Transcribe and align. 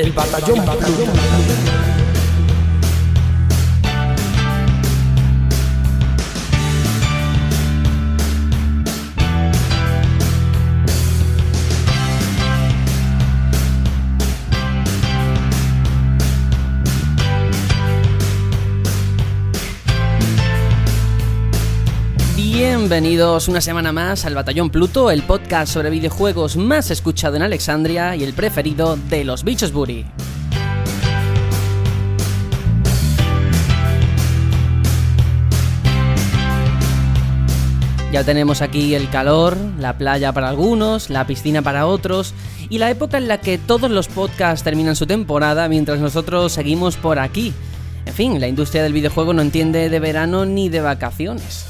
El 0.00 0.12
batallón. 0.12 1.89
Bienvenidos 22.80 23.46
una 23.48 23.60
semana 23.60 23.92
más 23.92 24.24
al 24.24 24.34
Batallón 24.34 24.70
Pluto, 24.70 25.10
el 25.10 25.22
podcast 25.22 25.70
sobre 25.70 25.90
videojuegos 25.90 26.56
más 26.56 26.90
escuchado 26.90 27.36
en 27.36 27.42
Alexandria 27.42 28.16
y 28.16 28.24
el 28.24 28.32
preferido 28.32 28.96
de 28.96 29.22
los 29.22 29.44
bichos 29.44 29.70
Buri. 29.70 30.06
Ya 38.10 38.24
tenemos 38.24 38.62
aquí 38.62 38.94
el 38.94 39.10
calor, 39.10 39.58
la 39.78 39.98
playa 39.98 40.32
para 40.32 40.48
algunos, 40.48 41.10
la 41.10 41.26
piscina 41.26 41.60
para 41.60 41.84
otros 41.84 42.32
y 42.70 42.78
la 42.78 42.88
época 42.88 43.18
en 43.18 43.28
la 43.28 43.42
que 43.42 43.58
todos 43.58 43.90
los 43.90 44.08
podcasts 44.08 44.64
terminan 44.64 44.96
su 44.96 45.06
temporada 45.06 45.68
mientras 45.68 46.00
nosotros 46.00 46.52
seguimos 46.52 46.96
por 46.96 47.18
aquí. 47.18 47.52
En 48.06 48.14
fin, 48.14 48.40
la 48.40 48.48
industria 48.48 48.82
del 48.82 48.94
videojuego 48.94 49.34
no 49.34 49.42
entiende 49.42 49.90
de 49.90 50.00
verano 50.00 50.46
ni 50.46 50.70
de 50.70 50.80
vacaciones. 50.80 51.66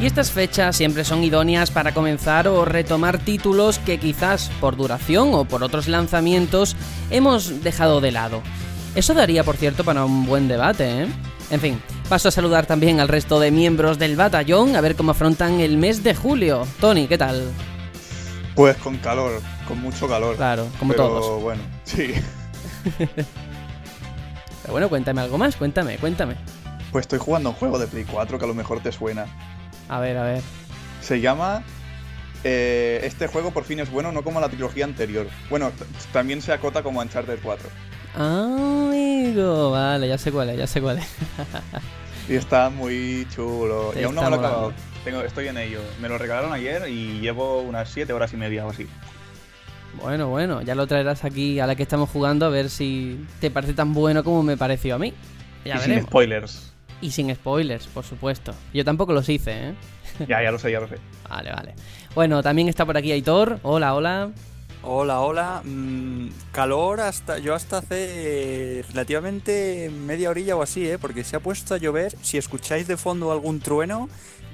Y 0.00 0.06
estas 0.06 0.30
fechas 0.30 0.76
siempre 0.76 1.04
son 1.04 1.24
idóneas 1.24 1.72
para 1.72 1.92
comenzar 1.92 2.46
o 2.46 2.64
retomar 2.64 3.18
títulos 3.18 3.80
que 3.80 3.98
quizás 3.98 4.48
por 4.60 4.76
duración 4.76 5.34
o 5.34 5.44
por 5.44 5.64
otros 5.64 5.88
lanzamientos 5.88 6.76
hemos 7.10 7.64
dejado 7.64 8.00
de 8.00 8.12
lado. 8.12 8.42
Eso 8.94 9.12
daría, 9.12 9.42
por 9.42 9.56
cierto, 9.56 9.82
para 9.84 10.04
un 10.04 10.24
buen 10.24 10.46
debate, 10.46 11.02
¿eh? 11.02 11.08
En 11.50 11.60
fin, 11.60 11.82
paso 12.08 12.28
a 12.28 12.30
saludar 12.30 12.66
también 12.66 13.00
al 13.00 13.08
resto 13.08 13.40
de 13.40 13.50
miembros 13.50 13.98
del 13.98 14.14
batallón 14.14 14.76
a 14.76 14.80
ver 14.80 14.94
cómo 14.94 15.10
afrontan 15.10 15.60
el 15.60 15.78
mes 15.78 16.04
de 16.04 16.14
julio. 16.14 16.64
Tony, 16.80 17.08
¿qué 17.08 17.18
tal? 17.18 17.50
Pues 18.54 18.76
con 18.76 18.98
calor, 18.98 19.40
con 19.66 19.80
mucho 19.80 20.06
calor. 20.06 20.36
Claro, 20.36 20.68
como 20.78 20.92
Pero, 20.92 21.08
todos. 21.08 21.42
bueno, 21.42 21.62
sí. 21.84 22.12
Pero 24.62 24.72
bueno, 24.72 24.88
cuéntame 24.88 25.22
algo 25.22 25.38
más, 25.38 25.56
cuéntame, 25.56 25.96
cuéntame. 25.96 26.36
Pues 26.92 27.02
estoy 27.02 27.18
jugando 27.18 27.50
un 27.50 27.56
juego 27.56 27.78
de 27.78 27.86
Play 27.88 28.04
4 28.04 28.38
que 28.38 28.44
a 28.44 28.48
lo 28.48 28.54
mejor 28.54 28.80
te 28.80 28.92
suena. 28.92 29.26
A 29.88 30.00
ver, 30.00 30.16
a 30.16 30.24
ver. 30.24 30.42
Se 31.00 31.20
llama... 31.20 31.64
eh, 32.44 33.00
este 33.04 33.26
juego 33.26 33.50
por 33.52 33.64
fin 33.64 33.80
es 33.80 33.90
bueno, 33.90 34.12
no 34.12 34.22
como 34.22 34.40
la 34.40 34.48
trilogía 34.48 34.84
anterior. 34.84 35.28
Bueno, 35.50 35.72
también 36.12 36.42
se 36.42 36.52
acota 36.52 36.82
como 36.82 37.00
Uncharted 37.00 37.38
4. 37.42 37.68
Amigo, 38.14 39.70
vale, 39.70 40.08
ya 40.08 40.18
sé 40.18 40.32
cuál 40.32 40.50
es, 40.50 40.58
ya 40.58 40.66
sé 40.66 40.80
cuál 40.80 40.98
es. 40.98 41.08
Y 42.28 42.34
está 42.34 42.70
muy 42.70 43.26
chulo. 43.30 43.90
Te 43.94 44.00
y 44.00 44.04
aún 44.04 44.14
no 44.14 44.22
me 44.22 44.30
lo 44.30 44.36
he 44.36 44.38
acabado. 44.38 44.74
Tengo, 45.04 45.22
estoy 45.22 45.48
en 45.48 45.56
ello. 45.58 45.94
Me 45.98 46.08
lo 46.08 46.18
regalaron 46.18 46.52
ayer 46.52 46.88
y 46.88 47.20
llevo 47.20 47.62
unas 47.62 47.90
7 47.90 48.12
horas 48.12 48.32
y 48.32 48.36
media 48.36 48.66
o 48.66 48.70
así. 48.70 48.90
Bueno, 49.92 50.28
bueno, 50.28 50.62
ya 50.62 50.74
lo 50.74 50.86
traerás 50.86 51.24
aquí 51.24 51.60
a 51.60 51.66
la 51.66 51.74
que 51.74 51.82
estamos 51.82 52.10
jugando 52.10 52.46
a 52.46 52.50
ver 52.50 52.68
si 52.70 53.26
te 53.40 53.50
parece 53.50 53.74
tan 53.74 53.94
bueno 53.94 54.22
como 54.24 54.42
me 54.42 54.56
pareció 54.56 54.94
a 54.96 54.98
mí. 54.98 55.14
Ya 55.64 55.76
y 55.76 55.78
sin 55.78 55.94
veremos. 55.94 56.08
spoilers. 56.08 56.77
Y 57.00 57.10
sin 57.12 57.32
spoilers, 57.34 57.86
por 57.86 58.04
supuesto. 58.04 58.52
Yo 58.74 58.84
tampoco 58.84 59.12
los 59.12 59.28
hice, 59.28 59.68
¿eh? 59.68 59.74
ya, 60.28 60.42
ya 60.42 60.50
lo 60.50 60.58
sé, 60.58 60.72
ya 60.72 60.80
lo 60.80 60.88
sé. 60.88 60.96
Vale, 61.28 61.52
vale. 61.52 61.74
Bueno, 62.14 62.42
también 62.42 62.68
está 62.68 62.86
por 62.86 62.96
aquí 62.96 63.12
Aitor. 63.12 63.60
Hola, 63.62 63.94
hola. 63.94 64.30
Hola, 64.82 65.20
hola. 65.20 65.60
Mm, 65.64 66.28
calor 66.52 67.00
hasta. 67.00 67.38
Yo 67.38 67.54
hasta 67.54 67.78
hace 67.78 68.78
eh, 68.78 68.84
relativamente 68.88 69.90
media 69.90 70.30
orilla 70.30 70.56
o 70.56 70.62
así, 70.62 70.88
¿eh? 70.88 70.98
Porque 70.98 71.22
se 71.24 71.36
ha 71.36 71.40
puesto 71.40 71.74
a 71.74 71.78
llover. 71.78 72.14
Si 72.22 72.38
escucháis 72.38 72.88
de 72.88 72.96
fondo 72.96 73.30
algún 73.30 73.60
trueno, 73.60 74.08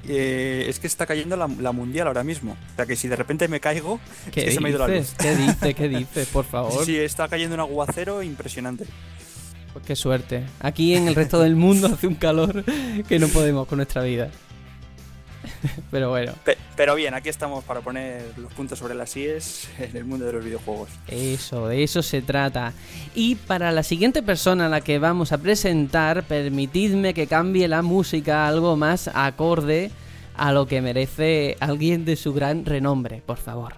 eh, 0.09 0.67
es 0.69 0.81
que 0.81 0.89
está 0.89 1.07
cayendo 1.07 1.37
la, 1.37 1.47
la 1.47 1.71
mundial 1.73 2.09
ahora 2.09 2.25
mismo. 2.25 2.57
O 2.73 2.77
sea 2.77 2.87
que 2.87 2.97
si 2.97 3.07
de 3.07 3.17
repente 3.17 3.47
me 3.49 3.61
caigo, 3.61 4.01
¿Qué 4.33 4.41
es 4.41 4.47
que 4.47 4.53
se 4.53 4.61
me 4.61 4.69
ha 4.69 4.71
ido 4.71 4.79
la 4.81 4.89
dices? 4.89 5.11
luz. 5.13 5.17
¿Qué 5.19 5.37
dices? 5.37 5.75
¿Qué 5.77 5.89
dices? 6.01 6.29
Por 6.29 6.45
favor. 6.45 6.85
Sí, 6.85 6.99
está 6.99 7.29
cayendo 7.29 7.55
un 7.55 7.61
aguacero 7.61 8.23
impresionante. 8.23 8.85
Pues 9.75 9.85
qué 9.85 9.95
suerte. 9.97 10.45
Aquí 10.61 10.95
en 10.95 11.09
el 11.09 11.15
resto 11.15 11.39
del 11.41 11.57
mundo 11.57 11.89
hace 11.93 12.07
un 12.07 12.15
calor 12.15 12.65
que 13.07 13.19
no 13.19 13.29
podemos 13.29 13.67
con 13.69 13.77
nuestra 13.77 14.03
vida. 14.03 14.31
Pero 15.91 16.09
bueno. 16.11 16.33
Pe- 16.45 16.57
pero 16.77 16.95
bien, 16.97 17.15
aquí 17.15 17.29
estamos 17.29 17.63
para 17.65 17.81
poner 17.83 18.23
los 18.39 18.53
puntos 18.55 18.79
sobre 18.79 18.95
las 18.95 19.15
IES 19.17 19.69
en 19.79 19.97
el 19.97 20.05
mundo 20.05 20.25
de 20.27 20.33
los 20.33 20.45
videojuegos. 20.45 20.89
Eso, 21.07 21.69
de 21.69 21.83
eso 21.85 22.03
se 22.03 22.21
trata. 22.23 22.73
Y 23.15 23.35
para 23.37 23.71
la 23.71 23.83
siguiente 23.85 24.23
persona 24.23 24.67
a 24.67 24.69
la 24.69 24.81
que 24.81 24.99
vamos 24.99 25.31
a 25.33 25.39
presentar, 25.39 26.25
permitidme 26.25 27.15
que 27.15 27.27
cambie 27.29 27.69
la 27.69 27.83
música 27.83 28.45
a 28.45 28.49
algo 28.49 28.77
más 28.77 29.09
acorde 29.15 29.91
a 30.37 30.53
lo 30.53 30.67
que 30.67 30.81
merece 30.81 31.57
alguien 31.61 32.05
de 32.05 32.17
su 32.17 32.33
gran 32.35 32.65
renombre, 32.65 33.23
por 33.25 33.37
favor. 33.39 33.75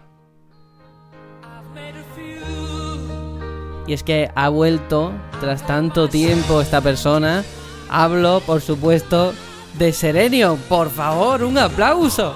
Y 3.87 3.93
es 3.93 4.03
que 4.03 4.31
ha 4.35 4.49
vuelto 4.49 5.13
tras 5.41 5.65
tanto 5.67 6.09
tiempo 6.09 6.61
esta 6.61 6.81
persona. 6.81 7.45
Hablo, 7.89 8.41
por 8.41 8.61
supuesto, 8.61 9.33
de 9.75 9.93
Serenio. 9.93 10.59
Por 10.69 10.91
favor, 10.91 11.45
un 11.45 11.57
aplauso. 11.57 12.35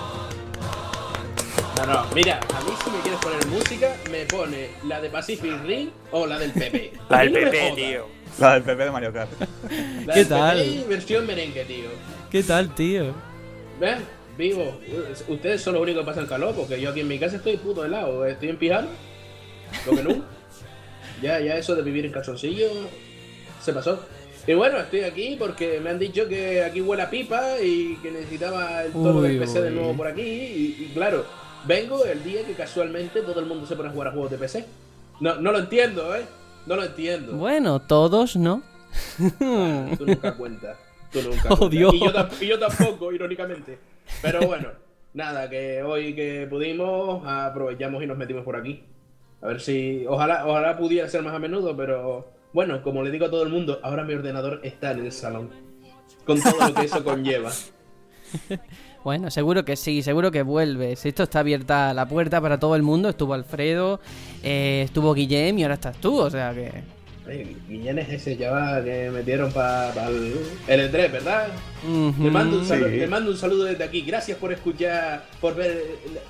No, 1.76 1.86
no, 1.86 2.04
mira, 2.14 2.38
a 2.38 2.60
mí 2.64 2.70
si 2.84 2.90
me 2.90 3.00
quieres 3.00 3.20
poner 3.20 3.46
música, 3.46 3.96
me 4.10 4.24
pone 4.26 4.70
la 4.86 5.00
de 5.00 5.10
Pacific 5.10 5.52
Ring 5.64 5.88
o 6.12 6.26
la 6.26 6.38
del 6.38 6.52
PP. 6.52 6.92
La 7.08 7.18
del 7.20 7.32
no 7.32 7.38
PP, 7.40 7.72
tío. 7.74 8.06
La 8.38 8.54
del 8.54 8.62
PP 8.62 8.84
de 8.84 8.90
Mario 8.90 9.12
Kart. 9.12 9.30
La 10.06 10.14
¿Qué 10.14 10.20
del 10.20 10.28
tal? 10.28 10.58
PP 10.58 10.84
versión 10.88 11.26
merengue, 11.26 11.64
tío. 11.64 11.88
¿Qué 12.30 12.42
tal, 12.44 12.72
tío? 12.76 13.12
¿Ves? 13.80 13.98
Vivo. 14.38 14.78
Ustedes 15.28 15.60
son 15.62 15.74
los 15.74 15.82
únicos 15.82 16.02
que 16.02 16.06
pasan 16.06 16.26
calor, 16.26 16.54
porque 16.54 16.80
yo 16.80 16.90
aquí 16.90 17.00
en 17.00 17.08
mi 17.08 17.18
casa 17.18 17.36
estoy 17.36 17.56
puto 17.56 17.84
helado. 17.84 18.24
Estoy 18.24 18.50
en 18.50 18.56
pijama. 18.56 18.88
Lo 19.86 19.96
que 19.96 20.02
nunca. 20.02 20.26
Ya, 21.22 21.40
ya 21.40 21.56
eso 21.56 21.74
de 21.74 21.82
vivir 21.82 22.04
en 22.06 22.12
calzoncillo 22.12 22.68
se 23.60 23.72
pasó. 23.72 24.04
Y 24.46 24.54
bueno, 24.54 24.78
estoy 24.78 25.00
aquí 25.00 25.36
porque 25.38 25.80
me 25.80 25.90
han 25.90 25.98
dicho 25.98 26.26
que 26.26 26.64
aquí 26.64 26.80
huele 26.80 27.02
a 27.02 27.10
pipa 27.10 27.60
y 27.62 27.96
que 28.02 28.10
necesitaba 28.10 28.84
el 28.84 28.92
tono 28.92 29.20
del 29.22 29.38
PC 29.38 29.62
de 29.62 29.70
nuevo 29.70 29.94
por 29.96 30.06
aquí. 30.06 30.22
Y, 30.22 30.76
y 30.84 30.90
claro, 30.94 31.24
vengo 31.66 32.04
el 32.04 32.24
día 32.24 32.44
que 32.44 32.54
casualmente 32.54 33.20
todo 33.20 33.38
el 33.40 33.46
mundo 33.46 33.66
se 33.66 33.76
pone 33.76 33.90
a 33.90 33.92
jugar 33.92 34.08
a 34.08 34.12
juegos 34.12 34.30
de 34.30 34.38
PC. 34.38 34.64
No, 35.20 35.36
no 35.36 35.52
lo 35.52 35.58
entiendo, 35.58 36.16
¿eh? 36.16 36.24
No 36.66 36.76
lo 36.76 36.84
entiendo. 36.84 37.32
Bueno, 37.34 37.80
todos 37.80 38.36
no. 38.36 38.62
Tú 39.18 40.06
nunca 40.06 40.34
cuentas. 40.36 40.78
Tú 41.12 41.20
nunca 41.22 41.48
Oh, 41.50 41.56
cuentas. 41.58 41.70
Dios. 41.70 41.94
Y, 41.94 42.00
yo 42.00 42.12
y 42.40 42.46
yo 42.46 42.58
tampoco, 42.58 43.12
irónicamente. 43.12 43.78
Pero 44.22 44.40
bueno, 44.46 44.68
nada, 45.12 45.48
que 45.48 45.82
hoy 45.82 46.14
que 46.14 46.46
pudimos, 46.48 47.22
aprovechamos 47.26 48.02
y 48.02 48.06
nos 48.06 48.16
metimos 48.16 48.44
por 48.44 48.56
aquí. 48.56 48.82
A 49.42 49.46
ver 49.46 49.60
si. 49.60 50.04
Ojalá, 50.06 50.46
ojalá 50.46 50.76
pudiera 50.76 51.08
ser 51.08 51.22
más 51.22 51.34
a 51.34 51.38
menudo, 51.38 51.76
pero 51.76 52.28
bueno, 52.52 52.82
como 52.82 53.02
le 53.02 53.10
digo 53.10 53.26
a 53.26 53.30
todo 53.30 53.42
el 53.42 53.48
mundo, 53.48 53.80
ahora 53.82 54.04
mi 54.04 54.14
ordenador 54.14 54.60
está 54.62 54.92
en 54.92 55.06
el 55.06 55.12
salón. 55.12 55.50
Con 56.24 56.40
todo 56.40 56.68
lo 56.68 56.74
que 56.74 56.86
eso 56.86 57.04
conlleva. 57.04 57.50
Bueno, 59.02 59.30
seguro 59.30 59.64
que 59.64 59.76
sí, 59.76 60.02
seguro 60.02 60.30
que 60.30 60.42
vuelves. 60.42 61.06
Esto 61.06 61.22
está 61.22 61.40
abierta 61.40 61.94
la 61.94 62.06
puerta 62.06 62.38
para 62.38 62.60
todo 62.60 62.76
el 62.76 62.82
mundo. 62.82 63.08
Estuvo 63.08 63.32
Alfredo, 63.32 63.98
eh, 64.42 64.82
estuvo 64.84 65.14
Guillem 65.14 65.58
y 65.58 65.62
ahora 65.62 65.76
estás 65.76 65.96
tú, 65.96 66.18
o 66.18 66.28
sea 66.28 66.52
que... 66.52 66.70
Guillén 67.68 67.98
es 67.98 68.08
ese 68.10 68.38
chaval 68.38 68.84
que 68.84 69.10
metieron 69.10 69.52
para 69.52 70.08
el 70.08 70.34
L3, 70.68 71.12
¿verdad? 71.12 71.48
Ujú. 71.88 72.24
Te 72.24 72.30
mando, 72.30 72.58
un 72.58 72.66
saludo, 72.66 72.88
Sí. 72.90 72.98
te 72.98 73.06
mando 73.06 73.30
un 73.30 73.36
saludo 73.36 73.64
desde 73.64 73.84
aquí. 73.84 74.02
Gracias 74.02 74.36
por 74.38 74.52
escuchar, 74.52 75.24
por 75.40 75.54
ver 75.54 75.82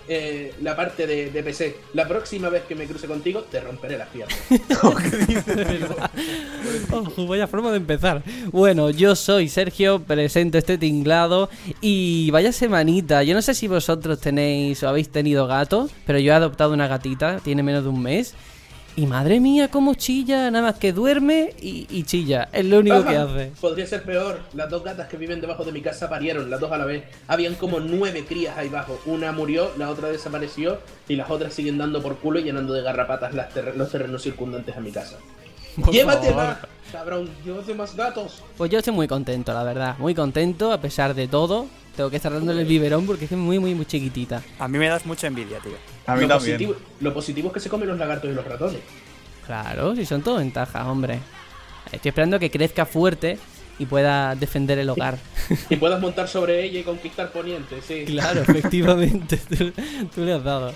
eh, 0.09 0.53
la 0.63 0.77
parte 0.77 1.07
de, 1.07 1.31
de 1.31 1.43
PC. 1.43 1.77
La 1.95 2.07
próxima 2.07 2.49
vez 2.51 2.63
que 2.69 2.75
me 2.75 2.85
cruce 2.87 3.07
contigo, 3.07 3.43
te 3.51 3.61
romperé 3.61 3.97
las 3.99 4.09
piernas. 4.09 4.39
Ojo, 6.93 7.27
vaya 7.27 7.47
forma 7.47 7.71
de 7.71 7.79
empezar. 7.79 8.23
Bueno, 8.53 8.91
yo 8.91 9.17
soy 9.17 9.49
Sergio, 9.49 10.01
presento 10.03 10.59
este 10.59 10.79
tinglado 10.79 11.49
y 11.81 12.31
vaya 12.31 12.53
semanita. 12.53 13.23
Yo 13.23 13.35
no 13.35 13.43
sé 13.43 13.55
si 13.55 13.69
vosotros 13.69 14.21
tenéis 14.21 14.83
o 14.83 14.89
habéis 14.89 15.09
tenido 15.09 15.47
gatos, 15.47 15.91
pero 16.07 16.19
yo 16.19 16.33
he 16.33 16.35
adoptado 16.35 16.73
una 16.73 16.89
gatita, 16.89 17.39
tiene 17.43 17.63
menos 17.63 17.85
de 17.85 17.91
un 17.91 18.03
mes. 18.03 18.35
Y 18.97 19.07
madre 19.07 19.41
mía, 19.41 19.69
cómo 19.69 19.95
chilla, 19.95 20.51
nada 20.51 20.67
más 20.67 20.79
que 20.79 20.93
duerme 20.93 21.55
y, 21.61 21.87
y 21.89 22.03
chilla. 22.03 22.49
Es 22.53 22.67
lo 22.67 22.81
único 22.81 23.03
que 23.05 23.17
hace. 23.17 23.53
Podría 23.61 23.87
ser 23.87 24.03
peor. 24.03 24.41
Las 24.53 24.69
dos 24.69 24.85
gatas 24.85 25.09
que 25.09 25.17
viven 25.17 25.41
debajo 25.41 25.65
de 25.65 25.73
mi 25.73 25.81
casa 25.81 26.11
parieron, 26.11 26.51
las 26.51 26.61
dos 26.61 26.71
a 26.73 26.77
la 26.77 26.85
vez. 26.85 27.05
Habían 27.29 27.55
como 27.55 27.81
nueve 27.81 28.25
crías 28.29 28.59
ahí 28.59 28.69
abajo. 28.69 29.01
Una 29.07 29.33
murió, 29.33 29.71
la 29.79 29.89
otra 29.89 30.09
desapareció 30.09 30.81
y 31.09 31.17
las 31.17 31.31
otras 31.31 31.55
siguen 31.55 31.79
dando 31.79 32.03
por 32.03 32.19
culo 32.19 32.41
y 32.41 32.43
llenando 32.43 32.75
de 32.75 32.83
garrapatas 32.83 33.33
las 33.33 33.55
terre- 33.55 33.75
los 33.77 33.91
terrenos 33.91 34.23
circundantes 34.23 34.77
a 34.77 34.81
mi 34.81 34.91
casa. 34.91 35.17
Por 35.77 35.93
Llévatela, 35.93 36.35
favor. 36.55 36.69
cabrón, 36.93 37.31
llévate 37.45 37.75
más 37.75 37.95
gatos. 37.95 38.43
Pues 38.57 38.71
yo 38.71 38.79
estoy 38.79 38.93
muy 38.95 39.07
contento, 39.09 39.53
la 39.53 39.63
verdad. 39.63 39.97
Muy 39.99 40.15
contento, 40.15 40.73
a 40.73 40.81
pesar 40.81 41.15
de 41.15 41.29
todo. 41.29 41.67
Tengo 41.97 42.09
que 42.11 42.17
estar 42.17 42.33
dándole 42.33 42.63
el 42.63 42.67
biberón 42.69 43.07
porque 43.07 43.27
es 43.27 43.33
muy, 43.33 43.59
muy, 43.59 43.75
muy 43.75 43.85
chiquitita. 43.87 44.43
A 44.59 44.69
mí 44.69 44.79
me 44.79 44.89
das 44.89 45.05
mucha 45.07 45.27
envidia, 45.27 45.59
tío. 45.59 45.73
A 46.07 46.15
mí 46.15 46.23
lo, 46.23 46.29
también. 46.29 46.57
positivo, 46.59 46.75
lo 47.01 47.15
positivo 47.15 47.49
es 47.49 47.55
que 47.55 47.61
se 47.61 47.69
comen 47.69 47.89
los 47.89 47.99
lagartos 47.99 48.31
y 48.31 48.35
los 48.35 48.45
ratones. 48.45 48.81
Claro, 49.47 49.95
si 49.97 50.05
son 50.07 50.23
todo 50.23 50.37
ventajas, 50.37 50.87
hombre. 50.87 51.19
Estoy 51.93 52.11
esperando 52.11 52.39
que 52.39 52.51
crezca 52.51 52.87
fuerte 52.87 53.39
y 53.79 53.87
pueda 53.87 54.35
defender 54.37 54.79
el 54.79 54.89
hogar. 54.91 55.19
Y 55.69 55.77
puedas 55.77 56.01
montar 56.01 56.29
sobre 56.29 56.63
ella 56.65 56.81
y 56.81 56.83
conquistar 56.85 57.33
Poniente, 57.33 57.81
sí. 57.83 58.05
Claro, 58.07 58.43
efectivamente. 58.43 59.37
Tú, 59.49 59.73
tú 60.15 60.21
le 60.25 60.35
has 60.35 60.45
dado. 60.45 60.73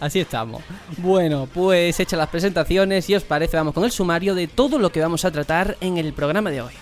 Así 0.00 0.20
estamos. 0.20 0.62
Bueno, 0.98 1.48
pues 1.52 1.98
hechas 1.98 2.18
las 2.18 2.28
presentaciones, 2.28 3.04
si 3.04 3.14
os 3.14 3.24
parece, 3.24 3.56
vamos 3.56 3.74
con 3.74 3.84
el 3.84 3.90
sumario 3.90 4.34
de 4.34 4.46
todo 4.46 4.78
lo 4.78 4.90
que 4.90 5.00
vamos 5.00 5.24
a 5.24 5.30
tratar 5.30 5.76
en 5.80 5.96
el 5.98 6.12
programa 6.12 6.50
de 6.50 6.62
hoy. 6.62 6.74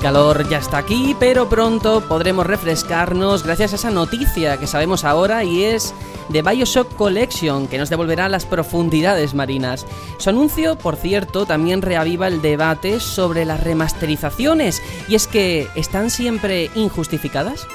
Calor 0.00 0.48
ya 0.48 0.58
está 0.58 0.78
aquí, 0.78 1.14
pero 1.20 1.48
pronto 1.48 2.00
podremos 2.00 2.46
refrescarnos 2.46 3.44
gracias 3.44 3.72
a 3.72 3.76
esa 3.76 3.90
noticia 3.90 4.56
que 4.56 4.66
sabemos 4.66 5.04
ahora 5.04 5.44
y 5.44 5.62
es 5.62 5.94
de 6.30 6.42
Bioshock 6.42 6.94
Collection, 6.96 7.68
que 7.68 7.78
nos 7.78 7.90
devolverá 7.90 8.28
las 8.28 8.46
profundidades 8.46 9.34
marinas. 9.34 9.86
Su 10.18 10.30
anuncio, 10.30 10.76
por 10.76 10.96
cierto, 10.96 11.44
también 11.44 11.82
reaviva 11.82 12.28
el 12.28 12.40
debate 12.40 13.00
sobre 13.00 13.44
las 13.44 13.62
remasterizaciones, 13.62 14.82
y 15.08 15.14
es 15.14 15.26
que 15.26 15.68
¿están 15.74 16.10
siempre 16.10 16.70
injustificadas? 16.74 17.66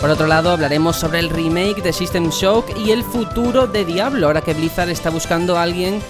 Por 0.00 0.08
otro 0.08 0.26
lado, 0.26 0.50
hablaremos 0.50 0.96
sobre 0.96 1.18
el 1.18 1.28
remake 1.28 1.82
de 1.82 1.92
System 1.92 2.30
Shock 2.30 2.74
y 2.78 2.90
el 2.90 3.04
futuro 3.04 3.66
de 3.66 3.84
Diablo, 3.84 4.28
ahora 4.28 4.40
que 4.40 4.54
Blizzard 4.54 4.88
está 4.88 5.10
buscando 5.10 5.58
a 5.58 5.62
alguien 5.62 6.00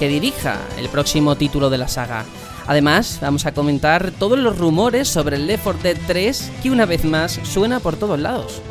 que 0.00 0.08
dirija 0.08 0.58
el 0.78 0.88
próximo 0.88 1.36
título 1.36 1.68
de 1.68 1.76
la 1.76 1.86
saga. 1.86 2.24
Además, 2.66 3.18
vamos 3.20 3.44
a 3.44 3.52
comentar 3.52 4.10
todos 4.12 4.38
los 4.38 4.56
rumores 4.56 5.08
sobre 5.08 5.36
el 5.36 5.46
Left 5.46 5.62
4 5.64 5.82
Dead 5.82 5.98
3 6.06 6.52
que 6.62 6.70
una 6.70 6.86
vez 6.86 7.04
más 7.04 7.38
suena 7.42 7.80
por 7.80 7.96
todos 7.96 8.18
lados. 8.18 8.62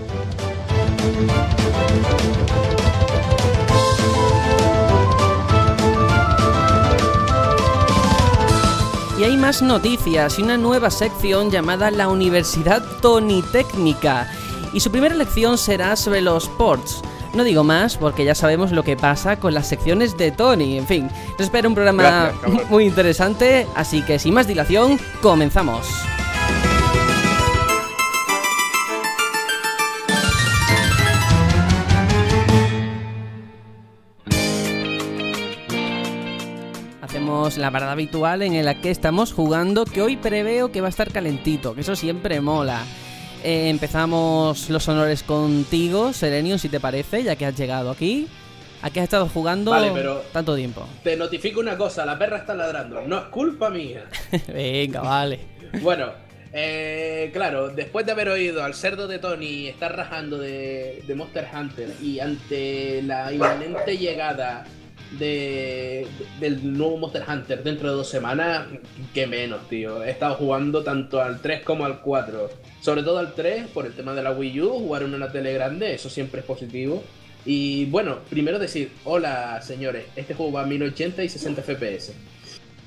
Y 9.20 9.24
hay 9.24 9.38
más 9.38 9.62
noticias 9.62 10.40
y 10.40 10.42
una 10.42 10.58
nueva 10.58 10.90
sección 10.90 11.52
llamada 11.52 11.92
la 11.92 12.08
Universidad 12.08 12.84
Tony 13.04 13.44
Técnica. 13.52 14.32
Y 14.74 14.80
su 14.80 14.90
primera 14.90 15.14
lección 15.14 15.60
será 15.60 15.96
sobre 15.96 16.22
los 16.22 16.50
ports. 16.50 17.04
No 17.34 17.44
digo 17.44 17.64
más 17.64 17.98
porque 17.98 18.26
ya 18.26 18.34
sabemos 18.34 18.72
lo 18.72 18.84
que 18.84 18.98
pasa 18.98 19.40
con 19.40 19.54
las 19.54 19.68
secciones 19.68 20.18
de 20.18 20.32
Tony. 20.32 20.78
En 20.78 20.88
fin, 20.88 21.10
nos 21.32 21.42
espera 21.42 21.68
un 21.68 21.76
programa 21.76 22.32
Gracias, 22.42 22.70
muy 22.70 22.86
interesante, 22.86 23.68
así 23.76 24.02
que 24.02 24.18
sin 24.18 24.34
más 24.34 24.48
dilación, 24.48 25.00
comenzamos. 25.22 25.88
Hacemos 37.02 37.58
la 37.58 37.72
parada 37.72 37.92
habitual 37.92 38.42
en 38.42 38.66
la 38.66 38.82
que 38.82 38.90
estamos 38.90 39.34
jugando, 39.34 39.86
que 39.86 40.02
hoy 40.02 40.18
preveo 40.18 40.72
que 40.72 40.82
va 40.82 40.88
a 40.88 40.90
estar 40.90 41.12
calentito, 41.12 41.76
que 41.76 41.82
eso 41.82 41.96
siempre 41.96 42.42
mola. 42.42 42.84
Eh, 43.44 43.70
empezamos 43.70 44.70
los 44.70 44.88
honores 44.90 45.24
contigo, 45.24 46.12
Serenium, 46.14 46.58
si 46.60 46.68
te 46.70 46.80
parece, 46.80 47.24
ya 47.24 47.36
que 47.36 47.46
has 47.46 47.56
llegado 47.58 47.90
aquí. 47.90 48.28
¿A 48.82 48.90
qué 48.90 49.00
has 49.02 49.06
estado 49.06 49.28
jugando 49.28 49.72
Vale, 49.72 49.92
pero- 49.94 50.22
tanto 50.32 50.56
tiempo? 50.56 50.86
Te 51.04 51.16
notifico 51.18 51.60
una 51.60 51.78
cosa, 51.78 52.06
la 52.06 52.18
perra 52.18 52.38
está 52.38 52.54
ladrando, 52.56 53.02
no 53.02 53.18
es 53.18 53.24
culpa 53.26 53.70
mía. 53.70 54.06
Venga, 54.48 55.02
vale. 55.02 55.40
Bueno, 55.82 56.08
eh, 56.54 57.30
claro, 57.34 57.70
después 57.70 58.06
de 58.06 58.14
haber 58.14 58.30
oído 58.30 58.64
al 58.64 58.74
cerdo 58.74 59.08
de 59.08 59.20
Tony 59.20 59.68
estar 59.68 59.96
rajando 59.96 60.38
de, 60.38 61.04
de 61.06 61.16
Monster 61.16 61.48
Hunter 61.54 61.90
y 62.02 62.20
ante 62.22 63.02
la 63.04 63.32
inminente 63.34 63.98
llegada 63.98 64.66
de, 65.18 66.08
del 66.40 66.78
nuevo 66.78 66.98
Monster 66.98 67.24
Hunter 67.28 67.64
dentro 67.64 67.90
de 67.90 67.96
dos 67.96 68.10
semanas, 68.10 68.68
que 69.14 69.28
menos, 69.28 69.68
tío. 69.70 70.04
He 70.04 70.12
estado 70.12 70.36
jugando 70.36 70.84
tanto 70.84 71.22
al 71.22 71.42
3 71.42 71.64
como 71.64 71.86
al 71.86 72.02
4. 72.02 72.50
Sobre 72.82 73.04
todo 73.04 73.20
al 73.20 73.34
3 73.34 73.68
por 73.68 73.86
el 73.86 73.94
tema 73.94 74.14
de 74.14 74.24
la 74.24 74.32
Wii 74.32 74.62
U, 74.62 74.70
jugar 74.80 75.04
en 75.04 75.14
una 75.14 75.32
tele 75.32 75.54
grande, 75.54 75.94
eso 75.94 76.10
siempre 76.10 76.42
es 76.42 76.46
positivo. 76.46 77.04
Y 77.46 77.86
bueno, 77.86 78.20
primero 78.30 78.60
decir, 78.60 78.92
hola 79.06 79.62
señores, 79.62 80.06
este 80.16 80.34
juego 80.34 80.52
va 80.52 80.64
a 80.64 80.66
1080 80.66 81.24
y 81.24 81.30
60 81.30 81.62
FPS. 81.64 82.14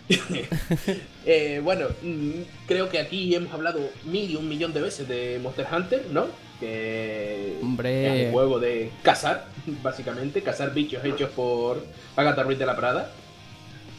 Eh, 1.25 1.61
bueno, 1.63 1.87
mm, 2.03 2.67
creo 2.67 2.89
que 2.89 2.99
aquí 2.99 3.33
hemos 3.33 3.53
hablado 3.53 3.79
mil 4.05 4.29
y 4.29 4.35
un 4.35 4.49
millón 4.49 4.73
de 4.73 4.81
veces 4.81 5.07
de 5.07 5.39
Monster 5.41 5.67
Hunter, 5.73 6.05
¿no? 6.11 6.27
Que 6.59 7.55
Hombre. 7.63 8.23
es 8.23 8.27
un 8.27 8.33
juego 8.33 8.59
de 8.59 8.91
cazar, 9.05 9.47
básicamente, 9.83 10.43
cazar 10.43 10.73
bichos 10.75 11.05
hechos 11.05 11.31
por 11.31 11.85
Agatha 12.17 12.43
Ruiz 12.43 12.59
de 12.59 12.67
la 12.67 12.77
Prada. 12.77 13.11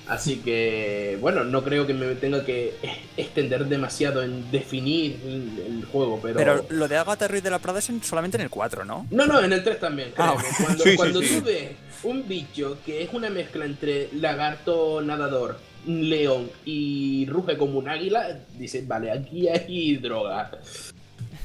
Así 0.05 0.37
que, 0.39 1.17
bueno, 1.21 1.45
no 1.45 1.63
creo 1.63 1.87
que 1.87 1.93
me 1.93 2.13
tenga 2.15 2.43
que 2.43 2.73
extender 3.17 3.65
demasiado 3.67 4.21
en 4.21 4.51
definir 4.51 5.17
el, 5.25 5.85
juego, 5.85 6.19
pero... 6.21 6.35
Pero 6.35 6.65
lo 6.69 6.87
de 6.89 6.97
Agatha 6.97 7.27
Ruiz 7.27 7.41
de 7.41 7.49
la 7.49 7.59
Prada 7.59 7.79
es 7.79 7.89
en- 7.89 8.03
solamente 8.03 8.35
en 8.35 8.43
el 8.43 8.49
4, 8.49 8.83
¿no? 8.83 9.07
No, 9.11 9.25
no, 9.25 9.41
en 9.41 9.53
el 9.53 9.63
3 9.63 9.79
también. 9.79 10.11
Ah. 10.17 10.35
Cuando, 10.61 10.83
Sí, 10.83 10.89
sí, 10.91 10.95
cuando 10.97 11.21
sí. 11.21 11.39
tú 11.39 11.45
ves 11.45 11.69
un 12.03 12.27
bicho 12.27 12.77
que 12.85 13.01
es 13.03 13.13
una 13.13 13.29
mezcla 13.29 13.63
entre 13.63 14.09
lagarto 14.13 15.01
nadador, 15.01 15.57
león 15.87 16.49
y 16.65 17.25
ruge 17.27 17.57
como 17.57 17.79
un 17.79 17.87
águila, 17.87 18.39
dices, 18.57 18.85
vale, 18.85 19.09
aquí 19.09 19.47
hay 19.47 19.95
droga. 19.97 20.51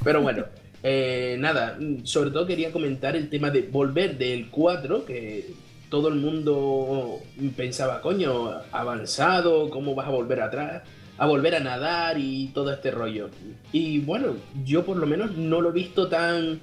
Pero 0.02 0.20
bueno, 0.22 0.46
eh, 0.82 1.36
nada, 1.38 1.78
sobre 2.04 2.30
todo 2.30 2.46
quería 2.46 2.70
comentar 2.72 3.16
el 3.16 3.28
tema 3.30 3.50
de 3.50 3.62
volver 3.62 4.16
del 4.18 4.48
4, 4.50 5.04
que 5.04 5.50
todo 5.90 6.08
el 6.08 6.16
mundo 6.16 7.18
pensaba, 7.56 8.00
coño, 8.00 8.50
avanzado, 8.72 9.70
¿cómo 9.70 9.94
vas 9.94 10.06
a 10.06 10.10
volver 10.10 10.40
atrás? 10.42 10.82
A 11.16 11.26
volver 11.26 11.54
a 11.56 11.60
nadar 11.60 12.16
y 12.18 12.48
todo 12.54 12.72
este 12.72 12.90
rollo. 12.90 13.28
Y 13.72 13.98
bueno, 14.00 14.34
yo 14.64 14.84
por 14.84 14.96
lo 14.98 15.06
menos 15.06 15.36
no 15.36 15.60
lo 15.60 15.70
he 15.70 15.72
visto 15.72 16.08
tan 16.08 16.60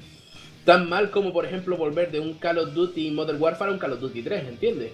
tan 0.63 0.89
mal 0.89 1.11
como 1.11 1.31
por 1.31 1.45
ejemplo 1.45 1.77
volver 1.77 2.09
de 2.11 2.19
un 2.19 2.33
Call 2.35 2.57
of 2.57 2.73
Duty 2.73 3.11
Modern 3.11 3.39
Warfare 3.39 3.69
a 3.69 3.73
un 3.73 3.79
Call 3.79 3.93
of 3.93 3.99
Duty 3.99 4.23
3, 4.23 4.47
¿entiendes? 4.47 4.91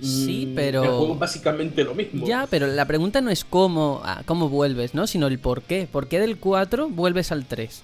Sí, 0.00 0.46
Mm, 0.50 0.54
pero- 0.56 0.82
El 0.82 0.88
juego 0.90 1.14
básicamente 1.14 1.84
lo 1.84 1.94
mismo. 1.94 2.26
Ya, 2.26 2.46
pero 2.50 2.66
la 2.66 2.84
pregunta 2.84 3.20
no 3.20 3.30
es 3.30 3.44
cómo, 3.44 4.00
ah, 4.04 4.22
cómo 4.26 4.48
vuelves, 4.48 4.92
¿no? 4.94 5.06
Sino 5.06 5.28
el 5.28 5.38
por 5.38 5.62
qué. 5.62 5.86
¿Por 5.90 6.08
qué 6.08 6.18
del 6.18 6.38
4 6.38 6.88
vuelves 6.88 7.30
al 7.30 7.44
3? 7.46 7.82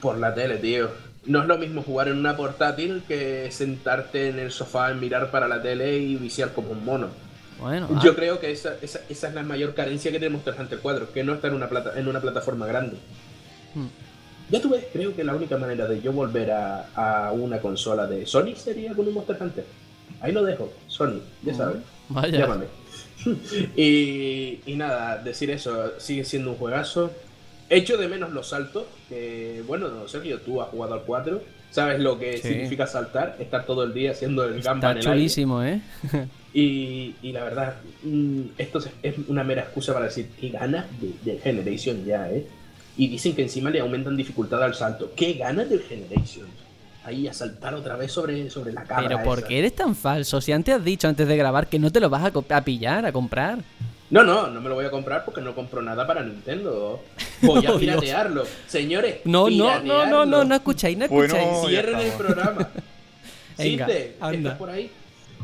Por 0.00 0.18
la 0.18 0.34
tele, 0.34 0.56
tío. 0.58 0.88
No 1.24 1.42
es 1.42 1.48
lo 1.48 1.58
mismo 1.58 1.82
jugar 1.82 2.08
en 2.08 2.18
una 2.18 2.36
portátil 2.36 3.02
que 3.08 3.48
sentarte 3.50 4.28
en 4.28 4.38
el 4.38 4.52
sofá 4.52 4.92
y 4.92 4.94
mirar 4.94 5.30
para 5.30 5.48
la 5.48 5.60
tele 5.60 5.98
y 5.98 6.16
viciar 6.16 6.52
como 6.52 6.70
un 6.70 6.84
mono. 6.84 7.08
Bueno, 7.58 7.88
Yo 8.02 8.12
ah, 8.12 8.14
creo 8.14 8.38
que 8.38 8.50
esa, 8.52 8.76
esa, 8.82 9.00
esa 9.08 9.28
es 9.28 9.34
la 9.34 9.42
mayor 9.42 9.74
carencia 9.74 10.12
que 10.12 10.18
tiene 10.18 10.32
Monster 10.34 10.54
Hunter 10.58 10.78
4, 10.80 11.12
que 11.12 11.24
no 11.24 11.34
está 11.34 11.48
en 11.48 11.54
una, 11.54 11.68
plata, 11.68 11.92
en 11.98 12.06
una 12.06 12.20
plataforma 12.20 12.66
grande. 12.66 12.96
Hmm. 13.74 13.86
Ya 14.50 14.60
tú 14.60 14.68
ves, 14.68 14.84
creo 14.92 15.16
que 15.16 15.24
la 15.24 15.34
única 15.34 15.56
manera 15.56 15.88
de 15.88 16.00
yo 16.00 16.12
volver 16.12 16.52
a, 16.52 16.86
a 16.94 17.32
una 17.32 17.58
consola 17.58 18.06
de 18.06 18.26
Sony 18.26 18.54
sería 18.54 18.94
con 18.94 19.08
un 19.08 19.14
Monster 19.14 19.36
Hunter. 19.40 19.64
Ahí 20.20 20.32
lo 20.32 20.44
dejo, 20.44 20.72
Sony, 20.86 21.20
ya 21.42 21.52
Mm. 21.52 21.56
sabes. 21.56 21.76
vaya. 22.10 22.38
Llámame. 22.40 22.66
y, 23.76 24.60
y 24.66 24.74
nada, 24.76 25.16
decir 25.18 25.50
eso, 25.50 25.98
sigue 25.98 26.24
siendo 26.24 26.50
un 26.52 26.56
juegazo. 26.56 27.10
Echo 27.68 27.96
de 27.96 28.08
menos 28.08 28.32
los 28.32 28.48
saltos, 28.48 28.84
que 29.08 29.62
bueno, 29.66 30.06
Sergio, 30.08 30.40
tú 30.40 30.62
has 30.62 30.68
jugado 30.68 30.94
al 30.94 31.02
4, 31.02 31.42
sabes 31.70 31.98
lo 32.00 32.18
que 32.18 32.36
Sí. 32.38 32.48
significa 32.48 32.86
saltar, 32.86 33.36
estar 33.40 33.64
todo 33.66 33.82
el 33.82 33.92
día 33.92 34.12
haciendo 34.12 34.44
el 34.44 34.62
gamba 34.62 34.92
Está 34.92 35.00
chulísimo, 35.00 35.62
¿eh? 35.64 35.80
Y, 36.54 37.14
y 37.22 37.32
la 37.32 37.44
verdad, 37.44 37.74
mm, 38.02 38.40
esto 38.56 38.80
es- 39.02 39.14
una 39.28 39.42
mera 39.44 39.62
excusa 39.62 39.92
para 39.92 40.06
decir 40.06 40.28
qué 40.40 40.50
ganas 40.50 40.86
de, 41.00 41.12
del 41.30 41.40
Generation 41.40 42.04
ya, 42.04 42.30
¿eh? 42.30 42.46
Y 42.96 43.08
dicen 43.08 43.34
que 43.34 43.42
encima 43.42 43.68
le 43.68 43.80
aumentan 43.80 44.16
dificultad 44.16 44.62
al 44.62 44.74
salto. 44.74 45.12
¿Qué 45.14 45.34
ganas 45.34 45.68
del 45.68 45.82
Generation? 45.82 46.46
Ahí 47.04 47.28
a 47.28 47.32
saltar 47.34 47.74
otra 47.74 47.94
vez 47.96 48.10
sobre, 48.10 48.48
sobre 48.48 48.72
la 48.72 48.84
cabra. 48.84 49.06
Pero 49.08 49.22
¿por 49.22 49.44
qué 49.44 49.58
eres 49.58 49.74
tan 49.76 49.94
falso? 49.94 50.40
Si 50.40 50.50
antes 50.52 50.74
has 50.76 50.84
dicho 50.84 51.06
antes 51.06 51.28
de 51.28 51.36
grabar 51.36 51.68
que 51.68 51.78
no 51.78 51.92
te 51.92 52.00
lo 52.00 52.08
vas 52.08 52.24
a, 52.24 52.56
a 52.56 52.64
pillar, 52.64 53.04
a 53.04 53.12
comprar. 53.12 53.58
No, 54.08 54.22
no, 54.22 54.46
no 54.48 54.60
me 54.60 54.68
lo 54.68 54.76
voy 54.76 54.84
a 54.84 54.90
comprar 54.90 55.24
porque 55.24 55.40
no 55.40 55.54
compro 55.54 55.82
nada 55.82 56.06
para 56.06 56.22
Nintendo. 56.22 57.02
Voy 57.42 57.58
a 57.58 57.60
Dios. 57.62 57.80
piratearlo. 57.80 58.44
Señores, 58.66 59.16
No, 59.24 59.50
no, 59.50 59.80
no, 59.80 60.06
no, 60.06 60.24
no, 60.26 60.44
no 60.44 60.54
escucháis, 60.54 60.96
no 60.96 61.04
escucháis. 61.06 61.48
Cierren 61.66 61.98
el 62.00 62.12
programa. 62.12 62.68
Venga. 63.58 63.86
¿estás 63.86 64.54
por 64.58 64.70
ahí? 64.70 64.90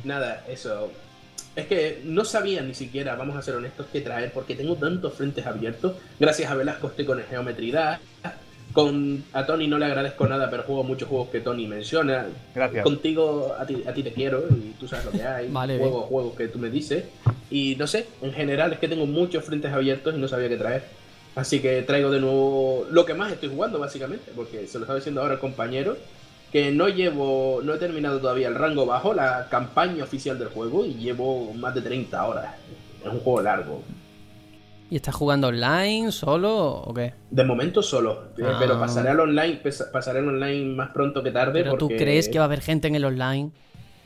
Nada, 0.05 0.45
eso. 0.49 0.93
Es 1.57 1.67
que 1.67 2.01
no 2.05 2.25
sabía 2.25 2.63
ni 2.63 2.75
siquiera, 2.75 3.15
vamos 3.15 3.37
a 3.37 3.43
ser 3.43 3.57
honestos, 3.57 3.87
qué 3.93 4.01
traer, 4.01 4.33
porque 4.33 4.55
tengo 4.55 4.75
tantos 4.77 5.15
frentes 5.15 5.45
abiertos. 5.47 5.97
Gracias 6.19 6.51
a 6.51 6.55
Velasco 6.55 6.87
estoy 6.89 7.05
con 7.05 7.19
el 7.19 7.27
Geometry 7.27 7.71
Dash. 7.71 8.01
Con, 8.73 9.25
a 9.33 9.45
Tony 9.45 9.67
no 9.67 9.79
le 9.79 9.85
agradezco 9.85 10.27
nada, 10.27 10.49
pero 10.51 10.63
juego 10.63 10.83
muchos 10.83 11.09
juegos 11.09 11.29
que 11.29 11.41
Tony 11.41 11.67
menciona. 11.67 12.27
Gracias. 12.55 12.83
Contigo, 12.85 13.55
a 13.59 13.67
ti, 13.67 13.83
a 13.87 13.93
ti 13.93 14.03
te 14.03 14.13
quiero 14.13 14.45
y 14.49 14.75
tú 14.81 14.89
sabes 14.89 15.05
lo 15.05 15.11
que 15.13 15.23
hay. 15.23 15.49
Vale, 15.51 15.79
juego 15.79 16.03
juegos 16.03 16.37
que 16.37 16.49
tú 16.49 16.59
me 16.59 16.71
dices. 16.71 17.05
Y 17.51 17.77
no 17.79 17.87
sé, 17.87 18.07
en 18.23 18.33
general 18.33 18.73
es 18.73 18.79
que 18.79 18.89
tengo 18.89 19.07
muchos 19.07 19.45
frentes 19.45 19.73
abiertos 19.73 20.15
y 20.15 20.19
no 20.19 20.27
sabía 20.29 20.49
qué 20.49 20.57
traer. 20.57 20.83
Así 21.35 21.61
que 21.61 21.83
traigo 21.83 22.11
de 22.11 22.21
nuevo 22.21 22.87
lo 22.91 23.07
que 23.07 23.15
más 23.15 23.33
estoy 23.33 23.49
jugando, 23.49 23.79
básicamente, 23.79 24.33
porque 24.35 24.67
se 24.67 24.79
lo 24.79 24.85
estaba 24.85 24.99
diciendo 24.99 25.23
ahora 25.23 25.35
el 25.35 25.41
compañero, 25.41 25.97
que 26.51 26.71
no 26.71 26.89
llevo, 26.89 27.61
no 27.65 27.75
he 27.75 27.79
terminado 27.79 28.21
todavía 28.21 28.49
el 28.49 28.55
rango 28.55 28.85
bajo, 28.85 29.15
la 29.15 29.49
campaña 29.51 30.05
oficial 30.05 30.39
del 30.39 30.49
juego, 30.49 30.85
y 30.85 30.95
llevo 30.95 31.55
más 31.55 31.75
de 31.75 31.81
30 31.81 32.27
horas. 32.27 32.55
Es 33.03 33.11
un 33.11 33.21
juego 33.21 33.41
largo. 33.41 33.83
¿Y 34.93 34.97
estás 34.97 35.15
jugando 35.15 35.49
online, 35.49 36.13
solo 36.13 36.83
o 36.83 36.93
qué? 36.93 37.15
De 37.31 37.45
momento 37.45 37.83
solo, 37.83 38.25
eh, 38.37 38.43
Ah. 38.45 38.57
pero 38.61 38.79
pasaré 38.79 39.09
al 39.09 39.21
online, 39.21 39.63
pasaré 39.91 40.19
al 40.19 40.29
online 40.29 40.75
más 40.75 40.91
pronto 40.91 41.23
que 41.23 41.31
tarde. 41.31 41.63
¿Pero 41.63 41.79
tú 41.79 41.89
crees 41.89 42.29
que 42.29 42.37
va 42.39 42.45
a 42.45 42.47
haber 42.47 42.61
gente 42.61 42.89
en 42.89 42.97
el 42.97 43.07
online? 43.07 43.53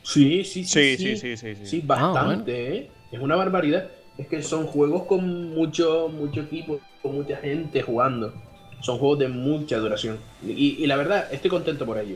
Sí, 0.01 0.45
sí, 0.45 0.63
sí. 0.63 0.95
Sí, 0.95 0.97
Sí, 0.97 1.15
sí, 1.17 1.17
sí, 1.17 1.35
sí, 1.35 1.55
sí. 1.57 1.65
Sí, 1.65 1.83
Ah, 1.89 2.13
bastante, 2.13 2.77
¿eh? 2.77 2.91
Es 3.11 3.19
una 3.19 3.35
barbaridad. 3.35 3.89
Es 4.17 4.27
que 4.27 4.41
son 4.41 4.65
juegos 4.65 5.03
con 5.03 5.49
mucho, 5.53 6.07
mucho 6.07 6.39
equipo, 6.39 6.79
con 7.01 7.15
mucha 7.15 7.35
gente 7.35 7.81
jugando. 7.81 8.33
Son 8.79 8.97
juegos 8.97 9.19
de 9.19 9.27
mucha 9.27 9.79
duración. 9.79 10.17
Y, 10.41 10.81
y 10.81 10.87
la 10.87 10.95
verdad, 10.95 11.27
estoy 11.33 11.49
contento 11.49 11.85
por 11.85 11.97
ello. 11.97 12.15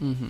Ujú. 0.00 0.28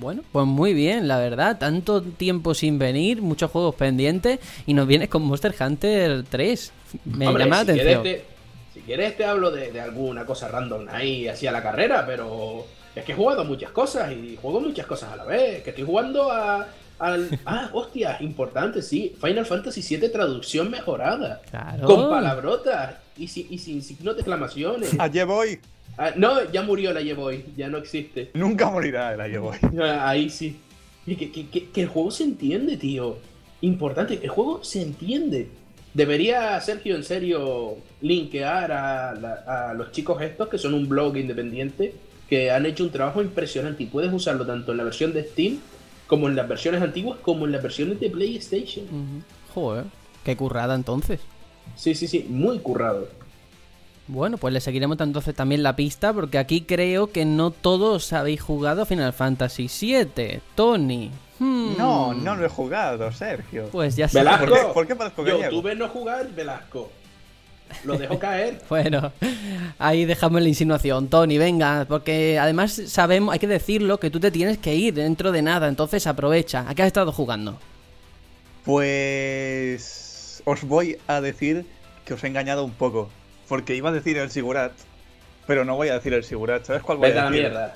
Bueno, 0.00 0.22
pues 0.32 0.46
muy 0.46 0.74
bien, 0.74 1.08
la 1.08 1.18
verdad. 1.18 1.58
Tanto 1.58 2.02
tiempo 2.02 2.54
sin 2.54 2.78
venir, 2.78 3.20
muchos 3.20 3.50
juegos 3.50 3.74
pendientes 3.74 4.38
y 4.66 4.74
nos 4.74 4.86
vienes 4.86 5.08
con 5.08 5.22
Monster 5.22 5.54
Hunter 5.58 6.24
3. 6.28 6.72
Me 7.04 7.26
Hombre, 7.28 7.44
llama 7.44 7.56
la 7.56 7.64
si 7.64 7.70
atención. 7.72 8.02
Quieres 8.02 8.22
te, 8.22 8.74
si 8.74 8.80
quieres 8.80 9.16
te 9.16 9.24
hablo 9.24 9.50
de, 9.50 9.72
de 9.72 9.80
alguna 9.80 10.24
cosa 10.24 10.48
random 10.48 10.86
ahí, 10.90 11.26
así 11.28 11.46
a 11.46 11.52
la 11.52 11.62
carrera, 11.62 12.04
pero 12.06 12.64
es 12.94 13.04
que 13.04 13.12
he 13.12 13.14
jugado 13.16 13.44
muchas 13.44 13.70
cosas 13.72 14.12
y 14.12 14.36
juego 14.40 14.60
muchas 14.60 14.86
cosas 14.86 15.12
a 15.12 15.16
la 15.16 15.24
vez. 15.24 15.62
Que 15.62 15.70
estoy 15.70 15.84
jugando 15.84 16.30
a... 16.30 16.66
Al, 17.00 17.28
ah, 17.46 17.70
hostia, 17.72 18.16
importante, 18.20 18.82
sí. 18.82 19.14
Final 19.20 19.46
Fantasy 19.46 19.82
VII 19.96 20.08
traducción 20.08 20.70
mejorada. 20.70 21.40
Claro. 21.50 21.86
Con 21.86 22.08
palabrotas 22.10 22.94
y, 23.16 23.28
si- 23.28 23.46
y 23.50 23.58
sin 23.58 23.82
signos 23.82 24.14
de 24.16 24.22
exclamaciones. 24.22 24.94
Allí 24.98 25.22
voy. 25.22 25.60
Ah, 25.98 26.12
no, 26.16 26.50
ya 26.52 26.62
murió 26.62 26.92
la 26.92 27.00
Boy, 27.14 27.44
ya 27.56 27.68
no 27.68 27.78
existe. 27.78 28.30
Nunca 28.34 28.70
morirá 28.70 29.08
Allí 29.08 29.36
voy. 29.36 29.56
Ah, 29.82 30.08
Ahí 30.08 30.30
sí. 30.30 30.56
Que, 31.04 31.16
que- 31.16 31.48
que- 31.48 31.68
que 31.70 31.82
el 31.82 31.88
juego 31.88 32.10
se 32.10 32.22
entiende, 32.24 32.76
tío. 32.76 33.18
Importante, 33.62 34.20
el 34.22 34.28
juego 34.28 34.62
se 34.62 34.82
entiende. 34.82 35.48
Debería 35.94 36.60
Sergio 36.60 36.94
en 36.94 37.02
serio 37.02 37.76
linkear 38.00 38.70
a, 38.70 39.14
la- 39.14 39.70
a 39.70 39.74
los 39.74 39.90
chicos 39.90 40.22
estos 40.22 40.48
que 40.48 40.58
son 40.58 40.74
un 40.74 40.88
blog 40.88 41.16
independiente 41.16 41.94
que 42.28 42.50
han 42.50 42.66
hecho 42.66 42.84
un 42.84 42.90
trabajo 42.90 43.22
impresionante 43.22 43.82
y 43.82 43.86
puedes 43.86 44.12
usarlo 44.12 44.46
tanto 44.46 44.72
en 44.72 44.78
la 44.78 44.84
versión 44.84 45.12
de 45.12 45.24
Steam 45.24 45.58
como 46.06 46.28
en 46.28 46.36
las 46.36 46.46
versiones 46.46 46.80
antiguas 46.82 47.18
como 47.22 47.46
en 47.46 47.52
las 47.52 47.62
versiones 47.62 47.98
de 47.98 48.10
PlayStation. 48.10 48.84
Ujú. 48.84 49.22
Joder, 49.54 49.84
qué 50.24 50.36
currada 50.36 50.74
entonces. 50.74 51.20
Sí, 51.74 51.94
sí, 51.94 52.06
sí, 52.06 52.26
muy 52.28 52.58
currado. 52.58 53.08
Bueno, 54.08 54.38
pues 54.38 54.54
le 54.54 54.60
seguiremos 54.60 54.98
entonces 55.00 55.34
también 55.34 55.62
la 55.62 55.76
pista 55.76 56.12
porque 56.14 56.38
aquí 56.38 56.62
creo 56.62 57.12
que 57.12 57.24
no 57.26 57.50
todos 57.50 58.12
habéis 58.14 58.40
jugado 58.40 58.86
Final 58.86 59.12
Fantasy 59.12 59.68
VII. 59.80 60.40
Tony. 60.54 61.10
Hmm. 61.38 61.76
No, 61.76 62.14
no 62.14 62.34
lo 62.34 62.46
he 62.46 62.48
jugado, 62.48 63.12
Sergio. 63.12 63.68
Pues 63.70 63.96
ya 63.96 64.08
sé. 64.08 64.18
Velasco. 64.18 64.46
¿Por 64.46 64.56
qué, 64.58 64.64
por 64.74 64.86
qué 64.86 64.96
parezco 64.96 65.26
Yo 65.26 65.38
gallego? 65.38 65.60
tuve 65.60 65.74
no 65.76 65.88
jugar 65.88 66.26
Velasco. 66.34 66.90
Lo 67.84 67.98
dejo 67.98 68.18
caer. 68.18 68.62
Bueno, 68.70 69.12
ahí 69.78 70.06
dejamos 70.06 70.40
la 70.40 70.48
insinuación. 70.48 71.08
Tony, 71.08 71.36
venga, 71.36 71.84
porque 71.86 72.38
además 72.38 72.80
sabemos, 72.86 73.34
hay 73.34 73.38
que 73.38 73.46
decirlo, 73.46 74.00
que 74.00 74.10
tú 74.10 74.18
te 74.20 74.30
tienes 74.30 74.56
que 74.56 74.74
ir 74.74 74.94
dentro 74.94 75.32
de 75.32 75.42
nada, 75.42 75.68
entonces 75.68 76.06
aprovecha. 76.06 76.64
¿A 76.66 76.74
qué 76.74 76.80
has 76.82 76.86
estado 76.86 77.12
jugando? 77.12 77.58
Pues 78.64 80.42
os 80.46 80.64
voy 80.64 80.96
a 81.06 81.20
decir 81.20 81.66
que 82.06 82.14
os 82.14 82.24
he 82.24 82.26
engañado 82.26 82.64
un 82.64 82.72
poco. 82.72 83.10
Porque 83.48 83.74
iba 83.74 83.88
a 83.88 83.92
decir 83.92 84.16
el 84.18 84.30
Sigurat, 84.30 84.72
pero 85.46 85.64
no 85.64 85.76
voy 85.76 85.88
a 85.88 85.94
decir 85.94 86.12
el 86.14 86.24
Sigurat. 86.24 86.64
¿Sabes 86.64 86.82
cuál 86.82 86.98
voy 86.98 87.08
Vete 87.08 87.18
a 87.18 87.22
a 87.22 87.24
la 87.24 87.30
decir? 87.30 87.44
mierda. 87.46 87.74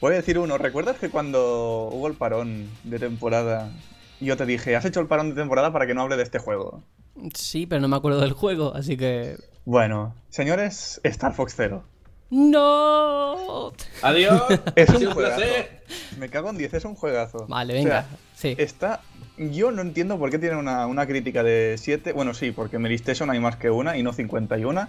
Voy 0.00 0.12
a 0.12 0.16
decir 0.16 0.38
uno. 0.38 0.58
¿Recuerdas 0.58 0.96
que 0.98 1.08
cuando 1.10 1.88
hubo 1.92 2.06
el 2.08 2.14
parón 2.14 2.68
de 2.84 2.98
temporada, 2.98 3.70
yo 4.20 4.36
te 4.36 4.44
dije, 4.46 4.76
has 4.76 4.84
hecho 4.84 5.00
el 5.00 5.06
parón 5.06 5.30
de 5.30 5.34
temporada 5.36 5.72
para 5.72 5.86
que 5.86 5.94
no 5.94 6.02
hable 6.02 6.16
de 6.16 6.22
este 6.22 6.38
juego? 6.38 6.82
Sí, 7.34 7.66
pero 7.66 7.80
no 7.80 7.88
me 7.88 7.96
acuerdo 7.96 8.20
del 8.20 8.32
juego, 8.32 8.74
así 8.74 8.96
que... 8.96 9.36
Bueno, 9.64 10.14
señores, 10.28 11.00
Star 11.04 11.32
Fox 11.34 11.54
Zero. 11.56 11.84
¡No! 12.30 13.72
Adiós. 14.02 14.42
Es 14.76 14.88
un 14.90 15.10
juegazo. 15.12 15.42
Me 16.18 16.28
cago 16.28 16.50
en 16.50 16.58
10, 16.58 16.74
es 16.74 16.84
un 16.84 16.94
juegazo. 16.94 17.46
Vale, 17.48 17.72
O 17.74 17.76
venga. 17.76 18.02
sea, 18.02 18.18
sí. 18.34 18.54
Está. 18.58 19.00
Yo 19.36 19.72
no 19.72 19.82
entiendo 19.82 20.18
por 20.18 20.30
qué 20.30 20.38
tiene 20.38 20.56
una, 20.56 20.86
una 20.86 21.06
crítica 21.06 21.42
de 21.42 21.76
7. 21.78 22.12
Bueno, 22.12 22.34
sí, 22.34 22.52
porque 22.52 22.78
Meristation 22.78 23.30
hay 23.30 23.40
más 23.40 23.56
que 23.56 23.70
una 23.70 23.96
y 23.96 24.02
no 24.02 24.12
51. 24.12 24.88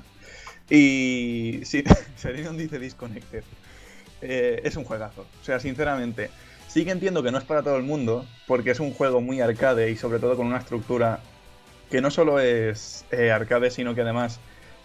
Y. 0.70 1.62
Sí, 1.66 1.84
Serenion 2.16 2.58
dice 2.58 2.80
Disconnected. 2.80 3.44
Eh, 4.22 4.62
es 4.64 4.76
un 4.76 4.84
juegazo. 4.84 5.26
O 5.42 5.44
sea, 5.44 5.60
sinceramente. 5.60 6.30
Sí 6.68 6.84
que 6.86 6.92
entiendo 6.92 7.24
que 7.24 7.32
no 7.32 7.38
es 7.38 7.46
para 7.46 7.64
todo 7.64 7.78
el 7.78 7.84
mundo, 7.84 8.26
porque 8.48 8.72
es 8.72 8.80
un 8.80 8.94
juego 8.94 9.22
muy 9.22 9.40
arcade 9.40 9.90
y 9.92 9.96
sobre 9.96 10.20
todo 10.20 10.36
con 10.36 10.48
una 10.48 10.58
estructura 10.58 11.22
que 11.90 12.02
no 12.02 12.12
solo 12.12 12.40
es 12.40 13.06
eh, 13.12 13.32
arcade, 13.32 13.72
sino 13.72 13.96
que 13.96 14.02
además 14.02 14.42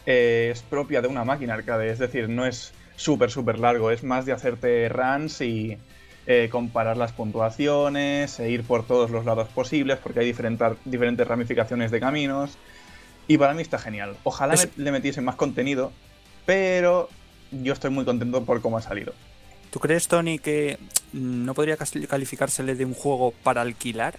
eh, 0.06 0.50
es 0.52 0.62
propia 0.62 1.02
de 1.02 1.08
una 1.08 1.24
máquina 1.24 1.54
arcade. 1.54 1.90
Es 1.90 1.98
decir, 1.98 2.28
no 2.28 2.46
es 2.46 2.72
súper, 2.96 3.30
súper 3.30 3.58
largo, 3.58 3.90
es 3.90 4.04
más 4.04 4.26
de 4.26 4.32
hacerte 4.32 4.88
runs 4.88 5.40
y 5.40 5.78
eh, 6.26 6.48
comparar 6.50 6.96
las 6.96 7.12
puntuaciones, 7.12 8.38
e 8.40 8.50
ir 8.50 8.62
por 8.64 8.86
todos 8.86 9.10
los 9.10 9.24
lados 9.24 9.48
posibles, 9.48 9.98
porque 9.98 10.20
hay 10.20 10.26
diferentes, 10.26 10.72
diferentes 10.84 11.26
ramificaciones 11.26 11.90
de 11.90 12.00
caminos. 12.00 12.56
Y 13.28 13.38
para 13.38 13.54
mí 13.54 13.62
está 13.62 13.78
genial. 13.78 14.16
Ojalá 14.24 14.54
Es- 14.54 14.68
le 14.76 14.92
metiesen 14.92 15.24
más 15.24 15.36
contenido, 15.36 15.92
pero 16.46 17.08
yo 17.50 17.72
estoy 17.72 17.90
muy 17.90 18.04
contento 18.04 18.44
por 18.44 18.60
cómo 18.60 18.78
ha 18.78 18.82
salido. 18.82 19.12
¿Tú 19.70 19.78
crees, 19.78 20.08
Tony, 20.08 20.38
que 20.38 20.78
no 21.12 21.54
podría 21.54 21.76
calificársele 21.76 22.74
de 22.74 22.84
un 22.84 22.94
juego 22.94 23.32
para 23.44 23.60
alquilar? 23.60 24.18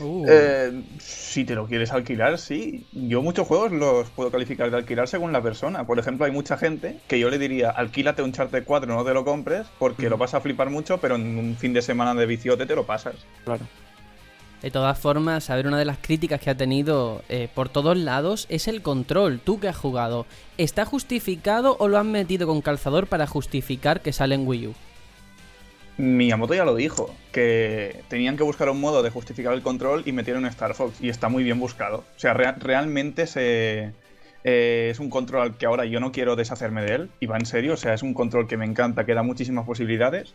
Uh, 0.00 0.26
Eh, 0.28 0.82
si 0.98 1.44
te 1.44 1.54
lo 1.54 1.66
quieres 1.66 1.92
alquilar, 1.92 2.38
sí. 2.38 2.86
Yo 2.92 3.22
muchos 3.22 3.46
juegos 3.46 3.72
los 3.72 4.10
puedo 4.10 4.30
calificar 4.30 4.70
de 4.70 4.76
alquilar 4.76 5.08
según 5.08 5.32
la 5.32 5.42
persona. 5.42 5.86
Por 5.86 5.98
ejemplo, 5.98 6.26
hay 6.26 6.32
mucha 6.32 6.56
gente 6.56 6.98
que 7.08 7.18
yo 7.18 7.30
le 7.30 7.38
diría, 7.38 7.70
alquílate 7.70 8.22
un 8.22 8.32
Charter 8.32 8.64
4, 8.64 8.94
no 8.94 9.04
te 9.04 9.14
lo 9.14 9.24
compres, 9.24 9.66
porque 9.78 10.02
Ujú. 10.02 10.10
lo 10.10 10.18
vas 10.18 10.34
a 10.34 10.40
flipar 10.40 10.70
mucho, 10.70 10.98
pero 10.98 11.16
en 11.16 11.38
un 11.38 11.56
fin 11.56 11.72
de 11.72 11.82
semana 11.82 12.14
de 12.14 12.26
viciote 12.26 12.66
te 12.66 12.74
lo 12.74 12.84
pasas. 12.86 13.14
Claro. 13.44 13.66
De 14.62 14.72
todas 14.72 14.98
formas, 14.98 15.50
a 15.50 15.56
ver, 15.56 15.68
una 15.68 15.78
de 15.78 15.84
las 15.84 15.98
críticas 15.98 16.40
que 16.40 16.50
ha 16.50 16.56
tenido 16.56 17.22
eh, 17.28 17.48
por 17.54 17.68
todos 17.68 17.96
lados 17.96 18.46
es 18.48 18.66
el 18.66 18.82
control. 18.82 19.38
Tú 19.38 19.60
que 19.60 19.68
has 19.68 19.76
jugado, 19.76 20.26
¿está 20.56 20.84
justificado 20.84 21.76
o 21.78 21.86
lo 21.86 21.96
han 21.96 22.10
metido 22.10 22.48
con 22.48 22.60
calzador 22.60 23.06
para 23.06 23.28
justificar 23.28 24.00
que 24.00 24.12
sale 24.12 24.34
en 24.34 24.48
Wii 24.48 24.66
U? 24.66 24.74
Miyamoto 25.98 26.54
ya 26.54 26.64
lo 26.64 26.76
dijo, 26.76 27.12
que 27.32 28.02
tenían 28.08 28.36
que 28.36 28.44
buscar 28.44 28.70
un 28.70 28.80
modo 28.80 29.02
de 29.02 29.10
justificar 29.10 29.52
el 29.52 29.62
control 29.62 30.04
y 30.06 30.12
metieron 30.12 30.46
Star 30.46 30.74
Fox, 30.74 31.00
y 31.00 31.08
está 31.08 31.28
muy 31.28 31.42
bien 31.42 31.58
buscado. 31.58 32.04
O 32.16 32.18
sea, 32.18 32.34
rea- 32.34 32.56
realmente 32.58 33.26
se, 33.26 33.92
eh, 34.44 34.88
es 34.92 35.00
un 35.00 35.10
control 35.10 35.58
que 35.58 35.66
ahora 35.66 35.84
yo 35.86 35.98
no 35.98 36.12
quiero 36.12 36.36
deshacerme 36.36 36.82
de 36.82 36.94
él, 36.94 37.10
y 37.18 37.26
va 37.26 37.36
en 37.36 37.46
serio, 37.46 37.74
o 37.74 37.76
sea, 37.76 37.94
es 37.94 38.04
un 38.04 38.14
control 38.14 38.46
que 38.46 38.56
me 38.56 38.64
encanta, 38.64 39.04
que 39.04 39.14
da 39.14 39.24
muchísimas 39.24 39.66
posibilidades, 39.66 40.34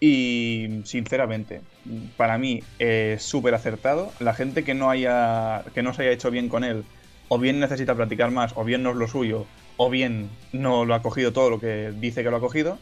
y 0.00 0.80
sinceramente, 0.82 1.60
para 2.16 2.36
mí 2.36 2.64
es 2.80 3.22
súper 3.22 3.54
acertado. 3.54 4.10
La 4.18 4.34
gente 4.34 4.64
que 4.64 4.74
no, 4.74 4.90
haya, 4.90 5.62
que 5.74 5.84
no 5.84 5.94
se 5.94 6.02
haya 6.02 6.10
hecho 6.10 6.32
bien 6.32 6.48
con 6.48 6.64
él, 6.64 6.82
o 7.28 7.38
bien 7.38 7.60
necesita 7.60 7.94
practicar 7.94 8.32
más, 8.32 8.52
o 8.56 8.64
bien 8.64 8.82
no 8.82 8.90
es 8.90 8.96
lo 8.96 9.06
suyo, 9.06 9.46
o 9.76 9.90
bien 9.90 10.28
no 10.52 10.84
lo 10.84 10.96
ha 10.96 11.02
cogido 11.02 11.32
todo 11.32 11.50
lo 11.50 11.60
que 11.60 11.92
dice 11.94 12.24
que 12.24 12.30
lo 12.30 12.38
ha 12.38 12.40
cogido, 12.40 12.80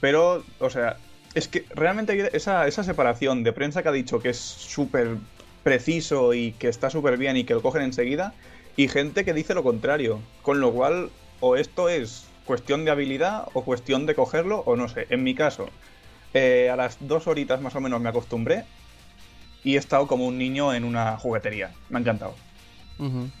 pero, 0.00 0.44
o 0.60 0.70
sea, 0.70 0.98
es 1.34 1.48
que 1.48 1.64
realmente 1.74 2.36
esa, 2.36 2.66
esa 2.66 2.84
separación 2.84 3.42
de 3.42 3.52
prensa 3.52 3.82
que 3.82 3.88
ha 3.88 3.92
dicho 3.92 4.20
que 4.20 4.30
es 4.30 4.38
súper 4.38 5.16
preciso 5.62 6.34
y 6.34 6.52
que 6.52 6.68
está 6.68 6.90
súper 6.90 7.16
bien 7.16 7.36
y 7.36 7.44
que 7.44 7.54
lo 7.54 7.62
cogen 7.62 7.82
enseguida, 7.82 8.34
y 8.76 8.88
gente 8.88 9.24
que 9.24 9.32
dice 9.32 9.54
lo 9.54 9.62
contrario. 9.62 10.20
Con 10.42 10.60
lo 10.60 10.72
cual, 10.72 11.10
o 11.40 11.56
esto 11.56 11.88
es 11.88 12.26
cuestión 12.44 12.84
de 12.84 12.90
habilidad 12.90 13.46
o 13.54 13.62
cuestión 13.62 14.06
de 14.06 14.14
cogerlo, 14.14 14.60
o 14.60 14.76
no 14.76 14.88
sé. 14.88 15.06
En 15.10 15.22
mi 15.22 15.34
caso, 15.34 15.68
eh, 16.34 16.70
a 16.70 16.76
las 16.76 16.96
dos 17.00 17.26
horitas 17.26 17.60
más 17.60 17.74
o 17.76 17.80
menos 17.80 18.00
me 18.00 18.08
acostumbré 18.08 18.64
y 19.64 19.76
he 19.76 19.78
estado 19.78 20.06
como 20.06 20.26
un 20.26 20.38
niño 20.38 20.74
en 20.74 20.84
una 20.84 21.16
juguetería. 21.18 21.72
Me 21.88 21.98
ha 21.98 22.00
encantado. 22.00 22.34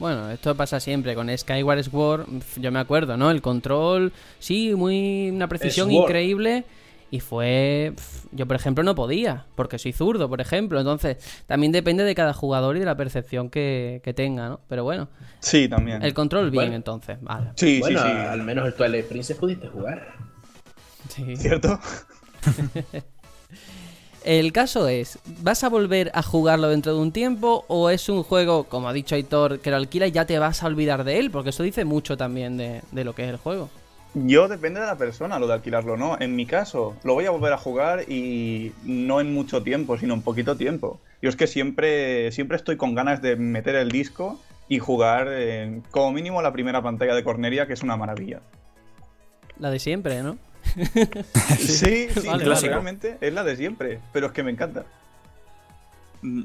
Bueno, 0.00 0.28
esto 0.30 0.56
pasa 0.56 0.80
siempre 0.80 1.14
con 1.14 1.28
Skyward 1.36 1.84
Sword. 1.84 2.26
Yo 2.56 2.72
me 2.72 2.80
acuerdo, 2.80 3.16
¿no? 3.16 3.30
El 3.30 3.40
control, 3.40 4.12
sí, 4.40 4.74
muy 4.74 5.30
una 5.30 5.46
precisión 5.46 5.88
Sword. 5.88 6.02
increíble. 6.02 6.64
Y 7.12 7.20
fue. 7.20 7.92
Yo, 8.32 8.46
por 8.46 8.56
ejemplo, 8.56 8.82
no 8.82 8.94
podía, 8.94 9.44
porque 9.54 9.78
soy 9.78 9.92
zurdo, 9.92 10.30
por 10.30 10.40
ejemplo. 10.40 10.78
Entonces, 10.80 11.18
también 11.46 11.70
depende 11.70 12.04
de 12.04 12.14
cada 12.14 12.32
jugador 12.32 12.74
y 12.76 12.80
de 12.80 12.86
la 12.86 12.96
percepción 12.96 13.50
que, 13.50 14.00
que 14.02 14.14
tenga, 14.14 14.48
¿no? 14.48 14.60
Pero 14.66 14.82
bueno, 14.82 15.08
Sí, 15.38 15.68
también. 15.68 16.02
el 16.02 16.14
control 16.14 16.50
bien, 16.50 16.62
Bueno. 16.64 16.74
entonces, 16.76 17.18
vale. 17.20 17.50
Sí, 17.56 17.80
bueno, 17.80 18.00
sí, 18.00 18.06
sí. 18.08 18.12
al 18.16 18.42
menos 18.42 18.66
el 18.66 18.72
Twilight 18.74 19.04
Princess 19.06 19.36
pudiste 19.36 19.68
jugar. 19.68 20.14
Sí. 21.10 21.36
¿Cierto? 21.36 21.78
El 24.24 24.52
caso 24.52 24.86
es, 24.86 25.18
¿vas 25.40 25.64
a 25.64 25.68
volver 25.68 26.12
a 26.14 26.22
jugarlo 26.22 26.68
dentro 26.68 26.94
de 26.94 27.00
un 27.00 27.10
tiempo 27.10 27.64
o 27.66 27.90
es 27.90 28.08
un 28.08 28.22
juego, 28.22 28.64
como 28.64 28.88
ha 28.88 28.92
dicho 28.92 29.16
Aitor, 29.16 29.58
que 29.58 29.70
lo 29.70 29.76
alquila 29.76 30.06
y 30.06 30.12
ya 30.12 30.26
te 30.26 30.38
vas 30.38 30.62
a 30.62 30.66
olvidar 30.68 31.02
de 31.02 31.18
él? 31.18 31.32
Porque 31.32 31.50
eso 31.50 31.64
dice 31.64 31.84
mucho 31.84 32.16
también 32.16 32.56
de, 32.56 32.82
de 32.92 33.02
lo 33.04 33.14
que 33.16 33.24
es 33.24 33.30
el 33.30 33.36
juego. 33.36 33.68
Yo 34.14 34.46
depende 34.46 34.80
de 34.80 34.86
la 34.86 34.96
persona 34.96 35.38
lo 35.38 35.46
de 35.46 35.54
alquilarlo, 35.54 35.96
¿no? 35.96 36.20
En 36.20 36.36
mi 36.36 36.44
caso, 36.44 36.94
lo 37.02 37.14
voy 37.14 37.24
a 37.24 37.30
volver 37.30 37.52
a 37.54 37.58
jugar 37.58 38.10
y 38.10 38.72
no 38.84 39.20
en 39.20 39.32
mucho 39.32 39.62
tiempo, 39.62 39.96
sino 39.96 40.12
en 40.12 40.22
poquito 40.22 40.56
tiempo. 40.56 41.00
Yo 41.22 41.30
es 41.30 41.36
que 41.36 41.46
siempre, 41.46 42.30
siempre 42.32 42.56
estoy 42.56 42.76
con 42.76 42.94
ganas 42.94 43.22
de 43.22 43.36
meter 43.36 43.74
el 43.74 43.90
disco 43.90 44.38
y 44.68 44.80
jugar 44.80 45.28
eh, 45.30 45.80
como 45.90 46.12
mínimo 46.12 46.42
la 46.42 46.52
primera 46.52 46.82
pantalla 46.82 47.14
de 47.14 47.24
Corneria, 47.24 47.66
que 47.66 47.72
es 47.72 47.82
una 47.82 47.96
maravilla. 47.96 48.40
La 49.58 49.70
de 49.70 49.78
siempre, 49.78 50.22
¿no? 50.22 50.36
Sí, 51.58 52.08
sí, 52.08 52.08
Vale, 52.26 52.48
vale. 52.48 53.16
es 53.20 53.32
la 53.32 53.44
de 53.44 53.56
siempre, 53.56 54.00
pero 54.12 54.26
es 54.26 54.32
que 54.32 54.42
me 54.42 54.50
encanta. 54.50 54.84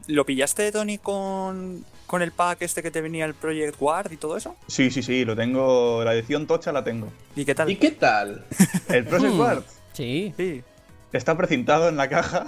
¿Lo 0.07 0.25
pillaste, 0.25 0.72
Tony, 0.72 0.98
con, 0.98 1.86
con 2.07 2.22
el 2.22 2.31
pack 2.31 2.62
este 2.63 2.81
que 2.81 2.89
te 2.91 3.01
venía 3.01 3.25
el 3.25 3.34
Project 3.36 3.77
Guard 3.79 4.12
y 4.12 4.17
todo 4.17 4.36
eso? 4.38 4.55
Sí, 4.67 4.89
sí, 4.89 5.03
sí, 5.03 5.24
lo 5.25 5.36
tengo, 5.36 6.03
la 6.03 6.13
edición 6.15 6.48
tocha 6.48 6.72
la 6.72 6.84
tengo. 6.84 7.10
¿Y 7.36 7.46
qué 7.46 7.53
tal? 7.55 7.69
¿Y 7.69 7.75
qué 7.75 7.91
tal? 7.91 8.43
El 8.89 9.05
Project 9.05 9.34
Hmm. 9.34 9.38
Guard 9.38 9.63
Sí. 9.93 10.34
Sí. 10.38 10.63
está 11.13 11.36
precintado 11.38 11.89
en 11.89 11.98
la 11.98 12.07
caja. 12.10 12.46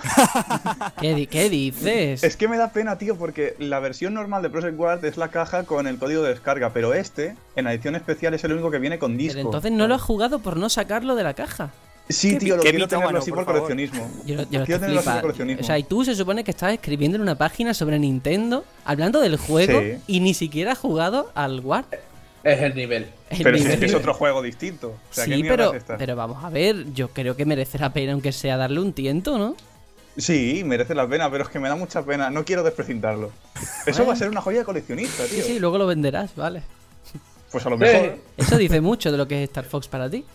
¿Qué, 1.01 1.13
di- 1.15 1.27
qué 1.27 1.49
dices? 1.49 2.23
Es 2.23 2.35
que 2.37 2.47
me 2.47 2.57
da 2.57 2.71
pena, 2.71 2.97
tío, 2.97 3.15
porque 3.15 3.55
la 3.59 3.79
versión 3.79 4.13
normal 4.13 4.41
de 4.43 4.49
Project 4.49 4.75
Guard 4.77 5.05
es 5.05 5.17
la 5.17 5.29
caja 5.29 5.63
con 5.63 5.87
el 5.87 5.97
código 5.97 6.21
de 6.23 6.29
descarga, 6.29 6.71
pero 6.73 6.93
este, 6.93 7.35
en 7.55 7.65
la 7.65 7.73
edición 7.73 7.95
especial, 7.95 8.33
es 8.33 8.43
el 8.43 8.53
único 8.53 8.69
que 8.71 8.79
viene 8.79 8.99
con 8.99 9.17
disco. 9.17 9.35
Pero 9.37 9.47
entonces 9.47 9.71
no 9.71 9.87
lo 9.87 9.95
has 9.95 10.01
jugado 10.01 10.39
por 10.39 10.57
no 10.57 10.69
sacarlo 10.69 11.15
de 11.15 11.23
la 11.23 11.33
caja. 11.33 11.71
Sí, 12.09 12.31
Qué 12.33 12.39
tío, 12.39 12.55
lo 12.57 12.63
quiero 12.63 12.87
tenerlo 12.87 12.97
mitómano, 12.97 13.19
así 13.19 13.29
por 13.31 13.45
por, 13.45 13.53
coleccionismo. 13.53 14.09
Yo, 14.25 14.35
yo 14.35 14.47
quiero 14.47 14.63
estoy 14.63 14.79
tenerlo 14.79 14.99
así 14.99 15.09
por 15.09 15.21
coleccionismo. 15.21 15.61
O 15.61 15.63
sea, 15.63 15.77
y 15.77 15.83
tú 15.83 16.03
se 16.03 16.15
supone 16.15 16.43
que 16.43 16.49
estás 16.51 16.73
escribiendo 16.73 17.17
en 17.17 17.21
una 17.21 17.35
página 17.35 17.73
sobre 17.75 17.99
Nintendo, 17.99 18.65
hablando 18.83 19.19
del 19.21 19.37
juego, 19.37 19.79
Sí. 19.79 19.97
y 20.07 20.19
ni 20.19 20.33
siquiera 20.33 20.71
has 20.71 20.79
jugado 20.79 21.31
al 21.35 21.59
War. 21.59 21.85
Es 22.43 22.61
el 22.61 22.73
nivel. 22.73 23.07
El 23.29 23.43
pero 23.43 23.55
es, 23.57 23.63
nivel. 23.63 23.79
que 23.79 23.85
es 23.85 23.93
otro 23.93 24.13
juego 24.15 24.41
distinto. 24.41 24.87
O 24.89 25.13
sea, 25.13 25.25
¿qué 25.25 25.35
sí, 25.35 25.43
pero, 25.43 25.73
es 25.75 25.83
pero 25.99 26.15
vamos 26.15 26.43
a 26.43 26.49
ver, 26.49 26.91
yo 26.93 27.09
creo 27.09 27.35
que 27.35 27.45
merece 27.45 27.77
la 27.77 27.93
pena, 27.93 28.13
aunque 28.13 28.31
sea 28.31 28.57
darle 28.57 28.79
un 28.79 28.93
tiento, 28.93 29.37
¿no? 29.37 29.55
Sí, 30.17 30.63
merece 30.65 30.95
la 30.95 31.07
pena, 31.07 31.29
pero 31.29 31.43
es 31.43 31.49
que 31.49 31.59
me 31.59 31.69
da 31.69 31.75
mucha 31.75 32.01
pena. 32.03 32.29
No 32.31 32.43
quiero 32.43 32.63
desprecintarlo. 32.63 33.31
Eso 33.85 34.05
va 34.05 34.13
a 34.13 34.15
ser 34.15 34.29
una 34.29 34.41
joya 34.41 34.59
de 34.59 34.65
coleccionista, 34.65 35.25
Sí, 35.27 35.35
tío. 35.35 35.43
sí, 35.43 35.59
luego 35.59 35.77
lo 35.77 35.85
venderás, 35.85 36.35
vale. 36.35 36.63
Pues 37.51 37.65
a 37.65 37.69
lo 37.69 37.77
mejor. 37.77 38.17
Eso 38.37 38.57
dice 38.57 38.81
mucho 38.81 39.11
de 39.11 39.17
lo 39.17 39.27
que 39.27 39.43
es 39.43 39.49
Star 39.49 39.65
Fox 39.65 39.87
para 39.87 40.09
ti. 40.09 40.25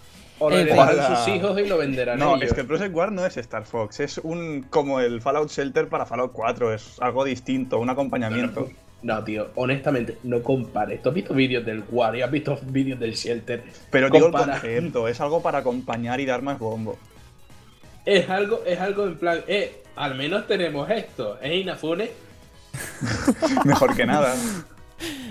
O 0.45 0.51
lo 0.51 0.57
Eh, 0.57 0.63
heredarán 0.63 1.17
sus 1.17 1.29
hijos 1.35 1.59
y 1.59 1.67
lo 1.67 1.79
venderán 1.79 2.19
No, 2.19 2.37
ellos. 2.37 2.49
es 2.49 2.55
que 2.55 2.61
el 2.63 2.67
Project 2.67 2.95
War 2.95 3.13
no 3.13 3.25
es 3.27 3.37
Star 3.37 3.65
Fox, 3.65 4.01
es 4.01 4.19
un 4.19 4.67
como 4.71 5.01
el 5.01 5.21
Fallout 5.21 5.51
Shelter 5.51 5.89
para 5.89 6.07
Fallout 6.07 6.33
4, 6.33 6.73
es 6.75 6.97
algo 7.01 7.25
distinto, 7.25 7.79
un 7.79 7.91
acompañamiento. 7.91 8.69
No, 9.03 9.23
tío, 9.23 9.49
honestamente, 9.57 10.17
no 10.23 10.43
compares. 10.43 11.03
¿Tú 11.03 11.11
has 11.11 11.15
visto 11.15 11.35
vídeos 11.35 11.63
del 11.67 11.85
War 11.91 12.17
y 12.17 12.23
has 12.23 12.31
visto 12.31 12.59
vídeos 12.63 12.99
del 12.99 13.13
Shelter? 13.13 13.63
Pero 13.91 14.09
digo 14.09 14.29
el 14.29 14.33
concepto, 14.33 15.09
es 15.09 15.21
algo 15.21 15.43
para 15.43 15.59
acompañar 15.59 16.21
y 16.21 16.25
dar 16.27 16.41
más 16.41 16.59
bombo. 16.59 16.97
Es 18.07 18.31
algo, 18.31 18.63
es 18.67 18.81
algo 18.81 19.05
en 19.05 19.17
plan, 19.19 19.41
eh, 19.47 19.83
al 19.97 20.15
menos 20.15 20.47
tenemos 20.47 20.89
esto. 20.91 21.39
Es 21.43 21.53
Inafune. 21.53 22.11
Mejor 23.65 23.95
que 23.95 24.07
nada. 24.07 24.35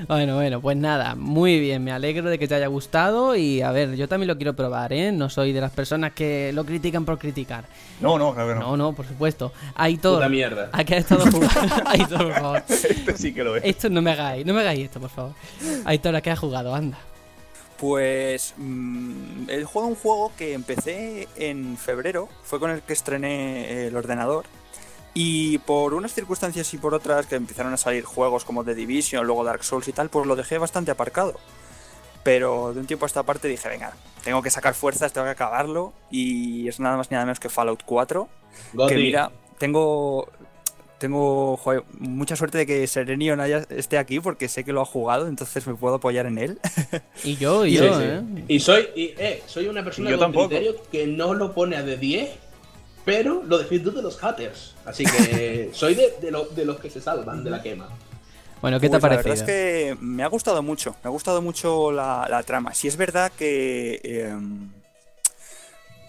Bueno, 0.08 0.36
bueno, 0.36 0.60
pues 0.60 0.76
nada, 0.76 1.16
muy 1.16 1.60
bien, 1.60 1.84
me 1.84 1.92
alegro 1.92 2.30
de 2.30 2.38
que 2.38 2.48
te 2.48 2.56
haya 2.56 2.68
gustado 2.68 3.36
y 3.36 3.62
a 3.62 3.72
ver, 3.72 3.96
yo 3.96 4.08
también 4.08 4.28
lo 4.28 4.36
quiero 4.36 4.54
probar, 4.54 4.92
¿eh? 4.92 5.12
No 5.12 5.30
soy 5.30 5.54
de 5.54 5.62
las 5.62 5.72
personas 5.72 6.12
que 6.12 6.52
lo 6.54 6.66
critican 6.66 7.06
por 7.06 7.18
criticar. 7.18 7.66
No, 8.02 8.18
no, 8.18 8.34
claro 8.34 8.50
que 8.50 8.56
no. 8.56 8.62
No, 8.62 8.78
no, 8.78 8.94
por 8.94 9.08
supuesto. 9.08 9.54
Aitor, 9.76 10.16
Puta 10.16 10.30
mierda. 10.30 10.70
¿a 10.74 10.84
qué 10.84 10.96
has 10.96 11.02
estado 11.02 11.26
jugando? 11.32 11.76
Aitor, 11.86 12.24
por 12.24 12.34
favor. 12.34 12.64
Este 12.68 13.18
sí 13.18 13.34
que 13.34 13.44
lo 13.44 13.56
es. 13.56 13.64
Esto 13.64 13.90
no 13.90 14.02
me 14.02 14.12
hagáis, 14.12 14.46
no 14.46 14.54
me 14.54 14.62
hagáis 14.62 14.82
esto, 14.82 15.00
por 15.00 15.10
favor. 15.10 15.34
Aitor, 15.86 16.16
¿a 16.16 16.22
qué 16.22 16.32
has 16.32 16.40
jugado? 16.40 16.76
Anda. 16.76 16.98
Pues 17.78 18.54
mm, 18.58 19.50
el 19.50 19.66
juego 19.66 19.88
un 19.88 19.96
juego 19.96 20.32
que 20.38 20.54
empecé 20.54 21.28
en 21.36 21.78
febrero, 21.78 22.30
fue 22.44 22.60
con 22.60 22.72
el 22.72 22.82
que 22.82 22.94
estrené 22.94 23.88
el 23.88 23.96
ordenador. 23.96 24.46
Y 25.14 25.60
por 25.60 25.94
unas 25.94 26.14
circunstancias 26.14 26.74
y 26.74 26.78
por 26.78 26.94
otras 26.94 27.28
que 27.28 27.36
empezaron 27.36 27.74
a 27.74 27.78
salir 27.78 28.04
juegos 28.04 28.46
como 28.46 28.64
The 28.64 28.74
Division, 28.74 29.26
luego 29.26 29.44
Dark 29.44 29.64
Souls 29.64 29.88
y 29.88 29.94
tal, 29.94 30.10
pues 30.10 30.26
lo 30.26 30.36
dejé 30.36 30.58
bastante 30.58 30.92
aparcado. 30.92 31.40
Pero 32.24 32.74
de 32.74 32.80
un 32.80 32.88
tiempo 32.88 33.06
a 33.06 33.08
esta 33.08 33.24
parte 33.24 33.48
dije, 33.48 33.68
venga, 33.70 33.94
tengo 34.24 34.42
que 34.42 34.50
sacar 34.50 34.74
fuerzas, 34.74 35.14
tengo 35.14 35.26
que 35.26 35.32
acabarlo. 35.32 35.94
Y 36.10 36.68
es 36.68 36.80
nada 36.80 36.98
más 36.98 37.12
ni 37.12 37.16
nada 37.16 37.26
menos 37.26 37.40
que 37.40 37.50
Fallout 37.50 37.84
4. 37.86 38.28
Gotti. 38.74 38.94
Que 38.94 39.00
mira, 39.00 39.32
tengo 39.60 40.28
tengo 41.04 41.58
joder, 41.58 41.84
mucha 42.00 42.38
suerte 42.38 42.60
de 42.60 42.66
que 42.66 42.88
Serenion 42.88 43.42
haya, 43.42 43.66
esté 43.72 43.98
aquí 43.98 44.22
porque 44.22 44.48
sé 44.48 44.64
que 44.64 44.72
lo 44.72 44.80
ha 44.80 44.86
jugado, 44.86 45.28
entonces 45.28 45.68
me 45.68 45.76
puedo 45.76 45.96
apoyar 45.96 46.28
en 46.28 46.38
él. 46.38 46.60
Y 47.26 47.36
yo, 47.36 47.66
y 47.66 47.74
yo, 47.78 48.00
sí. 48.00 48.04
¿eh? 48.06 48.22
Y 48.48 48.60
soy, 48.62 48.88
y, 48.96 49.14
eh, 49.18 49.44
soy 49.46 49.68
una 49.68 49.84
persona 49.84 50.08
Y 50.08 50.14
yo 50.14 50.18
con 50.18 50.28
tampoco. 50.28 50.48
criterio 50.48 50.76
que 50.90 51.06
no 51.06 51.34
lo 51.34 51.52
pone 51.54 51.76
a 51.76 51.84
de 51.84 51.98
10, 51.98 52.30
pero 53.06 53.44
lo 53.44 53.58
defiendo 53.58 53.92
de 53.92 54.02
los 54.02 54.18
haters. 54.20 54.76
Así 54.86 55.04
que 55.04 55.70
soy 55.74 55.96
de, 55.96 56.14
de, 56.22 56.32
lo- 56.32 56.46
de 56.46 56.66
los 56.66 56.80
que 56.80 56.90
se 56.90 57.02
salvan 57.02 57.44
de 57.44 57.50
la 57.50 57.62
quema. 57.62 57.90
Bueno, 58.62 58.80
¿qué 58.80 58.90
te 58.90 58.96
ha 58.96 59.00
Pues 59.00 59.04
la 59.04 59.10
parecido? 59.22 59.36
verdad 59.36 59.50
es 59.50 59.96
que 59.96 59.98
me 60.00 60.24
ha 60.24 60.28
gustado 60.28 60.64
mucho, 60.64 60.96
me 61.04 61.10
ha 61.10 61.12
gustado 61.12 61.42
mucho 61.42 61.92
la, 61.92 62.28
la 62.30 62.44
trama. 62.44 62.74
Si 62.74 62.88
es 62.88 62.96
verdad 62.96 63.32
que 63.38 64.00
eh, 64.04 64.34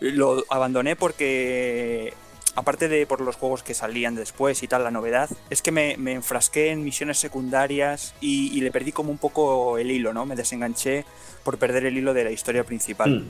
lo 0.00 0.44
abandoné 0.50 0.96
porque, 0.96 2.12
aparte 2.54 2.88
de 2.88 3.06
por 3.06 3.20
los 3.20 3.36
juegos 3.36 3.62
que 3.62 3.74
salían 3.74 4.14
después 4.14 4.62
y 4.62 4.68
tal, 4.68 4.84
la 4.84 4.90
novedad, 4.90 5.28
es 5.50 5.62
que 5.62 5.72
me, 5.72 5.96
me 5.96 6.12
enfrasqué 6.12 6.70
en 6.70 6.84
misiones 6.84 7.18
secundarias 7.18 8.14
y, 8.20 8.56
y 8.56 8.60
le 8.60 8.70
perdí 8.70 8.92
como 8.92 9.10
un 9.10 9.18
poco 9.18 9.78
el 9.78 9.90
hilo, 9.90 10.12
¿no? 10.12 10.26
Me 10.26 10.36
desenganché 10.36 11.04
por 11.42 11.58
perder 11.58 11.86
el 11.86 11.96
hilo 11.98 12.14
de 12.14 12.24
la 12.24 12.30
historia 12.30 12.64
principal. 12.64 13.10
Mm. 13.22 13.28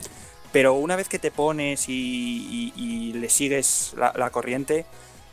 Pero 0.55 0.75
una 0.75 0.95
vez 0.97 1.09
que 1.09 1.19
te 1.19 1.31
pones 1.33 1.88
y, 1.88 1.93
y- 2.75 2.83
y 2.83 3.12
le 3.14 3.29
sigues 3.29 3.93
la, 3.99 4.12
la 4.17 4.31
corriente, 4.31 4.87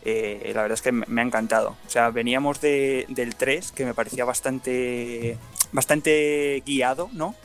eh, 0.04 0.52
la 0.56 0.64
verdad 0.64 0.74
es 0.74 0.82
que 0.82 0.92
me, 0.92 1.22
ha 1.22 1.24
encantado. 1.24 1.78
O 1.86 1.90
sea, 1.90 2.10
veníamos 2.10 2.60
de- 2.60 3.06
del 3.08 3.36
3, 3.36 3.72
que 3.72 3.86
me 3.86 3.94
parecía 3.94 4.26
bastante, 4.26 5.38
bastante 5.72 6.64
guiado, 6.66 7.10
¿no? 7.14 7.36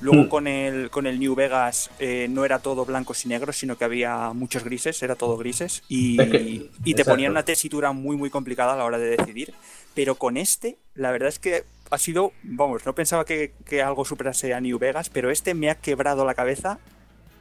Luego 0.00 0.24
Hmm. 0.24 0.28
con, 0.28 0.46
el, 0.48 0.90
con 0.90 1.06
el 1.06 1.20
New 1.20 1.34
Vegas 1.36 1.90
eh, 2.00 2.26
no 2.28 2.44
era 2.44 2.58
todo 2.58 2.84
blancos 2.84 3.24
y 3.24 3.28
negros, 3.28 3.56
sino 3.56 3.78
que 3.78 3.84
había 3.84 4.32
muchos 4.32 4.64
grises, 4.64 5.00
era 5.02 5.14
todo 5.14 5.36
grises. 5.36 5.84
Y, 5.88 6.20
Es 6.20 6.28
que- 6.28 6.70
y 6.84 6.94
te 6.94 7.04
ponían 7.04 7.30
una 7.32 7.44
tesitura 7.44 7.92
muy, 7.92 8.16
muy 8.16 8.30
complicada 8.30 8.74
a 8.74 8.76
la 8.76 8.84
hora 8.84 8.98
de 8.98 9.16
decidir. 9.16 9.54
Pero 9.94 10.16
con 10.16 10.36
este, 10.36 10.76
la 10.94 11.12
verdad 11.12 11.28
es 11.28 11.38
que 11.38 11.64
ha 11.90 11.98
sido, 11.98 12.32
vamos, 12.42 12.84
no 12.86 12.94
pensaba 12.94 13.24
que, 13.24 13.52
que 13.66 13.82
algo 13.82 14.04
superase 14.04 14.54
a 14.54 14.60
New 14.60 14.78
Vegas, 14.78 15.08
pero 15.10 15.30
este 15.30 15.54
me 15.54 15.70
ha 15.70 15.76
quebrado 15.76 16.24
la 16.24 16.34
cabeza 16.34 16.78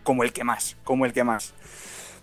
como 0.03 0.23
el 0.23 0.31
que 0.33 0.43
más, 0.43 0.75
como 0.83 1.05
el 1.05 1.13
que 1.13 1.23
más. 1.23 1.53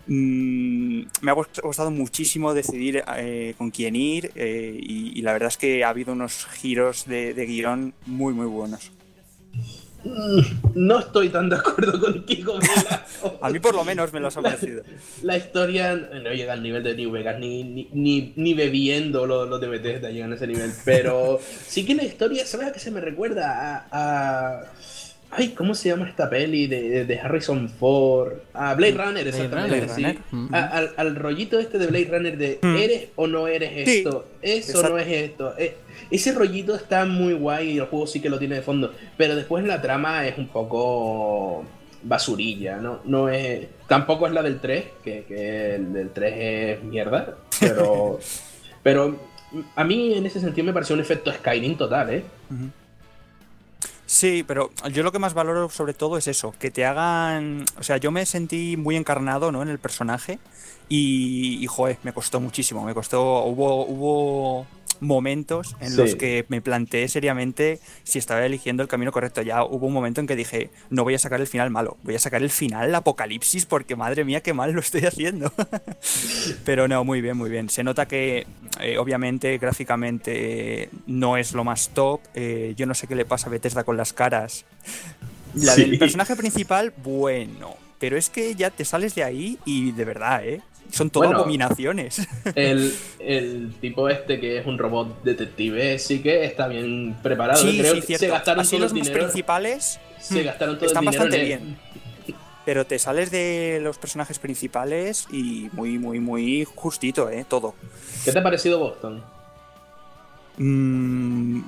Mm, 0.07 1.03
me 1.21 1.31
ha 1.31 1.35
cost- 1.35 1.61
costado 1.61 1.91
muchísimo 1.91 2.55
decidir 2.55 3.03
eh, 3.17 3.55
con 3.59 3.71
quién 3.71 3.95
ir 3.95 4.33
eh, 4.37 4.75
y, 4.81 5.19
y 5.19 5.23
la 5.23 5.33
verdad 5.35 5.49
es 5.49 5.59
que 5.59 5.85
ha 5.85 5.91
habido 5.91 6.13
unos 6.15 6.47
giros 6.47 7.05
de, 7.07 7.35
de 7.35 7.45
guion 7.47 7.93
muy 8.07 8.33
muy 8.33 8.47
buenos. 8.47 8.91
Mm, 10.05 10.41
No 10.77 11.01
estoy 11.01 11.29
tan 11.29 11.51
de 11.51 11.57
acuerdo 11.57 12.01
contigo, 12.01 12.55
Melazo. 12.59 13.39
A 13.43 13.51
mí 13.51 13.59
por 13.59 13.75
lo 13.75 13.85
menos 13.85 14.13
me 14.13 14.21
los 14.21 14.35
ha 14.37 14.41
parecido. 14.43 14.83
La 15.23 15.37
historia 15.37 15.95
no 15.95 16.33
llega 16.33 16.53
al 16.55 16.63
nivel 16.63 16.85
de 16.85 16.95
New 16.97 17.11
Vegas, 17.11 17.39
ni, 17.39 17.65
ni, 17.65 17.89
ni, 17.93 18.33
ni 18.37 18.55
bebiendo 18.55 19.27
los, 19.27 19.47
los 19.49 19.61
de 19.61 19.67
Bethesda 19.69 20.09
llegan 20.11 20.33
a 20.33 20.37
ese 20.37 20.47
nivel. 20.47 20.73
Pero 20.87 21.39
sí 21.67 21.85
que 21.85 21.95
la 21.95 22.05
historia, 22.05 22.47
¿sabes 22.47 22.69
a 22.69 22.73
qué 22.73 22.79
se 22.81 22.91
me 22.93 23.01
recuerda? 23.03 23.87
A. 23.91 24.61
a- 24.61 24.73
ay, 25.31 25.51
¿cómo 25.51 25.75
se 25.75 25.89
llama 25.91 26.09
esta 26.09 26.29
peli 26.31 26.67
de, 26.67 27.05
de 27.05 27.19
Harrison 27.21 27.69
Ford? 27.69 28.33
A 28.55 28.75
Blade 28.75 28.93
Runner, 28.95 29.27
exactamente. 29.29 29.81
Runner. 29.81 29.89
sí. 29.95 30.01
Blade 30.03 30.19
Runner. 30.33 30.55
A- 30.55 30.67
al, 30.69 30.91
al 30.97 31.17
rollito 31.17 31.59
este 31.59 31.79
de 31.79 31.87
Blade 31.87 32.09
Runner 32.11 32.37
de 32.39 32.59
Mm. 32.63 32.77
¿eres 32.77 33.09
o 33.17 33.27
no 33.27 33.47
eres 33.49 33.71
Sí, 33.89 33.99
esto? 33.99 34.27
¿Es 34.43 34.69
o 34.69 34.71
exacto. 34.79 34.89
no 34.91 34.99
es 34.99 35.09
esto? 35.09 35.55
Eh, 35.59 35.77
ese 36.11 36.33
rollito 36.33 36.75
está 36.75 37.05
muy 37.05 37.35
guay 37.35 37.71
y 37.73 37.79
el 37.79 37.85
juego 37.87 38.07
sí 38.07 38.21
que 38.21 38.31
lo 38.31 38.39
tiene 38.39 38.55
de 38.57 38.63
fondo. 38.63 38.95
Pero 39.17 39.37
después 39.37 39.65
la 39.65 39.81
trama 39.83 40.27
es 40.27 40.39
un 40.39 40.49
poco 40.49 41.65
basurilla, 42.03 42.77
¿no? 42.77 43.01
No 43.05 43.29
es. 43.29 43.67
Tampoco 43.89 44.27
es 44.27 44.33
la 44.33 44.43
del 44.43 44.61
3, 44.61 44.85
que, 45.05 45.25
que 45.25 45.75
el 45.75 45.93
del 45.93 46.11
3 46.11 46.35
es 46.79 46.85
mierda. 46.85 47.37
Pero. 47.61 48.19
Pero 48.83 49.19
mm, 49.53 49.61
a 49.77 49.85
mí 49.85 50.15
en 50.15 50.25
ese 50.25 50.41
sentido 50.41 50.65
me 50.65 50.73
pareció 50.73 50.95
un 50.95 51.01
efecto 51.01 51.33
Skyrim 51.33 51.77
total, 51.77 52.15
¿eh? 52.15 52.23
Sí, 54.09 54.43
pero 54.43 54.71
yo 54.91 55.03
lo 55.03 55.13
que 55.13 55.19
más 55.19 55.35
valoro 55.35 55.69
sobre 55.69 55.93
todo 55.93 56.17
es 56.17 56.29
eso, 56.29 56.55
que 56.59 56.71
te 56.71 56.87
hagan... 56.87 57.67
O 57.79 57.83
sea, 57.83 57.99
yo 57.99 58.11
me 58.11 58.25
sentí 58.25 58.79
muy 58.79 58.97
encarnado 58.97 59.53
¿no? 59.53 59.61
en 59.63 59.69
el 59.69 59.79
personaje 59.79 60.39
y, 60.89 61.63
y 61.63 61.67
joder, 61.67 61.99
me 62.05 62.15
costó 62.15 62.41
muchísimo, 62.41 62.83
me 62.85 62.95
costó... 62.95 63.45
Hubo, 63.45 63.85
hubo 63.85 64.67
momentos 65.01 65.77
en 65.81 65.97
los 65.97 66.15
que 66.15 66.45
me 66.49 66.61
planteé 66.61 67.09
seriamente 67.09 67.81
si 68.05 68.19
estaba 68.19 68.45
eligiendo 68.45 68.83
el 68.83 68.89
camino 68.89 69.13
correcto. 69.13 69.43
Ya 69.43 69.65
hubo 69.65 69.87
un 69.87 69.93
momento 69.93 70.21
en 70.21 70.27
que 70.27 70.37
dije, 70.37 70.71
no 70.91 71.05
voy 71.05 71.15
a 71.15 71.19
sacar 71.19 71.41
el 71.41 71.47
final 71.47 71.71
malo, 71.71 71.97
voy 72.03 72.15
a 72.15 72.19
sacar 72.19 72.43
el 72.43 72.51
final 72.51 72.95
apocalipsis 72.95 73.67
porque 73.67 73.97
madre 73.97 74.25
mía, 74.25 74.43
qué 74.43 74.53
mal 74.53 74.73
lo 74.73 74.81
estoy 74.81 75.05
haciendo. 75.05 75.53
Pero 76.65 76.89
no, 76.89 77.05
muy 77.05 77.21
bien, 77.21 77.37
muy 77.37 77.51
bien. 77.51 77.69
Se 77.71 77.85
nota 77.85 78.07
que 78.07 78.47
eh, 78.81 78.99
obviamente 78.99 79.57
gráficamente 79.59 80.91
no 81.07 81.37
es 81.37 81.53
lo 81.53 81.65
más 81.65 81.91
top. 81.91 82.21
Eh, 82.35 82.75
yo 82.77 82.87
no 82.87 82.95
sé 82.95 83.07
qué 83.07 83.15
le 83.15 83.25
pasa 83.25 83.49
a 83.49 83.51
Bethesda 83.51 83.85
con 83.85 83.97
las 83.97 84.13
caras. 84.13 84.65
La 85.55 85.75
del 85.75 85.99
personaje 85.99 86.37
principal, 86.37 86.93
bueno. 87.03 87.77
Pero 87.99 88.17
es 88.17 88.31
que 88.31 88.55
ya 88.55 88.71
te 88.71 88.85
sales 88.85 89.15
de 89.15 89.25
ahí 89.25 89.59
y 89.65 89.91
de 89.93 90.05
verdad, 90.05 90.47
¿eh? 90.47 90.61
Son 90.91 91.11
todas 91.11 91.33
abominaciones. 91.33 92.27
El, 92.55 92.95
el, 93.19 93.75
tipo 93.81 94.09
este 94.09 94.41
que 94.41 94.59
es 94.59 94.67
un 94.67 94.79
robot 94.79 95.23
detective 95.23 95.99
sí 95.99 96.21
que 96.21 96.45
está 96.45 96.67
bien 96.67 97.17
preparado. 97.23 97.61
Sí, 97.61 97.79
Creo 97.79 98.01
sí, 98.01 98.17
se 98.17 98.29
gastaron 98.29 98.61
Así 98.61 98.79
los 98.79 98.93
principales 98.93 100.01
se 100.21 100.43
gastaron 100.43 100.77
todo 100.77 100.87
están 100.87 101.05
el 101.05 101.07
bastante 101.07 101.45
bien. 101.45 101.79
Pero 102.65 102.87
te 102.87 102.99
sales 102.99 103.31
de 103.31 103.81
los 103.83 103.97
personajes 103.97 104.39
principales 104.39 105.27
y 105.31 105.69
muy, 105.73 105.99
muy, 105.99 106.21
muy 106.21 106.67
justito, 106.75 107.31
¿eh? 107.31 107.47
Todo. 107.49 107.75
¿Qué 108.25 108.33
te 108.33 108.39
ha 108.39 108.43
parecido 108.43 108.79
Boston? 108.79 109.23
Mm, 110.59 111.61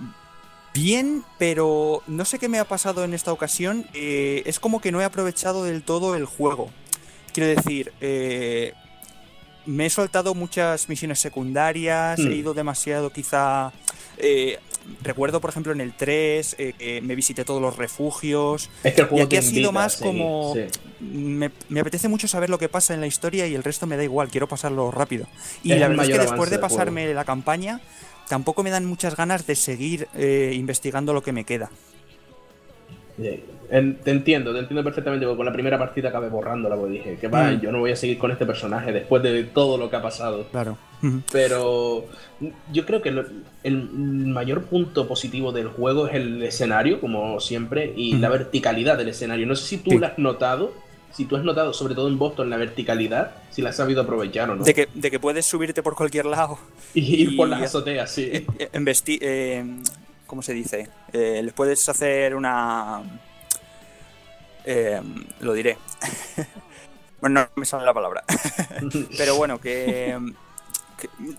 bien, 0.75 1.25
pero 1.39 2.03
no 2.07 2.25
sé 2.27 2.39
qué 2.39 2.49
me 2.49 2.59
ha 2.59 2.67
pasado 2.67 3.03
en 3.05 3.15
esta 3.15 3.33
ocasión. 3.33 3.87
Eh, 3.95 4.43
es 4.45 4.61
como 4.61 4.81
que 4.83 4.93
no 4.93 5.01
he 5.01 5.05
aprovechado 5.05 5.65
del 5.65 5.83
todo 5.83 6.17
el 6.17 6.27
juego. 6.27 6.71
Quiero 7.33 7.49
decir, 7.49 7.93
eh, 8.03 8.75
me 9.67 9.87
he 9.87 9.91
soltado 9.91 10.35
muchas 10.35 10.89
misiones 10.89 11.19
secundarias, 11.21 12.19
he 12.19 12.23
hmm. 12.23 12.33
ido 12.33 12.55
demasiado 12.55 13.11
quizá... 13.11 13.73
Eh, 14.19 14.59
recuerdo, 15.03 15.41
por 15.41 15.51
ejemplo, 15.51 15.73
en 15.73 15.81
el 15.81 15.93
3, 15.93 16.57
eh, 16.59 17.01
me 17.03 17.15
visité 17.15 17.45
todos 17.45 17.61
los 17.61 17.77
refugios. 17.77 18.71
Es 18.83 18.95
que 18.95 19.03
el 19.03 19.07
juego 19.07 19.23
y 19.23 19.27
aquí 19.27 19.37
ha 19.37 19.43
sido 19.43 19.73
más 19.73 19.97
como... 19.97 20.55
Me, 21.01 21.51
apetece 21.81 22.09
mucho 22.09 22.29
saber 22.29 22.51
lo 22.51 22.59
que 22.59 22.69
pasa 22.69 22.95
en 22.95 23.01
la 23.01 23.07
historia 23.07 23.47
y 23.47 23.55
el 23.55 23.63
resto 23.63 23.87
me 23.87 23.97
da 23.97 24.05
igual, 24.05 24.29
quiero 24.29 24.49
pasarlo 24.49 24.91
rápido. 24.91 25.27
Y 25.63 25.75
la 25.75 25.89
verdad 25.89 26.07
es 26.07 26.13
que 26.13 26.19
después 26.19 26.51
de 26.51 26.59
pasarme 26.59 27.13
la 27.15 27.25
campaña, 27.25 27.81
tampoco 28.29 28.63
me 28.63 28.71
dan 28.71 28.85
muchas 28.85 29.17
ganas 29.17 29.47
de 29.47 29.57
seguir 29.57 30.09
eh, 30.15 30.53
investigando 30.55 31.13
lo 31.13 31.23
que 31.23 31.33
me 31.33 31.45
queda. 31.45 31.71
Te 33.23 34.11
entiendo, 34.11 34.53
te 34.53 34.59
entiendo 34.59 34.83
perfectamente, 34.83 35.27
porque 35.27 35.37
con 35.37 35.47
la 35.47 35.53
primera 35.53 35.79
partida 35.79 36.09
acabé 36.09 36.29
borrándola, 36.29 36.77
porque 36.77 36.95
dije 36.95 37.19
que 37.21 37.29
va, 37.29 37.53
mm. 37.53 37.61
yo 37.61 37.71
no 37.71 37.79
voy 37.79 37.93
a 37.93 37.97
seguir 37.97 38.19
con 38.19 38.31
este 38.33 38.45
personaje 38.45 38.93
después 38.93 39.23
de 39.23 39.45
todo 39.45 39.79
lo 39.79 39.89
que 39.89 39.97
ha 39.97 40.03
pasado. 40.03 40.47
Claro. 40.51 40.77
Pero 41.33 42.07
yo 42.73 42.85
creo 42.85 43.01
que 43.01 43.15
el 43.63 43.89
mayor 43.93 44.65
punto 44.65 45.09
positivo 45.09 45.53
del 45.53 45.69
juego 45.69 46.09
es 46.09 46.15
el 46.15 46.43
escenario, 46.43 47.01
como 47.01 47.41
siempre, 47.41 47.93
y 47.97 48.17
la 48.17 48.29
verticalidad 48.29 48.99
del 48.99 49.09
escenario. 49.09 49.47
No 49.47 49.57
sé 49.57 49.67
si 49.67 49.79
tú 49.79 49.99
lo 49.99 50.07
has 50.07 50.19
notado, 50.19 50.73
si 51.13 51.25
tú 51.25 51.37
has 51.37 51.45
notado, 51.45 51.73
sobre 51.73 51.95
todo 51.95 52.09
en 52.09 52.19
Boston, 52.19 52.51
la 52.51 52.57
verticalidad, 52.57 53.33
si 53.51 53.63
la 53.63 53.71
has 53.71 53.77
sabido 53.77 54.03
aprovechar 54.03 54.51
o 54.51 54.57
no. 54.57 54.65
De 54.65 54.75
que, 54.75 54.89
de 54.93 55.11
que 55.11 55.19
puedes 55.19 55.47
subirte 55.47 55.83
por 55.83 55.95
cualquier 55.95 56.27
lado. 56.27 56.59
Y 56.95 57.23
ir 57.23 57.37
por 57.37 57.49
las 57.49 57.63
azoteas, 57.63 58.11
sí. 58.11 58.31
En, 58.73 58.89
eh, 58.89 59.65
¿Cómo 60.31 60.43
se 60.43 60.55
dice? 60.55 60.89
Eh, 61.13 61.41
les 61.43 61.53
puedes 61.53 61.89
hacer 61.89 62.37
una 62.37 63.03
eh, 64.65 65.01
lo 65.41 65.53
diré. 65.55 65.77
bueno, 67.21 67.41
no 67.41 67.49
me 67.57 67.67
sale 67.67 67.85
la 67.85 67.93
palabra. 67.93 68.23
Pero 69.19 69.35
bueno, 69.35 69.59
que, 69.59 70.17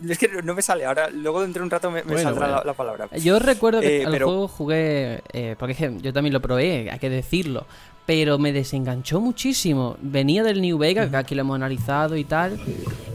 Es 0.09 0.17
que 0.17 0.27
no 0.43 0.53
me 0.53 0.61
sale, 0.61 0.83
ahora 0.83 1.09
luego 1.09 1.41
dentro 1.41 1.61
de 1.61 1.67
un 1.67 1.71
rato 1.71 1.89
me, 1.89 2.03
saldrá 2.21 2.65
La, 2.65 2.73
palabra. 2.73 3.07
Yo 3.15 3.39
recuerdo 3.39 3.79
que 3.79 4.03
el 4.03 4.13
eh, 4.13 4.19
juego 4.19 4.49
jugué, 4.49 5.21
eh, 5.31 5.55
porque 5.57 5.97
yo 6.01 6.11
también 6.11 6.33
lo 6.33 6.41
probé, 6.41 6.91
hay 6.91 6.99
que 6.99 7.09
decirlo, 7.09 7.65
pero 8.05 8.39
me 8.39 8.51
desenganchó 8.51 9.21
muchísimo. 9.21 9.95
Venía 10.01 10.43
del 10.43 10.61
New 10.61 10.77
Vegas, 10.77 11.09
que 11.09 11.15
aquí 11.15 11.33
lo 11.33 11.43
hemos 11.43 11.55
analizado 11.55 12.17
y 12.17 12.25
tal, 12.25 12.59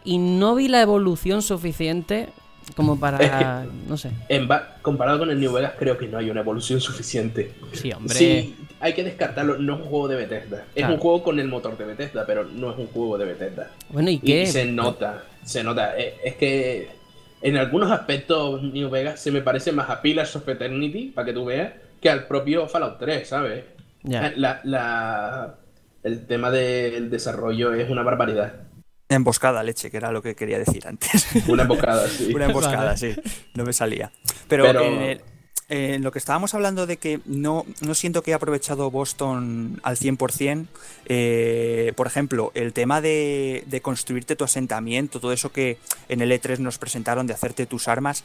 y 0.04 0.16
no 0.16 0.54
vi 0.54 0.68
la 0.68 0.80
evolución 0.80 1.42
suficiente 1.42 2.30
como 2.74 2.98
para. 2.98 3.66
no 3.88 3.96
sé. 3.96 4.10
En 4.28 4.48
comparado 4.82 5.20
con 5.20 5.30
el 5.30 5.38
New 5.38 5.52
Vegas, 5.52 5.74
creo 5.78 5.96
que 5.96 6.08
no 6.08 6.18
hay 6.18 6.30
una 6.30 6.40
evolución 6.40 6.80
suficiente. 6.80 7.52
Sí, 7.72 7.92
hombre. 7.92 8.14
Sí, 8.14 8.56
hay 8.80 8.92
que 8.94 9.04
descartarlo. 9.04 9.58
No 9.58 9.74
es 9.74 9.80
un 9.82 9.86
juego 9.86 10.08
de 10.08 10.16
Bethesda. 10.16 10.64
Es 10.74 10.88
un 10.88 10.98
juego 10.98 11.22
con 11.22 11.38
el 11.38 11.48
motor 11.48 11.78
de 11.78 11.84
Bethesda, 11.84 12.24
pero 12.26 12.44
no 12.44 12.72
es 12.72 12.78
un 12.78 12.86
juego 12.88 13.18
de 13.18 13.26
Bethesda. 13.26 13.70
Bueno, 13.90 14.10
¿y 14.10 14.18
qué? 14.18 14.46
se 14.46 14.66
nota, 14.66 15.24
se 15.44 15.62
nota. 15.62 15.98
Eh, 15.98 16.16
es 16.24 16.34
que 16.36 16.88
en 17.42 17.56
algunos 17.56 17.90
aspectos 17.90 18.62
New 18.62 18.90
Vegas 18.90 19.20
se 19.20 19.30
me 19.30 19.42
parece 19.42 19.72
más 19.72 19.88
a 19.88 20.02
Pillars 20.02 20.34
of 20.36 20.48
Eternity, 20.48 21.12
para 21.14 21.26
que 21.26 21.32
tú 21.32 21.44
veas, 21.44 21.72
que 22.00 22.10
al 22.10 22.26
propio 22.26 22.66
Fallout 22.66 22.98
3, 22.98 23.28
¿sabes? 23.28 23.64
Ya. 24.02 24.32
La, 24.36 24.60
la, 24.64 25.54
el 26.02 26.26
tema 26.26 26.50
del 26.50 27.10
desarrollo 27.10 27.72
es 27.74 27.90
una 27.90 28.02
barbaridad. 28.02 28.54
Emboscada, 29.08 29.62
leche, 29.62 29.90
que 29.90 29.96
era 29.96 30.10
lo 30.10 30.20
que 30.20 30.34
quería 30.34 30.58
decir 30.58 30.86
antes. 30.86 31.28
Una 31.48 31.62
emboscada, 31.62 32.08
sí. 32.08 32.32
Una 32.34 32.46
emboscada, 32.46 32.96
sí. 32.96 33.14
No 33.54 33.64
me 33.64 33.72
salía. 33.72 34.10
Pero, 34.48 34.66
En, 35.68 36.04
lo 36.04 36.12
que 36.12 36.20
estábamos 36.20 36.54
hablando 36.54 36.86
de 36.86 36.96
que 36.96 37.20
no, 37.24 37.66
no 37.80 37.94
siento 37.96 38.22
que 38.22 38.30
he 38.30 38.34
aprovechado 38.34 38.88
Boston 38.90 39.80
al 39.82 39.96
100%, 39.96 40.66
eh, 41.06 41.92
por 41.96 42.06
ejemplo, 42.06 42.52
el 42.54 42.72
tema 42.72 43.00
de, 43.00 43.64
de, 43.66 43.80
construirte 43.80 44.36
tu 44.36 44.44
asentamiento, 44.44 45.18
todo 45.18 45.32
eso 45.32 45.50
que 45.50 45.78
en 46.08 46.20
el 46.20 46.30
E3 46.30 46.58
nos 46.58 46.78
presentaron 46.78 47.26
de 47.26 47.34
hacerte 47.34 47.66
tus 47.66 47.88
armas, 47.88 48.22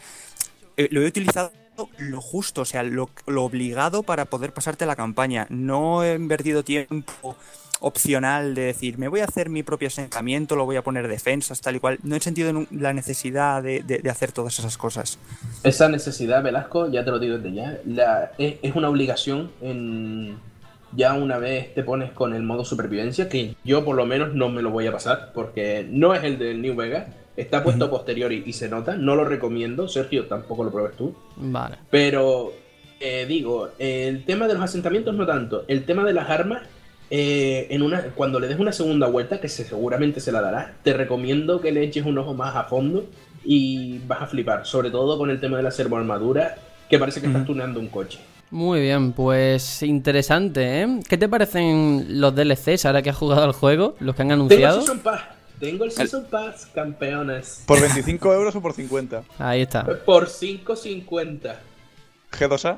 eh, 0.78 0.88
lo 0.92 1.02
he 1.02 1.08
utilizado 1.08 1.52
lo 1.98 2.22
justo, 2.22 2.62
o 2.62 2.66
sea, 2.66 2.84
lo, 2.84 3.10
lo 3.26 3.44
obligado 3.44 4.04
para 4.04 4.26
poder 4.26 4.54
pasarte 4.54 4.86
la 4.86 4.96
campaña. 4.96 5.48
No 5.50 6.04
he 6.04 6.14
invertido 6.14 6.64
tiempo 6.64 7.36
opcional 7.82 8.54
de 8.54 8.62
decir, 8.62 8.98
me 8.98 9.08
voy 9.08 9.20
a 9.20 9.26
hacer 9.26 9.50
mi 9.50 9.64
propio 9.64 9.88
asentamiento, 9.88 10.56
lo 10.56 10.66
voy 10.66 10.78
a 10.78 10.84
poner 10.84 11.08
defensas, 11.08 11.62
tal 11.62 11.76
y 11.76 11.80
cual. 11.80 12.00
No 12.04 12.16
he 12.16 12.20
sentido 12.20 12.66
la 12.72 12.94
necesidad 12.94 13.62
de, 13.62 14.02
hacer 14.10 14.32
todas 14.32 14.58
esas 14.58 14.78
cosas. 14.78 15.18
Esa 15.64 15.90
necesidad, 15.90 16.44
Velasco, 16.44 16.90
ya 16.90 17.04
te 17.04 17.12
lo 17.12 17.20
digo 17.20 17.38
desde 17.38 17.56
ya, 17.56 17.80
la, 17.86 18.32
es, 18.38 18.76
una 18.76 18.90
obligación 18.90 19.52
en, 19.62 20.38
ya 20.96 21.14
una 21.14 21.38
vez 21.40 21.74
te 21.74 21.84
pones 21.84 22.12
con 22.12 22.34
el 22.34 22.44
modo 22.44 22.64
supervivencia, 22.64 23.28
que 23.28 23.56
yo 23.64 23.84
por 23.84 23.96
lo 23.96 24.06
menos 24.06 24.34
no 24.34 24.50
me 24.50 24.62
lo 24.62 24.70
voy 24.70 24.86
a 24.88 24.92
pasar, 24.92 25.32
porque 25.34 25.86
no 25.90 26.14
es 26.14 26.24
el 26.24 26.38
del 26.38 26.62
New 26.62 26.76
Vegas, 26.76 27.08
está 27.36 27.64
puesto 27.64 27.90
posterior 27.90 28.32
y, 28.32 28.54
se 28.54 28.70
nota, 28.70 28.96
no 28.96 29.16
lo 29.16 29.26
recomiendo, 29.26 29.88
Sergio, 29.88 30.26
tampoco 30.26 30.64
lo 30.64 30.72
pruebes 30.72 30.96
tú. 30.98 31.16
Vale. 31.36 31.78
Pero, 31.90 32.54
eh, 33.00 33.26
digo, 33.28 33.70
el 33.80 34.24
tema 34.26 34.48
de 34.48 34.54
los 34.54 34.62
asentamientos 34.62 35.16
no 35.16 35.26
tanto, 35.26 35.66
el 35.68 35.84
tema 35.86 36.04
de 36.04 36.14
las 36.14 36.30
armas 36.30 36.62
eh, 37.14 37.68
en 37.70 37.82
una, 37.82 38.04
cuando 38.16 38.40
le 38.40 38.48
des 38.48 38.58
una 38.58 38.72
segunda 38.72 39.06
vuelta, 39.06 39.42
que 39.42 39.50
seguramente 39.50 40.22
se 40.22 40.32
la 40.32 40.40
dará, 40.40 40.76
te 40.82 40.94
recomiendo 40.94 41.60
que 41.60 41.74
le 41.74 41.84
eches 41.84 42.06
un 42.06 42.18
ojo 42.18 42.34
más 42.34 42.56
a 42.56 42.64
fondo 42.64 43.06
y 43.44 44.00
vas 44.08 44.22
a 44.22 44.28
flipar, 44.28 44.66
sobre 44.66 44.92
todo 44.92 45.18
con 45.18 45.30
el 45.30 45.38
tema 45.38 45.58
de 45.58 45.64
la 45.64 45.72
servoarmadura, 45.72 46.56
que 46.90 46.98
parece 46.98 47.20
que 47.20 47.28
estás 47.28 47.46
tuneando 47.46 47.82
un 47.82 47.88
coche. 47.88 48.20
Muy 48.50 48.80
bien, 48.80 49.12
pues 49.12 49.84
interesante, 49.84 50.84
¿eh? 50.84 51.00
¿Qué 51.10 51.18
te 51.18 51.28
parecen 51.28 52.22
los 52.22 52.34
DLCs 52.34 52.86
ahora 52.86 53.02
que 53.02 53.10
has 53.10 53.18
jugado 53.18 53.44
al 53.44 53.52
juego, 53.52 53.96
los 54.00 54.16
que 54.16 54.22
han 54.22 54.32
anunciado? 54.32 54.80
Tengo 54.80 54.86
el 54.86 54.88
Season 54.88 55.00
Pass, 55.00 55.22
Tengo 55.60 55.84
el 55.84 55.92
Season 55.92 56.26
Pass 56.32 56.66
campeones. 56.74 57.64
¿Por 57.66 57.82
25 57.82 58.34
euros 58.34 58.56
o 58.56 58.62
por 58.62 58.72
50? 58.72 59.24
Ahí 59.38 59.64
está. 59.64 59.84
Por 60.06 60.28
5.50. 60.28 61.56
¿G2A? 62.32 62.78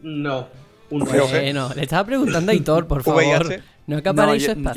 No, 0.00 0.48
bueno, 0.90 1.70
le 1.74 1.82
estaba 1.82 2.04
preguntando 2.04 2.52
a 2.52 2.54
Hitor, 2.54 2.86
por 2.86 3.02
favor. 3.04 3.60
No 3.86 3.96
acaparéis 3.96 4.56
no, 4.56 4.72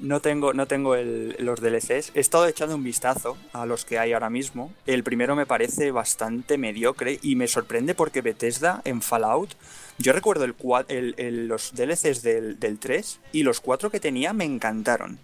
no 0.00 0.20
tengo, 0.20 0.52
no 0.52 0.66
tengo 0.66 0.96
los 0.96 1.60
DLCs. 1.60 2.12
He 2.14 2.20
estado 2.20 2.46
echando 2.46 2.74
un 2.74 2.84
vistazo 2.84 3.36
a 3.52 3.66
los 3.66 3.84
que 3.84 3.98
hay 3.98 4.12
ahora 4.12 4.30
mismo. 4.30 4.72
El 4.86 5.02
primero 5.02 5.34
me 5.34 5.46
parece 5.46 5.90
bastante 5.90 6.58
mediocre 6.58 7.18
y 7.22 7.36
me 7.36 7.48
sorprende 7.48 7.94
porque 7.94 8.22
Bethesda 8.22 8.80
en 8.84 9.02
Fallout. 9.02 9.54
Yo 9.98 10.12
recuerdo 10.12 10.44
el, 10.44 11.48
los 11.48 11.74
DLCs 11.74 12.22
del, 12.22 12.60
del 12.60 12.78
3 12.78 13.20
y 13.32 13.42
los 13.42 13.60
4 13.60 13.90
que 13.90 13.98
tenía 13.98 14.32
me 14.32 14.44
encantaron. 14.44 15.18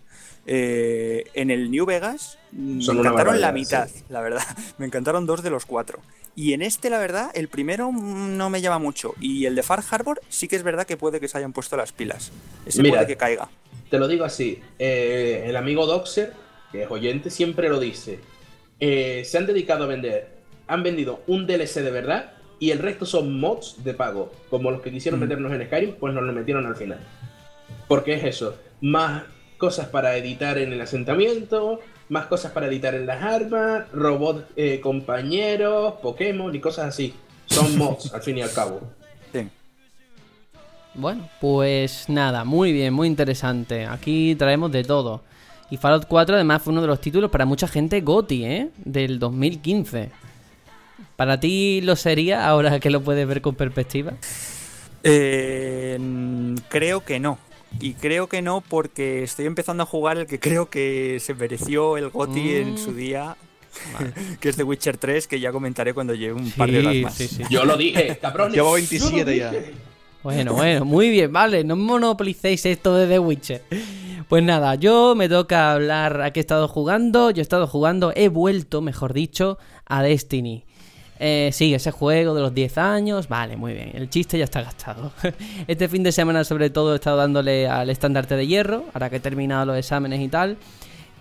Eh, 0.47 1.25
en 1.35 1.51
el 1.51 1.71
New 1.71 1.87
Vegas 1.87 2.39
me 2.53 2.83
encantaron 2.83 3.41
la 3.41 3.53
mitad, 3.53 3.89
la 4.09 4.21
verdad. 4.21 4.45
Me 4.79 4.87
encantaron 4.87 5.25
dos 5.25 5.43
de 5.43 5.51
los 5.51 5.65
cuatro. 5.65 6.01
Y 6.37 6.53
en 6.53 6.63
este, 6.63 6.91
la 6.91 6.99
verdad, 6.99 7.31
el 7.35 7.49
primero 7.49 7.91
no 7.93 8.51
me 8.51 8.61
llama 8.61 8.79
mucho. 8.79 9.15
Y 9.21 9.47
el 9.47 9.55
de 9.55 9.63
Far 9.63 9.83
Harbor 9.91 10.21
sí 10.29 10.49
que 10.49 10.57
es 10.57 10.63
verdad 10.65 10.87
que 10.87 10.97
puede 10.97 11.21
que 11.21 11.29
se 11.29 11.39
hayan 11.39 11.53
puesto 11.53 11.77
las 11.77 11.93
pilas. 11.93 12.33
Ese 12.67 12.83
puede 12.83 13.07
que 13.07 13.17
caiga. 13.17 13.49
Te 13.91 13.99
lo 13.99 14.09
digo 14.09 14.25
así. 14.25 14.61
Eh, 14.79 15.45
el 15.47 15.57
amigo 15.57 15.87
Doxer, 15.87 16.33
que 16.73 16.83
es 16.83 16.91
oyente, 16.91 17.31
siempre 17.31 17.69
lo 17.69 17.79
dice. 17.79 18.19
eh, 18.81 19.23
se 19.25 19.39
han 19.39 19.47
dedicado 19.47 19.85
a 19.85 19.87
vender, 19.87 20.29
han 20.67 20.83
vendido 20.83 21.23
un 21.29 21.47
DLC 21.47 21.77
de 21.83 21.91
verdad 21.93 22.33
y 22.59 22.71
el 22.73 22.81
resto 22.81 23.07
son 23.07 23.39
mods 23.39 23.85
de 23.85 23.95
pago, 23.95 24.33
como 24.51 24.71
los 24.73 24.83
que 24.83 24.91
quisieron 24.91 25.21
Mm. 25.21 25.23
meternos 25.23 25.53
en 25.53 25.65
Skyrim, 25.67 25.95
pues 25.95 26.13
nos 26.13 26.25
lo 26.25 26.33
metieron 26.33 26.67
al 26.67 26.75
final. 26.75 26.99
Porque 27.87 28.15
es 28.15 28.25
eso, 28.25 28.57
más 28.81 29.23
cosas 29.59 29.87
para 29.89 30.17
editar 30.17 30.59
en 30.59 30.73
el 30.73 30.81
asentamiento, 30.81 31.81
más 32.09 32.27
cosas 32.27 32.53
para 32.53 32.67
editar 32.67 32.95
en 32.95 33.07
las 33.07 33.23
armas, 33.23 33.91
robots 33.93 34.45
eh, 34.57 34.81
compañeros, 34.81 35.95
Pokémon 36.03 36.55
y 36.55 36.61
cosas 36.61 36.87
así. 36.87 37.15
Son 37.47 37.77
mods, 37.79 38.13
al 38.13 38.23
fin 38.23 38.39
y 38.39 38.43
al 38.43 38.53
cabo. 38.53 38.81
Sí. 39.33 39.49
Bueno, 40.95 41.29
pues 41.41 42.09
nada, 42.09 42.45
muy 42.45 42.73
bien, 42.73 42.95
muy 42.95 43.09
interesante. 43.09 43.87
Aquí 43.87 44.35
traemos 44.37 44.71
de 44.71 44.85
todo. 44.85 45.23
Y 45.71 45.77
Fallout 45.77 46.07
4 46.07 46.37
además 46.37 46.63
fue 46.63 46.73
uno 46.73 46.83
de 46.83 46.87
los 46.87 47.01
títulos 47.01 47.31
para 47.31 47.47
mucha 47.47 47.67
gente 47.67 48.01
GOTI, 48.01 48.45
¿eh? 48.45 48.71
Del 48.85 49.19
2015. 49.19 50.11
¿Para 51.17 51.41
ti 51.41 51.81
lo 51.81 51.97
sería 51.97 52.47
ahora 52.47 52.81
que 52.81 52.91
lo 52.91 53.01
puedes 53.01 53.27
ver 53.27 53.41
con 53.41 53.55
perspectiva? 53.55 54.13
Eh, 55.03 55.97
mm, 56.01 56.55
creo 56.69 57.05
que 57.05 57.19
no. 57.21 57.39
Y 57.81 57.95
creo 57.95 58.29
que 58.29 58.41
no 58.43 58.63
porque 58.63 59.23
estoy 59.23 59.47
empezando 59.47 59.83
a 59.83 59.87
jugar 59.87 60.17
el 60.19 60.27
que 60.27 60.39
creo 60.41 60.71
que 60.71 61.19
se 61.21 61.35
mereció 61.35 61.97
el 61.97 62.09
GOTI 62.11 62.41
Mm. 62.41 62.69
en 62.69 62.79
su 62.79 62.95
día, 62.95 63.37
que 64.41 64.49
es 64.49 64.57
The 64.57 64.63
Witcher 64.63 64.97
3, 64.97 65.27
que 65.27 65.41
ya 65.41 65.53
comentaré 65.53 65.93
cuando 65.93 66.15
lleve 66.15 66.35
un 66.35 66.51
par 66.53 66.71
de 66.71 66.79
horas 66.79 66.97
más. 66.97 67.15
sí, 67.15 67.29
sí. 67.29 67.43
Yo 67.51 67.65
lo 67.65 67.77
dije, 67.77 68.17
cabrones. 68.23 68.55
Llevo 68.55 68.69
yo 68.79 68.85
lo 68.85 68.89
27 68.91 69.37
ya. 69.37 69.53
Bueno, 70.23 70.55
bueno, 70.55 70.85
muy 70.87 71.11
bien, 71.11 71.31
vale, 71.33 71.65
no 71.65 71.77
monopolicéis 71.77 72.65
esto 72.65 72.95
de 72.97 73.07
The 73.07 73.19
Witcher. 73.19 73.63
Pues 74.29 74.43
nada, 74.43 74.75
yo 74.77 75.15
me 75.15 75.29
toca 75.29 75.73
hablar 75.73 76.23
a 76.23 76.33
qué 76.33 76.41
he 76.41 76.43
estado 76.43 76.67
jugando. 76.67 77.31
Yo 77.31 77.41
he 77.41 77.43
estado 77.43 77.67
jugando, 77.67 78.11
he 78.17 78.29
vuelto, 78.29 78.81
mejor 78.81 79.13
dicho, 79.13 79.59
a 79.85 80.03
Destiny. 80.03 80.65
Eh, 81.27 81.53
sí, 81.53 81.73
ese 81.73 81.91
juego 81.91 82.35
de 82.35 82.43
los 82.43 82.53
10 82.53 82.77
años, 82.77 83.29
vale, 83.29 83.57
muy 83.57 83.73
bien, 83.73 83.93
el 83.95 84.11
chiste 84.11 84.37
ya 84.37 84.45
está 84.45 84.61
gastado. 84.61 85.11
Este 85.67 85.89
fin 85.89 86.03
de 86.03 86.13
semana 86.13 86.45
sobre 86.45 86.69
todo 86.69 86.93
he 86.93 86.97
estado 86.97 87.17
dándole 87.17 87.67
al 87.67 87.89
estandarte 87.89 88.37
de 88.37 88.47
hierro, 88.47 88.85
ahora 88.93 89.09
que 89.09 89.17
he 89.17 89.21
terminado 89.21 89.65
los 89.65 89.79
exámenes 89.79 90.21
y 90.21 90.29
tal. 90.29 90.59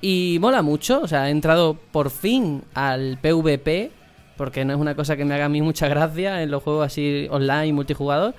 Y 0.02 0.40
mola 0.42 0.62
mucho, 0.62 1.00
o 1.00 1.08
sea, 1.08 1.30
he 1.30 1.32
entrado 1.32 1.78
por 1.94 2.10
fin 2.10 2.64
al 2.74 3.18
PvP, 3.22 3.92
porque 4.36 4.66
no 4.66 4.74
es 4.74 4.80
una 4.82 4.94
cosa 4.94 5.16
que 5.16 5.24
me 5.24 5.36
haga 5.36 5.46
a 5.46 5.50
mí 5.50 5.62
mucha 5.62 5.88
gracia 5.88 6.44
en 6.44 6.52
los 6.52 6.62
juegos 6.64 6.86
así 6.86 7.30
online, 7.32 7.72
multijugador. 7.72 8.34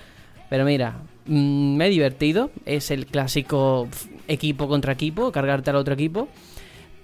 Pero 0.50 0.66
mira, 0.66 0.98
mm, 1.24 1.76
me 1.76 1.86
he 1.86 1.88
divertido. 1.88 2.50
Es 2.66 2.90
el 2.90 3.06
clásico 3.06 3.88
equipo 4.28 4.68
contra 4.68 4.92
equipo, 4.92 5.32
cargarte 5.32 5.70
al 5.70 5.76
otro 5.76 5.94
equipo. 5.94 6.28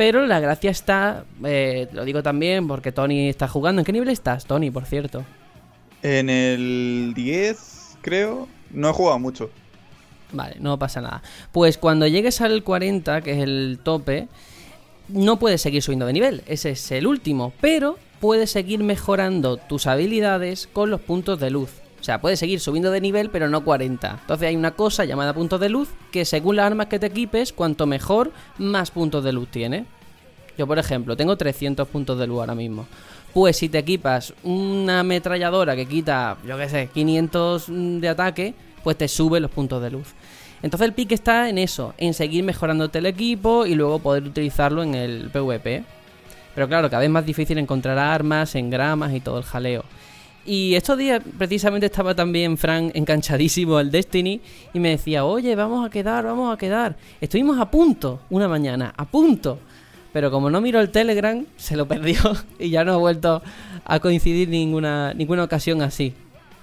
Pero 0.00 0.26
la 0.26 0.40
gracia 0.40 0.70
está, 0.70 1.26
eh, 1.44 1.86
lo 1.92 2.06
digo 2.06 2.22
también 2.22 2.66
porque 2.66 2.90
Tony 2.90 3.28
está 3.28 3.48
jugando. 3.48 3.82
¿En 3.82 3.84
qué 3.84 3.92
nivel 3.92 4.08
estás, 4.08 4.46
Tony, 4.46 4.70
por 4.70 4.86
cierto? 4.86 5.26
En 6.00 6.30
el 6.30 7.12
10, 7.14 7.98
creo, 8.00 8.48
no 8.70 8.88
he 8.88 8.92
jugado 8.94 9.18
mucho. 9.18 9.50
Vale, 10.32 10.56
no 10.58 10.78
pasa 10.78 11.02
nada. 11.02 11.22
Pues 11.52 11.76
cuando 11.76 12.06
llegues 12.06 12.40
al 12.40 12.64
40, 12.64 13.20
que 13.20 13.32
es 13.32 13.38
el 13.40 13.78
tope, 13.84 14.28
no 15.08 15.38
puedes 15.38 15.60
seguir 15.60 15.82
subiendo 15.82 16.06
de 16.06 16.14
nivel. 16.14 16.44
Ese 16.46 16.70
es 16.70 16.90
el 16.92 17.06
último. 17.06 17.52
Pero 17.60 17.98
puedes 18.20 18.50
seguir 18.50 18.82
mejorando 18.82 19.58
tus 19.58 19.86
habilidades 19.86 20.66
con 20.66 20.88
los 20.88 21.02
puntos 21.02 21.38
de 21.40 21.50
luz. 21.50 21.72
O 22.00 22.04
sea, 22.04 22.20
puedes 22.20 22.38
seguir 22.38 22.60
subiendo 22.60 22.90
de 22.90 23.00
nivel, 23.00 23.30
pero 23.30 23.48
no 23.48 23.62
40. 23.62 24.18
Entonces 24.22 24.48
hay 24.48 24.56
una 24.56 24.70
cosa 24.70 25.04
llamada 25.04 25.34
puntos 25.34 25.60
de 25.60 25.68
luz 25.68 25.88
que 26.10 26.24
según 26.24 26.56
las 26.56 26.66
armas 26.66 26.86
que 26.86 26.98
te 26.98 27.06
equipes, 27.06 27.52
cuanto 27.52 27.86
mejor, 27.86 28.32
más 28.58 28.90
puntos 28.90 29.22
de 29.22 29.32
luz 29.32 29.48
tiene. 29.48 29.84
Yo, 30.56 30.66
por 30.66 30.78
ejemplo, 30.78 31.16
tengo 31.16 31.36
300 31.36 31.86
puntos 31.88 32.18
de 32.18 32.26
luz 32.26 32.40
ahora 32.40 32.54
mismo. 32.54 32.86
Pues 33.34 33.58
si 33.58 33.68
te 33.68 33.78
equipas 33.78 34.34
una 34.42 35.00
ametralladora 35.00 35.76
que 35.76 35.86
quita, 35.86 36.38
yo 36.46 36.56
qué 36.56 36.68
sé, 36.68 36.88
500 36.92 37.66
de 38.00 38.08
ataque, 38.08 38.54
pues 38.82 38.96
te 38.96 39.06
sube 39.06 39.38
los 39.38 39.50
puntos 39.50 39.82
de 39.82 39.90
luz. 39.90 40.08
Entonces 40.62 40.88
el 40.88 40.94
pique 40.94 41.14
está 41.14 41.48
en 41.48 41.58
eso, 41.58 41.94
en 41.96 42.12
seguir 42.12 42.44
mejorándote 42.44 42.98
el 42.98 43.06
equipo 43.06 43.66
y 43.66 43.74
luego 43.74 43.98
poder 43.98 44.24
utilizarlo 44.24 44.82
en 44.82 44.94
el 44.94 45.30
PvP. 45.30 45.84
Pero 46.54 46.68
claro, 46.68 46.90
cada 46.90 47.00
vez 47.00 47.10
más 47.10 47.24
difícil 47.24 47.58
encontrar 47.58 47.98
armas, 47.98 48.54
engramas 48.54 49.14
y 49.14 49.20
todo 49.20 49.38
el 49.38 49.44
jaleo. 49.44 49.84
Y 50.46 50.74
estos 50.74 50.96
días 50.96 51.22
precisamente 51.38 51.86
estaba 51.86 52.14
también 52.14 52.56
Frank 52.56 52.92
enganchadísimo 52.94 53.76
al 53.76 53.90
Destiny 53.90 54.40
y 54.72 54.80
me 54.80 54.90
decía, 54.90 55.24
oye, 55.24 55.54
vamos 55.54 55.86
a 55.86 55.90
quedar, 55.90 56.24
vamos 56.24 56.52
a 56.52 56.56
quedar. 56.56 56.96
Estuvimos 57.20 57.58
a 57.58 57.70
punto 57.70 58.20
una 58.30 58.48
mañana, 58.48 58.92
a 58.96 59.04
punto. 59.04 59.58
Pero 60.12 60.30
como 60.30 60.50
no 60.50 60.60
miro 60.60 60.80
el 60.80 60.90
Telegram, 60.90 61.44
se 61.56 61.76
lo 61.76 61.86
perdió 61.86 62.16
y 62.58 62.70
ya 62.70 62.84
no 62.84 62.94
ha 62.94 62.96
vuelto 62.96 63.42
a 63.84 64.00
coincidir 64.00 64.48
ninguna, 64.48 65.14
ninguna 65.14 65.44
ocasión 65.44 65.82
así. 65.82 66.14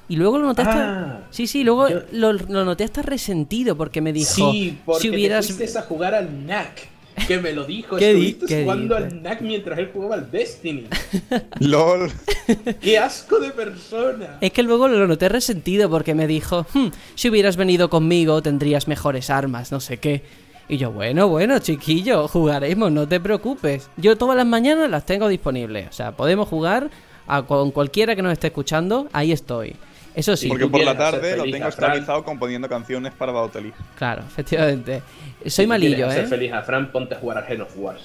Y 0.10 0.16
luego 0.16 0.38
lo 0.38 0.46
noté 0.46 0.62
hasta... 0.64 1.02
Ah. 1.02 1.28
Sí, 1.32 1.48
sí, 1.48 1.64
luego 1.64 1.90
Yo- 1.90 2.02
lo, 2.14 2.34
lo 2.34 2.66
noté 2.66 2.84
hasta 2.84 3.02
resentido 3.02 3.76
porque 3.78 4.02
me 4.02 4.12
dijo... 4.12 4.52
Sí, 4.52 4.78
porque 4.86 5.02
si 5.02 5.10
hubieras... 5.10 5.48
te 5.48 5.54
fuiste 5.54 5.78
a 5.78 5.82
jugar 5.84 6.16
al 6.16 6.46
NAC. 6.46 6.88
Que 7.26 7.40
me 7.40 7.52
lo 7.54 7.66
dijo, 7.66 7.98
¿Qué 7.98 8.12
estuviste 8.12 8.46
qué 8.46 8.64
jugando 8.64 8.96
al 8.96 9.22
NAC 9.22 9.42
mientras 9.42 9.80
él 9.80 9.90
jugaba 9.94 10.16
al 10.16 10.30
Destiny. 10.30 10.88
LOL. 11.60 12.12
¡Qué 12.82 12.98
asco 13.00 13.40
de 13.40 13.50
persona! 13.52 14.38
Es 14.42 14.52
que 14.52 14.64
luego 14.64 14.88
lo 14.88 15.08
noté 15.08 15.30
resentido 15.30 15.90
porque 15.90 16.14
me 16.14 16.28
dijo, 16.28 16.66
"Hmm, 16.74 16.88
si 17.16 17.30
hubieras 17.30 17.58
venido 17.58 17.90
conmigo 17.90 18.42
tendrías 18.42 18.88
mejores 18.88 19.30
armas, 19.30 19.72
no 19.72 19.80
sé 19.80 19.98
qué. 19.98 20.24
Y 20.70 20.78
yo, 20.78 20.92
bueno, 20.92 21.30
bueno, 21.30 21.60
chiquillo, 21.60 22.28
jugaremos, 22.28 22.92
no 22.92 23.08
te 23.08 23.20
preocupes. 23.20 23.90
Yo 23.96 24.18
todas 24.18 24.36
las 24.36 24.46
mañanas 24.46 24.90
las 24.90 25.06
tengo 25.06 25.30
disponibles. 25.30 25.88
O 25.90 25.94
sea, 25.94 26.12
podemos 26.12 26.48
jugar 26.50 26.90
a, 27.26 27.44
con 27.44 27.72
cualquiera 27.72 28.16
que 28.16 28.22
nos 28.22 28.34
esté 28.34 28.48
escuchando, 28.48 29.08
ahí 29.14 29.32
estoy. 29.32 29.76
Eso 30.18 30.36
sí, 30.36 30.44
Sí. 30.44 30.50
Porque 30.50 30.68
por 30.68 30.84
la 30.84 30.98
tarde 30.98 31.38
lo 31.38 31.44
tengo 31.44 31.66
a 31.66 31.70
esclavizado 31.70 32.24
componiendo 32.24 32.68
canciones 32.68 33.14
para 33.14 33.32
Bautelic. 33.32 33.74
claro, 33.98 34.24
efectivamente. 34.28 35.02
Soy 35.42 35.52
Si 35.52 35.68
malillo, 35.68 36.12
¿eh? 36.12 36.26
feliz 36.26 36.52
a 36.54 36.62
Fran, 36.64 36.92
ponte 36.92 37.14
a 37.16 37.20
jugar 37.20 37.46
Gen 37.48 37.62
of 37.62 37.72
Wars. 37.78 38.02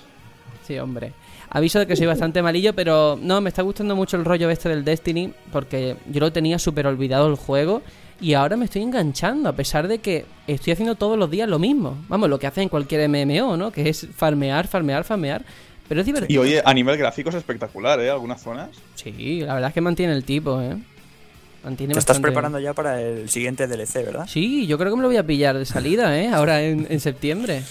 Sí, 0.66 0.79
hombre. 0.79 1.12
Aviso 1.48 1.79
de 1.79 1.87
que 1.87 1.96
soy 1.96 2.07
bastante 2.07 2.42
malillo, 2.42 2.75
pero 2.75 3.18
no, 3.20 3.40
me 3.40 3.48
está 3.48 3.62
gustando 3.62 3.96
mucho 3.96 4.16
el 4.16 4.25
rollo 4.25 4.48
este 4.51 4.68
del 4.68 4.85
Destiny, 4.85 5.33
porque 5.51 5.96
yo 6.11 6.20
lo 6.20 6.33
tenía 6.33 6.59
súper 6.59 6.87
olvidado 6.87 7.29
el 7.29 7.37
juego 7.37 7.83
y 8.20 8.35
ahora 8.35 8.57
me 8.57 8.66
estoy 8.66 8.83
enganchando, 8.83 9.48
a 9.48 9.53
pesar 9.55 9.88
de 9.88 9.98
que 9.98 10.25
estoy 10.46 10.72
haciendo 10.75 10.94
todos 10.94 11.18
los 11.18 11.31
días 11.31 11.48
lo 11.48 11.59
mismo. 11.59 11.96
Vamos, 12.09 12.29
lo 12.31 12.38
que 12.38 12.46
hace 12.46 12.62
en 12.62 12.68
cualquier 12.68 13.09
MMO, 13.09 13.57
¿no? 13.57 13.70
Que 13.72 13.88
es 13.88 14.07
farmear, 14.16 14.66
farmear, 14.68 15.05
farmear. 15.05 15.42
Pero 15.88 16.01
es 16.03 16.07
Y 16.09 16.12
divertido. 16.12 16.42
oye, 16.42 16.62
a 16.64 16.72
nivel 16.72 16.96
gráfico 16.96 17.29
es 17.31 17.35
espectacular, 17.35 17.98
¿eh? 18.01 18.09
Algunas 18.11 18.40
zonas. 18.40 18.68
Sí, 18.94 19.40
la 19.40 19.55
verdad 19.55 19.68
es 19.68 19.75
que 19.75 19.81
mantiene 19.81 20.12
el 20.14 20.25
tipo, 20.25 20.61
¿eh? 20.62 20.77
Mantiene 21.64 21.94
Te 21.94 22.01
estás 22.01 22.14
bastante- 22.16 22.27
preparando 22.29 22.59
ya 22.59 22.72
para 22.75 23.01
el 23.01 23.29
siguiente 23.29 23.66
DLC, 23.68 24.05
¿verdad? 24.05 24.27
Sí, 24.29 24.66
yo 24.66 24.79
creo 24.79 24.90
que 24.90 24.96
me 24.96 25.03
lo 25.03 25.09
voy 25.09 25.16
a 25.16 25.25
pillar 25.27 25.57
de 25.57 25.64
salida, 25.64 26.18
¿eh? 26.18 26.29
Ahora 26.29 26.61
en, 26.62 26.87
en 26.90 26.98
septiembre. 27.01 27.62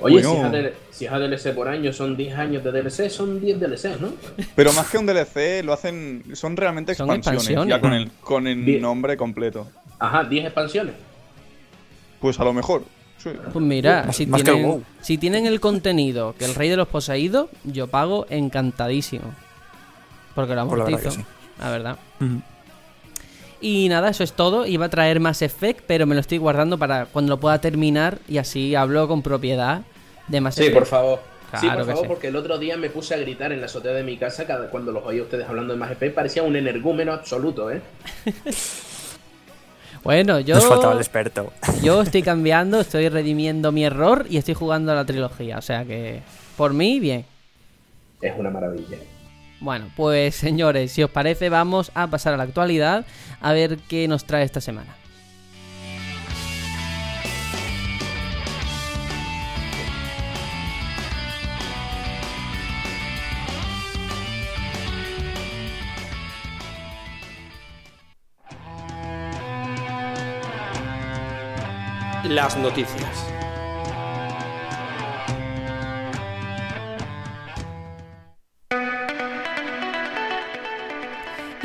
Oye, 0.00 0.22
Bueno. 0.26 0.30
si, 0.30 0.36
es 0.36 0.44
ADL 0.44 0.72
si 0.90 1.04
es 1.06 1.10
ADLC 1.12 1.54
por 1.54 1.68
año, 1.68 1.92
son 1.92 2.16
10 2.16 2.36
años 2.38 2.62
de 2.64 2.70
DLC, 2.72 3.08
son 3.10 3.40
10 3.40 3.58
DLC, 3.60 3.98
¿no? 4.00 4.12
Pero 4.54 4.72
más 4.74 4.88
que 4.90 4.98
un 4.98 5.06
DLC, 5.06 5.62
lo 5.64 5.72
hacen. 5.72 6.22
Son 6.34 6.56
realmente 6.56 6.94
Son 6.94 7.10
expansiones. 7.10 7.68
Ya 7.68 7.80
con 7.80 7.92
el, 7.94 8.10
con 8.20 8.46
el 8.46 8.80
nombre 8.80 9.16
completo. 9.16 9.66
Ajá, 9.98 10.24
10 10.24 10.44
expansiones. 10.46 10.94
Pues 12.20 12.38
a 12.40 12.44
lo 12.44 12.52
mejor. 12.52 12.84
Sí. 13.18 13.30
Pues 13.52 13.64
mira, 13.64 14.12
si 14.12 14.26
más 14.26 14.42
que 14.42 14.50
el 14.50 14.56
tienen, 14.56 14.70
WoW. 14.72 14.82
si 15.00 15.18
tienen 15.18 15.46
el 15.46 15.60
contenido 15.60 16.34
que 16.38 16.44
el 16.44 16.54
rey 16.54 16.68
de 16.68 16.76
los 16.76 16.88
poseídos, 16.88 17.48
yo 17.64 17.86
pago 17.88 18.26
encantadísimo. 18.30 19.34
Porque 20.34 20.54
lo 20.54 20.66
Pues 20.68 20.78
la 20.78 20.84
verdad 20.84 21.00
amortizo, 21.00 21.16
que 21.16 21.22
sí. 21.22 21.24
la 21.58 21.70
verdad. 21.70 21.96
Y 23.60 23.88
nada, 23.88 24.10
eso 24.10 24.22
es 24.24 24.32
todo. 24.32 24.66
Iba 24.66 24.86
a 24.86 24.88
traer 24.88 25.18
más 25.20 25.40
Effect, 25.42 25.80
pero 25.86 26.06
me 26.06 26.14
lo 26.14 26.20
estoy 26.20 26.38
guardando 26.38 26.78
para 26.78 27.06
cuando 27.06 27.30
lo 27.30 27.40
pueda 27.40 27.60
terminar 27.60 28.18
y 28.28 28.38
así 28.38 28.74
hablo 28.74 29.08
con 29.08 29.22
propiedad 29.22 29.82
de 30.28 30.40
más 30.40 30.54
Sí, 30.54 30.62
Effect. 30.62 30.74
por 30.78 30.86
favor. 30.86 31.20
sí, 31.60 31.66
por 31.68 31.78
que 31.78 31.84
favor, 31.84 32.02
sí. 32.02 32.08
porque 32.08 32.28
el 32.28 32.36
otro 32.36 32.58
día 32.58 32.76
me 32.76 32.90
puse 32.90 33.14
a 33.14 33.18
gritar 33.18 33.52
en 33.52 33.60
la 33.60 33.66
azotea 33.66 33.92
de 33.92 34.02
mi 34.02 34.16
casa 34.18 34.46
cada, 34.46 34.68
cuando 34.68 34.92
los 34.92 35.04
oía 35.04 35.22
ustedes 35.22 35.48
hablando 35.48 35.72
de 35.72 35.78
más 35.78 35.90
EP. 35.92 36.12
Parecía 36.14 36.42
un 36.42 36.56
energúmeno 36.56 37.12
absoluto, 37.12 37.70
¿eh? 37.70 37.80
Bueno, 40.02 40.38
yo, 40.38 40.54
Nos 40.54 40.66
faltaba 40.66 40.92
el 40.92 40.98
experto. 41.00 41.52
yo 41.82 42.02
estoy 42.02 42.22
cambiando, 42.22 42.78
estoy 42.80 43.08
redimiendo 43.08 43.72
mi 43.72 43.84
error 43.84 44.24
y 44.30 44.36
estoy 44.36 44.54
jugando 44.54 44.92
a 44.92 44.94
la 44.94 45.04
trilogía. 45.04 45.58
O 45.58 45.62
sea 45.62 45.84
que, 45.84 46.22
por 46.56 46.72
mí, 46.72 47.00
bien. 47.00 47.24
Es 48.20 48.32
una 48.38 48.50
maravilla. 48.50 48.98
Bueno, 49.60 49.90
pues 49.96 50.34
señores, 50.36 50.92
si 50.92 51.02
os 51.02 51.10
parece, 51.10 51.48
vamos 51.48 51.90
a 51.94 52.06
pasar 52.08 52.34
a 52.34 52.36
la 52.36 52.44
actualidad 52.44 53.06
a 53.40 53.52
ver 53.52 53.78
qué 53.88 54.08
nos 54.08 54.24
trae 54.24 54.44
esta 54.44 54.60
semana. 54.60 54.96
Las 72.28 72.56
noticias. 72.56 73.25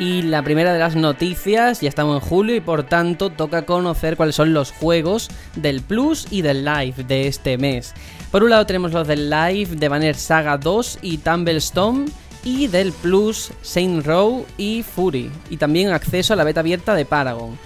Y 0.02 0.22
la 0.22 0.42
primera 0.42 0.72
de 0.72 0.80
las 0.80 0.96
noticias, 0.96 1.80
ya 1.80 1.88
estamos 1.88 2.20
en 2.20 2.28
julio 2.28 2.56
y 2.56 2.60
por 2.60 2.82
tanto 2.82 3.30
toca 3.30 3.64
conocer 3.64 4.16
cuáles 4.16 4.34
son 4.34 4.52
los 4.52 4.72
juegos 4.72 5.30
del 5.54 5.80
Plus 5.80 6.26
y 6.28 6.42
del 6.42 6.64
Live 6.64 7.04
de 7.06 7.28
este 7.28 7.56
mes. 7.56 7.94
Por 8.32 8.42
un 8.42 8.50
lado 8.50 8.66
tenemos 8.66 8.90
los 8.90 9.06
del 9.06 9.30
Live 9.30 9.76
de 9.76 9.88
Banner 9.88 10.16
Saga 10.16 10.58
2 10.58 10.98
y 11.02 11.18
Tumblestone 11.18 12.06
y 12.42 12.66
del 12.66 12.90
Plus 12.90 13.52
Saint 13.62 14.04
Row 14.04 14.44
y 14.58 14.82
Fury 14.82 15.30
y 15.50 15.56
también 15.56 15.92
acceso 15.92 16.32
a 16.32 16.36
la 16.36 16.42
beta 16.42 16.58
abierta 16.58 16.96
de 16.96 17.04
Paragon. 17.04 17.56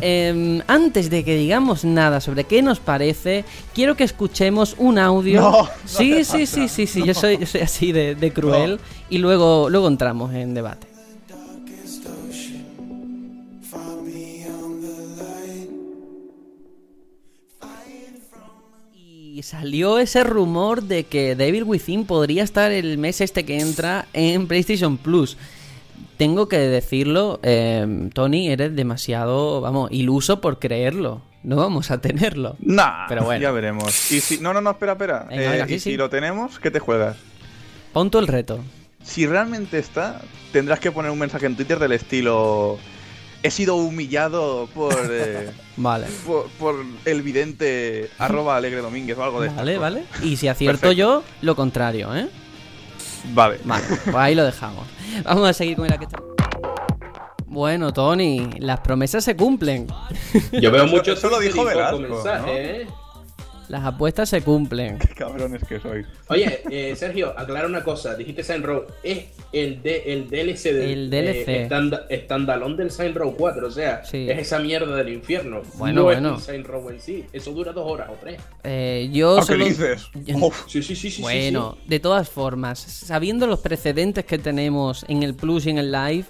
Em, 0.00 0.62
antes 0.66 1.08
de 1.08 1.22
que 1.22 1.36
digamos 1.36 1.84
nada 1.84 2.20
sobre 2.20 2.42
qué 2.42 2.62
nos 2.62 2.80
parece, 2.80 3.44
quiero 3.76 3.94
que 3.94 4.02
escuchemos 4.02 4.74
un 4.78 4.98
audio. 4.98 5.40
No, 5.40 5.50
no 5.62 5.68
sí, 5.84 6.24
sí, 6.24 6.46
sí, 6.46 6.66
sí, 6.66 6.88
sí, 6.88 7.04
yo 7.04 7.14
soy, 7.14 7.38
yo 7.38 7.46
soy 7.46 7.60
así 7.60 7.92
de, 7.92 8.16
de 8.16 8.32
cruel 8.32 8.80
y 9.08 9.18
luego, 9.18 9.70
luego 9.70 9.86
entramos 9.86 10.34
en 10.34 10.52
debate. 10.52 10.95
Y 19.36 19.42
salió 19.42 19.98
ese 19.98 20.24
rumor 20.24 20.84
de 20.84 21.04
que 21.04 21.36
Devil 21.36 21.64
Within 21.64 22.06
podría 22.06 22.42
estar 22.42 22.72
el 22.72 22.96
mes 22.96 23.20
este 23.20 23.44
que 23.44 23.58
entra 23.58 24.06
en 24.14 24.46
PlayStation 24.46 24.96
Plus. 24.96 25.36
Tengo 26.16 26.48
que 26.48 26.56
decirlo, 26.56 27.38
eh, 27.42 28.08
Tony, 28.14 28.48
eres 28.48 28.74
demasiado, 28.74 29.60
vamos, 29.60 29.92
iluso 29.92 30.40
por 30.40 30.58
creerlo. 30.58 31.20
No 31.42 31.56
vamos 31.56 31.90
a 31.90 32.00
tenerlo. 32.00 32.56
Nah, 32.60 33.08
Pero 33.08 33.24
bueno. 33.24 33.42
ya 33.42 33.50
veremos. 33.50 34.10
Y 34.10 34.22
si, 34.22 34.38
no, 34.38 34.54
no, 34.54 34.62
no, 34.62 34.70
espera, 34.70 34.92
espera. 34.92 35.26
Venga, 35.28 35.42
Eh, 35.42 35.48
venga, 35.50 35.66
sí, 35.66 35.74
y 35.74 35.80
si 35.80 35.96
lo 35.98 36.08
tenemos, 36.08 36.58
¿qué 36.58 36.70
te 36.70 36.78
juegas? 36.78 37.18
Pon 37.92 38.10
tú 38.10 38.18
el 38.20 38.28
reto. 38.28 38.60
Si 39.04 39.26
realmente 39.26 39.78
está, 39.78 40.22
tendrás 40.50 40.80
que 40.80 40.90
poner 40.90 41.10
un 41.10 41.18
mensaje 41.18 41.44
en 41.44 41.56
Twitter 41.56 41.78
del 41.78 41.92
estilo. 41.92 42.78
He 43.46 43.50
sido 43.50 43.76
humillado 43.76 44.68
por, 44.74 44.94
eh, 45.10 45.50
Vale. 45.76 46.06
por, 46.26 46.48
por 46.58 46.74
el 47.04 47.22
vidente 47.22 48.10
arroba 48.18 48.56
alegre 48.56 48.80
domínguez 48.80 49.16
o 49.18 49.24
algo 49.24 49.40
de 49.40 49.48
estas 49.48 49.64
Vale, 49.64 49.76
cosas. 49.76 49.92
vale. 49.92 50.06
Y 50.22 50.36
si 50.36 50.48
acierto 50.48 50.80
Perfecto. 50.80 50.92
yo, 50.92 51.22
lo 51.42 51.54
contrario, 51.56 52.14
¿eh? 52.16 52.28
Vale. 53.34 53.58
Vale, 53.64 53.84
pues 54.04 54.16
ahí 54.16 54.34
lo 54.34 54.44
dejamos. 54.44 54.86
Vamos 55.24 55.48
a 55.48 55.52
seguir 55.52 55.76
con 55.76 55.86
el 55.90 55.98
que 55.98 56.04
está. 56.04 56.18
Bueno, 57.46 57.92
Tony, 57.92 58.50
las 58.58 58.80
promesas 58.80 59.24
se 59.24 59.34
cumplen. 59.36 59.86
Yo 60.52 60.70
veo 60.70 60.84
Eso- 60.84 60.86
mucho 60.96 61.12
eso 61.12 61.28
lo 61.30 61.38
dijo 61.40 61.64
Velasco. 61.64 62.22
¿eh? 62.46 62.86
Las 63.68 63.84
apuestas 63.84 64.28
se 64.28 64.42
cumplen. 64.42 64.98
Qué 65.00 65.08
cabrones 65.08 65.62
que 65.64 65.80
sois. 65.80 66.06
Oye, 66.28 66.62
eh, 66.70 66.94
Sergio, 66.96 67.34
aclara 67.36 67.66
una 67.66 67.82
cosa. 67.82 68.14
Dijiste 68.14 68.42
Saint 68.44 68.64
Row. 68.64 68.84
Es 69.02 69.24
el, 69.52 69.82
de, 69.82 70.02
el 70.06 70.28
DLC 70.30 70.72
del 70.72 70.90
El 70.90 71.10
DLC. 71.10 71.48
eh, 71.48 71.62
estanda- 71.62 72.06
del 72.76 72.90
Saint 72.90 73.16
Row 73.16 73.34
4. 73.36 73.66
O 73.66 73.70
sea, 73.70 74.04
Sí. 74.04 74.30
es 74.30 74.38
esa 74.38 74.58
mierda 74.60 74.94
del 74.96 75.08
infierno. 75.08 75.62
Bueno, 75.74 75.96
no 75.96 76.02
bueno. 76.04 76.28
es 76.30 76.34
un 76.36 76.40
Saint 76.42 76.66
Row 76.66 76.88
en 76.90 77.00
sí. 77.00 77.24
Eso 77.32 77.50
dura 77.52 77.72
dos 77.72 77.90
horas 77.90 78.08
o 78.10 78.14
tres. 78.20 78.40
Eh, 78.62 79.08
yo 79.12 79.38
Ah, 79.38 79.40
¿Qué 79.40 79.46
solo- 79.46 79.64
dices? 79.64 80.06
yo- 80.14 80.36
Uf, 80.36 80.64
Sí, 80.68 80.82
sí, 80.82 80.94
sí, 80.94 81.10
sí. 81.10 81.16
sí, 81.16 81.22
Bueno, 81.22 81.76
sí. 81.82 81.88
de 81.88 82.00
todas 82.00 82.28
formas, 82.28 82.78
sabiendo 82.78 83.46
los 83.46 83.60
precedentes 83.60 84.24
que 84.24 84.38
tenemos 84.38 85.04
en 85.08 85.22
el 85.22 85.34
Plus 85.34 85.66
y 85.66 85.70
en 85.70 85.78
el 85.78 85.90
Live, 85.90 86.26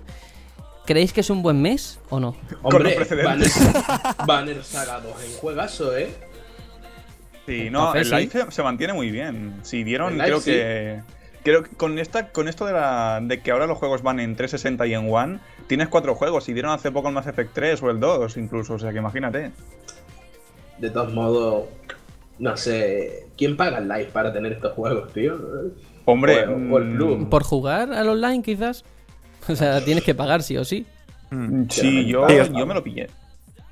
¿creéis 0.87 1.13
que 1.13 1.21
es 1.21 1.31
un 1.31 1.43
buen 1.43 1.61
mes 1.61 1.99
o 2.11 2.21
no? 2.21 2.37
Hombre, 2.63 2.85
los 2.85 3.07
precedentes. 3.07 3.55
Banner, 3.59 4.17
Banner 4.27 4.65
Saga 4.65 5.01
2 5.01 5.13
en 5.25 5.33
juegazo, 5.39 5.97
¿eh? 5.97 6.09
Sí, 7.47 7.71
no, 7.71 7.95
el 7.95 8.05
sí. 8.05 8.15
live 8.15 8.31
se, 8.31 8.51
se 8.51 8.63
mantiene 8.63 8.93
muy 8.93 9.11
bien. 9.11 9.61
Si 9.63 9.85
vieron, 9.85 10.13
El 10.13 10.19
live, 10.19 10.27
creo 10.27 10.41
sí. 10.41 10.51
que. 10.51 11.01
Creo 11.45 11.63
que 11.63 11.71
con 11.77 11.99
esta, 12.01 12.33
con 12.33 12.49
esto 12.49 12.67
de 12.67 12.73
la. 12.73 13.21
de 13.23 13.41
que 13.41 13.53
ahora 13.53 13.67
los 13.69 13.79
juegos 13.79 14.03
van 14.03 14.19
en 14.19 14.35
360 14.35 14.85
y 14.89 14.95
en 14.95 15.09
One, 15.13 15.39
tienes 15.69 15.87
cuatro 15.89 16.15
juegos. 16.17 16.49
Y 16.49 16.53
dieron 16.53 16.73
hace 16.73 16.91
poco 16.91 17.07
el 17.09 17.15
Mass 17.15 17.29
Effect 17.29 17.53
3 17.55 17.83
o 17.85 17.91
el 17.91 18.01
2 18.01 18.37
incluso. 18.37 18.75
O 18.75 18.79
sea 18.81 18.91
que 18.93 18.99
imagínate. 18.99 19.53
De 20.79 20.91
todos 20.91 21.13
modos, 21.15 21.67
no 22.41 22.57
sé. 22.57 23.27
¿Quién 23.39 23.57
paga 23.57 23.79
el 23.79 23.87
live 23.89 24.07
para 24.13 24.33
tener 24.33 24.53
estos 24.53 24.73
juegos, 24.73 25.13
tío? 25.13 25.39
Hombre. 26.05 26.47
O- 26.49 26.75
o 26.75 26.79
el 26.79 26.85
mm. 26.87 27.27
¿Por 27.31 27.45
jugar 27.45 27.93
al 27.93 28.09
online 28.09 28.43
quizás? 28.43 28.85
O 29.49 29.55
sea, 29.55 29.81
tienes 29.85 30.03
que 30.03 30.13
pagar 30.17 30.43
sí 30.43 30.57
o 30.57 30.65
sí. 30.65 30.85
mm, 31.31 31.67
Sí, 31.71 32.07
yo, 32.07 32.27
Sí, 32.29 32.35
yo 32.59 32.67
me 32.67 32.75
lo 32.75 32.83
pillé. 32.83 33.07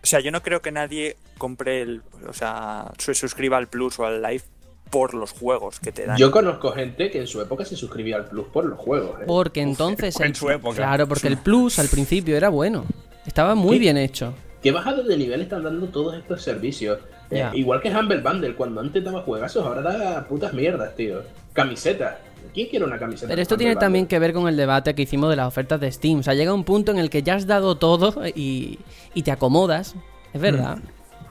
O 0.05 0.07
sea, 0.07 0.21
yo 0.21 0.31
no 0.31 0.43
creo 0.43 0.61
que 0.61 0.71
nadie 0.71 1.17
compre 1.38 1.81
el. 1.81 2.03
O 2.29 2.35
sea, 2.35 2.93
se 2.99 3.14
suscriba 3.14 3.57
al 3.57 3.69
Plus 3.69 3.99
o 3.99 4.05
al 4.05 4.21
Live 4.21 4.43
por 4.90 5.14
los 5.14 5.33
juegos 5.33 5.81
que 5.81 5.93
te 5.93 6.05
dan. 6.05 6.19
Yo 6.19 6.31
conozco 6.31 6.73
gente 6.73 7.11
que 7.11 7.21
en 7.21 7.27
su 7.27 7.40
época 7.40 7.64
se 7.64 7.75
suscribía 7.75 8.17
al 8.17 8.27
Plus 8.27 8.49
por 8.49 8.67
los 8.67 8.79
juegos. 8.79 9.19
¿eh? 9.23 9.25
Porque 9.27 9.62
entonces... 9.62 10.14
en 10.21 10.27
el- 10.27 10.35
su 10.37 10.51
época. 10.51 10.77
Claro, 10.77 11.09
porque 11.09 11.29
el 11.29 11.38
Plus 11.38 11.79
al 11.79 11.88
principio 11.88 12.37
era 12.37 12.51
bueno. 12.51 12.85
Estaba 13.25 13.55
muy 13.55 13.79
bien 13.79 13.97
hecho. 13.97 14.35
¿Qué 14.62 14.73
bajado 14.73 15.03
de 15.05 15.17
nivel 15.17 15.40
están 15.40 15.62
dando 15.62 15.87
todos 15.88 16.14
estos 16.14 16.43
servicios? 16.43 16.99
Eh, 17.31 17.49
igual 17.55 17.81
que 17.81 17.88
Humble 17.90 18.21
Bundle, 18.21 18.55
cuando 18.55 18.83
antes 18.83 19.03
daba 19.03 19.23
juegazos, 19.23 19.64
ahora 19.64 19.81
da 19.81 20.29
putas 20.29 20.53
mierdas, 20.53 20.95
tío. 20.95 21.23
Camisetas. 21.55 22.17
¿Quién 22.55 22.69
quiere 22.69 22.85
una 22.85 22.99
camiseta? 22.99 23.29
Pero 23.29 23.43
esto 23.43 23.57
tiene 23.57 23.75
también 23.77 24.07
que 24.07 24.19
ver 24.19 24.33
con 24.33 24.47
el 24.49 24.57
debate 24.57 24.95
que 24.95 25.03
hicimos 25.03 25.29
de 25.29 25.37
las 25.37 25.49
ofertas 25.49 25.81
de 25.81 25.90
Steam. 25.90 26.21
O 26.21 26.23
sea, 26.23 26.35
llega 26.35 26.55
un 26.55 26.64
punto 26.64 26.93
en 26.93 26.99
el 26.99 27.11
que 27.11 27.23
ya 27.23 27.35
has 27.35 27.47
dado 27.47 27.75
todo 27.77 28.14
y, 28.29 28.79
y 29.12 29.23
te 29.23 29.33
acomodas. 29.33 29.97
Es 30.33 30.40
verdad. 30.40 30.79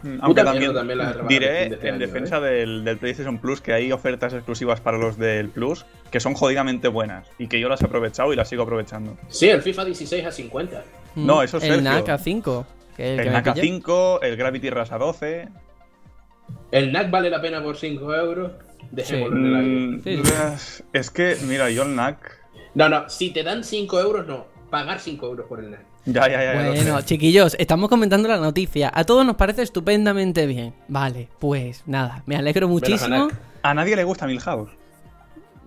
Mm, 0.04 0.18
Aunque 0.22 0.44
también, 0.44 0.74
diré 1.30 1.50
de 1.52 1.64
este 1.68 1.88
en 1.88 1.94
año, 1.96 2.06
defensa 2.06 2.42
del, 2.42 2.84
del 2.84 2.98
PlayStation 2.98 3.38
Plus 3.38 3.62
que 3.62 3.72
hay 3.72 3.90
ofertas 3.94 4.34
exclusivas 4.34 4.82
para 4.82 4.98
los 4.98 5.18
del 5.18 5.48
Plus 5.50 5.86
que 6.12 6.20
son 6.20 6.34
jodidamente 6.34 6.90
buenas 6.90 7.26
y 7.40 7.48
que 7.48 7.58
yo 7.62 7.70
las 7.70 7.82
he 7.82 7.86
aprovechado 7.86 8.34
y 8.34 8.36
las 8.36 8.50
sigo 8.50 8.64
aprovechando. 8.64 9.18
Sí, 9.30 9.48
el 9.48 9.62
FIFA 9.62 9.86
16 9.86 10.26
a 10.26 10.32
50. 10.32 10.84
No, 11.16 11.42
eso 11.42 11.56
es 11.58 11.64
El 11.64 11.84
Sergio. 11.84 11.90
NAC 11.90 12.08
A5. 12.08 12.66
que 12.98 13.14
el 13.14 13.20
El 13.22 13.32
NACA 13.32 13.54
pillé. 13.54 13.66
5, 13.68 14.22
el 14.24 14.36
Gravity 14.36 14.70
Rush 14.70 14.92
a 14.92 14.98
12. 14.98 15.48
El 16.72 16.92
NAC 16.92 17.10
vale 17.10 17.30
la 17.30 17.40
pena 17.42 17.64
por 17.64 17.78
5 17.78 18.14
euros. 18.14 18.52
Dejémoslo 18.94 19.38
en 19.38 19.46
el 19.46 19.56
aire. 19.56 19.70
Mm, 20.20 20.56
Sí. 20.58 20.84
Es 20.94 21.10
que, 21.10 21.36
mira, 21.48 21.70
yo 21.70 21.84
el 21.84 21.96
NAC. 21.96 22.18
No, 22.76 22.90
no, 22.90 23.10
si 23.10 23.32
te 23.32 23.44
dan 23.44 23.64
5 23.64 24.00
euros, 24.00 24.28
no. 24.28 24.46
Pagar 24.70 25.00
5 25.00 25.26
euros 25.26 25.46
por 25.48 25.60
el 25.60 25.72
NAC. 25.72 25.82
Ya, 26.06 26.28
ya, 26.30 26.44
ya. 26.44 26.72
Bueno, 26.74 27.02
chiquillos, 27.02 27.56
estamos 27.60 27.90
comentando 27.90 28.28
la 28.28 28.38
noticia. 28.38 28.92
A 28.94 29.04
todos 29.04 29.26
nos 29.26 29.36
parece 29.36 29.62
estupendamente 29.62 30.46
bien. 30.46 30.74
Vale, 30.88 31.30
pues 31.40 31.84
nada, 31.86 32.24
me 32.26 32.36
alegro 32.36 32.68
muchísimo. 32.68 33.30
A 33.64 33.74
nadie 33.74 33.96
le 33.96 34.04
gusta 34.04 34.28
Milhouse. 34.28 34.70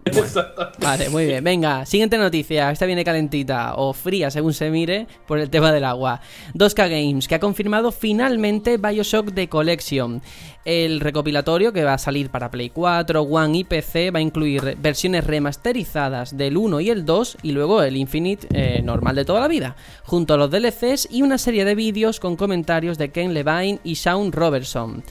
Vale, 0.81 1.09
muy 1.11 1.27
bien. 1.27 1.43
Venga, 1.43 1.85
siguiente 1.87 2.19
noticia. 2.19 2.71
Esta 2.71 2.87
viene 2.87 3.05
calentita 3.05 3.75
o 3.77 3.93
fría, 3.93 4.31
según 4.31 4.55
se 4.55 4.71
mire, 4.71 5.07
por 5.27 5.39
el 5.39 5.51
tema 5.51 5.73
del 5.73 5.85
agua. 5.85 6.21
2K 6.55 6.89
Games, 6.89 7.29
que 7.29 7.35
ha 7.35 7.41
confirmado 7.41 7.91
finalmente 7.93 8.77
Bioshock 8.77 9.35
The 9.35 9.49
Collection. 9.49 10.23
El 10.65 10.99
recopilatorio 11.01 11.73
que 11.73 11.85
va 11.85 11.95
a 11.95 11.99
salir 11.99 12.31
para 12.31 12.51
Play 12.51 12.71
4, 12.71 13.23
One 13.23 13.59
y 13.59 13.65
PC 13.65 14.11
va 14.11 14.19
a 14.19 14.23
incluir 14.23 14.77
versiones 14.81 15.25
remasterizadas 15.25 16.37
del 16.37 16.57
1 16.57 16.81
y 16.81 16.91
el 16.91 17.05
2 17.05 17.39
y 17.43 17.53
luego 17.53 17.83
el 17.83 17.97
Infinite 17.97 18.49
eh, 18.51 18.83
normal 18.83 19.15
de 19.15 19.25
toda 19.25 19.41
la 19.41 19.49
vida, 19.49 19.77
junto 20.03 20.35
a 20.35 20.37
los 20.37 20.51
DLCs 20.51 21.09
y 21.11 21.23
una 21.23 21.39
serie 21.39 21.65
de 21.65 21.77
vídeos 21.77 22.19
con 22.19 22.35
comentarios 22.35 22.99
de 22.99 23.11
Ken 23.11 23.33
Levine 23.33 23.79
y 23.85 23.95
Shaun 23.95 24.33
Robertson. 24.33 25.05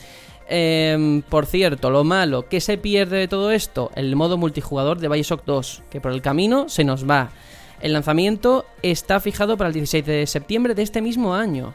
Em, 0.48 1.22
por 1.22 1.44
cierto, 1.46 1.90
lo 1.90 2.04
malo 2.04 2.48
que 2.48 2.60
se 2.60 2.78
pierde 2.78 3.18
de 3.18 3.28
todo 3.28 3.50
esto, 3.50 3.90
el 3.96 4.14
modo 4.14 4.36
multijugador 4.36 4.98
de 4.98 5.08
Bioshock 5.08 5.44
2, 5.44 5.82
que 5.90 6.00
por 6.00 6.12
el 6.12 6.22
camino 6.22 6.68
se 6.68 6.84
nos 6.84 7.08
va. 7.08 7.30
El 7.80 7.92
lanzamiento 7.92 8.64
está 8.82 9.18
fijado 9.20 9.56
para 9.56 9.68
el 9.68 9.74
16 9.74 10.06
de 10.06 10.26
septiembre 10.26 10.74
de 10.74 10.82
este 10.82 11.02
mismo 11.02 11.34
año. 11.34 11.74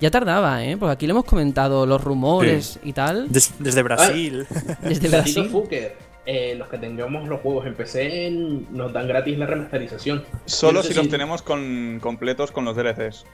Ya 0.00 0.10
tardaba, 0.10 0.64
¿eh? 0.64 0.76
Porque 0.76 0.92
aquí 0.92 1.06
le 1.06 1.12
hemos 1.12 1.24
comentado 1.24 1.86
los 1.86 2.02
rumores 2.02 2.78
y 2.84 2.92
tal. 2.92 3.30
Des- 3.32 3.54
desde 3.58 3.82
Brasil. 3.82 4.46
Desde 4.82 5.08
Datito 5.08 5.40
Brasil. 5.40 5.48
Fuker, 5.50 5.96
eh, 6.26 6.54
los 6.56 6.68
que 6.68 6.78
tengamos 6.78 7.28
los 7.28 7.40
juegos 7.40 7.66
en 7.66 7.74
PC 7.74 8.30
nos 8.70 8.92
dan 8.92 9.08
gratis 9.08 9.38
la 9.38 9.46
remasterización. 9.46 10.24
Solo 10.44 10.82
si 10.82 10.92
los 10.94 11.08
tenemos 11.08 11.42
con, 11.42 11.98
completos 12.00 12.52
con 12.52 12.64
los 12.64 12.76
DLCs. 12.76 13.24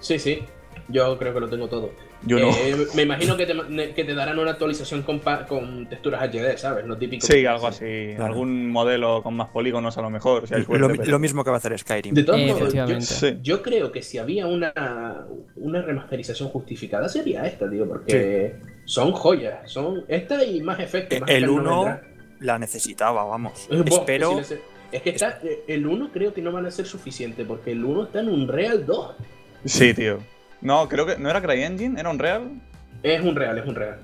Sí, 0.00 0.18
sí. 0.18 0.42
Yo 0.90 1.18
creo 1.18 1.32
que 1.34 1.40
lo 1.40 1.48
tengo 1.48 1.68
todo. 1.68 1.90
Yo 2.22 2.38
no. 2.38 2.48
Eh, 2.50 2.86
me 2.94 3.02
imagino 3.02 3.36
que 3.36 3.46
te, 3.46 3.94
que 3.94 4.04
te 4.04 4.14
darán 4.14 4.38
una 4.38 4.50
actualización 4.52 5.02
con, 5.02 5.20
con 5.48 5.88
texturas 5.88 6.22
HD, 6.22 6.56
¿sabes? 6.58 6.84
Lo 6.86 6.96
típico. 6.98 7.26
Sí, 7.26 7.46
algo 7.46 7.66
así. 7.68 8.12
Claro. 8.16 8.26
Algún 8.32 8.70
modelo 8.70 9.22
con 9.22 9.34
más 9.36 9.48
polígonos 9.48 9.96
a 9.98 10.02
lo 10.02 10.10
mejor. 10.10 10.46
Si 10.48 10.54
hay 10.54 10.60
lo, 10.60 10.66
suerte, 10.66 10.98
pero- 10.98 11.10
lo 11.12 11.18
mismo 11.18 11.44
que 11.44 11.50
va 11.50 11.56
a 11.56 11.58
hacer 11.58 11.78
Skyrim. 11.78 12.14
De 12.14 12.24
todos 12.24 12.40
Eh, 12.40 12.46
modos, 12.46 12.72
yo. 12.74 13.00
Sí. 13.00 13.38
yo 13.42 13.62
creo 13.62 13.92
que 13.92 14.02
si 14.02 14.18
había 14.18 14.46
una, 14.46 15.24
una 15.56 15.82
remasterización 15.82 16.48
justificada 16.50 17.08
sería 17.08 17.46
esta, 17.46 17.68
tío, 17.70 17.86
porque 17.88 18.56
son 18.84 19.12
joyas. 19.12 19.70
Son 19.70 20.04
esta 20.08 20.44
y 20.44 20.60
más 20.62 20.80
efectos. 20.80 21.20
más 21.20 21.30
el 21.30 21.44
efectos 21.44 21.56
1 21.60 21.84
vendrá. 21.84 22.02
la 22.40 22.58
necesitaba, 22.58 23.24
vamos. 23.24 23.68
Eh, 23.70 23.82
Espero. 23.86 24.36
que 24.38 24.44
si 24.44 24.54
Es 24.92 25.02
que 25.02 25.10
está, 25.10 25.38
eh, 25.44 25.62
el 25.68 25.86
1 25.86 26.10
creo 26.12 26.34
que 26.34 26.42
no 26.42 26.50
van 26.52 26.66
a 26.66 26.70
ser 26.70 26.84
suficiente, 26.86 27.44
porque 27.44 27.70
el 27.72 27.84
1 27.84 28.04
está 28.04 28.20
en 28.20 28.28
un 28.28 28.48
Real 28.48 28.84
2. 28.84 29.14
Sí, 29.64 29.94
tío. 29.94 30.18
No, 30.62 30.88
creo 30.88 31.06
que. 31.06 31.16
¿No 31.18 31.30
era 31.30 31.40
CryEngine? 31.40 31.98
¿Era 32.00 32.10
un 32.10 32.18
real? 32.18 32.50
Es 33.02 33.22
un 33.22 33.34
Real, 33.34 33.56
es 33.58 33.66
un 33.66 33.74
Real. 33.74 33.98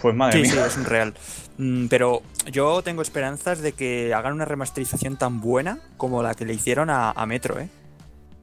Pues 0.00 0.14
madre 0.14 0.38
Sí, 0.44 0.50
sí, 0.50 0.56
mía. 0.56 0.66
es 0.66 0.76
un 0.76 0.84
real. 0.86 1.14
Mm, 1.58 1.86
Pero 1.88 2.22
yo 2.50 2.82
tengo 2.82 3.02
esperanzas 3.02 3.60
de 3.60 3.72
que 3.72 4.14
hagan 4.14 4.32
una 4.32 4.44
remasterización 4.46 5.16
tan 5.18 5.40
buena 5.40 5.80
como 5.96 6.22
la 6.22 6.34
que 6.34 6.44
le 6.46 6.54
hicieron 6.54 6.88
a, 6.90 7.10
a 7.10 7.26
Metro, 7.26 7.60
¿eh? 7.60 7.68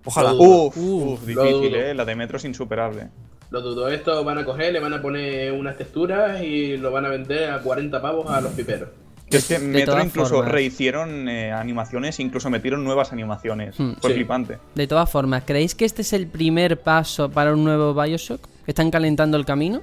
Ojalá. 0.05 0.33
Uf, 0.33 0.77
Uf, 0.77 0.77
uf, 0.77 1.27
lo 1.27 1.43
difícil, 1.43 1.75
eh. 1.75 1.93
La 1.93 2.05
de 2.05 2.15
Metro 2.15 2.37
es 2.37 2.45
insuperable. 2.45 3.09
Lo 3.49 3.61
dudo, 3.61 3.87
esto 3.89 4.23
van 4.23 4.37
a 4.37 4.45
coger, 4.45 4.71
le 4.73 4.79
van 4.79 4.93
a 4.93 5.01
poner 5.01 5.51
unas 5.53 5.77
texturas 5.77 6.41
y 6.43 6.77
lo 6.77 6.91
van 6.91 7.05
a 7.05 7.09
vender 7.09 7.49
a 7.49 7.59
40 7.61 8.01
pavos 8.01 8.29
a 8.29 8.39
los 8.41 8.51
piperos. 8.53 8.89
Es 9.29 9.45
que 9.47 9.59
de 9.59 9.67
Metro 9.67 10.01
incluso 10.03 10.35
formas. 10.35 10.51
rehicieron 10.53 11.27
eh, 11.27 11.51
animaciones, 11.51 12.19
incluso 12.19 12.49
metieron 12.49 12.83
nuevas 12.83 13.11
animaciones. 13.11 13.77
Hmm. 13.79 13.93
Fue 13.99 14.11
Sí. 14.11 14.15
flipante. 14.15 14.57
De 14.75 14.87
todas 14.87 15.09
formas, 15.09 15.43
¿creéis 15.45 15.75
que 15.75 15.85
este 15.85 16.01
es 16.01 16.13
el 16.13 16.27
primer 16.27 16.79
paso 16.81 17.29
para 17.29 17.53
un 17.53 17.63
nuevo 17.63 17.93
Bioshock? 17.93 18.41
¿Que 18.65 18.71
están 18.71 18.89
calentando 18.91 19.37
el 19.37 19.45
camino? 19.45 19.81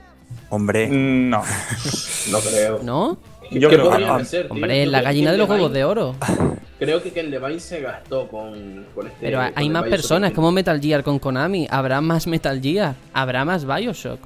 Hombre, 0.49 0.89
Mm, 0.89 1.29
No. 1.31 1.43
No 2.31 2.39
creo. 2.41 2.81
¿No? 2.83 3.19
Yo 3.51 3.69
¿Qué 3.69 3.77
creo 3.77 3.91
que 3.91 3.99
tío? 3.99 4.47
Hombre, 4.51 4.87
la 4.87 5.03
gallina 5.03 5.29
que 5.31 5.33
de 5.33 5.39
los 5.39 5.49
Levine- 5.49 5.53
huevos 5.55 5.73
de 5.73 5.85
oro. 5.85 6.15
Creo 6.79 7.01
que 7.03 7.13
Ken 7.13 7.31
Levine 7.31 7.61
se 7.61 7.81
gastó 7.81 8.27
con, 8.27 8.85
con 8.95 9.07
este. 9.07 9.19
Pero 9.21 9.39
con 9.39 9.53
hay 9.55 9.67
el 9.67 9.73
más 9.73 9.83
Bioshock 9.85 9.91
personas, 9.91 10.29
Infinite. 10.31 10.35
como 10.35 10.53
Metal 10.53 10.81
Gear 10.81 11.03
con 11.05 11.19
Konami. 11.19 11.67
Habrá 11.71 12.01
más 12.01 12.27
Metal 12.27 12.61
Gear, 12.61 12.95
habrá 13.13 13.45
más 13.45 13.65
Bioshock. 13.65 14.19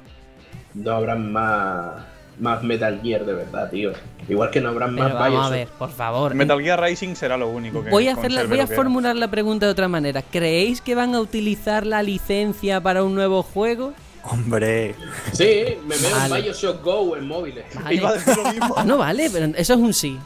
No 0.73 0.91
habrán 0.91 1.31
más, 1.31 2.03
más 2.39 2.63
Metal 2.63 2.99
Gear 3.03 3.25
de 3.25 3.33
verdad, 3.33 3.69
tío. 3.69 3.91
Igual 4.27 4.51
que 4.51 4.61
no 4.61 4.69
habrán 4.69 4.95
Pero 4.95 5.09
más 5.09 5.13
vamos 5.13 5.45
a 5.45 5.49
Bioshock. 5.49 5.51
ver, 5.51 5.67
por 5.77 5.91
favor. 5.91 6.35
Metal 6.35 6.61
Gear 6.61 6.81
Rising 6.81 7.15
será 7.15 7.35
lo 7.37 7.49
único 7.49 7.83
que 7.83 7.89
Voy 7.89 8.07
a, 8.07 8.13
hacer 8.13 8.31
la- 8.31 8.43
voy 8.45 8.59
a 8.59 8.67
formular 8.67 9.15
la 9.15 9.27
pregunta 9.29 9.65
de 9.65 9.71
otra 9.71 9.87
manera. 9.87 10.21
¿Creéis 10.21 10.81
que 10.81 10.95
van 10.95 11.15
a 11.15 11.19
utilizar 11.19 11.85
la 11.85 12.01
licencia 12.03 12.79
para 12.81 13.03
un 13.03 13.15
nuevo 13.15 13.43
juego? 13.43 13.93
hombre. 14.23 14.93
Sí, 15.31 15.77
me 15.87 15.97
veo 15.97 16.11
Vale. 16.15 16.35
un 16.35 16.41
Bioshock 16.43 16.83
Go 16.83 17.15
en 17.17 17.27
móviles. 17.27 17.65
Vale. 17.73 17.95
Iba 17.95 18.09
a 18.09 18.13
decir 18.13 18.37
lo 18.37 18.51
mismo. 18.51 18.73
Ah, 18.77 18.83
no 18.85 18.97
vale, 18.97 19.29
pero 19.31 19.45
eso 19.55 19.73
es 19.73 19.79
un 19.79 19.93
sí. 19.93 20.19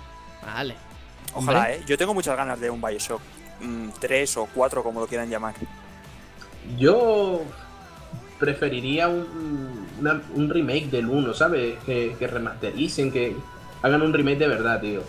Vale. 0.45 0.76
Ojalá, 1.34 1.59
Hombre. 1.59 1.76
¿eh? 1.78 1.84
Yo 1.88 1.97
tengo 1.97 2.14
muchas 2.14 2.36
ganas 2.36 2.59
de 2.59 2.70
un 2.70 2.82
Bioshock 2.82 3.22
3 3.99 4.38
o 4.38 4.47
4, 4.53 4.84
como 4.84 4.99
lo 4.99 5.07
quieran 5.07 5.30
llamar. 5.30 5.53
Yo 6.78 7.41
preferiría 8.39 9.07
un, 9.07 9.82
una- 10.00 10.22
un 10.36 10.50
remake 10.50 10.89
del 10.89 11.08
1, 11.08 11.34
¿sabes? 11.34 11.76
Que, 11.86 12.16
que 12.18 12.28
remastericen, 12.28 13.12
que 13.12 13.36
hagan 13.82 14.02
un 14.02 14.14
remake 14.14 14.39
de 14.39 14.48
verdad, 14.48 14.82
tío. 14.82 15.02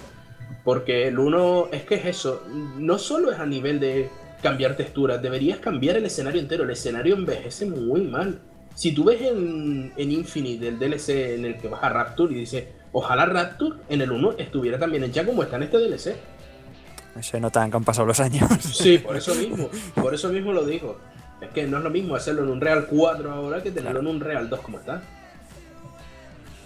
Porque 0.65 1.09
el 1.09 1.19
1 1.19 1.69
es 1.73 1.83
que 1.85 1.97
es 1.97 2.07
eso, 2.07 2.43
no 2.79 2.99
solo 2.99 3.31
es 3.33 3.39
a 3.39 3.47
nivel 3.47 3.81
de 3.81 4.09
cambiar 4.43 4.77
texturas, 4.77 5.21
deberías 5.23 5.59
cambiar 5.59 5.97
el 5.97 6.07
escenario 6.07 6.41
entero. 6.41 6.65
El 6.65 6.71
escenario 6.71 7.15
envejece 7.17 7.67
muy 7.67 8.03
mal. 8.03 8.41
Si 8.75 8.93
tú 8.93 9.05
ves 9.05 9.21
en, 9.23 9.93
en 9.97 10.11
Infinite 10.13 10.69
el 10.69 10.79
DLC 10.79 11.35
en 11.37 11.45
el 11.45 11.57
que 11.59 11.69
vas 11.69 11.83
a 11.83 11.89
Rapture 11.91 12.33
y 12.35 12.39
dices, 12.41 12.65
ojalá 12.93 13.25
Rapture 13.27 13.77
en 13.89 14.01
el 14.03 14.11
1 14.11 14.35
estuviera 14.39 14.79
también 14.79 15.05
hecha 15.05 15.25
como 15.25 15.43
está 15.43 15.57
en 15.57 15.63
este 15.65 15.79
DLC. 15.79 16.17
Se 17.21 17.39
notan 17.41 17.71
que 17.71 17.77
han 17.77 17.85
pasado 17.85 18.07
los 18.09 18.19
años. 18.21 18.49
Sí, 18.61 18.99
por 18.99 19.17
eso 19.17 19.35
mismo. 19.37 19.69
Por 19.95 20.15
eso 20.15 20.31
mismo 20.31 20.53
lo 20.53 20.65
digo. 20.65 20.99
Es 21.45 21.51
que 21.53 21.67
no 21.67 21.79
es 21.79 21.85
lo 21.85 21.91
mismo 21.91 22.15
hacerlo 22.17 22.43
en 22.43 22.51
un 22.51 22.61
Real 22.61 22.87
4 22.89 23.31
ahora 23.33 23.63
que 23.63 23.71
tenerlo 23.71 24.01
en 24.01 24.07
un 24.07 24.21
Real 24.21 24.49
2 24.49 24.61
como 24.61 24.79
está. 24.79 25.03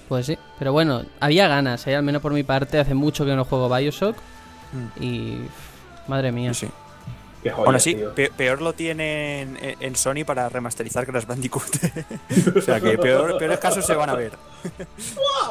Pues 0.08 0.26
sí. 0.26 0.38
Pero 0.58 0.72
bueno, 0.72 1.02
había 1.20 1.48
ganas, 1.48 1.86
¿eh? 1.86 1.94
al 1.96 2.02
menos 2.02 2.22
por 2.22 2.32
mi 2.32 2.42
parte. 2.42 2.78
Hace 2.78 2.94
mucho 2.94 3.24
que 3.26 3.34
no 3.36 3.44
juego 3.44 3.68
Bioshock. 3.74 4.16
Y. 5.00 5.38
Madre 6.06 6.32
mía. 6.32 6.54
Sí. 6.54 6.68
Qué 7.42 7.50
joya, 7.50 7.64
Bueno, 7.64 7.78
sí, 7.78 7.94
tío. 7.94 8.14
pe- 8.14 8.32
peor 8.36 8.60
lo 8.62 8.72
tienen 8.72 9.56
en, 9.62 9.76
en 9.80 9.96
Sony 9.96 10.24
para 10.26 10.48
remasterizar 10.48 11.06
Crash 11.06 11.24
Bandicoot. 11.26 11.62
o 12.56 12.60
sea 12.60 12.80
que 12.80 12.98
peor, 12.98 13.38
peores 13.38 13.58
casos 13.58 13.84
se 13.86 13.94
van 13.94 14.10
a 14.10 14.14
ver. 14.14 14.32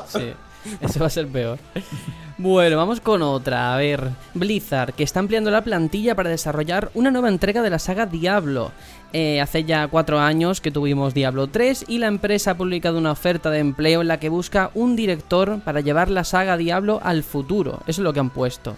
Sí, 0.08 0.34
eso 0.82 1.00
va 1.00 1.06
a 1.06 1.10
ser 1.10 1.28
peor. 1.28 1.60
Bueno, 2.40 2.78
vamos 2.78 3.02
con 3.02 3.24
otra. 3.24 3.74
A 3.74 3.78
ver, 3.78 4.12
Blizzard, 4.36 4.94
que 4.94 5.04
está 5.04 5.20
ampliando 5.20 5.50
la 5.50 5.64
plantilla 5.64 6.14
para 6.14 6.30
desarrollar 6.30 6.92
una 6.94 7.10
nueva 7.10 7.30
entrega 7.30 7.64
de 7.64 7.72
la 7.72 7.80
saga 7.80 8.06
Diablo. 8.06 8.72
Eh, 9.12 9.42
hace 9.42 9.64
ya 9.64 9.88
cuatro 9.88 10.20
años 10.20 10.62
que 10.62 10.70
tuvimos 10.70 11.16
Diablo 11.16 11.48
3 11.48 11.86
y 11.88 11.98
la 11.98 12.06
empresa 12.06 12.52
ha 12.52 12.58
publicado 12.58 13.00
una 13.00 13.12
oferta 13.12 13.50
de 13.50 13.58
empleo 13.58 14.02
en 14.02 14.08
la 14.08 14.20
que 14.20 14.30
busca 14.30 14.70
un 14.76 14.96
director 14.96 15.62
para 15.62 15.82
llevar 15.82 16.12
la 16.12 16.24
saga 16.24 16.58
Diablo 16.58 17.00
al 17.02 17.24
futuro. 17.24 17.80
Eso 17.88 18.02
es 18.02 18.06
lo 18.06 18.14
que 18.14 18.20
han 18.20 18.30
puesto. 18.30 18.76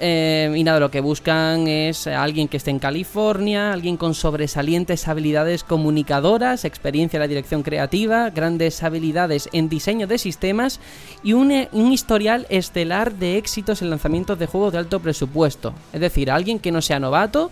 Eh, 0.00 0.52
y 0.54 0.64
nada, 0.64 0.80
lo 0.80 0.90
que 0.90 1.00
buscan 1.00 1.68
es 1.68 2.06
alguien 2.06 2.48
que 2.48 2.56
esté 2.56 2.70
en 2.70 2.78
California, 2.78 3.72
alguien 3.72 3.96
con 3.96 4.14
sobresalientes 4.14 5.06
habilidades 5.08 5.64
comunicadoras, 5.64 6.64
experiencia 6.64 7.18
en 7.18 7.22
la 7.22 7.28
dirección 7.28 7.62
creativa, 7.62 8.30
grandes 8.30 8.82
habilidades 8.82 9.48
en 9.52 9.68
diseño 9.68 10.06
de 10.06 10.18
sistemas 10.18 10.80
y 11.22 11.32
un, 11.32 11.52
eh, 11.52 11.68
un 11.72 11.92
historial 11.92 12.46
estelar 12.48 13.14
de 13.14 13.38
éxitos 13.38 13.82
en 13.82 13.90
lanzamientos 13.90 14.38
de 14.38 14.46
juegos 14.46 14.72
de 14.72 14.78
alto 14.78 15.00
presupuesto. 15.00 15.74
Es 15.92 16.00
decir, 16.00 16.30
alguien 16.30 16.58
que 16.58 16.72
no 16.72 16.82
sea 16.82 16.98
novato 16.98 17.50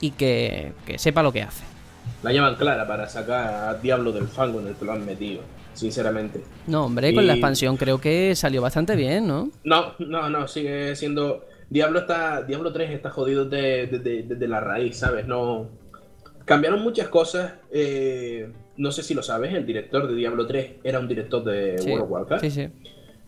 y 0.00 0.12
que, 0.12 0.72
que 0.86 0.98
sepa 0.98 1.22
lo 1.22 1.32
que 1.32 1.42
hace. 1.42 1.64
La 2.22 2.32
llaman 2.32 2.56
clara 2.56 2.86
para 2.86 3.08
sacar 3.08 3.68
a 3.68 3.74
Diablo 3.74 4.12
del 4.12 4.28
fango 4.28 4.60
en 4.60 4.68
el 4.68 4.74
que 4.74 4.84
lo 4.84 4.92
han 4.92 5.04
metido, 5.06 5.42
sinceramente. 5.74 6.44
No, 6.66 6.84
hombre, 6.84 7.14
con 7.14 7.26
la 7.26 7.32
expansión 7.32 7.76
creo 7.76 7.98
que 7.98 8.34
salió 8.36 8.60
bastante 8.60 8.94
bien, 8.94 9.26
¿no? 9.26 9.50
No, 9.64 9.94
no, 9.98 10.28
no, 10.28 10.46
sigue 10.46 10.94
siendo. 10.96 11.46
Diablo 11.70 12.00
está. 12.00 12.42
Diablo 12.42 12.72
3 12.72 12.90
está 12.90 13.10
jodido 13.10 13.44
desde 13.46 13.98
de, 14.24 14.48
la 14.48 14.60
raíz, 14.60 14.98
¿sabes? 14.98 15.26
No. 15.26 15.68
Cambiaron 16.44 16.82
muchas 16.82 17.08
cosas. 17.08 17.54
eh, 17.72 18.50
no 18.76 18.90
sé 18.92 19.02
si 19.02 19.12
lo 19.14 19.22
sabes, 19.22 19.52
el 19.54 19.66
director 19.66 20.08
de 20.08 20.14
Diablo 20.14 20.46
3 20.46 20.72
era 20.84 20.98
un 20.98 21.06
director 21.08 21.44
de 21.44 21.78
Sí, 21.78 21.90
World 21.90 22.04
of 22.04 22.10
Warcraft. 22.10 22.44
sí, 22.44 22.50
sí. 22.50 22.68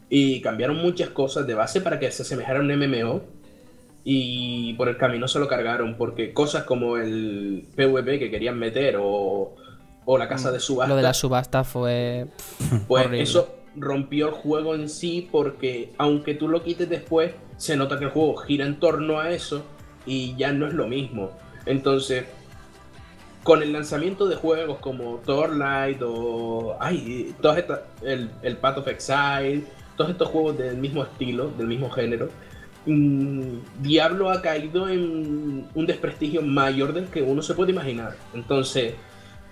Y 0.08 0.40
cambiaron 0.40 0.76
muchas 0.76 1.10
cosas 1.10 1.46
de 1.46 1.54
base 1.54 1.80
para 1.80 1.98
que 1.98 2.10
se 2.10 2.22
asemejara 2.22 2.58
a 2.58 2.62
un 2.62 2.68
MMO. 2.76 3.22
Y 4.04 4.74
por 4.74 4.88
el 4.88 4.96
camino 4.96 5.28
se 5.28 5.38
lo 5.38 5.46
cargaron. 5.48 5.96
Porque 5.96 6.32
cosas 6.34 6.64
como 6.64 6.96
el 6.96 7.66
PvP 7.76 8.18
que 8.18 8.30
querían 8.30 8.58
meter 8.58 8.96
o, 9.00 9.54
o 10.04 10.18
la 10.18 10.28
casa 10.28 10.50
de 10.50 10.58
subasta. 10.58 10.86
Mm, 10.88 10.90
Lo 10.90 10.96
de 10.96 11.02
la 11.02 11.14
subasta 11.14 11.64
fue... 11.64 12.26
Pues 12.88 13.06
Horrible. 13.06 13.22
eso 13.22 13.54
rompió 13.76 14.28
el 14.28 14.34
juego 14.34 14.74
en 14.74 14.88
sí 14.88 15.28
porque 15.30 15.92
aunque 15.98 16.34
tú 16.34 16.48
lo 16.48 16.62
quites 16.62 16.88
después, 16.88 17.32
se 17.56 17.76
nota 17.76 17.98
que 17.98 18.04
el 18.06 18.10
juego 18.10 18.36
gira 18.36 18.66
en 18.66 18.78
torno 18.78 19.20
a 19.20 19.30
eso 19.30 19.64
y 20.06 20.34
ya 20.36 20.52
no 20.52 20.66
es 20.66 20.74
lo 20.74 20.86
mismo. 20.86 21.30
Entonces, 21.66 22.24
con 23.42 23.62
el 23.62 23.72
lanzamiento 23.72 24.26
de 24.26 24.36
juegos 24.36 24.78
como 24.78 25.16
Torlight 25.24 26.00
o 26.02 26.76
ay, 26.80 27.34
todas 27.40 27.58
estas, 27.58 27.80
el, 28.02 28.30
el 28.42 28.56
Path 28.56 28.78
of 28.78 28.88
Exile, 28.88 29.64
todos 29.96 30.10
estos 30.10 30.28
juegos 30.28 30.58
del 30.58 30.76
mismo 30.76 31.02
estilo, 31.02 31.50
del 31.56 31.66
mismo 31.66 31.90
género, 31.90 32.28
mm, 32.86 33.58
Diablo 33.80 34.30
ha 34.30 34.42
caído 34.42 34.88
en 34.88 35.66
un 35.74 35.86
desprestigio 35.86 36.42
mayor 36.42 36.92
del 36.92 37.06
que 37.06 37.22
uno 37.22 37.42
se 37.42 37.54
puede 37.54 37.72
imaginar. 37.72 38.16
Entonces, 38.34 38.94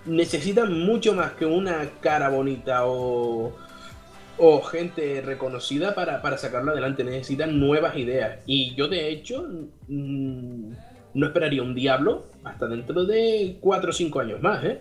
necesitan 0.07 0.79
mucho 0.81 1.15
más 1.15 1.33
que 1.33 1.47
una 1.47 1.89
cara 2.01 2.29
bonita 2.29 2.87
o, 2.87 3.53
o 4.41 4.63
gente 4.63 5.21
reconocida 5.21 5.95
para, 5.95 6.23
para 6.23 6.39
sacarlo 6.39 6.73
adelante. 6.73 7.05
Necesitan 7.05 7.61
nuevas 7.61 7.95
ideas. 7.97 8.39
Y 8.47 8.75
yo, 8.75 8.89
de 8.89 9.09
hecho, 9.11 9.47
mm, 9.89 10.73
no 11.15 11.27
esperaría 11.27 11.63
un 11.63 11.75
Diablo 11.75 12.25
hasta 12.45 12.67
dentro 12.67 13.05
de 13.05 13.59
4 13.61 13.91
o 13.91 13.93
5 13.93 14.21
años 14.21 14.41
más, 14.43 14.65
¿eh? 14.65 14.81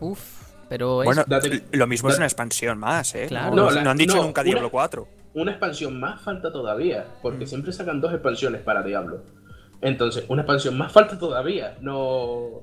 Uf, 0.00 0.20
pero 0.68 1.02
es... 1.02 1.06
Bueno, 1.06 1.24
date- 1.26 1.62
lo 1.72 1.86
mismo 1.86 2.10
es 2.10 2.16
una 2.16 2.26
expansión 2.26 2.78
más, 2.78 3.14
¿eh? 3.14 3.26
Claro. 3.28 3.54
No, 3.56 3.64
No, 3.64 3.70
la- 3.70 3.82
no 3.82 3.90
han 3.90 3.96
dicho 3.96 4.16
no, 4.16 4.22
nunca 4.24 4.42
una- 4.42 4.50
Diablo 4.50 4.70
4. 4.70 5.08
Una 5.34 5.50
expansión 5.52 5.98
más 6.00 6.20
falta 6.20 6.52
todavía, 6.52 7.04
porque 7.22 7.46
siempre 7.46 7.72
sacan 7.72 8.00
dos 8.00 8.12
expansiones 8.12 8.60
para 8.62 8.82
Diablo. 8.82 9.22
Entonces, 9.80 10.24
una 10.28 10.42
expansión 10.42 10.76
más 10.76 10.90
falta 10.90 11.18
todavía. 11.18 11.76
No, 11.80 12.62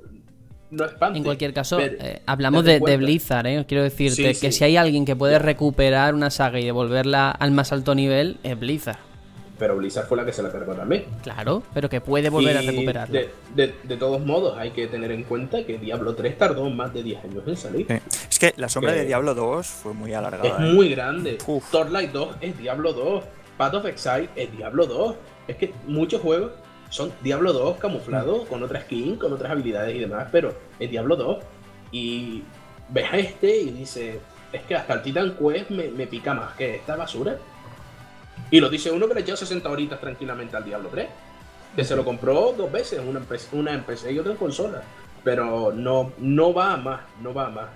no 0.72 0.86
espante. 0.86 1.18
En 1.18 1.24
cualquier 1.24 1.53
caso, 1.53 1.78
Pero- 1.78 1.95
eh, 1.99 2.22
hablamos 2.26 2.63
de, 2.66 2.80
de. 2.80 2.97
Blizzard, 2.97 3.47
¿eh? 3.47 3.66
Quiero 3.68 3.84
decirte 3.84 4.34
Sí, 4.34 4.41
que 4.41 4.51
sí. 4.51 4.57
si 4.59 4.63
hay 4.63 4.78
alguien 4.78 5.05
que 5.05 5.16
puede 5.16 5.39
recuperar 5.39 6.13
una 6.13 6.30
saga 6.32 6.59
y 6.59 6.66
devolverla 6.66 7.32
al 7.32 7.51
más 7.51 7.72
alto 7.72 7.95
nivel, 7.95 8.38
es 8.43 8.59
Blizzard. 8.59 8.97
Pero 9.57 9.78
Blizzard 9.78 10.05
fue 10.07 10.18
la 10.18 10.26
que 10.26 10.34
se 10.34 10.43
la 10.43 10.51
cargó 10.51 10.74
también. 10.74 11.05
Claro, 11.24 11.63
pero 11.74 11.88
que 11.88 12.01
puede 12.01 12.30
volver 12.30 12.57
a 12.57 12.61
recuperarla. 12.61 13.20
De, 13.22 13.30
de- 13.55 13.74
de 13.84 13.95
todos 13.95 14.20
modos, 14.20 14.57
hay 14.57 14.72
que 14.72 14.88
tener 14.88 15.11
en 15.11 15.24
cuenta 15.24 15.63
que 15.66 15.78
Diablo 15.78 16.13
3 16.13 16.38
tardó 16.38 16.70
más 16.70 16.93
de 16.93 17.03
10 17.03 17.24
años 17.24 17.43
en 17.47 17.55
salir. 17.55 17.88
Sí. 17.88 18.18
Es 18.30 18.38
que 18.38 18.53
la 18.57 18.68
sombra 18.68 18.91
Que- 18.91 18.99
de 18.99 19.05
Diablo 19.05 19.34
2 19.34 19.66
fue 19.66 19.93
muy 19.93 20.13
alargada. 20.13 20.45
Es 20.45 20.55
¿eh? 20.59 20.74
muy 20.74 20.89
grande. 20.89 21.38
Torlight 21.72 22.11
2 22.11 22.36
es 22.41 22.57
Diablo 22.57 22.91
2. 22.91 23.24
Path 23.57 23.74
of 23.76 23.86
Exile 23.86 24.28
es 24.36 24.51
Diablo 24.51 24.88
2. 24.88 25.16
Es 25.47 25.55
que 25.55 25.74
muchos 25.88 26.22
juegos 26.22 26.51
son 26.89 27.11
Diablo 27.21 27.53
2 27.53 27.77
camuflado 27.77 28.45
con 28.45 28.63
otra 28.63 28.81
skin, 28.81 29.17
con 29.17 29.33
otras 29.33 29.51
habilidades 29.51 29.95
y 29.95 29.99
demás, 29.99 30.27
pero 30.31 30.53
es 30.79 30.89
Diablo 30.89 31.15
2. 31.15 31.43
Y 31.91 32.43
ves 32.89 33.11
a 33.11 33.17
este 33.17 33.57
y 33.57 33.69
dices, 33.71 34.17
es 34.51 34.61
que 34.63 34.75
hasta 34.75 34.93
el 34.93 35.01
Titan 35.01 35.36
Quest 35.36 35.69
me, 35.69 35.89
me 35.89 36.07
pica 36.07 36.33
más 36.33 36.55
que 36.55 36.75
esta 36.75 36.95
basura. 36.95 37.38
Y 38.51 38.59
lo 38.59 38.69
dice 38.69 38.91
uno 38.91 39.07
que 39.07 39.15
le 39.15 39.21
echó 39.21 39.36
60 39.36 39.69
horitas 39.69 39.99
tranquilamente 39.99 40.55
al 40.55 40.63
Diablo 40.63 40.89
3. 40.89 41.07
Que 41.75 41.83
se 41.83 41.95
lo 41.95 42.05
compró 42.05 42.53
dos 42.57 42.71
veces, 42.71 43.01
una 43.05 43.19
en 43.19 43.25
PC, 43.25 43.55
una 43.55 43.73
en 43.73 43.83
PC 43.83 44.13
y 44.13 44.19
otra 44.19 44.31
en 44.31 44.38
consola. 44.38 44.81
Pero 45.23 45.73
no, 45.73 46.13
no 46.19 46.53
va 46.53 46.73
a 46.73 46.77
más, 46.77 47.01
no 47.21 47.33
va 47.33 47.47
a 47.47 47.49
más. 47.49 47.69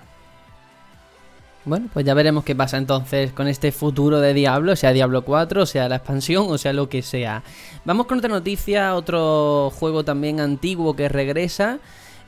Bueno, 1.66 1.88
pues 1.92 2.06
ya 2.06 2.14
veremos 2.14 2.42
qué 2.44 2.56
pasa 2.56 2.78
entonces 2.78 3.32
con 3.32 3.46
este 3.46 3.70
futuro 3.70 4.18
de 4.20 4.32
Diablo, 4.32 4.74
sea 4.76 4.92
Diablo 4.92 5.22
4, 5.24 5.66
sea 5.66 5.88
la 5.90 5.96
expansión 5.96 6.46
o 6.48 6.56
sea 6.56 6.72
lo 6.72 6.88
que 6.88 7.02
sea. 7.02 7.42
Vamos 7.84 8.06
con 8.06 8.18
otra 8.18 8.30
noticia, 8.30 8.94
otro 8.94 9.70
juego 9.74 10.02
también 10.04 10.40
antiguo 10.40 10.96
que 10.96 11.08
regresa. 11.08 11.78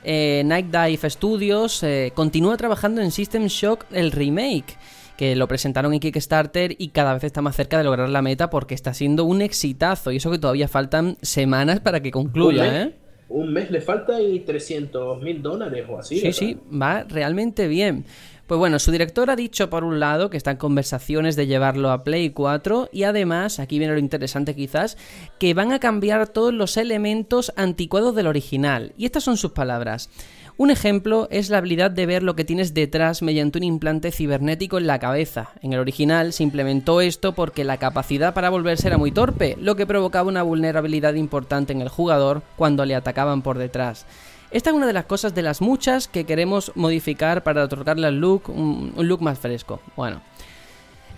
eh, 0.03 0.43
Night 0.45 0.67
Dive 0.67 1.09
Studios 1.09 1.81
eh, 1.81 2.11
continúa 2.13 2.57
trabajando 2.57 3.01
en 3.01 3.09
System 3.09 3.47
Shock 3.47 3.85
el 3.91 4.11
remake, 4.11 4.77
que 5.17 5.35
lo 5.35 5.47
presentaron 5.47 5.93
en 5.93 5.99
Kickstarter 5.99 6.75
y 6.77 6.89
cada 6.89 7.13
vez 7.15 7.23
está 7.23 7.41
más 7.41 7.55
cerca 7.55 7.79
de 7.79 7.85
lograr 7.85 8.09
la 8.09 8.21
meta 8.21 8.51
porque 8.51 8.75
está 8.75 8.93
siendo 8.93 9.25
un 9.25 9.41
exitazo 9.41 10.11
y 10.11 10.17
eso 10.17 10.29
que 10.29 10.37
todavía 10.39 10.67
faltan 10.67 11.17
semanas 11.23 11.79
para 11.79 12.01
que 12.01 12.11
concluya, 12.11 12.63
Un 12.65 12.69
mes. 12.69 12.87
¿eh? 12.87 12.93
Un 13.29 13.51
mes 13.51 13.71
le 13.71 13.81
falta 13.81 14.21
y 14.21 14.41
300 14.41 15.19
mil 15.23 15.41
dólares 15.41 15.85
o 15.89 15.97
así. 15.97 16.19
Sí, 16.19 16.33
sí, 16.33 16.57
va 16.71 17.03
realmente 17.03 17.67
bien. 17.67 18.05
Pues 18.53 18.59
bueno, 18.59 18.77
su 18.77 18.91
director 18.91 19.31
ha 19.31 19.35
dicho 19.35 19.71
por 19.71 19.83
un 19.83 19.99
lado 19.99 20.29
que 20.29 20.37
está 20.37 20.51
en 20.51 20.57
conversaciones 20.57 21.35
de 21.35 21.47
llevarlo 21.47 21.89
a 21.89 22.03
Play 22.03 22.29
4 22.29 22.89
y 22.91 23.01
además, 23.01 23.57
aquí 23.57 23.79
viene 23.79 23.95
lo 23.95 23.99
interesante 23.99 24.53
quizás, 24.53 24.95
que 25.39 25.55
van 25.55 25.71
a 25.71 25.79
cambiar 25.79 26.27
todos 26.27 26.53
los 26.53 26.77
elementos 26.77 27.51
anticuados 27.55 28.13
del 28.13 28.27
original. 28.27 28.93
Y 28.95 29.05
estas 29.05 29.23
son 29.23 29.37
sus 29.37 29.53
palabras. 29.53 30.11
Un 30.55 30.69
ejemplo 30.69 31.27
es 31.31 31.49
la 31.49 31.57
habilidad 31.57 31.89
de 31.89 32.05
ver 32.05 32.21
lo 32.21 32.35
que 32.35 32.45
tienes 32.45 32.75
detrás 32.75 33.23
mediante 33.23 33.57
un 33.57 33.63
implante 33.63 34.11
cibernético 34.11 34.77
en 34.77 34.85
la 34.85 34.99
cabeza. 34.99 35.49
En 35.63 35.73
el 35.73 35.79
original 35.79 36.31
se 36.31 36.43
implementó 36.43 37.01
esto 37.01 37.33
porque 37.33 37.63
la 37.63 37.77
capacidad 37.77 38.35
para 38.35 38.51
volverse 38.51 38.85
era 38.85 38.99
muy 38.99 39.11
torpe, 39.11 39.57
lo 39.59 39.75
que 39.75 39.87
provocaba 39.87 40.29
una 40.29 40.43
vulnerabilidad 40.43 41.15
importante 41.15 41.73
en 41.73 41.81
el 41.81 41.89
jugador 41.89 42.43
cuando 42.55 42.85
le 42.85 42.93
atacaban 42.93 43.41
por 43.41 43.57
detrás. 43.57 44.05
Esta 44.53 44.69
es 44.69 44.75
una 44.75 44.87
de 44.87 44.93
las 44.93 45.05
cosas 45.05 45.33
de 45.35 45.41
las 45.41 45.59
muchas 45.61 46.07
que 46.07 46.25
queremos 46.25 46.71
modificar 46.75 47.43
para 47.43 47.63
otorgarle 47.63 48.07
al 48.07 48.19
look 48.19 48.43
un, 48.49 48.93
un 48.95 49.07
look 49.07 49.21
más 49.21 49.39
fresco. 49.39 49.81
Bueno, 49.97 50.21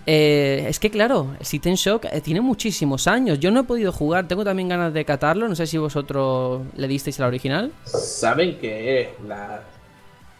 eh, 0.07 0.65
es 0.69 0.79
que 0.79 0.89
claro, 0.89 1.35
System 1.41 1.73
Shock 1.75 2.05
eh, 2.11 2.21
tiene 2.21 2.39
muchísimos 2.41 3.07
años. 3.07 3.39
Yo 3.39 3.51
no 3.51 3.59
he 3.59 3.63
podido 3.63 3.91
jugar, 3.91 4.27
tengo 4.27 4.43
también 4.45 4.69
ganas 4.69 4.93
de 4.93 5.03
catarlo. 5.03 5.47
No 5.49 5.55
sé 5.55 5.67
si 5.67 5.77
vosotros 5.77 6.61
le 6.77 6.87
disteis 6.87 7.19
a 7.19 7.23
la 7.23 7.27
original. 7.27 7.71
Saben 7.83 8.57
que 8.57 9.01
es 9.01 9.09
la. 9.27 9.61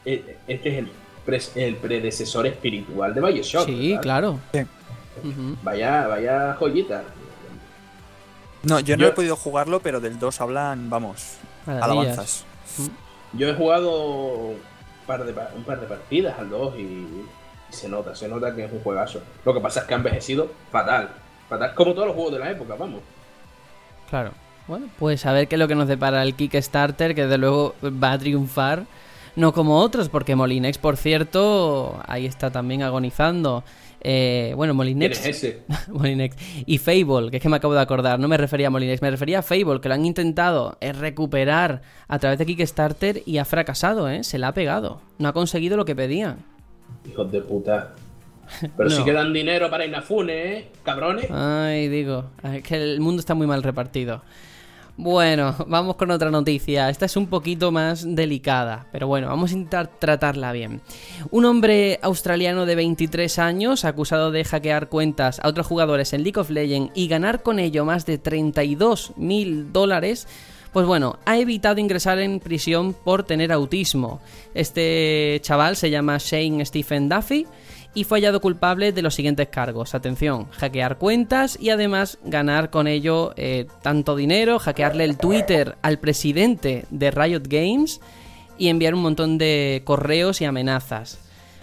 e- 0.06 0.38
Este 0.48 0.80
es 0.80 1.52
el, 1.58 1.76
predecesor 1.76 2.48
espiritual 2.48 3.14
de 3.14 3.22
Bioshock. 3.22 3.66
sí, 3.66 3.90
¿verdad? 3.90 4.02
claro. 4.04 4.40
Sí. 4.54 4.60
Vaya, 5.64 6.08
vaya 6.08 6.54
joyita. 6.60 7.04
No, 8.64 8.80
yo 8.80 8.96
no 8.96 9.02
Yo- 9.04 9.08
he 9.10 9.12
podido 9.12 9.36
jugarlo, 9.36 9.80
pero 9.80 10.00
del 10.00 10.18
2 10.18 10.42
hablan, 10.42 10.90
vamos, 10.90 11.34
Maravillas. 11.66 11.84
alabanzas. 11.92 12.46
Yo 13.34 13.50
he 13.50 13.54
jugado 13.54 13.92
un 14.52 14.58
par 15.08 15.24
de, 15.26 15.34
pa- 15.34 15.50
un 15.56 15.64
par 15.64 15.80
de 15.80 15.88
partidas 15.88 16.38
al 16.40 16.50
2 16.50 16.76
y, 16.78 16.82
y 16.82 17.26
se 17.70 17.90
nota, 17.90 18.16
se 18.16 18.28
nota 18.28 18.56
que 18.56 18.66
es 18.66 18.72
un 18.72 18.80
juegazo. 18.82 19.22
Lo 19.44 19.54
que 19.54 19.60
pasa 19.60 19.82
es 19.82 19.86
que 19.86 19.94
ha 19.94 19.98
envejecido 19.98 20.50
fatal. 20.72 21.10
Fatal, 21.50 21.74
como 21.76 21.94
todos 21.94 22.08
los 22.08 22.16
juegos 22.16 22.34
de 22.34 22.40
la 22.40 22.52
época, 22.52 22.76
vamos. 22.78 23.02
Claro. 24.10 24.32
Bueno, 24.68 24.88
pues 24.98 25.26
a 25.28 25.32
ver 25.32 25.48
qué 25.48 25.56
es 25.56 25.60
lo 25.60 25.68
que 25.68 25.76
nos 25.76 25.88
depara 25.88 26.24
el 26.24 26.34
Kickstarter, 26.36 27.14
que 27.14 27.24
desde 27.24 27.38
luego 27.38 27.76
va 27.84 28.14
a 28.14 28.18
triunfar. 28.20 28.84
No 29.36 29.54
como 29.54 29.80
otros, 29.80 30.08
porque 30.10 30.36
Molinex, 30.36 30.78
por 30.78 30.96
cierto, 30.98 32.00
ahí 32.08 32.26
está 32.26 32.52
también 32.52 32.82
agonizando. 32.84 33.64
Eh, 34.08 34.54
bueno, 34.56 34.74
¿Quién 34.74 34.78
Molinex. 34.98 35.20
es 35.26 35.26
ese? 35.44 35.62
Molinex. 35.92 36.36
Y 36.68 36.78
Fable, 36.78 37.32
que 37.32 37.38
es 37.38 37.42
que 37.44 37.50
me 37.50 37.56
acabo 37.56 37.74
de 37.74 37.82
acordar, 37.82 38.20
no 38.20 38.28
me 38.28 38.38
refería 38.38 38.68
a 38.68 38.70
Molinex, 38.70 39.02
me 39.02 39.10
refería 39.10 39.40
a 39.40 39.42
Fable, 39.42 39.82
que 39.82 39.88
lo 39.90 39.96
han 39.96 40.06
intentado 40.06 40.78
eh, 40.80 40.94
recuperar 40.94 41.82
a 42.08 42.20
través 42.20 42.38
de 42.38 42.46
Kickstarter 42.46 43.24
y 43.26 43.40
ha 43.40 43.46
fracasado, 43.46 44.08
¿eh? 44.08 44.24
Se 44.24 44.38
la 44.38 44.50
ha 44.50 44.54
pegado. 44.54 45.02
No 45.18 45.28
ha 45.30 45.34
conseguido 45.34 45.76
lo 45.76 45.86
que 45.86 45.96
pedían. 45.96 46.38
Hijos 47.10 47.32
de 47.32 47.42
puta. 47.42 47.96
Pero 48.78 48.90
No. 48.90 48.96
sí 48.96 49.04
que 49.04 49.12
dan 49.12 49.34
dinero 49.34 49.72
para 49.72 49.88
Inafune, 49.88 50.58
¿eh? 50.58 50.68
Cabrones. 50.84 51.26
Ay, 51.32 51.88
digo, 51.88 52.26
es 52.44 52.62
que 52.62 52.76
el 52.76 53.00
mundo 53.00 53.20
está 53.22 53.34
muy 53.34 53.48
mal 53.48 53.64
repartido. 53.64 54.22
Bueno, 54.98 55.54
vamos 55.68 55.98
con 55.98 56.10
otra 56.10 56.32
noticia. 56.32 56.90
Esta 56.90 57.06
es 57.06 57.18
un 57.18 57.28
poquito 57.28 57.70
más 57.70 58.06
delicada, 58.16 58.88
pero 58.94 59.08
bueno, 59.08 59.28
vamos 59.28 59.52
a 59.52 59.56
intentar 59.56 59.88
tratarla 60.00 60.54
bien. 60.54 60.80
Un 61.32 61.44
hombre 61.44 62.00
australiano 62.02 62.66
de 62.66 62.76
23 62.76 63.38
años, 63.40 63.84
acusado 63.84 64.32
de 64.32 64.46
hackear 64.46 64.88
cuentas 64.88 65.42
a 65.44 65.50
otros 65.50 65.68
jugadores 65.68 66.14
en 66.14 66.24
League 66.24 66.40
of 66.40 66.50
Legends 66.50 66.94
y 66.96 67.10
ganar 67.10 67.44
con 67.44 67.60
ello 67.60 67.84
más 67.84 68.06
de 68.06 68.18
32 68.18 69.14
mil 69.18 69.74
dólares, 69.74 70.30
pues 70.72 70.86
bueno, 70.86 71.20
ha 71.26 71.38
evitado 71.38 71.80
ingresar 71.80 72.20
en 72.20 72.40
prisión 72.40 72.94
por 72.94 73.24
tener 73.24 73.52
autismo. 73.52 74.22
Este 74.54 75.40
chaval 75.42 75.76
se 75.76 75.90
llama 75.90 76.20
Shane 76.20 76.66
Stephen 76.66 77.10
Duffy 77.10 77.46
y 77.96 78.04
fue 78.04 78.20
hallado 78.20 78.42
culpable 78.42 78.92
de 78.92 79.02
los 79.02 79.16
siguientes 79.16 79.48
cargos. 79.48 79.96
Atención, 79.96 80.46
hackear 80.52 80.98
cuentas 80.98 81.58
y 81.60 81.72
además 81.72 82.20
ganar 82.24 82.70
con 82.70 82.88
ello 82.88 83.34
eh, 83.38 83.66
tanto 83.82 84.16
dinero, 84.16 84.60
hackearle 84.60 85.06
el 85.06 85.18
Twitter 85.18 85.78
al 85.82 85.98
presidente 85.98 86.86
de 86.92 87.10
Riot 87.10 87.48
Games 87.48 88.02
y 88.58 88.68
enviar 88.68 88.94
un 88.94 89.02
montón 89.02 89.38
de 89.38 89.82
correos 89.86 90.42
y 90.42 90.46
amenazas. 90.46 91.20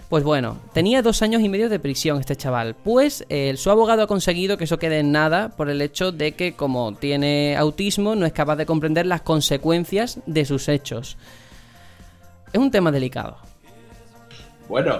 Pues 0.09 0.23
bueno, 0.23 0.59
tenía 0.73 1.01
dos 1.01 1.21
años 1.21 1.41
y 1.41 1.49
medio 1.49 1.69
de 1.69 1.79
prisión 1.79 2.19
este 2.19 2.35
chaval. 2.35 2.75
Pues 2.75 3.25
su 3.55 3.71
abogado 3.71 4.03
ha 4.03 4.07
conseguido 4.07 4.57
que 4.57 4.65
eso 4.65 4.77
quede 4.77 4.99
en 4.99 5.11
nada 5.11 5.49
por 5.49 5.69
el 5.69 5.81
hecho 5.81 6.11
de 6.11 6.33
que 6.33 6.53
como 6.53 6.93
tiene 6.93 7.55
autismo 7.57 8.13
no 8.13 8.25
es 8.25 8.33
capaz 8.33 8.57
de 8.57 8.67
comprender 8.67 9.07
las 9.07 9.21
consecuencias 9.21 10.19
de 10.27 10.45
sus 10.45 10.67
hechos. 10.67 11.17
Es 12.51 12.59
un 12.59 12.69
tema 12.69 12.91
delicado. 12.91 13.37
Bueno, 14.69 14.99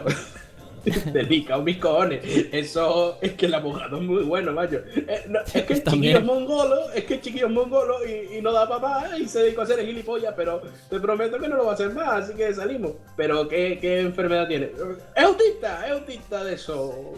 delicado 1.13 1.61
mis 1.63 1.77
cojones. 1.77 2.21
Eso 2.51 3.17
es 3.21 3.33
que 3.33 3.45
el 3.45 3.53
abogado 3.53 3.97
es 3.97 4.03
muy 4.03 4.23
bueno, 4.23 4.51
macho. 4.53 4.81
Eh, 4.95 5.23
no, 5.29 5.39
es 5.41 5.63
que 5.63 5.73
el 5.73 5.83
chiquillo 5.83 6.17
es 6.17 6.23
mongolo, 6.23 6.91
es 6.91 7.03
que 7.05 7.13
el 7.15 7.21
chiquillo 7.21 7.47
es 7.47 7.53
mongolo 7.53 7.95
y, 8.05 8.37
y 8.37 8.41
no 8.41 8.51
da 8.51 8.67
papá 8.67 9.09
y 9.19 9.27
se 9.27 9.43
dedicó 9.43 9.61
a 9.61 9.63
hacer 9.63 9.79
el 9.79 9.85
gilipollas, 9.87 10.33
pero 10.35 10.61
te 10.89 10.99
prometo 10.99 11.39
que 11.39 11.47
no 11.47 11.55
lo 11.57 11.65
va 11.65 11.71
a 11.71 11.73
hacer 11.75 11.91
más, 11.93 12.23
así 12.25 12.33
que 12.35 12.53
salimos. 12.53 12.93
Pero 13.15 13.47
¿qué, 13.47 13.77
qué 13.79 13.99
enfermedad 14.01 14.47
tiene? 14.47 14.71
Es 15.15 15.23
autista, 15.23 15.85
es 15.85 15.91
autista 15.93 16.43
de 16.43 16.53
eso. 16.55 17.13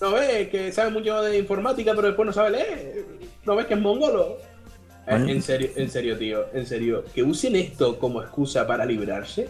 ¿No 0.00 0.12
ves? 0.12 0.48
Que 0.48 0.72
sabe 0.72 0.90
mucho 0.90 1.22
de 1.22 1.38
informática, 1.38 1.92
pero 1.94 2.08
después 2.08 2.26
no 2.26 2.32
sabe 2.32 2.50
leer. 2.50 3.04
¿No 3.44 3.56
ves 3.56 3.66
que 3.66 3.74
es 3.74 3.80
mongolo? 3.80 4.36
Eh, 4.38 5.10
Bueno. 5.10 5.28
En 5.28 5.40
serio, 5.40 5.70
en 5.76 5.90
serio, 5.90 6.18
tío, 6.18 6.46
en 6.52 6.66
serio. 6.66 7.04
Que 7.14 7.22
usen 7.22 7.56
esto 7.56 7.98
como 7.98 8.20
excusa 8.22 8.66
para 8.66 8.84
librarse. 8.84 9.48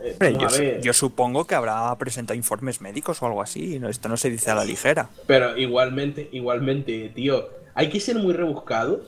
Eh, 0.00 0.36
yo, 0.38 0.50
su- 0.50 0.62
yo 0.82 0.92
supongo 0.92 1.46
que 1.46 1.54
habrá 1.54 1.96
presentado 1.96 2.36
informes 2.36 2.80
médicos 2.80 3.22
o 3.22 3.26
algo 3.26 3.40
así. 3.42 3.78
no- 3.78 3.88
Esto 3.88 4.08
no 4.08 4.16
se 4.16 4.30
dice 4.30 4.50
a 4.50 4.54
la 4.54 4.64
ligera. 4.64 5.08
Pero 5.26 5.56
igualmente, 5.56 6.28
igualmente, 6.32 7.10
tío, 7.14 7.48
hay 7.74 7.88
que 7.88 8.00
ser 8.00 8.16
muy 8.16 8.32
rebuscado 8.34 9.02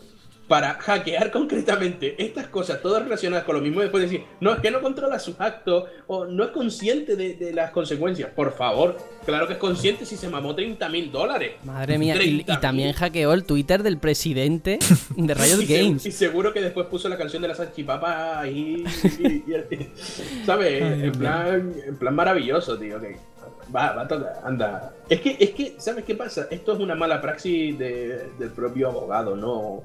para 0.49 0.75
hackear 0.75 1.31
concretamente 1.31 2.15
estas 2.23 2.47
cosas, 2.49 2.83
todas 2.83 3.03
relacionadas 3.03 3.45
con 3.45 3.55
lo 3.57 3.63
mismo, 3.63 3.81
y 3.81 3.85
después 3.85 4.03
decir, 4.03 4.25
no, 4.41 4.53
es 4.53 4.61
que 4.61 4.71
no 4.71 4.83
controla 4.83 5.19
sus 5.19 5.41
actos, 5.41 5.85
o 6.07 6.27
no 6.27 6.45
es 6.45 6.51
consciente 6.51 7.17
de, 7.17 7.35
de 7.35 7.53
las 7.55 7.71
consecuencias. 7.71 8.29
Por 8.31 8.53
favor, 8.53 8.99
claro 9.25 9.47
que 9.47 9.55
es 9.55 9.59
consciente 9.59 10.05
si 10.05 10.17
se 10.17 10.29
mamó 10.29 10.55
30 10.55 10.89
mil 10.91 11.11
dólares. 11.11 11.53
Madre 11.65 11.97
mía, 11.97 12.17
y, 12.23 12.41
y 12.41 12.45
30.000. 12.45 12.61
también 12.61 12.93
hackeó 12.93 13.33
el 13.33 13.45
Twitter 13.45 13.83
del 13.83 13.97
presidente 13.99 14.79
de 15.17 15.35
Riot 15.35 15.63
Y, 15.63 15.67
se- 15.67 15.79
Games. 15.83 16.07
y 16.07 16.13
seguro 16.13 16.53
que 16.53 16.61
después 16.61 16.87
puso 16.89 17.09
la 17.09 17.17
canción 17.17 17.41
de 17.41 17.49
la 17.49 17.55
salchipapa 17.55 18.41
ahí, 18.41 18.85
y, 19.21 19.45
¿sabes? 20.45 20.83
en, 20.83 21.13
plan, 21.13 21.73
en 21.87 21.97
plan 21.97 22.15
maravilloso, 22.15 22.79
tío. 22.79 23.01
que 23.01 23.17
va, 23.75 23.93
va 23.93 24.03
a 24.03 24.09
tocar, 24.09 24.41
anda. 24.45 24.93
Es 25.09 25.21
que, 25.21 25.37
es 25.41 25.51
que, 25.51 25.75
¿sabes 25.79 26.05
qué 26.05 26.15
pasa? 26.15 26.47
Esto 26.51 26.75
es 26.75 26.81
una 26.81 26.95
mala 26.95 27.21
praxis 27.21 27.79
de- 27.79 28.29
del 28.39 28.51
propio 28.51 28.89
abogado, 28.89 29.37
no, 29.37 29.83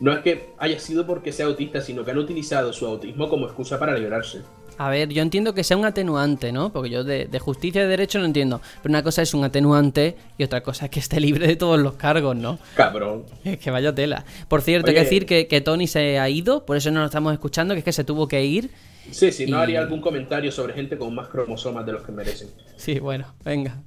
no 0.00 0.12
es 0.12 0.20
que 0.20 0.50
haya 0.58 0.78
sido 0.78 1.06
porque 1.06 1.32
sea 1.32 1.46
autista, 1.46 1.80
sino 1.80 2.04
que 2.04 2.10
han 2.10 2.18
utilizado 2.18 2.72
su 2.72 2.86
autismo 2.86 3.28
como 3.28 3.46
excusa 3.46 3.78
para 3.78 3.96
librarse. 3.96 4.42
A 4.78 4.90
ver, 4.90 5.08
yo 5.08 5.22
entiendo 5.22 5.54
que 5.54 5.64
sea 5.64 5.76
un 5.76 5.86
atenuante, 5.86 6.52
¿no? 6.52 6.70
Porque 6.70 6.90
yo 6.90 7.02
de, 7.02 7.24
de 7.24 7.38
justicia 7.38 7.80
y 7.80 7.84
de 7.84 7.90
derecho 7.90 8.18
no 8.18 8.26
entiendo. 8.26 8.60
Pero 8.82 8.92
una 8.92 9.02
cosa 9.02 9.22
es 9.22 9.32
un 9.32 9.42
atenuante 9.42 10.16
y 10.36 10.44
otra 10.44 10.62
cosa 10.62 10.86
es 10.86 10.90
que 10.90 11.00
esté 11.00 11.18
libre 11.18 11.46
de 11.46 11.56
todos 11.56 11.78
los 11.80 11.94
cargos, 11.94 12.36
¿no? 12.36 12.58
Cabrón. 12.74 13.24
Es 13.44 13.58
que 13.58 13.70
vaya 13.70 13.94
tela. 13.94 14.24
Por 14.48 14.60
cierto, 14.60 14.88
hay 14.88 14.94
que 14.94 15.04
decir 15.04 15.24
que, 15.24 15.46
que 15.46 15.60
Tony 15.62 15.86
se 15.86 16.18
ha 16.18 16.28
ido, 16.28 16.66
por 16.66 16.76
eso 16.76 16.90
no 16.90 17.00
lo 17.00 17.06
estamos 17.06 17.32
escuchando, 17.32 17.74
que 17.74 17.78
es 17.78 17.84
que 17.84 17.92
se 17.92 18.04
tuvo 18.04 18.28
que 18.28 18.44
ir. 18.44 18.70
Sí, 19.10 19.32
sí, 19.32 19.46
no 19.46 19.58
haría 19.58 19.80
algún 19.80 20.00
comentario 20.00 20.50
sobre 20.52 20.74
gente 20.74 20.98
con 20.98 21.14
más 21.14 21.28
cromosomas 21.28 21.86
de 21.86 21.92
los 21.92 22.02
que 22.02 22.12
merecen. 22.12 22.48
Sí, 22.76 22.98
bueno, 22.98 23.26
venga. 23.44 23.78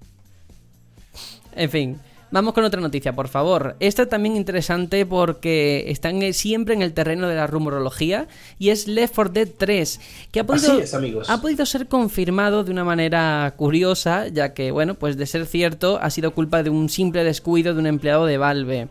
En 1.55 1.69
fin, 1.69 1.99
vamos 2.31 2.53
con 2.53 2.63
otra 2.63 2.81
noticia, 2.81 3.13
por 3.13 3.27
favor. 3.27 3.75
Esta 3.79 4.07
también 4.07 4.35
interesante 4.35 5.05
porque 5.05 5.85
están 5.87 6.21
eh, 6.21 6.33
siempre 6.33 6.73
en 6.73 6.81
el 6.81 6.93
terreno 6.93 7.27
de 7.27 7.35
la 7.35 7.47
rumorología 7.47 8.27
y 8.57 8.69
es 8.69 8.87
Left 8.87 9.15
4 9.15 9.33
Dead 9.33 9.47
3, 9.57 9.99
que 10.31 10.39
ha 10.39 10.43
podido, 10.45 10.73
Así 10.73 10.81
es, 10.81 10.93
amigos. 10.93 11.29
ha 11.29 11.41
podido 11.41 11.65
ser 11.65 11.87
confirmado 11.87 12.63
de 12.63 12.71
una 12.71 12.83
manera 12.83 13.53
curiosa, 13.57 14.27
ya 14.27 14.53
que, 14.53 14.71
bueno, 14.71 14.95
pues 14.95 15.17
de 15.17 15.25
ser 15.25 15.45
cierto, 15.45 15.99
ha 16.01 16.09
sido 16.09 16.31
culpa 16.31 16.63
de 16.63 16.69
un 16.69 16.89
simple 16.89 17.23
descuido 17.23 17.73
de 17.73 17.79
un 17.79 17.87
empleado 17.87 18.25
de 18.25 18.37
Valve. 18.37 18.87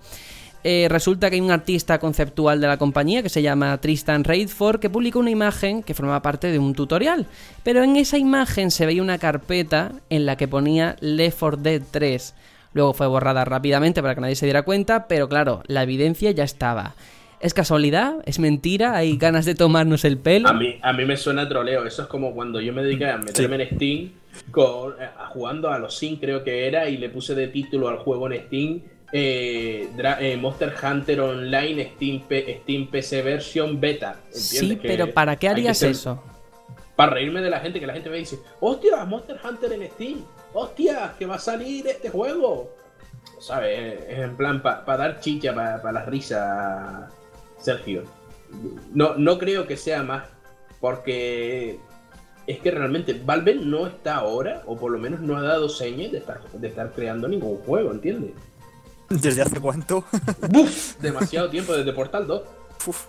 Eh, 0.64 0.88
resulta 0.90 1.30
que 1.30 1.36
hay 1.36 1.40
un 1.40 1.52
artista 1.52 1.98
conceptual 1.98 2.60
de 2.60 2.66
la 2.66 2.78
compañía 2.78 3.22
que 3.22 3.28
se 3.28 3.42
llama 3.42 3.78
Tristan 3.80 4.24
Raidford 4.24 4.80
que 4.80 4.90
publicó 4.90 5.20
una 5.20 5.30
imagen 5.30 5.84
que 5.84 5.94
formaba 5.94 6.20
parte 6.20 6.50
de 6.50 6.58
un 6.58 6.74
tutorial. 6.74 7.26
Pero 7.62 7.82
en 7.84 7.96
esa 7.96 8.18
imagen 8.18 8.70
se 8.70 8.84
veía 8.84 9.02
una 9.02 9.18
carpeta 9.18 9.92
en 10.10 10.26
la 10.26 10.36
que 10.36 10.48
ponía 10.48 10.96
Left 11.00 11.38
4 11.38 11.62
Dead 11.62 11.82
3. 11.90 12.34
Luego 12.78 12.94
fue 12.94 13.08
borrada 13.08 13.44
rápidamente 13.44 14.02
para 14.02 14.14
que 14.14 14.20
nadie 14.20 14.36
se 14.36 14.46
diera 14.46 14.62
cuenta, 14.62 15.08
pero 15.08 15.28
claro, 15.28 15.64
la 15.66 15.82
evidencia 15.82 16.30
ya 16.30 16.44
estaba. 16.44 16.94
¿Es 17.40 17.52
casualidad? 17.52 18.22
¿Es 18.24 18.38
mentira? 18.38 18.94
¿Hay 18.94 19.16
ganas 19.16 19.44
de 19.46 19.56
tomarnos 19.56 20.04
el 20.04 20.16
pelo? 20.16 20.48
A 20.48 20.52
mí, 20.52 20.78
a 20.80 20.92
mí 20.92 21.04
me 21.04 21.16
suena 21.16 21.48
troleo. 21.48 21.84
Eso 21.84 22.02
es 22.02 22.08
como 22.08 22.32
cuando 22.34 22.60
yo 22.60 22.72
me 22.72 22.84
dediqué 22.84 23.10
a 23.10 23.18
meterme 23.18 23.56
en 23.64 23.74
Steam 23.74 24.10
con, 24.52 24.92
eh, 24.92 25.08
jugando 25.30 25.72
a 25.72 25.80
los 25.80 25.98
Sims, 25.98 26.20
creo 26.20 26.44
que 26.44 26.68
era, 26.68 26.88
y 26.88 26.98
le 26.98 27.08
puse 27.08 27.34
de 27.34 27.48
título 27.48 27.88
al 27.88 27.96
juego 27.96 28.30
en 28.30 28.46
Steam 28.46 28.80
eh, 29.10 29.88
eh, 30.20 30.36
Monster 30.36 30.72
Hunter 30.80 31.20
Online 31.20 31.90
Steam, 31.96 32.22
Steam 32.62 32.86
PC 32.86 33.22
Version 33.22 33.80
Beta. 33.80 34.20
Sí, 34.30 34.78
pero 34.80 35.12
¿para 35.12 35.34
qué 35.34 35.48
harías 35.48 35.82
eso? 35.82 36.22
Para 36.94 37.14
reírme 37.14 37.40
de 37.40 37.50
la 37.50 37.58
gente, 37.58 37.80
que 37.80 37.88
la 37.88 37.94
gente 37.94 38.08
me 38.08 38.18
dice, 38.18 38.38
hostia, 38.60 39.04
Monster 39.04 39.36
Hunter 39.42 39.72
en 39.72 39.90
Steam, 39.90 40.18
hostia, 40.52 41.14
que 41.18 41.26
va 41.26 41.36
a 41.36 41.40
salir 41.40 41.86
este 41.86 42.10
juego. 42.10 42.70
¿Sabes? 43.40 44.00
En 44.08 44.36
plan, 44.36 44.62
para 44.62 44.96
dar 44.96 45.20
chicha, 45.20 45.54
para 45.54 45.92
la 45.92 46.04
risa, 46.04 47.08
Sergio. 47.58 48.04
No, 48.92 49.14
no 49.14 49.38
creo 49.38 49.66
que 49.66 49.76
sea 49.76 50.02
más, 50.02 50.28
porque 50.80 51.78
es 52.46 52.60
que 52.60 52.70
realmente 52.70 53.20
Valve 53.24 53.56
no 53.56 53.86
está 53.86 54.16
ahora, 54.16 54.62
o 54.66 54.76
por 54.76 54.90
lo 54.90 54.98
menos 54.98 55.20
no 55.20 55.36
ha 55.36 55.42
dado 55.42 55.68
señas 55.68 56.10
de 56.10 56.18
estar, 56.18 56.40
de 56.50 56.68
estar 56.68 56.92
creando 56.92 57.28
ningún 57.28 57.58
juego, 57.58 57.92
¿entiendes? 57.92 58.32
¿Desde 59.10 59.42
hace 59.42 59.60
cuánto? 59.60 60.04
¡Buf! 60.50 60.96
Demasiado 60.98 61.48
tiempo, 61.50 61.74
desde 61.74 61.92
Portal 61.92 62.26
2. 62.26 62.42
Uf. 62.86 63.04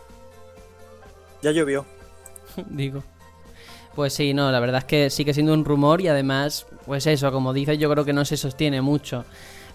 Ya 1.41 1.51
llovió. 1.51 1.85
Digo. 2.69 3.03
Pues 3.95 4.13
sí, 4.13 4.33
no, 4.33 4.51
la 4.51 4.59
verdad 4.59 4.79
es 4.79 4.85
que 4.85 5.09
sigue 5.09 5.33
siendo 5.33 5.53
un 5.53 5.65
rumor 5.65 6.01
y 6.01 6.07
además, 6.07 6.67
pues 6.89 7.05
eso, 7.05 7.31
como 7.31 7.53
dices, 7.53 7.77
yo 7.77 7.87
creo 7.87 8.03
que 8.03 8.13
no 8.13 8.25
se 8.25 8.35
sostiene 8.35 8.81
mucho. 8.81 9.23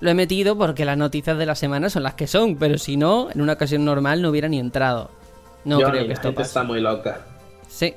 Lo 0.00 0.10
he 0.10 0.14
metido 0.14 0.58
porque 0.58 0.84
las 0.84 0.98
noticias 0.98 1.38
de 1.38 1.46
la 1.46 1.54
semana 1.54 1.88
son 1.88 2.02
las 2.02 2.14
que 2.14 2.26
son, 2.26 2.56
pero 2.56 2.76
si 2.76 2.96
no, 2.96 3.30
en 3.30 3.40
una 3.40 3.52
ocasión 3.52 3.84
normal 3.84 4.20
no 4.20 4.30
hubiera 4.30 4.48
ni 4.48 4.58
entrado. 4.58 5.12
No 5.64 5.78
creo 5.78 6.08
que 6.08 6.12
esto 6.12 6.34
pase. 6.34 6.48
está 6.48 6.64
muy 6.64 6.80
loca. 6.80 7.20
Sí. 7.68 7.94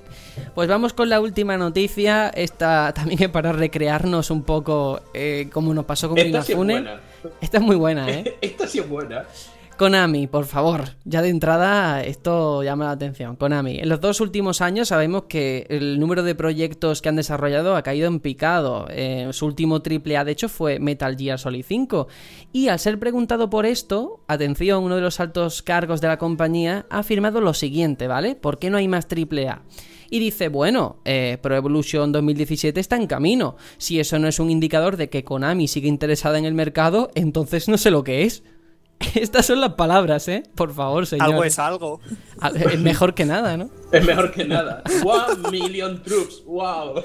Pues 0.53 0.70
vamos 0.70 0.93
con 0.93 1.09
la 1.09 1.20
última 1.20 1.57
noticia. 1.57 2.30
Esta 2.30 2.93
también 2.93 3.24
es 3.24 3.30
para 3.30 3.51
recrearnos 3.53 4.30
un 4.30 4.43
poco 4.43 5.01
eh, 5.15 5.49
como 5.51 5.74
nos 5.74 5.86
pasó 5.86 6.09
con 6.09 6.20
Esta 6.20 6.45
Esta 7.41 7.57
es 7.57 7.63
muy 7.63 7.76
buena, 7.76 8.07
¿eh? 8.07 8.38
Esta 8.41 8.68
sí 8.68 8.78
es 8.78 8.88
buena. 8.88 9.26
Konami, 9.78 10.25
por 10.25 10.45
favor, 10.45 10.95
ya 11.05 11.21
de 11.21 11.30
entrada 11.30 12.03
esto 12.03 12.63
llama 12.63 12.86
la 12.86 12.91
atención. 12.91 13.36
Konami, 13.36 13.78
en 13.78 13.88
los 13.88 14.01
dos 14.01 14.19
últimos 14.21 14.61
años 14.61 14.88
sabemos 14.88 15.25
que 15.30 15.67
el 15.69 15.99
número 15.99 16.23
de 16.23 16.34
proyectos 16.34 17.01
que 17.01 17.09
han 17.09 17.15
desarrollado 17.15 17.75
ha 17.75 17.84
caído 17.84 18.07
en 18.07 18.19
picado. 18.19 18.88
Eh, 18.89 19.30
su 19.34 19.45
último 19.45 19.84
triple 19.84 20.17
A, 20.17 20.25
de 20.25 20.32
hecho, 20.32 20.49
fue 20.49 20.80
Metal 20.80 21.15
Gear 21.15 21.38
Solid 21.38 21.63
5. 21.63 22.07
Y 22.51 22.69
al 22.69 22.80
ser 22.80 22.97
preguntado 22.97 23.51
por 23.51 23.67
esto, 23.67 24.23
atención, 24.28 24.84
uno 24.84 24.95
de 24.95 25.01
los 25.01 25.19
altos 25.19 25.61
cargos 25.61 26.01
de 26.01 26.07
la 26.07 26.17
compañía 26.17 26.88
ha 26.89 26.99
afirmado 26.99 27.39
lo 27.39 27.53
siguiente, 27.53 28.07
¿vale? 28.07 28.36
¿Por 28.36 28.57
qué 28.57 28.71
no 28.71 28.78
hay 28.78 28.88
más 28.88 29.07
triple 29.07 29.47
A? 29.47 29.61
y 30.09 30.19
dice, 30.19 30.47
bueno, 30.47 31.01
eh, 31.03 31.38
Pro 31.41 31.57
Evolution 31.57 32.13
2017 32.13 32.80
está 32.80 32.95
en 32.95 33.07
camino. 33.07 33.57
Si 33.78 33.99
eso 33.99 34.17
no 34.19 34.30
es 34.30 34.39
un 34.39 34.49
indicador 34.49 34.95
de 34.95 35.09
que 35.09 35.25
Konami 35.25 35.67
sigue 35.67 35.89
interesada 35.89 36.39
en 36.39 36.45
el 36.45 36.53
mercado, 36.53 37.09
entonces 37.13 37.67
no 37.67 37.78
sé 37.78 37.91
lo 37.91 38.05
que 38.05 38.23
es. 38.23 38.41
Estas 39.16 39.45
son 39.45 39.62
las 39.62 39.74
palabras, 39.74 40.28
¿eh? 40.28 40.43
Por 40.56 40.74
favor, 40.74 41.06
señor. 41.06 41.28
Algo 41.28 41.43
es 41.43 41.60
algo. 41.60 42.00
Es 42.72 42.80
mejor 42.80 43.14
que 43.14 43.26
nada, 43.26 43.58
¿no? 43.58 43.70
Es 43.91 44.06
mejor 44.06 44.32
que 44.32 44.45
nada. 44.45 44.84
One 45.04 45.50
million 45.52 46.02
troops. 46.04 46.43
Wow. 46.45 47.04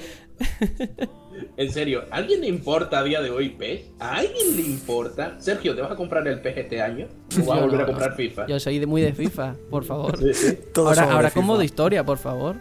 En 1.57 1.70
serio, 1.70 2.05
¿a 2.11 2.16
alguien 2.16 2.43
le 2.43 2.49
importa 2.49 2.99
a 2.99 3.03
día 3.03 3.22
de 3.22 3.30
hoy 3.30 3.51
PES? 3.51 3.93
¿A 3.99 4.16
alguien 4.16 4.57
le 4.57 4.62
importa? 4.62 5.36
Sergio, 5.40 5.74
¿te 5.74 5.80
vas 5.80 5.93
a 5.93 5.97
comprar 5.97 6.26
el 6.28 6.40
PES 6.40 6.57
este 6.59 6.82
año? 6.82 7.09
¿O 7.40 7.47
vas 7.47 7.59
a 7.59 7.62
volver 7.62 7.80
a 7.82 7.86
comprar 7.86 8.14
FIFA? 8.14 8.47
Yo 8.47 8.61
soy 8.61 8.84
muy 8.86 9.03
de 9.03 9.12
FIFA, 9.12 9.55
por 9.70 9.84
favor. 9.84 10.18
Sí, 10.18 10.34
sí. 10.34 10.59
ahora, 10.76 11.12
ahora 11.12 11.30
con 11.30 11.45
modo 11.45 11.62
historia, 11.62 12.05
por 12.05 12.18
favor. 12.18 12.57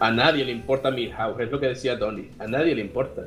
A 0.00 0.10
nadie 0.10 0.44
le 0.44 0.52
importa 0.52 0.90
Milhouse, 0.90 1.40
es 1.40 1.50
lo 1.50 1.60
que 1.60 1.68
decía 1.68 1.98
Tony. 1.98 2.28
A 2.38 2.46
nadie 2.46 2.74
le 2.74 2.82
importa. 2.82 3.22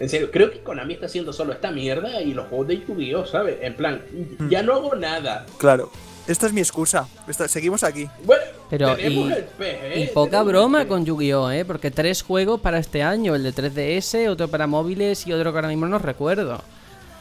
En 0.00 0.08
serio, 0.08 0.30
creo 0.30 0.50
que 0.50 0.60
Konami 0.60 0.94
está 0.94 1.06
haciendo 1.06 1.32
solo 1.32 1.52
esta 1.52 1.70
mierda 1.70 2.20
y 2.22 2.34
los 2.34 2.48
juegos 2.48 2.68
de 2.68 2.78
Yu-Gi-Oh, 2.78 3.26
¿sabes? 3.26 3.58
En 3.62 3.74
plan, 3.74 4.02
ya 4.48 4.62
no 4.62 4.74
hago 4.74 4.94
nada. 4.94 5.46
Claro. 5.58 5.90
Esta 6.26 6.46
es 6.46 6.52
mi 6.52 6.60
excusa. 6.60 7.08
seguimos 7.48 7.82
aquí. 7.82 8.08
Bueno, 8.24 8.42
pero 8.70 8.96
y, 8.98 9.32
¿eh? 9.60 10.10
poca 10.14 10.42
broma 10.42 10.86
con 10.86 11.04
Yu-Gi-Oh, 11.04 11.50
¿eh? 11.50 11.64
Porque 11.64 11.90
tres 11.90 12.22
juegos 12.22 12.60
para 12.60 12.78
este 12.78 13.02
año, 13.02 13.34
el 13.34 13.42
de 13.42 13.52
3DS, 13.52 14.28
otro 14.28 14.46
para 14.48 14.68
móviles 14.68 15.26
y 15.26 15.32
otro 15.32 15.50
que 15.50 15.58
ahora 15.58 15.68
mismo 15.68 15.86
no 15.86 15.98
recuerdo. 15.98 16.62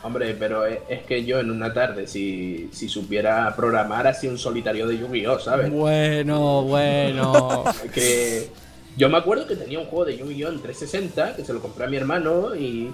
Hombre, 0.03 0.35
pero 0.37 0.65
es 0.65 1.03
que 1.07 1.25
yo 1.25 1.39
en 1.39 1.51
una 1.51 1.73
tarde, 1.73 2.07
si, 2.07 2.69
si 2.71 2.89
supiera 2.89 3.55
programar 3.55 4.07
así 4.07 4.27
un 4.27 4.37
solitario 4.37 4.87
de 4.87 4.97
Yu-Gi-Oh, 4.97 5.39
¿sabes? 5.39 5.71
Bueno, 5.71 6.63
bueno. 6.63 7.63
que 7.93 8.49
yo 8.97 9.09
me 9.09 9.17
acuerdo 9.17 9.47
que 9.47 9.55
tenía 9.55 9.79
un 9.79 9.85
juego 9.85 10.05
de 10.05 10.17
Yu-Gi-Oh! 10.17 10.49
en 10.49 10.61
360 10.61 11.35
que 11.35 11.45
se 11.45 11.53
lo 11.53 11.61
compré 11.61 11.85
a 11.85 11.87
mi 11.87 11.97
hermano 11.97 12.55
y 12.55 12.93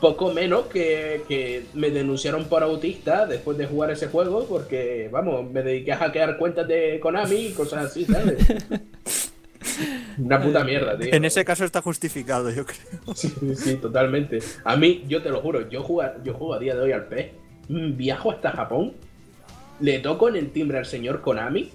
poco 0.00 0.32
menos 0.32 0.66
que, 0.66 1.64
me 1.74 1.90
denunciaron 1.90 2.46
por 2.46 2.62
autista 2.62 3.26
después 3.26 3.56
de 3.58 3.66
jugar 3.66 3.90
ese 3.90 4.08
juego 4.08 4.46
porque, 4.46 5.08
vamos, 5.10 5.50
me 5.50 5.62
dediqué 5.62 5.92
a 5.92 5.98
hackear 5.98 6.38
cuentas 6.38 6.66
de 6.66 6.98
Konami 7.00 7.36
y 7.36 7.52
cosas 7.52 7.86
así, 7.86 8.04
¿sabes? 8.04 8.44
Una 10.18 10.40
puta 10.40 10.64
mierda, 10.64 10.98
tío. 10.98 11.12
En 11.12 11.24
ese 11.24 11.44
caso 11.44 11.64
está 11.64 11.82
justificado, 11.82 12.50
yo 12.50 12.64
creo. 12.64 13.14
Sí, 13.14 13.32
sí, 13.54 13.74
totalmente. 13.76 14.38
A 14.64 14.76
mí, 14.76 15.04
yo 15.06 15.22
te 15.22 15.28
lo 15.28 15.40
juro, 15.40 15.68
yo 15.68 15.82
juego, 15.82 16.10
yo 16.24 16.32
juego 16.34 16.54
a 16.54 16.58
día 16.58 16.74
de 16.74 16.80
hoy 16.80 16.92
al 16.92 17.06
PES, 17.06 17.26
viajo 17.68 18.30
hasta 18.30 18.52
Japón, 18.52 18.94
le 19.80 19.98
toco 19.98 20.28
en 20.28 20.36
el 20.36 20.50
timbre 20.50 20.78
al 20.78 20.86
señor 20.86 21.20
Konami 21.20 21.70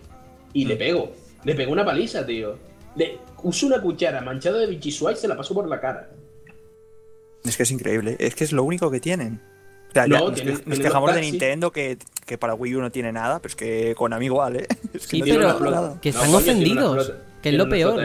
y 0.53 0.65
le 0.65 0.75
mm. 0.75 0.79
pego. 0.79 1.11
Le 1.43 1.55
pego 1.55 1.71
una 1.71 1.85
paliza, 1.85 2.25
tío. 2.25 2.57
Le, 2.95 3.19
uso 3.43 3.67
una 3.67 3.81
cuchara 3.81 4.21
manchada 4.21 4.59
de 4.59 4.67
bichisua 4.67 5.13
y 5.13 5.15
se 5.15 5.27
la 5.27 5.35
paso 5.35 5.53
por 5.53 5.67
la 5.67 5.79
cara. 5.79 6.09
Es 7.43 7.57
que 7.57 7.63
es 7.63 7.71
increíble, 7.71 8.15
es 8.19 8.35
que 8.35 8.43
es 8.43 8.51
lo 8.51 8.63
único 8.63 8.91
que 8.91 8.99
tienen. 8.99 9.41
O 9.89 9.93
sea, 9.93 10.07
no, 10.07 10.29
nos, 10.29 10.79
quejamos 10.79 11.13
de 11.13 11.21
Nintendo 11.21 11.71
que, 11.71 11.97
que, 12.25 12.37
para 12.37 12.53
Wii 12.53 12.75
U 12.75 12.81
no 12.81 12.91
tiene 12.91 13.11
nada, 13.11 13.39
pero 13.39 13.51
es 13.51 13.55
que 13.57 13.93
con 13.95 14.13
amigo 14.13 14.35
igual, 14.35 14.55
¿eh? 14.61 14.67
sí, 14.97 15.21
pero 15.21 15.99
que 16.01 16.09
están 16.09 16.33
ofendidos. 16.33 17.11
que 17.41 17.49
es 17.49 17.55
lo 17.55 17.67
peor. 17.67 18.01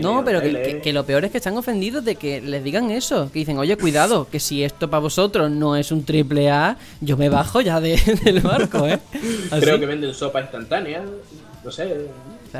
no, 0.00 0.24
pero 0.24 0.40
que, 0.40 0.92
lo 0.92 1.04
peor 1.04 1.24
es 1.24 1.32
que 1.32 1.38
están 1.38 1.56
ofendidos 1.56 2.04
de 2.04 2.14
que 2.14 2.40
les 2.40 2.62
digan 2.62 2.92
eso. 2.92 3.28
Que 3.32 3.40
dicen, 3.40 3.58
oye, 3.58 3.76
cuidado, 3.76 4.28
que 4.30 4.38
si 4.38 4.62
esto 4.62 4.88
para 4.88 5.00
vosotros 5.00 5.50
no 5.50 5.74
es 5.74 5.90
un 5.90 6.04
triple 6.04 6.48
A, 6.48 6.76
yo 7.00 7.16
me 7.16 7.28
bajo 7.28 7.60
ya 7.60 7.80
del 7.80 8.40
barco, 8.40 8.86
¿eh? 8.86 9.00
Creo 9.58 9.80
que 9.80 9.86
venden 9.86 10.14
sopa 10.14 10.42
instantánea. 10.42 11.02
No 11.64 11.72
sé, 11.72 12.06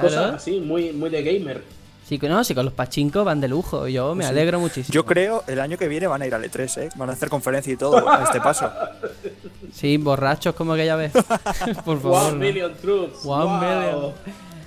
Cosas 0.01 0.35
así, 0.35 0.61
muy, 0.61 0.93
muy 0.93 1.11
de 1.11 1.23
gamer. 1.23 1.63
Sí, 2.07 2.19
que 2.19 2.29
no, 2.29 2.45
sí, 2.45 2.55
con 2.55 2.67
los 2.67 2.75
pachincos 2.75 3.25
van 3.25 3.41
de 3.41 3.49
lujo. 3.49 3.89
Yo 3.89 4.15
me 4.15 4.27
alegro 4.27 4.61
muchísimo. 4.61 4.93
Yo 4.93 5.07
creo 5.07 5.43
el 5.47 5.59
año 5.59 5.79
que 5.79 5.89
viene 5.89 6.07
van 6.07 6.21
a 6.21 6.27
ir 6.27 6.35
al 6.35 6.45
E3, 6.45 6.83
¿eh? 6.83 6.89
Van 6.97 7.09
a 7.09 7.15
hacer 7.15 7.31
conferencia 7.31 7.73
y 7.73 7.77
todo 7.77 8.09
a 8.09 8.25
este 8.25 8.41
paso. 8.41 8.71
Sí, 9.73 9.97
borrachos 9.97 10.55
como 10.55 10.75
aquella 10.75 10.95
vez. 10.95 11.11
Por 11.85 12.01
favor. 12.01 12.33
One 12.33 12.39
million 12.39 12.73
troops. 12.81 13.25
One 13.25 13.59
million. 13.59 14.13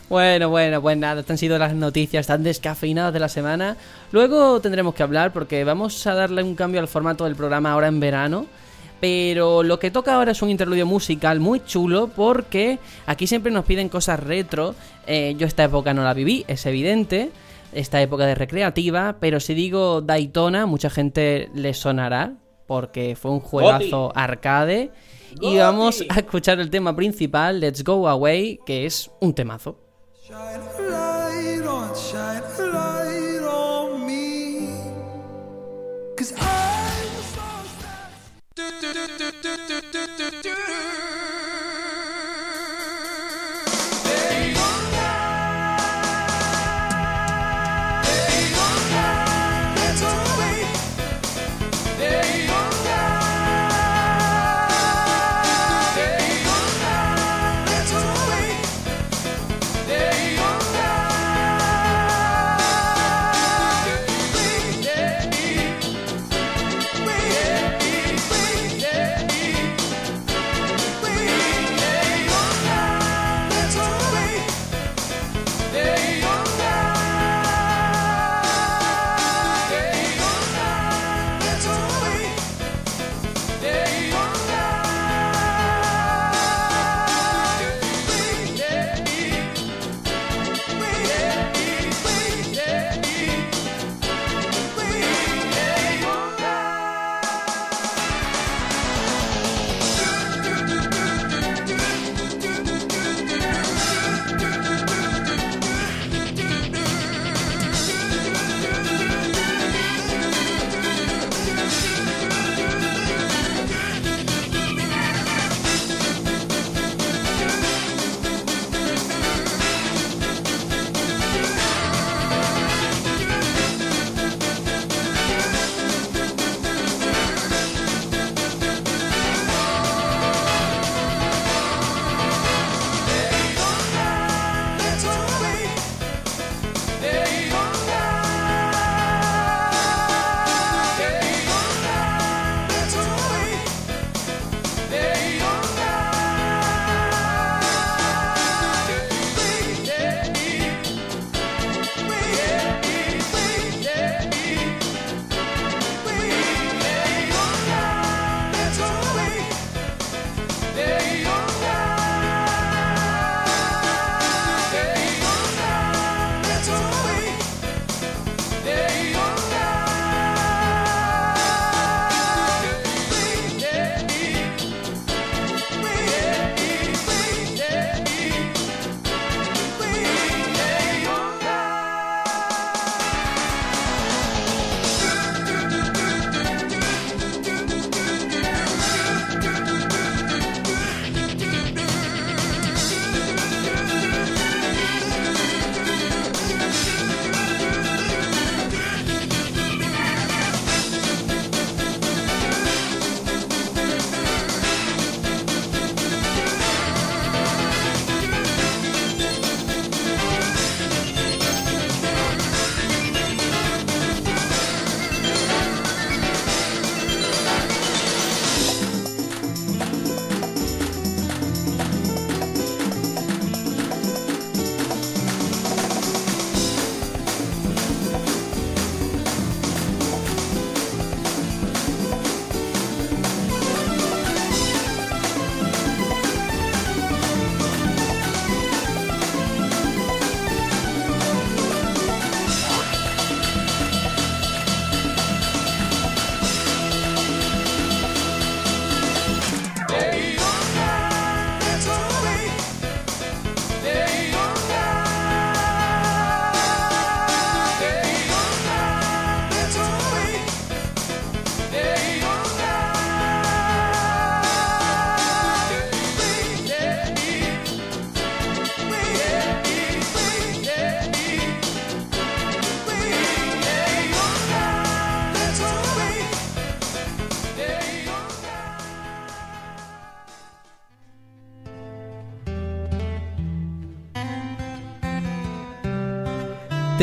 Bueno, 0.10 0.50
bueno, 0.50 0.82
pues 0.82 0.98
nada, 0.98 1.22
estas 1.22 1.32
han 1.36 1.38
sido 1.38 1.58
las 1.58 1.74
noticias 1.74 2.28
tan 2.28 2.44
descafeinadas 2.44 3.14
de 3.14 3.20
la 3.22 3.30
semana. 3.30 3.78
Luego 4.12 4.60
tendremos 4.60 4.94
que 4.94 5.04
hablar 5.04 5.32
porque 5.32 5.64
vamos 5.64 6.06
a 6.08 6.14
darle 6.14 6.44
un 6.44 6.56
cambio 6.56 6.82
al 6.82 6.90
formato 6.90 7.24
del 7.24 7.38
programa 7.38 7.72
ahora 7.72 7.88
en 7.88 8.02
verano. 8.02 8.48
Pero 9.00 9.64
lo 9.64 9.80
que 9.80 9.92
toca 9.92 10.16
ahora 10.16 10.32
es 10.32 10.42
un 10.42 10.50
interludio 10.50 10.86
musical 10.86 11.40
muy 11.40 11.64
chulo 11.64 12.08
porque 12.08 12.80
aquí 13.06 13.28
siempre 13.28 13.52
nos 13.52 13.66
piden 13.66 13.90
cosas 13.90 14.20
retro. 14.20 14.74
Eh, 15.06 15.36
yo 15.38 15.46
esta 15.46 15.64
época 15.64 15.94
no 15.94 16.04
la 16.04 16.14
viví, 16.14 16.46
es 16.48 16.66
evidente. 16.66 17.32
Esta 17.74 18.02
época 18.02 18.26
de 18.26 18.34
recreativa, 18.34 19.18
pero 19.20 19.40
si 19.40 19.54
digo 19.54 20.02
Daytona, 20.02 20.66
mucha 20.66 20.90
gente 20.90 21.50
le 21.54 21.74
sonará 21.74 22.34
porque 22.66 23.16
fue 23.16 23.32
un 23.32 23.40
juegazo 23.40 24.12
arcade. 24.16 24.92
Y 25.42 25.58
vamos 25.58 26.04
a 26.10 26.20
escuchar 26.20 26.60
el 26.60 26.70
tema 26.70 26.96
principal, 26.96 27.60
Let's 27.60 27.84
Go 27.84 28.08
Away, 28.08 28.60
que 28.66 28.86
es 28.86 29.12
un 29.20 29.34
temazo. 29.34 29.78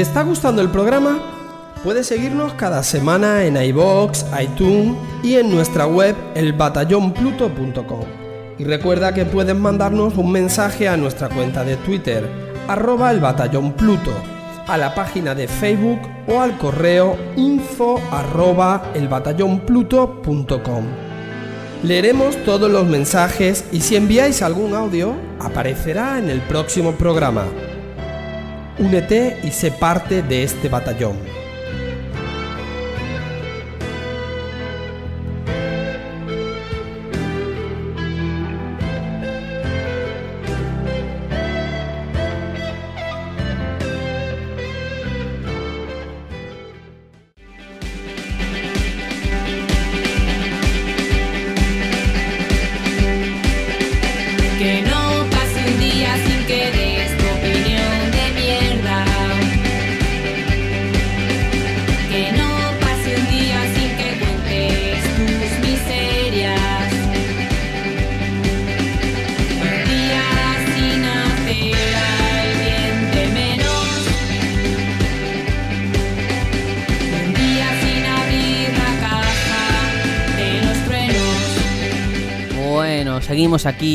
Está 0.04 0.22
gustando 0.22 0.60
el 0.60 0.68
programa? 0.68 1.18
Puedes 1.82 2.06
seguirnos 2.06 2.52
cada 2.52 2.82
semana 2.82 3.44
en 3.44 3.56
iBox, 3.56 4.26
iTunes 4.38 4.96
y 5.22 5.36
en 5.36 5.50
nuestra 5.50 5.86
web 5.86 6.14
elbatallonpluto.com. 6.34 8.04
Y 8.58 8.64
recuerda 8.64 9.14
que 9.14 9.24
puedes 9.24 9.56
mandarnos 9.56 10.18
un 10.18 10.30
mensaje 10.30 10.88
a 10.88 10.98
nuestra 10.98 11.30
cuenta 11.30 11.64
de 11.64 11.76
Twitter, 11.78 12.28
arroba 12.68 13.10
el 13.10 13.24
a 13.24 14.76
la 14.76 14.94
página 14.94 15.34
de 15.34 15.48
Facebook 15.48 16.00
o 16.28 16.40
al 16.40 16.58
correo 16.58 17.16
info 17.36 17.98
arroba 18.12 18.92
elbatallonpluto.com. 18.94 20.84
Leeremos 21.82 22.36
todos 22.44 22.70
los 22.70 22.86
mensajes 22.86 23.64
y 23.72 23.80
si 23.80 23.96
enviáis 23.96 24.42
algún 24.42 24.74
audio, 24.74 25.14
aparecerá 25.40 26.18
en 26.18 26.28
el 26.28 26.42
próximo 26.42 26.92
programa. 26.92 27.44
Únete 28.78 29.38
y 29.44 29.50
sé 29.50 29.70
parte 29.70 30.22
de 30.22 30.42
este 30.42 30.68
batallón. 30.68 31.33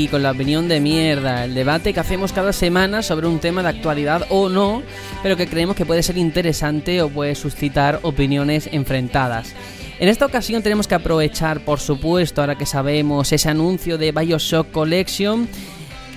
Con 0.08 0.24
la 0.24 0.32
opinión 0.32 0.68
de 0.68 0.80
mierda, 0.80 1.45
el 1.45 1.54
debate 1.54 1.93
que 1.93 2.00
hacemos 2.00 2.32
cada 2.32 2.54
semana 2.54 3.02
sobre 3.04 3.28
un 3.28 3.39
tema 3.39 3.62
de 3.62 3.70
actualidad 3.70 4.26
o 4.30 4.47
no, 4.47 4.82
pero 5.22 5.36
que 5.36 5.47
creemos 5.47 5.76
que 5.76 5.86
puede 5.86 6.04
ser 6.04 6.18
interesante 6.18 7.02
o 7.02 7.10
puede 7.10 7.36
suscitar 7.36 8.00
opiniones 8.04 8.70
enfrentadas. 8.72 9.54
En 10.00 10.08
esta 10.08 10.26
ocasión 10.26 10.64
tenemos 10.64 10.88
que 10.88 10.95
aprovechar, 10.95 11.60
por 11.62 11.80
supuesto, 11.80 12.41
ahora 12.41 12.56
que 12.56 12.66
sabemos 12.66 13.32
ese 13.32 13.50
anuncio 13.50 13.97
de 13.97 14.12
Bioshock 14.12 14.72
Collection, 14.72 15.47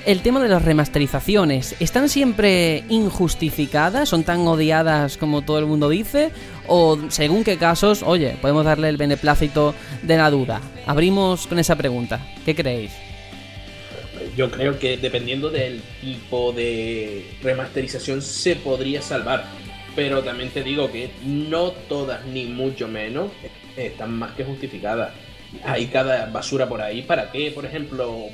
el 0.06 0.20
tema 0.22 0.40
de 0.40 0.48
las 0.48 0.64
remasterizaciones. 0.64 1.74
¿Están 1.80 2.08
siempre 2.08 2.84
injustificadas? 2.88 4.08
¿Son 4.08 4.22
tan 4.22 4.46
odiadas 4.46 5.16
como 5.16 5.42
todo 5.42 5.58
el 5.58 5.66
mundo 5.66 5.88
dice? 5.88 6.30
¿O 6.68 6.98
según 7.08 7.42
qué 7.42 7.56
casos, 7.56 8.02
oye, 8.04 8.36
podemos 8.40 8.64
darle 8.64 8.88
el 8.88 8.96
beneplácito 8.96 9.74
de 10.02 10.16
la 10.16 10.30
duda? 10.30 10.60
Abrimos 10.86 11.46
con 11.46 11.58
esa 11.58 11.74
pregunta. 11.74 12.20
¿Qué 12.44 12.54
creéis? 12.54 13.11
Yo 14.36 14.50
creo 14.50 14.78
que 14.78 14.96
dependiendo 14.96 15.50
del 15.50 15.82
tipo 16.00 16.52
de 16.52 17.26
remasterización 17.42 18.22
se 18.22 18.56
podría 18.56 19.02
salvar. 19.02 19.44
Pero 19.94 20.22
también 20.22 20.48
te 20.48 20.62
digo 20.62 20.90
que 20.90 21.10
no 21.22 21.72
todas, 21.72 22.24
ni 22.24 22.46
mucho 22.46 22.88
menos, 22.88 23.30
están 23.76 24.14
más 24.14 24.32
que 24.32 24.44
justificadas. 24.44 25.12
Hay 25.64 25.86
cada 25.88 26.26
basura 26.26 26.66
por 26.66 26.80
ahí. 26.80 27.02
¿Para 27.02 27.30
qué? 27.30 27.50
Por 27.50 27.66
ejemplo, 27.66 28.28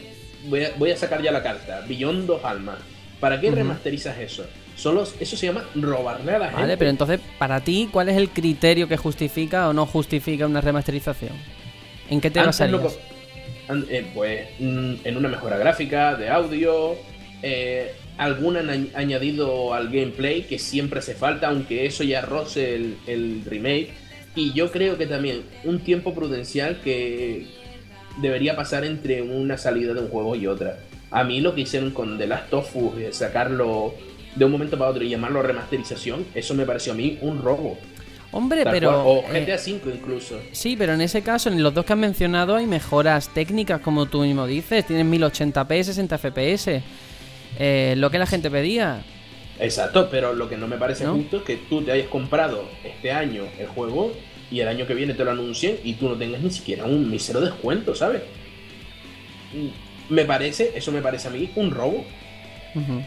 voy 0.44 0.64
a, 0.64 0.72
voy 0.76 0.92
a 0.92 0.96
sacar 0.96 1.20
ya 1.20 1.32
la 1.32 1.42
carta. 1.42 1.80
Billón 1.80 2.28
dos 2.28 2.44
almas. 2.44 2.78
¿Para 3.18 3.40
qué 3.40 3.50
remasterizas 3.50 4.16
eso? 4.18 4.46
Solo, 4.76 5.02
eso 5.02 5.36
se 5.36 5.46
llama 5.46 5.64
robarle 5.74 6.32
a 6.34 6.38
la 6.38 6.46
gente. 6.46 6.60
Vale, 6.60 6.76
pero 6.76 6.90
entonces, 6.90 7.18
para 7.36 7.60
ti, 7.60 7.88
¿cuál 7.90 8.08
es 8.08 8.16
el 8.16 8.30
criterio 8.30 8.86
que 8.86 8.96
justifica 8.96 9.68
o 9.68 9.72
no 9.72 9.84
justifica 9.86 10.46
una 10.46 10.60
remasterización? 10.60 11.32
¿En 12.08 12.20
qué 12.20 12.30
te 12.30 12.40
basarías? 12.40 12.96
Eh, 13.90 14.06
pues 14.14 14.46
mm, 14.58 14.94
en 15.04 15.16
una 15.16 15.28
mejora 15.28 15.56
gráfica, 15.58 16.14
de 16.16 16.28
audio, 16.28 16.96
eh, 17.42 17.92
algún 18.16 18.56
añ- 18.56 18.90
añadido 18.94 19.74
al 19.74 19.86
gameplay 19.88 20.42
que 20.42 20.58
siempre 20.58 20.98
hace 21.00 21.14
falta, 21.14 21.48
aunque 21.48 21.86
eso 21.86 22.02
ya 22.04 22.20
roce 22.22 22.74
el, 22.74 22.96
el 23.06 23.42
remake. 23.44 23.90
Y 24.34 24.52
yo 24.52 24.70
creo 24.70 24.96
que 24.98 25.06
también 25.06 25.42
un 25.64 25.80
tiempo 25.80 26.14
prudencial 26.14 26.80
que 26.82 27.46
debería 28.20 28.56
pasar 28.56 28.84
entre 28.84 29.22
una 29.22 29.56
salida 29.56 29.94
de 29.94 30.00
un 30.00 30.08
juego 30.08 30.34
y 30.36 30.46
otra. 30.46 30.78
A 31.10 31.24
mí 31.24 31.40
lo 31.40 31.54
que 31.54 31.62
hicieron 31.62 31.90
con 31.90 32.18
The 32.18 32.26
Last 32.26 32.52
of 32.54 32.74
Us, 32.76 33.16
sacarlo 33.16 33.94
de 34.36 34.44
un 34.44 34.52
momento 34.52 34.78
para 34.78 34.90
otro 34.90 35.02
y 35.04 35.08
llamarlo 35.08 35.42
remasterización, 35.42 36.26
eso 36.34 36.54
me 36.54 36.66
pareció 36.66 36.92
a 36.92 36.96
mí 36.96 37.18
un 37.22 37.42
robo. 37.42 37.78
Hombre, 38.30 38.62
Tal 38.64 38.72
pero... 38.74 38.90
cual. 38.90 39.06
O 39.06 39.34
eh, 39.34 39.44
GTA 39.44 39.56
V 39.56 39.94
incluso. 39.94 40.38
Sí, 40.52 40.76
pero 40.76 40.92
en 40.94 41.00
ese 41.00 41.22
caso, 41.22 41.48
en 41.48 41.62
los 41.62 41.72
dos 41.72 41.84
que 41.84 41.94
has 41.94 41.98
mencionado, 41.98 42.56
hay 42.56 42.66
mejoras 42.66 43.28
técnicas, 43.32 43.80
como 43.80 44.06
tú 44.06 44.20
mismo 44.22 44.46
dices. 44.46 44.86
Tienen 44.86 45.10
1080p, 45.10 45.82
60 45.82 46.18
fps. 46.18 46.82
Eh, 47.58 47.94
lo 47.96 48.10
que 48.10 48.18
la 48.18 48.26
gente 48.26 48.50
pedía. 48.50 49.00
Exacto, 49.58 50.08
pero 50.10 50.34
lo 50.34 50.48
que 50.48 50.56
no 50.56 50.68
me 50.68 50.76
parece 50.76 51.04
¿No? 51.04 51.14
justo 51.14 51.38
es 51.38 51.42
que 51.42 51.56
tú 51.56 51.82
te 51.82 51.90
hayas 51.90 52.06
comprado 52.08 52.68
este 52.84 53.10
año 53.10 53.44
el 53.58 53.66
juego 53.66 54.12
y 54.50 54.60
el 54.60 54.68
año 54.68 54.86
que 54.86 54.94
viene 54.94 55.14
te 55.14 55.24
lo 55.24 55.32
anuncien 55.32 55.78
y 55.82 55.94
tú 55.94 56.08
no 56.08 56.14
tengas 56.14 56.40
ni 56.40 56.50
siquiera 56.50 56.84
un 56.84 57.10
mísero 57.10 57.40
descuento, 57.40 57.94
¿sabes? 57.94 58.22
Mm, 59.52 60.14
Me 60.14 60.24
parece, 60.24 60.72
eso 60.76 60.92
me 60.92 61.02
parece 61.02 61.28
a 61.28 61.30
mí 61.30 61.50
un 61.56 61.70
robo. 61.70 62.04
Ujú. 62.74 63.02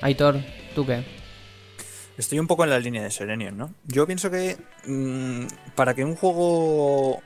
Aitor, 0.00 0.40
¿tú 0.74 0.84
qué? 0.84 1.00
Estoy 2.22 2.38
un 2.38 2.46
poco 2.46 2.62
en 2.62 2.70
la 2.70 2.78
línea 2.78 3.02
de 3.02 3.10
Serenion, 3.10 3.58
¿no? 3.58 3.74
Yo 3.84 4.06
pienso 4.06 4.30
que 4.30 4.56
mm, 4.86 5.74
para 5.74 5.92
que 5.94 6.04
un 6.04 6.14
juego 6.14 7.20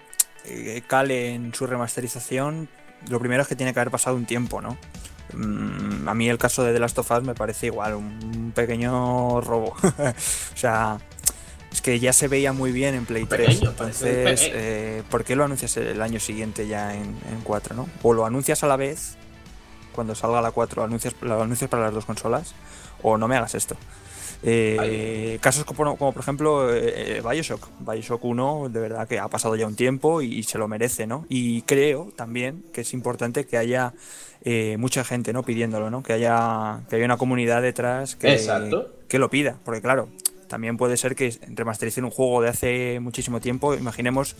eh, 0.46 0.82
cale 0.86 1.34
en 1.34 1.52
su 1.52 1.66
remasterización, 1.66 2.66
lo 3.10 3.18
primero 3.18 3.42
es 3.42 3.48
que 3.48 3.56
tiene 3.56 3.74
que 3.74 3.80
haber 3.80 3.90
pasado 3.90 4.16
un 4.16 4.24
tiempo, 4.24 4.62
¿no? 4.62 4.78
Mm, 5.34 6.08
a 6.08 6.14
mí 6.14 6.30
el 6.30 6.38
caso 6.38 6.64
de 6.64 6.72
The 6.72 6.78
Last 6.78 6.98
of 6.98 7.10
Us 7.10 7.22
me 7.24 7.34
parece 7.34 7.66
igual, 7.66 7.94
un 7.94 8.52
pequeño 8.54 9.42
robo. 9.42 9.74
o 9.82 10.56
sea, 10.56 10.96
es 11.70 11.82
que 11.82 12.00
ya 12.00 12.14
se 12.14 12.26
veía 12.26 12.54
muy 12.54 12.72
bien 12.72 12.94
en 12.94 13.04
Play 13.04 13.26
3. 13.26 13.46
Pequeño, 13.48 13.72
parece 13.72 14.04
un 14.04 14.10
Entonces, 14.10 14.40
pequeño. 14.40 14.62
eh, 14.62 15.02
¿por 15.10 15.24
qué 15.24 15.36
lo 15.36 15.44
anuncias 15.44 15.76
el 15.76 16.00
año 16.00 16.20
siguiente 16.20 16.66
ya 16.68 16.94
en, 16.94 17.02
en 17.02 17.42
4, 17.44 17.74
¿no? 17.76 17.86
O 18.02 18.14
lo 18.14 18.24
anuncias 18.24 18.64
a 18.64 18.66
la 18.66 18.76
vez, 18.76 19.18
cuando 19.92 20.14
salga 20.14 20.40
la 20.40 20.52
4, 20.52 20.84
anuncias, 20.84 21.14
lo 21.20 21.42
anuncias 21.42 21.68
para 21.68 21.82
las 21.82 21.92
dos 21.92 22.06
consolas, 22.06 22.54
o 23.02 23.18
no 23.18 23.28
me 23.28 23.36
hagas 23.36 23.54
esto. 23.54 23.76
Eh, 24.42 25.38
casos 25.40 25.64
como, 25.64 25.96
como, 25.96 26.12
por 26.12 26.22
ejemplo 26.22 26.74
eh, 26.74 27.22
Bioshock. 27.28 27.68
Bioshock 27.80 28.24
1 28.24 28.68
de 28.68 28.80
verdad 28.80 29.08
que 29.08 29.18
ha 29.18 29.28
pasado 29.28 29.56
ya 29.56 29.66
un 29.66 29.76
tiempo 29.76 30.22
y, 30.22 30.34
y 30.34 30.42
se 30.42 30.58
lo 30.58 30.68
merece, 30.68 31.06
¿no? 31.06 31.26
Y 31.28 31.62
creo 31.62 32.12
también 32.16 32.64
que 32.72 32.82
es 32.82 32.92
importante 32.92 33.46
que 33.46 33.56
haya 33.56 33.94
eh, 34.48 34.76
mucha 34.78 35.02
gente, 35.02 35.32
¿no? 35.32 35.42
Pidiéndolo, 35.42 35.90
¿no? 35.90 36.04
Que 36.04 36.12
haya, 36.12 36.80
que 36.88 36.96
haya 36.96 37.04
una 37.04 37.16
comunidad 37.16 37.62
detrás 37.62 38.14
que, 38.14 38.32
Exacto. 38.32 38.92
que 39.08 39.18
lo 39.18 39.28
pida. 39.28 39.58
Porque 39.64 39.82
claro, 39.82 40.08
también 40.46 40.76
puede 40.76 40.96
ser 40.96 41.16
que 41.16 41.36
remastericen 41.48 42.04
un 42.04 42.12
juego 42.12 42.42
de 42.42 42.50
hace 42.50 43.00
muchísimo 43.00 43.40
tiempo. 43.40 43.74
Imaginemos 43.74 44.36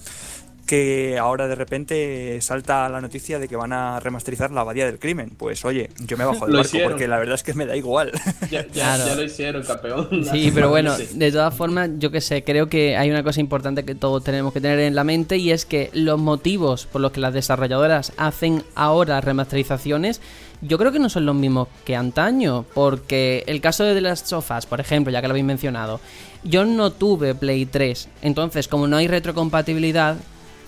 que 0.66 1.16
ahora 1.18 1.46
de 1.48 1.54
repente 1.54 2.38
salta 2.42 2.88
la 2.88 3.00
noticia 3.00 3.38
de 3.38 3.48
que 3.48 3.56
van 3.56 3.72
a 3.72 4.00
remasterizar 4.00 4.50
la 4.50 4.62
abadía 4.62 4.84
del 4.86 4.98
crimen. 4.98 5.30
Pues 5.36 5.64
oye, 5.64 5.90
yo 6.06 6.16
me 6.16 6.24
bajo 6.24 6.44
del 6.46 6.56
barco 6.56 6.66
hicieron. 6.68 6.90
porque 6.92 7.06
la 7.08 7.18
verdad 7.18 7.36
es 7.36 7.42
que 7.42 7.54
me 7.54 7.64
da 7.66 7.76
igual. 7.76 8.12
Ya, 8.50 8.62
ya- 8.66 8.72
Claro. 8.72 9.06
ya 9.06 9.14
lo 9.14 9.22
hicieron, 9.22 9.62
campeón. 9.62 10.08
Sí, 10.30 10.50
pero 10.54 10.68
bueno, 10.68 10.94
de 10.96 11.32
todas 11.32 11.54
formas, 11.54 11.90
yo 11.98 12.10
que 12.10 12.20
sé, 12.20 12.44
creo 12.44 12.68
que 12.68 12.96
hay 12.96 13.10
una 13.10 13.22
cosa 13.22 13.40
importante 13.40 13.84
que 13.84 13.94
todos 13.94 14.22
tenemos 14.24 14.52
que 14.52 14.60
tener 14.60 14.78
en 14.80 14.94
la 14.94 15.04
mente 15.04 15.36
y 15.36 15.50
es 15.52 15.64
que 15.64 15.90
los 15.94 16.18
motivos 16.20 16.86
por 16.86 17.00
los 17.00 17.12
que 17.12 17.20
las 17.20 17.32
desarrolladoras 17.32 18.12
hacen 18.16 18.62
ahora 18.74 19.20
remasterizaciones, 19.20 20.20
yo 20.62 20.78
creo 20.78 20.90
que 20.92 20.98
no 20.98 21.08
son 21.08 21.26
los 21.26 21.34
mismos 21.34 21.68
que 21.84 21.94
antaño, 21.96 22.64
porque 22.74 23.44
el 23.46 23.60
caso 23.60 23.84
de 23.84 23.94
The 23.94 24.00
Last 24.00 24.32
of 24.32 24.50
Us, 24.50 24.66
por 24.66 24.80
ejemplo, 24.80 25.12
ya 25.12 25.20
que 25.20 25.28
lo 25.28 25.32
habéis 25.32 25.44
mencionado, 25.46 26.00
yo 26.44 26.64
no 26.64 26.90
tuve 26.92 27.34
Play 27.34 27.66
3, 27.66 28.08
entonces 28.22 28.66
como 28.68 28.86
no 28.88 28.96
hay 28.96 29.06
retrocompatibilidad, 29.08 30.16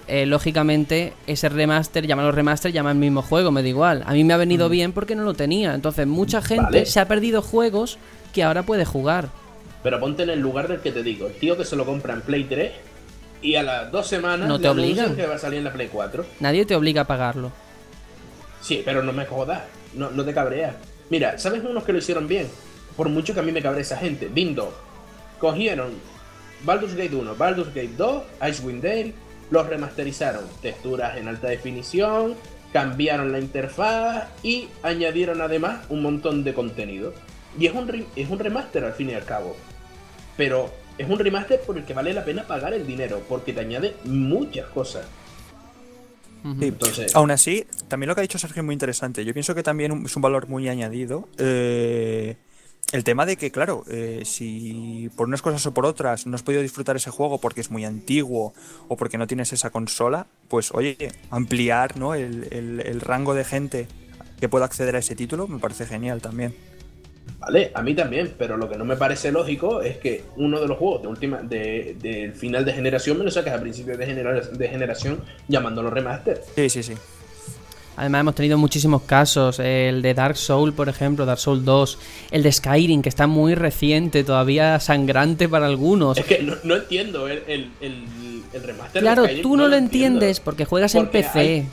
eh, 0.09 0.27
lógicamente 0.27 1.13
ese 1.27 1.49
remaster, 1.49 2.07
llámalo 2.07 2.33
remaster, 2.33 2.73
llama 2.73 2.91
el 2.91 2.99
mismo 2.99 3.23
juego, 3.23 3.51
me 3.51 3.63
da 3.63 3.69
igual. 3.69 4.03
A 4.07 4.13
mí 4.13 4.25
me 4.25 4.35
ha 4.35 4.37
venido 4.39 4.69
bien 4.69 4.93
porque 4.93 5.15
no 5.15 5.23
lo 5.25 5.35
tenía. 5.35 5.75
Entonces 5.75 6.07
mucha 6.07 6.43
gente 6.43 6.65
Vale. 6.65 6.87
se 6.87 7.01
ha 7.01 7.09
perdido 7.09 7.43
juegos 7.43 7.99
que 8.33 8.43
ahora 8.43 8.63
puede 8.65 8.85
jugar. 8.85 9.29
Pero 9.83 10.01
ponte 10.01 10.25
en 10.25 10.31
el 10.31 10.41
lugar 10.41 10.69
del 10.69 10.81
que 10.81 10.91
te 10.93 11.03
digo. 11.03 11.27
El 11.29 11.35
tío 11.35 11.57
que 11.57 11.65
se 11.65 11.77
lo 11.77 11.85
compra 11.85 12.15
en 12.15 12.23
Play 12.23 12.45
3 12.45 12.73
y 13.43 13.55
a 13.55 13.63
las 13.63 13.93
dos 13.93 14.09
semanas 14.09 14.49
No 14.49 14.59
te 14.59 14.69
obligan. 14.69 15.15
que 15.15 15.27
va 15.27 15.37
a 15.37 15.39
salir 15.39 15.59
en 15.59 15.65
la 15.65 15.73
Play 15.73 15.89
4. 15.93 16.27
Nadie 16.41 16.67
te 16.67 16.75
obliga 16.75 17.03
a 17.03 17.07
pagarlo. 17.07 17.53
Sí, 18.61 18.83
pero 18.85 19.03
no 19.03 19.13
me 19.13 19.25
jodas, 19.27 19.63
no, 19.95 20.11
no 20.11 20.25
te 20.25 20.35
cabreas. 20.35 20.75
Mira, 21.11 21.39
¿sabes 21.39 21.63
unos 21.65 21.85
que 21.85 21.93
lo 21.93 21.99
hicieron 21.99 22.27
bien? 22.27 22.49
Por 22.97 23.09
mucho 23.09 23.33
que 23.33 23.41
a 23.41 23.43
mí 23.45 23.53
me 23.53 23.63
cabre 23.63 23.83
esa 23.83 23.97
gente. 23.97 24.29
Windows. 24.35 24.75
cogieron 25.39 25.93
Baldur's 26.65 26.95
Gate 26.97 27.15
1, 27.15 27.37
Baldur's 27.37 27.69
Gate 27.69 27.93
2, 27.97 28.23
Icewind 28.51 28.83
Dale, 28.83 29.15
los 29.51 29.67
remasterizaron, 29.67 30.45
texturas 30.63 31.17
en 31.17 31.29
alta 31.29 31.49
definición, 31.49 32.35
cambiaron 32.73 33.33
la 33.33 33.39
interfaz 33.39 34.29
y 34.43 34.69
añadieron 34.83 35.41
además 35.41 35.85
un 35.89 36.03
montón 36.03 36.45
de 36.45 36.55
contenido. 36.55 37.15
Y 37.59 37.67
es 37.67 37.75
un, 37.75 38.07
es 38.15 38.29
un 38.29 38.39
remaster 38.39 38.85
al 38.85 38.93
fin 38.93 39.11
y 39.11 39.15
al 39.15 39.25
cabo. 39.25 39.57
Pero 40.37 40.71
es 40.99 41.09
un 41.09 41.19
remaster 41.19 41.61
por 41.63 41.79
el 41.79 41.85
que 41.85 41.95
vale 41.95 42.13
la 42.13 42.25
pena 42.25 42.45
pagar 42.47 42.75
el 42.75 42.87
dinero, 42.87 43.23
porque 43.29 43.53
te 43.53 43.61
añade 43.61 43.95
muchas 44.05 44.67
cosas. 44.69 45.07
Sí. 46.43 46.67
Entonces, 46.67 47.17
Aún 47.17 47.31
así, 47.33 47.67
también 47.89 48.09
lo 48.09 48.15
que 48.15 48.21
ha 48.21 48.23
dicho 48.23 48.39
Sergio 48.39 48.61
es 48.61 48.65
muy 48.65 48.73
interesante. 48.73 49.25
Yo 49.25 49.33
pienso 49.33 49.55
que 49.55 49.63
también 49.63 50.05
es 50.05 50.15
un 50.15 50.23
valor 50.23 50.49
muy 50.49 50.69
añadido. 50.69 51.29
eh, 51.39 52.37
el 52.93 53.05
tema 53.05 53.27
de 53.27 53.37
que, 53.37 53.51
claro, 53.51 53.85
eh, 53.91 54.23
si 54.25 55.11
por 55.17 55.29
unas 55.29 55.43
cosas 55.43 55.65
o 55.67 55.75
por 55.75 55.85
otras 55.85 56.27
no 56.27 56.35
has 56.37 56.43
podido 56.43 56.63
disfrutar 56.63 56.97
ese 56.97 57.11
juego 57.11 57.39
porque 57.39 57.61
es 57.61 57.71
muy 57.71 57.85
antiguo 57.85 58.55
o 58.89 58.97
porque 58.97 59.19
no 59.19 59.27
tienes 59.27 59.53
esa 59.53 59.71
consola, 59.71 60.27
pues 60.49 60.73
oye, 60.73 60.97
ampliar 61.31 61.97
¿no? 61.99 62.15
el, 62.15 62.49
el- 62.51 62.81
el 62.81 63.01
rango 63.01 63.35
de 63.35 63.45
gente 63.45 63.87
que 64.41 64.49
pueda 64.49 64.65
acceder 64.65 64.97
a 64.97 65.01
ese 65.01 65.15
título 65.17 65.47
me 65.49 65.59
parece 65.59 65.85
genial 65.87 66.21
también. 66.23 66.55
Vale, 67.41 67.71
a 67.75 67.83
mí 67.83 67.95
también, 67.95 68.35
pero 68.39 68.57
lo 68.57 68.69
que 68.71 68.77
no 68.79 68.85
me 68.87 68.97
parece 68.97 69.31
lógico 69.31 69.83
es 69.83 69.99
que 69.99 70.25
uno 70.37 70.59
de 70.61 70.67
los 70.67 70.79
juegos 70.79 71.03
de 71.03 71.09
última 71.09 71.39
de, 71.43 71.95
del 72.01 72.33
final 72.33 72.65
de 72.65 72.73
generación 72.73 73.19
me 73.19 73.25
lo 73.25 73.31
saques 73.31 73.53
a 73.53 73.61
principios 73.61 73.99
de, 73.99 74.07
genera- 74.07 74.41
de 74.41 74.69
generación 74.69 75.23
llamándolo 75.47 75.91
remaster. 75.91 76.43
Sí, 76.57 76.71
sí, 76.71 76.83
sí. 76.83 76.95
Además 77.99 78.21
hemos 78.21 78.35
tenido 78.37 78.57
muchísimos 78.59 79.03
casos, 79.03 79.59
el 79.59 80.03
de 80.03 80.15
Dark 80.15 80.37
Soul, 80.37 80.73
por 80.73 80.89
ejemplo, 80.89 81.27
Dark 81.27 81.41
Soul 81.41 81.65
2, 81.65 81.99
el 82.31 82.45
de 82.45 82.53
Skyrim, 82.53 83.03
que 83.03 83.09
está 83.09 83.27
muy 83.27 83.57
reciente, 83.57 84.23
todavía 84.23 84.79
sangrante 84.79 85.49
para 85.49 85.67
algunos. 85.67 86.17
Es 86.17 86.25
que 86.25 86.39
no, 86.43 86.55
no 86.63 86.77
entiendo 86.77 87.27
el, 87.27 87.43
el, 87.49 87.71
el, 87.81 88.05
el 88.53 88.63
remaster. 88.63 88.95
de 88.95 89.01
Claro, 89.01 89.25
Skyrim, 89.25 89.43
tú 89.43 89.57
no 89.57 89.67
lo 89.67 89.75
entiendo. 89.77 90.07
entiendes 90.19 90.39
porque 90.41 90.65
juegas 90.65 90.95
en 90.95 91.09
PC. 91.09 91.39
hay- 91.41 91.67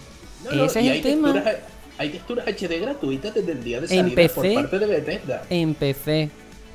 No, 0.46 0.52
no, 0.56 0.66
Ese 0.66 0.80
es 0.80 0.88
el 0.88 1.02
tema. 1.04 1.32
texturas- 1.34 1.56
hay 1.98 2.10
texturas 2.10 2.46
HD 2.48 2.80
gratuitas 2.82 3.34
desde 3.36 3.52
el 3.52 3.64
día 3.64 3.80
de 3.82 3.86
En 3.96 4.10
salida 4.12 4.34
por 4.34 4.44
PC. 4.44 4.56
parte 4.56 4.80
de 4.80 4.86
Bethesda. 4.88 5.44
En 5.52 5.74
PC. 5.76 6.30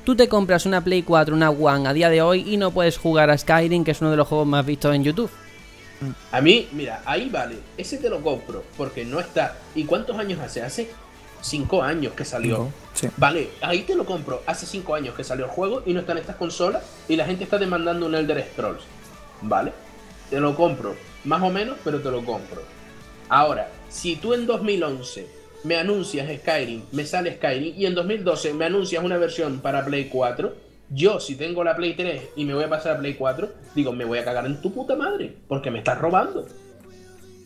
Tú 0.05 0.15
te 0.15 0.27
compras 0.29 0.65
una 0.65 0.81
Play 0.83 1.03
4, 1.03 1.35
una 1.35 1.49
One 1.51 1.87
a 1.89 1.93
día 1.93 2.09
de 2.09 2.21
hoy 2.21 2.43
y 2.51 2.57
no 2.57 2.71
puedes 2.71 2.97
jugar 2.97 3.29
a 3.29 3.37
Skyrim, 3.37 3.83
que 3.83 3.91
es 3.91 3.99
uno 4.01 4.11
de 4.11 4.17
los 4.17 4.27
juegos 4.27 4.47
más 4.47 4.65
vistos 4.65 4.95
en 4.95 5.03
YouTube. 5.03 5.29
A 6.31 6.41
mí, 6.41 6.67
mira, 6.71 7.01
ahí 7.05 7.29
vale, 7.29 7.57
ese 7.77 7.97
te 7.97 8.09
lo 8.09 8.21
compro, 8.21 8.63
porque 8.77 9.05
no 9.05 9.19
está. 9.19 9.55
¿Y 9.75 9.85
cuántos 9.85 10.17
años 10.17 10.39
hace? 10.39 10.61
Hace 10.61 10.89
cinco 11.41 11.83
años 11.83 12.13
que 12.13 12.25
salió. 12.25 12.55
Cinco, 12.55 12.71
sí. 12.93 13.07
Vale, 13.17 13.49
ahí 13.61 13.83
te 13.83 13.95
lo 13.95 14.05
compro. 14.05 14.41
Hace 14.45 14.65
cinco 14.65 14.95
años 14.95 15.15
que 15.15 15.23
salió 15.23 15.45
el 15.45 15.51
juego 15.51 15.83
y 15.85 15.93
no 15.93 16.01
están 16.01 16.17
estas 16.17 16.35
consolas 16.35 16.83
y 17.07 17.15
la 17.15 17.25
gente 17.25 17.43
está 17.43 17.57
demandando 17.57 18.05
un 18.05 18.15
Elder 18.15 18.47
Scrolls. 18.51 18.83
Vale, 19.41 19.73
te 20.29 20.39
lo 20.39 20.55
compro. 20.55 20.95
Más 21.23 21.41
o 21.41 21.49
menos, 21.49 21.77
pero 21.83 22.01
te 22.01 22.09
lo 22.09 22.23
compro. 22.25 22.63
Ahora, 23.29 23.69
si 23.89 24.15
tú 24.15 24.33
en 24.33 24.45
2011 24.45 25.27
me 25.63 25.77
anuncias 25.77 26.27
Skyrim, 26.39 26.83
me 26.91 27.05
sale 27.05 27.35
Skyrim, 27.35 27.75
y 27.77 27.85
en 27.85 27.93
2012 27.93 28.53
me 28.53 28.65
anuncias 28.65 29.03
una 29.03 29.17
versión 29.17 29.59
para 29.59 29.85
Play 29.85 30.09
4, 30.09 30.70
yo 30.93 31.19
si 31.19 31.35
tengo 31.35 31.63
la 31.63 31.75
Play 31.75 31.95
3 31.95 32.29
y 32.35 32.45
me 32.45 32.53
voy 32.53 32.65
a 32.65 32.69
pasar 32.69 32.97
a 32.97 32.99
Play 32.99 33.15
4, 33.15 33.49
digo, 33.73 33.93
me 33.93 34.05
voy 34.05 34.19
a 34.19 34.25
cagar 34.25 34.45
en 34.45 34.61
tu 34.61 34.73
puta 34.73 34.95
madre, 34.95 35.35
porque 35.47 35.71
me 35.71 35.79
estás 35.79 35.97
robando. 35.99 36.45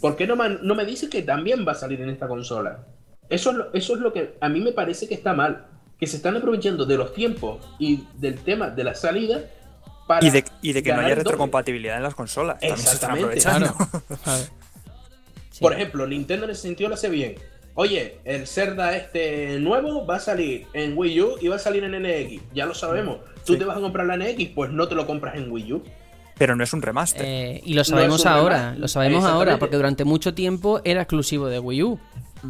¿Por 0.01 0.15
qué 0.15 0.27
no 0.27 0.35
me, 0.35 0.57
no 0.61 0.75
me 0.75 0.83
dices 0.85 1.09
que 1.09 1.21
también 1.21 1.65
va 1.65 1.73
a 1.73 1.75
salir 1.75 2.01
en 2.01 2.09
esta 2.09 2.27
consola? 2.27 2.85
Eso 3.29 3.51
es, 3.51 3.57
lo, 3.57 3.73
eso 3.73 3.93
es 3.93 3.99
lo 4.01 4.11
que 4.13 4.35
a 4.41 4.49
mí 4.49 4.59
me 4.59 4.71
parece 4.71 5.07
que 5.07 5.13
está 5.13 5.33
mal. 5.33 5.67
Que 5.99 6.07
se 6.07 6.17
están 6.17 6.35
aprovechando 6.35 6.85
de 6.85 6.97
los 6.97 7.13
tiempos 7.13 7.65
y 7.79 8.03
del 8.15 8.39
tema 8.39 8.69
de 8.69 8.83
la 8.83 8.93
salida 8.95 9.41
para. 10.07 10.25
Y 10.25 10.29
de, 10.29 10.43
y 10.61 10.73
de 10.73 10.83
que 10.83 10.93
no 10.93 10.99
haya 10.99 11.15
retrocompatibilidad 11.15 11.95
en 11.97 12.03
las 12.03 12.13
consolas. 12.13 12.59
También 12.59 12.77
se 12.77 12.93
están 12.93 13.17
Exactamente. 13.17 13.47
aprovechando. 13.47 14.55
Sí. 15.51 15.61
Por 15.61 15.71
ejemplo, 15.71 16.05
Nintendo 16.05 16.43
en 16.43 16.51
ese 16.51 16.63
sentido 16.63 16.89
lo 16.89 16.95
hace 16.95 17.07
bien. 17.07 17.35
Oye, 17.77 18.19
el 18.23 18.47
Zelda 18.47 18.95
este 18.95 19.59
nuevo 19.59 20.05
va 20.05 20.15
a 20.15 20.19
salir 20.19 20.65
en 20.73 20.97
Wii 20.97 21.21
U 21.21 21.35
y 21.41 21.49
va 21.49 21.57
a 21.57 21.59
salir 21.59 21.83
en 21.83 21.91
NX. 22.01 22.41
Ya 22.53 22.65
lo 22.65 22.73
sabemos. 22.73 23.17
Tú 23.45 23.53
Sí. 23.53 23.59
te 23.59 23.65
vas 23.65 23.77
a 23.77 23.81
comprar 23.81 24.07
la 24.07 24.15
NX, 24.17 24.49
pues 24.55 24.71
no 24.71 24.87
te 24.87 24.95
lo 24.95 25.05
compras 25.05 25.35
en 25.35 25.51
Wii 25.51 25.73
U. 25.73 25.83
Pero 26.37 26.55
no 26.55 26.63
es 26.63 26.71
un 26.73 26.81
remaster. 26.81 27.23
Eh, 27.25 27.61
y 27.65 27.73
lo 27.73 27.83
sabemos 27.83 28.25
ahora, 28.25 28.57
remaster. 28.57 28.79
lo 28.79 28.87
sabemos 28.87 29.23
ahora, 29.25 29.59
porque 29.59 29.75
durante 29.75 30.05
mucho 30.05 30.33
tiempo 30.33 30.81
era 30.85 31.01
exclusivo 31.01 31.47
de 31.47 31.59
Wii 31.59 31.83
U. 31.83 31.99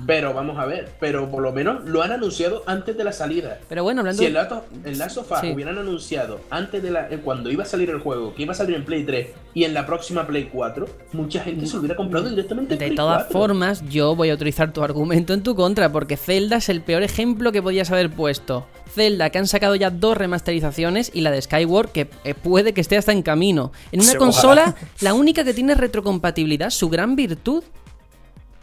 Pero 0.08 0.34
vamos 0.34 0.58
a 0.60 0.66
ver, 0.66 0.92
pero 1.00 1.30
por 1.30 1.42
lo 1.44 1.52
menos 1.52 1.84
lo 1.86 2.02
han 2.04 2.12
anunciado 2.12 2.64
antes 2.66 2.98
de 2.98 3.04
la 3.04 3.12
salida. 3.12 3.60
Pero 3.70 3.84
bueno, 3.84 4.02
hablando 4.02 4.20
Si 4.20 4.26
el 4.28 4.34
Last 4.34 4.52
of, 4.52 4.64
el 4.84 4.98
Last 4.98 5.18
of 5.18 5.32
Us 5.32 5.40
Sí. 5.42 5.52
hubieran 5.52 5.78
anunciado 5.78 6.42
antes 6.50 6.82
de 6.84 6.92
la, 6.92 7.10
eh, 7.10 7.20
cuando 7.24 7.50
iba 7.52 7.64
a 7.64 7.68
salir 7.68 7.90
el 7.90 8.00
juego, 8.00 8.34
que 8.36 8.44
iba 8.44 8.54
a 8.54 8.56
salir 8.56 8.76
en 8.76 8.86
Play 8.86 9.04
3 9.04 9.28
y 9.54 9.64
en 9.64 9.74
la 9.74 9.86
próxima 9.86 10.26
Play 10.28 10.50
4, 10.52 10.88
mucha 11.14 11.42
gente 11.42 11.66
se 11.68 11.74
lo 11.74 11.80
hubiera 11.80 11.96
comprado 11.96 12.30
directamente 12.30 12.74
en 12.74 12.80
De 12.80 12.86
Play 12.88 12.96
todas 12.96 13.24
4. 13.26 13.40
formas, 13.40 13.84
yo 13.90 14.16
voy 14.16 14.30
a 14.30 14.34
utilizar 14.34 14.74
tu 14.74 14.84
argumento 14.84 15.34
en 15.34 15.44
tu 15.44 15.56
contra, 15.56 15.92
porque 15.92 16.18
Zelda 16.18 16.58
es 16.58 16.70
el 16.70 16.82
peor 16.82 17.04
ejemplo 17.04 17.52
que 17.52 17.62
podías 17.62 17.92
haber 17.92 18.10
puesto. 18.12 18.66
Zelda, 18.94 19.30
que 19.30 19.38
han 19.40 19.48
sacado 19.48 19.76
ya 19.76 19.90
dos 19.90 20.18
remasterizaciones, 20.18 21.12
y 21.14 21.22
la 21.22 21.32
de 21.32 21.42
Skyward, 21.42 21.90
que 21.90 22.08
eh, 22.24 22.34
puede 22.34 22.74
que 22.74 22.80
esté 22.82 22.98
hasta 22.98 23.12
en 23.12 23.24
camino. 23.24 23.72
En 23.92 24.02
una 24.02 24.16
consola, 24.16 24.62
ojalá. 24.76 24.76
la 25.02 25.14
única 25.14 25.44
que 25.44 25.54
tiene 25.54 25.76
retrocompatibilidad, 25.76 26.70
su 26.70 26.90
gran 26.90 27.16
virtud, 27.16 27.64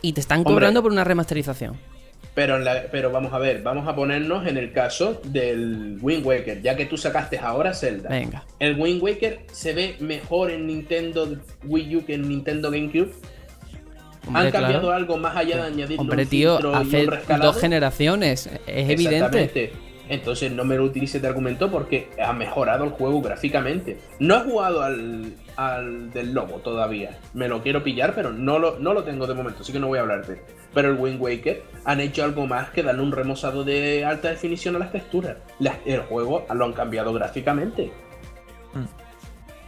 y 0.02 0.12
te 0.12 0.20
están 0.20 0.38
Hombre. 0.40 0.52
cobrando 0.54 0.82
por 0.82 0.92
una 0.92 1.04
remasterización. 1.04 1.76
Pero, 2.34 2.56
en 2.56 2.64
la- 2.64 2.84
pero 2.90 3.10
vamos 3.12 3.32
a 3.34 3.38
ver, 3.38 3.62
vamos 3.62 3.86
a 3.86 3.94
ponernos 3.94 4.46
en 4.46 4.56
el 4.56 4.72
caso 4.72 5.20
del 5.24 5.98
Wind 6.00 6.24
Waker, 6.24 6.62
ya 6.62 6.76
que 6.76 6.86
tú 6.86 6.96
sacaste 6.96 7.38
ahora 7.38 7.74
Zelda. 7.74 8.08
Venga. 8.08 8.44
El 8.58 8.80
Wind 8.80 9.02
Waker 9.02 9.40
se 9.52 9.74
ve 9.74 9.96
mejor 10.00 10.50
en 10.50 10.66
Nintendo 10.66 11.36
Wii 11.64 11.96
U 11.96 12.04
que 12.06 12.14
en 12.14 12.28
Nintendo 12.28 12.70
GameCube. 12.70 13.12
Hombre, 14.26 14.42
Han 14.46 14.50
cambiado 14.52 14.80
claro. 14.82 14.92
algo 14.96 15.16
más 15.18 15.36
allá 15.36 15.56
de 15.56 15.62
añadir 15.62 15.98
Hombre, 16.00 16.24
tío, 16.26 16.56
hace 16.74 17.06
un 17.08 17.40
dos 17.40 17.60
generaciones, 17.60 18.46
es 18.66 18.88
evidente. 18.90 19.16
Exactamente. 19.44 19.72
Entonces 20.08 20.52
no 20.52 20.64
me 20.64 20.76
lo 20.76 20.84
utilices 20.84 21.20
de 21.20 21.28
argumento 21.28 21.70
porque 21.70 22.08
ha 22.22 22.32
mejorado 22.32 22.84
el 22.84 22.90
juego 22.90 23.20
gráficamente. 23.20 23.98
No 24.20 24.36
he 24.36 24.40
jugado 24.40 24.82
al, 24.82 25.32
al 25.56 26.10
del 26.12 26.32
lobo 26.34 26.58
todavía. 26.58 27.18
Me 27.34 27.48
lo 27.48 27.62
quiero 27.62 27.82
pillar, 27.84 28.14
pero 28.14 28.32
no 28.32 28.58
lo, 28.58 28.78
no 28.78 28.92
lo 28.94 29.04
tengo 29.04 29.26
de 29.26 29.34
momento, 29.34 29.62
así 29.62 29.72
que 29.72 29.78
no 29.80 29.88
voy 29.88 29.98
a 29.98 30.02
hablarte. 30.02 30.42
Pero 30.74 30.88
el 30.90 30.98
Wind 30.98 31.20
Waker 31.20 31.62
han 31.84 32.00
hecho 32.00 32.24
algo 32.24 32.46
más 32.46 32.70
que 32.70 32.82
darle 32.82 33.02
un 33.02 33.12
remozado 33.12 33.62
de 33.64 34.04
alta 34.04 34.30
definición 34.30 34.76
a 34.76 34.78
las 34.78 34.92
texturas. 34.92 35.36
Las- 35.58 35.76
el 35.84 36.00
juego 36.00 36.46
lo 36.54 36.64
han 36.64 36.72
cambiado 36.72 37.12
gráficamente. 37.12 37.92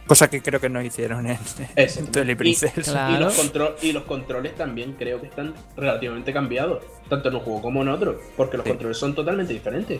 Cosa 0.07 0.29
que 0.29 0.39
creo 0.43 0.59
que 0.59 0.69
no 0.69 0.79
hicieron 0.83 1.25
en, 1.25 1.37
en. 1.75 2.07
Twilight 2.11 2.35
Y- 2.35 2.35
Princess. 2.35 2.73
Claro. 2.91 3.15
Y, 3.15 3.19
los 3.19 3.33
control, 3.33 3.75
y 3.81 3.91
los 3.91 4.03
controles 4.03 4.53
también 4.53 4.93
creo 4.93 5.19
que 5.19 5.25
están 5.27 5.55
relativamente 5.75 6.31
cambiados, 6.31 6.83
tanto 7.09 7.29
en 7.29 7.35
un 7.35 7.41
juego 7.41 7.61
como 7.63 7.81
en 7.81 7.87
otro, 7.89 8.19
porque 8.37 8.55
los 8.57 8.63
Sí. 8.65 8.69
controles 8.71 8.97
son 8.97 9.15
totalmente 9.15 9.53
diferentes. 9.53 9.99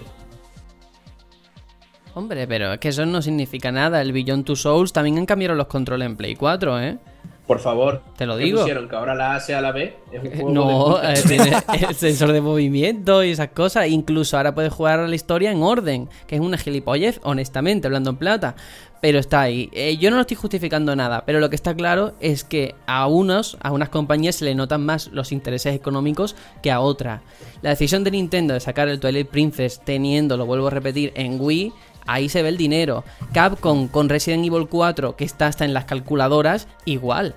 Hombre, 2.16 2.48
pero 2.48 2.74
es 2.74 2.80
que 2.80 2.88
eso 2.90 3.06
no 3.06 3.22
significa 3.22 3.72
nada. 3.72 4.02
El 4.02 4.12
Beyond 4.14 4.46
Two 4.46 4.56
Souls 4.56 4.92
también 4.94 5.18
han 5.18 5.26
cambiado 5.26 5.54
los 5.54 5.68
controles 5.68 6.06
en 6.08 6.16
Play 6.16 6.36
4, 6.36 6.82
¿eh? 6.82 6.98
Por 7.46 7.60
favor, 7.60 8.02
Te 8.18 8.26
lo 8.26 8.38
¿qué 8.38 8.46
digo. 8.46 8.60
pusieron? 8.62 8.90
Que 8.90 8.96
ahora 8.96 9.14
la 9.14 9.36
A 9.36 9.40
sea 9.40 9.62
la 9.62 9.72
B. 9.72 9.96
Es 10.12 10.24
un 10.24 10.32
juego 10.32 10.50
No, 10.52 10.98
de- 10.98 11.14
eh, 11.14 11.22
tiene 11.28 11.52
el 11.90 11.94
sensor 11.94 12.32
de 12.32 12.42
movimiento 12.42 13.24
y 13.24 13.30
esas 13.30 13.50
cosas. 13.50 13.88
Incluso 13.88 14.36
ahora 14.38 14.56
puedes 14.56 14.74
jugar 14.74 15.00
a 15.00 15.08
la 15.08 15.14
historia 15.14 15.52
en 15.52 15.62
orden, 15.62 16.10
que 16.26 16.36
es 16.36 16.42
una 16.42 16.58
gilipollez, 16.58 17.20
honestamente, 17.22 17.86
hablando 17.86 18.10
en 18.10 18.16
plata. 18.18 18.56
Pero 19.00 19.20
está 19.20 19.42
ahí. 19.42 19.70
Eh, 19.74 19.98
yo 19.98 20.10
no 20.10 20.16
lo 20.16 20.22
estoy 20.22 20.38
justificando 20.38 20.96
nada, 20.96 21.24
pero 21.28 21.40
lo 21.40 21.52
que 21.52 21.56
está 21.56 21.76
claro 21.76 22.14
es 22.20 22.44
que 22.44 22.74
a 22.88 23.06
unos, 23.06 23.58
a 23.62 23.72
unas 23.74 23.90
compañías 23.90 24.38
se 24.38 24.46
le 24.46 24.56
notan 24.56 24.84
más 24.84 25.10
los 25.12 25.32
intereses 25.32 25.76
económicos 25.76 26.36
que 26.64 26.72
a 26.72 26.80
otras. 26.80 27.22
La 27.62 27.70
decisión 27.70 28.04
de 28.04 28.10
Nintendo 28.10 28.56
de 28.56 28.60
sacar 28.60 28.88
el 28.88 29.00
Twilight 29.00 29.28
Princess 29.28 29.82
teniendo, 29.86 30.36
lo 30.38 30.48
vuelvo 30.48 30.68
a 30.68 30.72
repetir, 30.72 31.12
en 31.16 31.40
Wii, 31.40 31.74
ahí 32.06 32.30
se 32.30 32.42
ve 32.44 32.50
el 32.50 32.58
dinero. 32.58 33.04
Capcom 33.34 33.88
con 33.88 34.10
Resident 34.10 34.46
Evil 34.46 34.68
4, 34.68 35.16
que 35.16 35.26
está 35.26 35.48
hasta 35.48 35.66
en 35.66 35.74
las 35.74 35.86
calculadoras, 35.86 36.68
igual. 36.86 37.36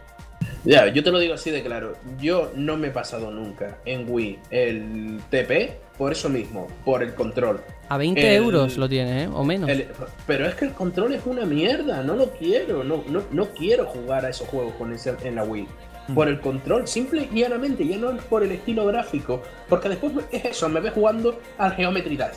Ya, 0.65 0.87
yo 0.89 1.03
te 1.03 1.11
lo 1.11 1.19
digo 1.19 1.35
así 1.35 1.51
de 1.51 1.63
claro. 1.63 1.95
Yo 2.21 2.53
no 2.55 2.77
me 2.77 2.89
he 2.89 2.91
pasado 2.91 3.31
nunca 3.31 3.79
en 3.85 4.07
Wii 4.09 4.39
el 4.51 5.21
TP 5.31 5.79
por 5.97 6.13
eso 6.13 6.29
mismo, 6.29 6.69
por 6.85 7.03
el 7.03 7.15
control. 7.15 7.61
A 7.89 7.97
20 7.97 8.21
El- 8.37 8.43
euros 8.45 8.77
lo 8.77 8.89
tiene, 8.89 9.25
¿eh? 9.25 9.29
O 9.33 9.43
menos. 9.43 9.69
El- 9.69 9.89
pero 10.27 10.47
es 10.47 10.55
que 10.55 10.67
el 10.67 10.73
control 10.73 11.15
es 11.15 11.23
una 11.27 11.45
mierda, 11.45 12.03
no 12.05 12.15
lo 12.15 12.31
quiero, 12.31 12.85
no, 12.85 13.03
no, 13.09 13.23
no 13.33 13.47
quiero 13.55 13.87
jugar 13.87 14.25
a 14.27 14.31
esos 14.31 14.47
juegos 14.49 14.75
con 14.75 14.93
ese, 14.93 15.15
en 15.25 15.35
la 15.37 15.45
Wii. 15.45 15.67
Por 16.15 16.29
el 16.29 16.41
control, 16.41 16.87
simple 16.89 17.29
y 17.33 17.41
llanamente, 17.41 17.87
ya 17.87 17.97
no 17.99 18.11
es 18.13 18.23
por 18.25 18.43
el 18.43 18.53
estilo 18.53 18.87
gráfico, 18.87 19.43
porque 19.69 19.89
después 19.91 20.13
es 20.31 20.45
eso, 20.45 20.69
me 20.69 20.81
ves 20.81 20.93
jugando 20.93 21.39
al 21.59 21.75
Geometry 21.75 22.17
Dash. 22.17 22.37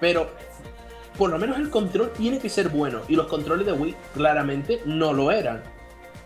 Pero 0.00 0.30
por 1.16 1.30
lo 1.30 1.38
menos 1.38 1.58
el 1.58 1.70
control 1.70 2.12
tiene 2.12 2.38
que 2.38 2.48
ser 2.48 2.68
bueno, 2.68 3.00
y 3.08 3.16
los 3.16 3.26
controles 3.26 3.66
de 3.66 3.72
Wii 3.72 3.94
claramente 4.14 4.80
no 4.84 5.12
lo 5.12 5.30
eran. 5.30 5.62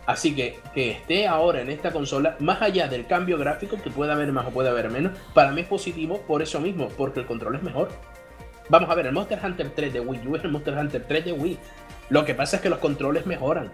Así 0.05 0.35
que 0.35 0.59
que 0.73 0.91
esté 0.91 1.27
ahora 1.27 1.61
en 1.61 1.69
esta 1.69 1.91
consola, 1.91 2.35
más 2.39 2.61
allá 2.61 2.87
del 2.87 3.05
cambio 3.05 3.37
gráfico, 3.37 3.77
que 3.81 3.91
pueda 3.91 4.13
haber 4.13 4.31
más 4.31 4.47
o 4.47 4.49
puede 4.49 4.69
haber 4.69 4.89
menos, 4.89 5.15
para 5.35 5.51
mí 5.51 5.61
es 5.61 5.67
positivo 5.67 6.21
por 6.27 6.41
eso 6.41 6.59
mismo, 6.59 6.87
porque 6.97 7.19
el 7.19 7.27
control 7.27 7.55
es 7.55 7.63
mejor. 7.63 7.89
Vamos 8.69 8.89
a 8.89 8.95
ver, 8.95 9.07
el 9.07 9.13
Monster 9.13 9.39
Hunter 9.43 9.71
3 9.75 9.93
de 9.93 9.99
Wii 9.99 10.27
U 10.27 10.35
es 10.35 10.43
el 10.43 10.51
Monster 10.51 10.75
Hunter 10.75 11.05
3 11.07 11.25
de 11.25 11.31
Wii. 11.33 11.57
Lo 12.09 12.25
que 12.25 12.33
pasa 12.33 12.55
es 12.57 12.61
que 12.61 12.69
los 12.69 12.79
controles 12.79 13.25
mejoran. 13.25 13.71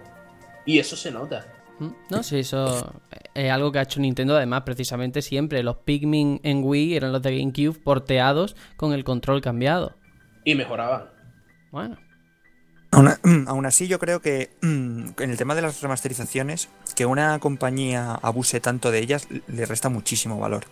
Y 0.65 0.79
eso 0.79 0.95
se 0.97 1.11
nota. 1.11 1.45
Mm, 1.79 1.89
No, 2.09 2.23
sí, 2.23 2.39
eso 2.39 2.93
es 3.33 3.51
algo 3.51 3.71
que 3.71 3.79
ha 3.79 3.83
hecho 3.83 3.99
Nintendo 3.99 4.35
además 4.35 4.63
precisamente 4.63 5.21
siempre. 5.21 5.63
Los 5.63 5.77
Pikmin 5.77 6.39
en 6.43 6.63
Wii 6.63 6.95
eran 6.95 7.11
los 7.11 7.21
de 7.21 7.37
GameCube 7.37 7.79
porteados 7.81 8.55
con 8.77 8.93
el 8.93 9.03
control 9.03 9.41
cambiado. 9.41 9.93
Y 10.45 10.55
mejoraban. 10.55 11.09
Bueno, 11.71 11.97
Aún, 12.91 13.09
aún 13.47 13.65
así, 13.65 13.87
yo 13.87 13.99
creo 13.99 14.21
que 14.21 14.51
mm, 14.61 15.09
en 15.19 15.29
el 15.29 15.37
tema 15.37 15.55
de 15.55 15.61
las 15.61 15.81
remasterizaciones, 15.81 16.69
que 16.95 17.05
una 17.05 17.37
compañía 17.39 18.13
abuse 18.21 18.61
tanto 18.61 18.91
de 18.91 18.99
ellas 18.99 19.27
le 19.47 19.65
resta 19.65 19.89
muchísimo 19.89 20.39
valor. 20.39 20.63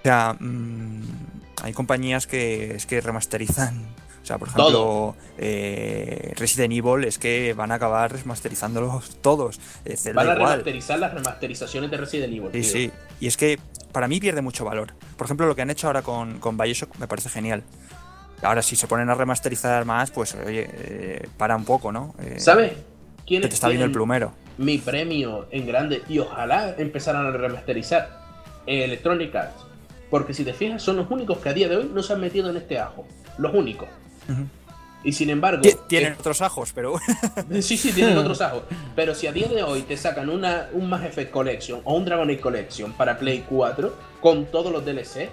O 0.00 0.02
sea, 0.02 0.36
mm, 0.38 1.02
hay 1.62 1.72
compañías 1.72 2.26
que 2.26 2.74
es 2.74 2.86
que 2.86 3.00
remasterizan. 3.00 3.86
O 4.22 4.26
sea, 4.28 4.36
por 4.36 4.48
ejemplo, 4.48 5.16
eh, 5.38 6.34
Resident 6.36 6.72
Evil 6.74 7.04
es 7.04 7.18
que 7.18 7.54
van 7.54 7.72
a 7.72 7.76
acabar 7.76 8.12
remasterizándolos 8.12 9.16
todos. 9.22 9.58
Eh, 9.84 9.96
Zelda 9.96 10.22
Van 10.22 10.30
a 10.30 10.34
igual. 10.34 10.50
remasterizar 10.50 10.98
las 10.98 11.14
remasterizaciones 11.14 11.90
de 11.90 11.96
Resident 11.96 12.32
Evil. 12.34 12.50
Sí, 12.52 12.60
tío. 12.60 12.70
sí. 12.72 12.90
Y 13.20 13.26
es 13.26 13.36
que 13.36 13.58
para 13.92 14.06
mí 14.08 14.20
pierde 14.20 14.42
mucho 14.42 14.64
valor. 14.64 14.92
Por 15.16 15.26
ejemplo, 15.26 15.46
lo 15.46 15.56
que 15.56 15.62
han 15.62 15.70
hecho 15.70 15.86
ahora 15.86 16.02
con, 16.02 16.40
con 16.40 16.58
Bioshock 16.58 16.96
me 16.98 17.08
parece 17.08 17.30
genial. 17.30 17.62
Ahora, 18.42 18.62
si 18.62 18.76
se 18.76 18.86
ponen 18.86 19.10
a 19.10 19.14
remasterizar 19.14 19.84
más, 19.84 20.10
pues 20.10 20.34
oye, 20.34 20.68
eh, 20.72 21.28
para 21.36 21.56
un 21.56 21.64
poco, 21.64 21.90
¿no? 21.92 22.14
Eh, 22.20 22.34
¿Sabes? 22.38 22.72
¿Quién 23.26 23.42
que 23.42 23.48
te 23.48 23.54
está 23.54 23.68
viendo 23.68 23.84
el 23.86 23.92
plumero. 23.92 24.32
mi 24.56 24.78
premio 24.78 25.46
en 25.50 25.66
grande 25.66 26.02
y 26.08 26.18
ojalá 26.18 26.74
empezaran 26.78 27.26
a 27.26 27.30
remasterizar 27.30 28.20
Electronic 28.66 29.34
Arts. 29.34 29.64
Porque 30.10 30.32
si 30.32 30.44
te 30.44 30.54
fijas, 30.54 30.82
son 30.82 30.96
los 30.96 31.10
únicos 31.10 31.38
que 31.38 31.48
a 31.50 31.52
día 31.52 31.68
de 31.68 31.76
hoy 31.76 31.90
no 31.92 32.02
se 32.02 32.12
han 32.14 32.20
metido 32.20 32.48
en 32.48 32.56
este 32.56 32.78
ajo. 32.78 33.06
Los 33.38 33.52
únicos. 33.54 33.88
Y 35.04 35.12
sin 35.12 35.30
embargo. 35.30 35.60
Ti- 35.62 35.76
Tienen 35.86 36.12
eh, 36.14 36.16
otros 36.18 36.40
ajos, 36.42 36.72
pero. 36.74 36.94
sí, 37.60 37.76
sí, 37.76 37.92
tienen 37.92 38.16
otros 38.18 38.40
ajos. 38.40 38.62
Pero 38.96 39.14
si 39.14 39.26
a 39.26 39.32
día 39.32 39.48
de 39.48 39.62
hoy 39.62 39.82
te 39.82 39.96
sacan 39.96 40.28
una, 40.30 40.68
un 40.72 40.88
Mass 40.88 41.04
Effect 41.04 41.30
Collection 41.30 41.80
o 41.84 41.94
un 41.94 42.04
Dragon 42.04 42.28
Age 42.30 42.40
Collection 42.40 42.92
para 42.94 43.18
Play 43.18 43.44
4 43.48 43.94
con 44.20 44.46
todos 44.46 44.72
los 44.72 44.84
DLC, 44.84 45.28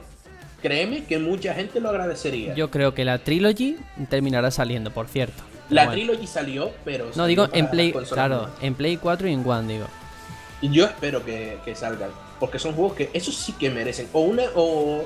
créeme 0.66 1.04
que 1.04 1.20
mucha 1.20 1.54
gente 1.54 1.80
lo 1.80 1.90
agradecería. 1.90 2.56
yo 2.56 2.72
creo 2.72 2.96
que 2.96 3.06
la 3.06 3.20
Trilogy 3.20 3.78
terminará 4.10 4.50
saliendo, 4.50 4.90
por 4.90 5.08
cierto. 5.08 5.44
La 5.70 5.86
bueno. 5.86 6.02
Trilogy 6.02 6.28
salió, 6.28 6.72
pero. 6.84 7.06
No, 7.06 7.12
salió 7.12 7.28
digo 7.28 7.48
en 7.54 7.70
Play, 7.70 7.92
claro, 7.92 8.38
nuevas. 8.38 8.64
en 8.64 8.74
Play 8.74 8.98
4 8.98 9.28
y 9.28 9.34
en 9.34 9.48
One, 9.48 9.74
digo. 9.74 9.86
Yo 10.64 10.86
espero 10.86 11.24
que, 11.24 11.60
que 11.64 11.76
salgan. 11.76 12.10
Porque 12.40 12.58
son 12.58 12.74
juegos 12.74 12.94
que 12.96 13.12
esos 13.14 13.36
sí 13.36 13.54
que 13.54 13.70
merecen. 13.70 14.08
O 14.12 14.22
una, 14.22 14.44
o. 14.56 15.06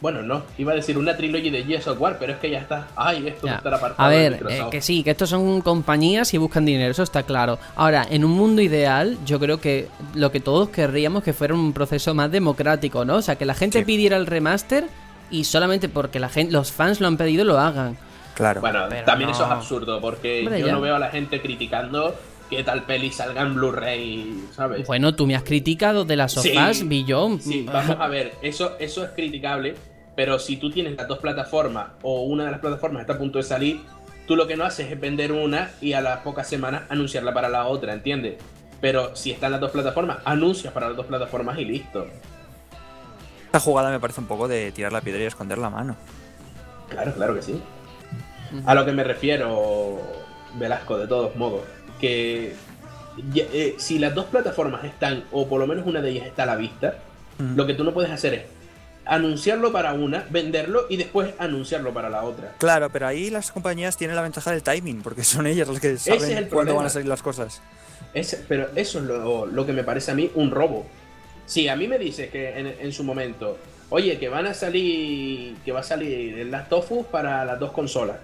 Bueno, 0.00 0.22
no, 0.22 0.42
iba 0.56 0.72
a 0.72 0.76
decir 0.76 0.96
una 0.96 1.16
trilogy 1.16 1.50
de 1.50 1.64
Gears 1.64 1.88
of 1.88 2.00
War, 2.00 2.18
pero 2.20 2.32
es 2.32 2.38
que 2.38 2.48
ya 2.50 2.58
está. 2.60 2.86
Ay, 2.94 3.26
esto 3.26 3.48
Ya. 3.48 3.56
está 3.56 3.74
apartado 3.74 4.06
A 4.06 4.08
ver, 4.08 4.44
eh, 4.48 4.62
que 4.70 4.80
sí, 4.80 5.02
que 5.02 5.10
estos 5.10 5.28
son 5.30 5.60
compañías 5.60 6.32
y 6.34 6.38
buscan 6.38 6.64
dinero, 6.64 6.92
eso 6.92 7.02
está 7.02 7.24
claro. 7.24 7.58
Ahora, 7.74 8.06
en 8.08 8.24
un 8.24 8.30
mundo 8.30 8.62
ideal, 8.62 9.18
yo 9.26 9.40
creo 9.40 9.60
que 9.60 9.88
lo 10.14 10.30
que 10.30 10.38
todos 10.38 10.68
querríamos 10.68 11.24
que 11.24 11.32
fuera 11.32 11.52
un 11.54 11.72
proceso 11.72 12.14
más 12.14 12.30
democrático, 12.30 13.04
¿no? 13.04 13.16
O 13.16 13.22
sea, 13.22 13.34
que 13.36 13.44
la 13.44 13.54
gente 13.54 13.80
Sí. 13.80 13.84
pidiera 13.84 14.16
el 14.16 14.26
remaster 14.26 14.84
y 15.32 15.42
solamente 15.44 15.88
porque 15.88 16.20
la 16.20 16.28
gente, 16.28 16.52
los 16.52 16.70
fans 16.70 17.00
lo 17.00 17.08
han 17.08 17.16
pedido, 17.16 17.44
lo 17.44 17.58
hagan. 17.58 17.98
Claro. 18.34 18.60
Bueno, 18.60 18.84
Pero 18.88 19.04
también 19.04 19.30
no. 19.30 19.34
eso 19.34 19.44
es 19.46 19.50
absurdo, 19.50 20.00
porque 20.00 20.42
Hombre, 20.44 20.60
yo 20.60 20.66
ya. 20.68 20.72
no 20.74 20.80
veo 20.80 20.94
a 20.94 21.00
la 21.00 21.08
gente 21.10 21.42
criticando 21.42 22.14
que 22.48 22.62
tal 22.64 22.84
peli 22.84 23.10
salga 23.10 23.42
en 23.42 23.54
Blu-ray, 23.54 24.44
¿sabes? 24.54 24.86
Bueno, 24.86 25.14
tú 25.14 25.26
me 25.26 25.34
has 25.36 25.42
criticado 25.42 26.04
de 26.04 26.16
las 26.16 26.32
Sí. 26.32 26.48
sofás, 26.48 26.86
Billón. 26.88 27.40
Sí, 27.40 27.62
vamos 27.70 27.96
a 28.00 28.08
ver, 28.08 28.32
eso, 28.42 28.76
eso 28.78 29.04
es 29.04 29.10
criticable, 29.10 29.74
pero 30.16 30.38
si 30.38 30.56
tú 30.56 30.70
tienes 30.70 30.96
las 30.96 31.06
dos 31.08 31.18
plataformas 31.18 31.88
o 32.02 32.22
una 32.22 32.44
de 32.46 32.50
las 32.50 32.60
plataformas 32.60 33.02
está 33.02 33.14
a 33.14 33.18
punto 33.18 33.38
de 33.38 33.44
salir, 33.44 33.80
tú 34.26 34.34
lo 34.36 34.46
que 34.46 34.56
no 34.56 34.64
haces 34.64 34.90
es 34.90 34.98
vender 35.00 35.32
una 35.32 35.70
y 35.80 35.92
a 35.92 36.00
las 36.00 36.18
pocas 36.20 36.48
semanas 36.48 36.82
anunciarla 36.88 37.32
para 37.34 37.48
la 37.48 37.66
otra, 37.66 37.92
¿entiendes? 37.92 38.36
Pero 38.80 39.14
si 39.16 39.30
están 39.32 39.52
las 39.52 39.60
dos 39.60 39.70
plataformas, 39.70 40.18
anuncias 40.24 40.72
para 40.72 40.88
las 40.88 40.96
dos 40.96 41.06
plataformas 41.06 41.58
y 41.58 41.64
listo. 41.64 42.06
Esta 43.46 43.60
jugada 43.60 43.90
me 43.90 43.98
parece 43.98 44.20
un 44.20 44.26
poco 44.26 44.46
de 44.46 44.72
tirar 44.72 44.92
la 44.92 45.00
piedra 45.00 45.22
y 45.22 45.26
esconder 45.26 45.58
la 45.58 45.70
mano. 45.70 45.96
Claro, 46.88 47.12
claro 47.14 47.34
que 47.34 47.42
sí. 47.42 47.60
A 48.66 48.74
lo 48.74 48.84
que 48.84 48.92
me 48.92 49.04
refiero, 49.04 50.00
Velasco, 50.54 50.96
de 50.98 51.06
todos 51.06 51.34
modos, 51.36 51.62
que 51.98 52.54
eh, 53.34 53.74
si 53.78 53.98
las 53.98 54.14
dos 54.14 54.26
plataformas 54.26 54.84
están, 54.84 55.24
o 55.32 55.48
por 55.48 55.60
lo 55.60 55.66
menos 55.66 55.86
una 55.86 56.00
de 56.00 56.10
ellas 56.10 56.26
está 56.26 56.44
a 56.44 56.46
la 56.46 56.56
vista, 56.56 56.98
Mm. 57.38 57.54
lo 57.56 57.66
que 57.68 57.74
tú 57.74 57.84
no 57.84 57.94
puedes 57.94 58.10
hacer 58.10 58.34
es 58.34 58.42
anunciarlo 59.04 59.70
para 59.72 59.92
una, 59.94 60.26
venderlo 60.28 60.86
y 60.90 60.96
después 60.96 61.32
anunciarlo 61.38 61.94
para 61.94 62.08
la 62.10 62.24
otra. 62.24 62.54
Claro, 62.58 62.90
pero 62.90 63.06
ahí 63.06 63.30
las 63.30 63.52
compañías 63.52 63.96
tienen 63.96 64.16
la 64.16 64.22
ventaja 64.22 64.50
del 64.50 64.62
timing, 64.62 65.02
porque 65.02 65.22
son 65.24 65.46
ellas 65.46 65.68
las 65.68 65.78
que 65.80 65.96
saben 65.98 66.20
cuándo 66.20 66.48
problema. 66.48 66.76
van 66.78 66.86
a 66.86 66.90
salir 66.90 67.08
las 67.08 67.22
cosas. 67.22 67.62
Es- 68.12 68.42
pero 68.48 68.68
eso 68.74 68.98
es 68.98 69.04
lo, 69.04 69.46
lo 69.46 69.64
que 69.66 69.72
me 69.72 69.84
parece 69.84 70.10
a 70.10 70.14
mí 70.14 70.30
un 70.34 70.50
robo. 70.50 70.84
Si 71.46 71.68
a 71.68 71.76
mí 71.76 71.86
me 71.88 71.96
dices 71.98 72.28
que 72.30 72.58
en, 72.58 72.66
en 72.66 72.92
su 72.92 73.04
momento, 73.04 73.56
oye, 73.90 74.18
que 74.18 74.28
van 74.28 74.46
a 74.46 74.52
salir, 74.52 75.56
que 75.64 75.72
va 75.72 75.80
a 75.80 75.84
salir 75.84 76.38
el 76.40 76.50
Last 76.50 76.72
of 76.72 76.90
Us 76.92 77.06
para 77.06 77.44
las 77.44 77.58
dos 77.60 77.70
consolas, 77.72 78.16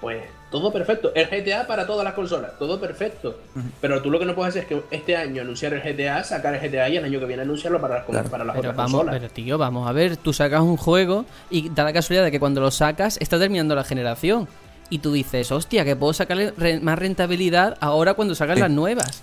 pues 0.00 0.22
todo 0.50 0.72
perfecto. 0.72 1.12
El 1.14 1.26
GTA 1.28 1.66
para 1.66 1.86
todas 1.86 2.04
las 2.04 2.14
consolas, 2.14 2.52
todo 2.58 2.80
perfecto. 2.80 3.38
Pero 3.80 4.00
tú 4.02 4.10
lo 4.10 4.18
que 4.18 4.24
no 4.24 4.34
puedes 4.34 4.50
hacer 4.56 4.62
es 4.62 4.68
que 4.68 4.96
este 4.96 5.16
año 5.16 5.42
anunciar 5.42 5.74
el 5.74 5.80
GTA, 5.82 6.24
sacar 6.24 6.54
el 6.54 6.60
GTA 6.60 6.88
y 6.88 6.96
el 6.96 7.04
año 7.04 7.20
que 7.20 7.26
viene 7.26 7.42
anunciarlo 7.42 7.80
para 7.80 7.96
las, 7.96 8.04
con- 8.04 8.14
Claro. 8.14 8.30
para 8.30 8.44
las 8.44 8.56
Pero 8.56 8.70
otras 8.70 8.76
vamos, 8.76 8.92
consolas. 9.00 9.20
pero 9.20 9.32
tío, 9.32 9.58
vamos 9.58 9.88
a 9.88 9.92
ver, 9.92 10.16
tú 10.16 10.32
sacas 10.32 10.62
un 10.62 10.76
juego 10.76 11.24
y 11.50 11.68
da 11.68 11.84
la 11.84 11.92
casualidad 11.92 12.24
de 12.24 12.30
que 12.30 12.40
cuando 12.40 12.60
lo 12.60 12.70
sacas 12.70 13.16
está 13.20 13.38
terminando 13.38 13.74
la 13.74 13.84
generación. 13.84 14.48
Y 14.88 14.98
tú 14.98 15.12
dices, 15.12 15.52
hostia, 15.52 15.84
que 15.84 15.94
puedo 15.94 16.12
sacarle 16.12 16.52
re- 16.56 16.80
más 16.80 16.98
rentabilidad 16.98 17.76
ahora 17.80 18.14
cuando 18.14 18.34
sacan 18.34 18.56
Sí. 18.56 18.62
las 18.62 18.70
nuevas. 18.70 19.22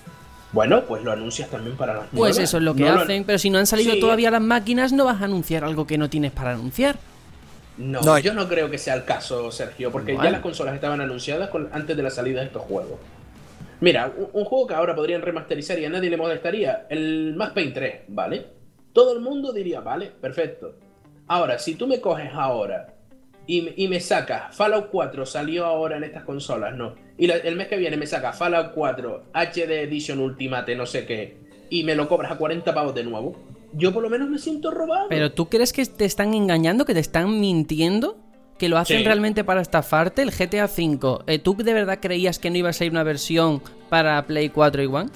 Bueno, 0.53 0.83
pues 0.85 1.03
lo 1.03 1.11
anuncias 1.11 1.49
también 1.49 1.75
para 1.75 1.93
las 1.93 2.03
Pues 2.03 2.13
nuevas. 2.13 2.37
eso 2.37 2.55
es 2.57 2.63
lo 2.63 2.73
que 2.73 2.83
No 2.85 3.01
hacen, 3.01 3.25
pero 3.25 3.37
si 3.37 3.49
no 3.49 3.57
han 3.57 3.67
salido 3.67 3.93
Sí. 3.95 3.99
todavía 3.99 4.31
las 4.31 4.41
máquinas, 4.41 4.93
no 4.93 5.03
vas 5.03 5.21
a 5.21 5.25
anunciar 5.25 5.65
algo 5.65 5.85
que 5.85 5.97
no 5.97 6.09
tienes 6.09 6.31
para 6.31 6.51
anunciar. 6.53 6.95
No, 7.77 8.01
No, 8.01 8.17
yo 8.19 8.33
no 8.33 8.47
creo 8.47 8.69
que 8.71 8.77
sea 8.77 8.95
el 8.95 9.05
caso, 9.05 9.51
Sergio, 9.51 9.91
porque 9.91 10.15
ya 10.15 10.31
las 10.31 10.41
consolas 10.41 10.73
estaban 10.75 10.99
anunciadas 11.01 11.49
con- 11.49 11.69
antes 11.71 11.95
de 11.95 12.03
la 12.03 12.09
salida 12.09 12.39
de 12.39 12.47
estos 12.47 12.63
juegos. 12.63 12.99
Mira, 13.81 14.11
un, 14.17 14.29
un 14.33 14.45
juego 14.45 14.65
que 14.67 14.73
ahora 14.73 14.95
podrían 14.95 15.21
remasterizar 15.21 15.77
y 15.77 15.85
a 15.85 15.89
nadie 15.89 16.09
le 16.09 16.17
molestaría, 16.17 16.87
el 16.89 17.35
Max 17.35 17.51
Payne 17.53 17.71
3, 17.71 17.95
¿vale? 18.07 18.47
Todo 18.93 19.13
el 19.13 19.19
mundo 19.21 19.53
diría, 19.53 19.79
vale, 19.81 20.07
perfecto. 20.07 20.75
Ahora, 21.27 21.59
si 21.59 21.75
tú 21.75 21.85
me 21.85 22.01
coges 22.01 22.31
ahora 22.33 22.95
y, 23.45 23.61
me- 23.61 23.73
y 23.75 23.87
me 23.87 23.99
sacas 23.99 24.55
Fallout 24.55 24.87
4, 24.89 25.25
salió 25.27 25.65
ahora 25.65 25.97
en 25.97 26.03
estas 26.05 26.23
consolas, 26.23 26.75
no. 26.75 26.95
Y 27.19 27.27
la- 27.27 27.35
el 27.35 27.55
mes 27.55 27.67
que 27.67 27.77
viene 27.77 27.97
me 27.97 28.07
sacas 28.07 28.35
Fallout 28.37 28.71
4, 28.73 29.25
HD 29.33 29.83
Edition 29.83 30.19
Ultimate, 30.19 30.75
no 30.75 30.87
sé 30.87 31.05
qué, 31.05 31.37
y 31.69 31.83
me 31.83 31.93
lo 31.93 32.07
cobras 32.07 32.31
a 32.31 32.37
40 32.37 32.73
pavos 32.73 32.95
de 32.95 33.03
nuevo, 33.03 33.35
yo 33.77 33.93
por 33.93 34.03
lo 34.03 34.09
menos 34.09 34.29
me 34.29 34.39
siento 34.39 34.71
robado. 34.71 35.07
Pero 35.09 35.31
tú 35.31 35.47
crees 35.49 35.71
que 35.73 35.85
te 35.85 36.05
están 36.05 36.33
engañando, 36.33 36.85
que 36.85 36.93
te 36.93 36.99
están 36.99 37.39
mintiendo, 37.39 38.17
que 38.57 38.69
lo 38.69 38.77
hacen 38.77 38.99
Sí. 38.99 39.03
realmente 39.03 39.43
para 39.43 39.61
estafarte. 39.61 40.21
El 40.23 40.31
GTA 40.31 40.65
V, 40.65 41.19
eh, 41.27 41.39
¿tú 41.39 41.55
de 41.55 41.73
verdad 41.73 41.99
creías 42.01 42.39
que 42.39 42.49
no 42.49 42.57
iba 42.57 42.69
a 42.69 42.73
salir 42.73 42.91
una 42.91 43.03
versión 43.03 43.61
para 43.89 44.25
Play 44.25 44.49
4 44.49 44.81
y 44.81 44.87
One? 44.87 45.09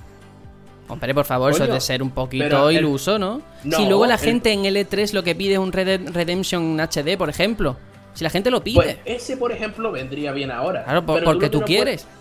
Hombre, 0.88 1.14
por 1.14 1.24
favor, 1.26 1.52
eso 1.52 1.64
es 1.64 1.72
de 1.72 1.80
ser 1.80 2.04
un 2.04 2.12
poquito 2.12 2.70
el- 2.70 2.78
iluso, 2.78 3.18
¿no? 3.18 3.42
No, 3.64 3.78
si 3.78 3.86
luego 3.88 4.06
la 4.06 4.16
el- 4.16 4.20
gente 4.20 4.52
en 4.52 4.66
L3 4.66 5.14
lo 5.14 5.24
que 5.24 5.36
pide 5.36 5.54
es 5.54 5.60
un 5.60 5.72
Red 5.72 6.10
Redemption 6.12 6.80
HD, 6.80 7.18
por 7.18 7.30
ejemplo. 7.30 7.78
Si 8.14 8.26
la 8.26 8.30
gente 8.30 8.52
lo 8.52 8.62
pide. 8.62 8.76
Pues 8.76 8.98
ese, 9.06 9.38
por 9.38 9.54
ejemplo, 9.54 9.90
vendría 9.94 10.34
bien 10.34 10.52
ahora. 10.52 10.84
claro, 10.84 11.06
por- 11.06 11.24
porque 11.24 11.50
tú 11.50 11.62
quieres. 11.62 12.04
puedes- 12.04 12.21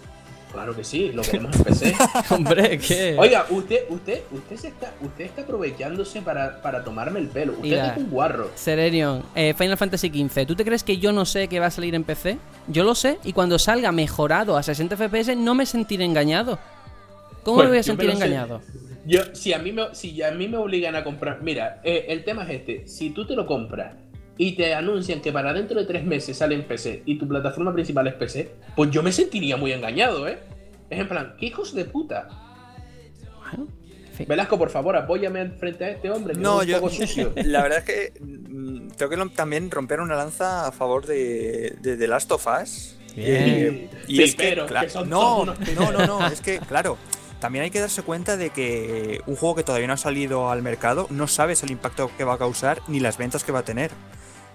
Claro 0.52 0.74
que 0.74 0.82
sí, 0.82 1.12
lo 1.12 1.22
queremos 1.22 1.54
en 1.56 1.62
PC. 1.64 1.94
Hombre, 2.30 2.78
¿qué? 2.78 3.16
Oiga, 3.18 3.46
usted, 3.50 3.84
usted, 3.88 4.22
usted 4.32 4.56
se 4.56 4.68
está, 4.68 4.92
usted 5.00 5.24
está 5.26 5.42
aprovechándose 5.42 6.22
para, 6.22 6.60
para 6.60 6.82
tomarme 6.82 7.20
el 7.20 7.28
pelo. 7.28 7.52
Usted 7.52 7.62
Mira. 7.68 7.88
es 7.92 7.96
un 7.98 8.10
guarro. 8.10 8.50
Serenion, 8.56 9.22
eh, 9.34 9.54
Final 9.56 9.76
Fantasy 9.76 10.08
XV, 10.08 10.46
¿tú 10.46 10.56
te 10.56 10.64
crees 10.64 10.82
que 10.82 10.98
yo 10.98 11.12
no 11.12 11.24
sé 11.24 11.46
que 11.48 11.60
va 11.60 11.66
a 11.66 11.70
salir 11.70 11.94
en 11.94 12.02
PC? 12.04 12.38
Yo 12.66 12.82
lo 12.82 12.94
sé, 12.96 13.18
y 13.24 13.32
cuando 13.32 13.58
salga 13.58 13.92
mejorado 13.92 14.56
a 14.56 14.62
60 14.62 14.96
FPS 14.96 15.36
no 15.36 15.54
me 15.54 15.66
sentiré 15.66 16.04
engañado. 16.04 16.58
¿Cómo 17.44 17.56
Pues, 17.58 17.66
me 17.66 17.70
voy 17.70 17.78
a 17.78 17.82
sentir 17.84 18.08
sé. 18.10 18.16
engañado? 18.16 18.60
Yo, 19.06 19.20
si 19.34 19.52
a 19.52 19.58
mí 19.58 19.72
me, 19.72 19.94
si 19.94 20.20
a 20.22 20.30
mí 20.32 20.46
me 20.48 20.58
obligan 20.58 20.94
a 20.96 21.04
comprar, 21.04 21.42
mira, 21.42 21.80
eh, 21.84 22.06
el 22.08 22.22
tema 22.24 22.42
es 22.44 22.50
este. 22.50 22.86
Si 22.88 23.10
tú 23.10 23.26
te 23.26 23.34
lo 23.34 23.46
compras 23.46 23.94
y 24.42 24.52
te 24.52 24.72
anuncian 24.72 25.20
que 25.20 25.32
para 25.32 25.52
dentro 25.52 25.78
de 25.78 25.84
tres 25.84 26.02
meses 26.02 26.38
sale 26.38 26.54
en 26.54 26.64
PC 26.64 27.02
y 27.04 27.18
tu 27.18 27.28
plataforma 27.28 27.74
principal 27.74 28.06
es 28.06 28.14
PC, 28.14 28.50
pues 28.74 28.90
yo 28.90 29.02
me 29.02 29.12
sentiría 29.12 29.58
muy 29.58 29.70
engañado, 29.70 30.26
¿eh? 30.26 30.38
Es 30.88 30.98
en 30.98 31.08
plan, 31.08 31.34
¿qué 31.38 31.44
hijos 31.44 31.74
de 31.74 31.84
puta? 31.84 32.26
Bueno, 33.38 33.68
en 34.06 34.12
fin. 34.14 34.26
Velasco, 34.26 34.56
por 34.56 34.70
favor, 34.70 34.96
apóyame 34.96 35.50
frente 35.50 35.84
a 35.84 35.90
este 35.90 36.10
hombre 36.10 36.32
que 36.32 36.40
No, 36.40 36.62
es 36.62 36.68
un 36.68 36.72
yo. 36.72 36.80
poco 36.80 36.90
sucio. 36.90 37.32
La 37.44 37.62
verdad 37.62 37.80
es 37.80 37.84
que 37.84 38.18
mm, 38.18 38.88
tengo 38.96 39.10
que 39.10 39.34
también 39.36 39.70
romper 39.70 40.00
una 40.00 40.16
lanza 40.16 40.66
a 40.66 40.72
favor 40.72 41.04
de, 41.04 41.76
de 41.82 41.98
The 41.98 42.08
Last 42.08 42.32
of 42.32 42.46
Us. 42.46 42.96
Bien. 43.14 43.90
Y 44.08 44.22
es 44.22 44.34
que, 44.34 44.56
son 44.88 45.10
no, 45.10 45.44
no, 45.76 45.92
no, 45.92 46.06
no, 46.06 46.26
es 46.28 46.40
que, 46.40 46.60
claro, 46.60 46.96
también 47.40 47.64
hay 47.64 47.70
que 47.70 47.80
darse 47.80 48.00
cuenta 48.00 48.38
de 48.38 48.48
que 48.48 49.20
un 49.26 49.36
juego 49.36 49.54
que 49.54 49.64
todavía 49.64 49.86
no 49.86 49.92
ha 49.92 49.98
salido 49.98 50.50
al 50.50 50.62
mercado 50.62 51.08
no 51.10 51.26
sabes 51.26 51.62
el 51.62 51.70
impacto 51.70 52.10
que 52.16 52.24
va 52.24 52.34
a 52.34 52.38
causar 52.38 52.80
ni 52.88 53.00
las 53.00 53.18
ventas 53.18 53.44
que 53.44 53.52
va 53.52 53.58
a 53.58 53.64
tener. 53.64 53.90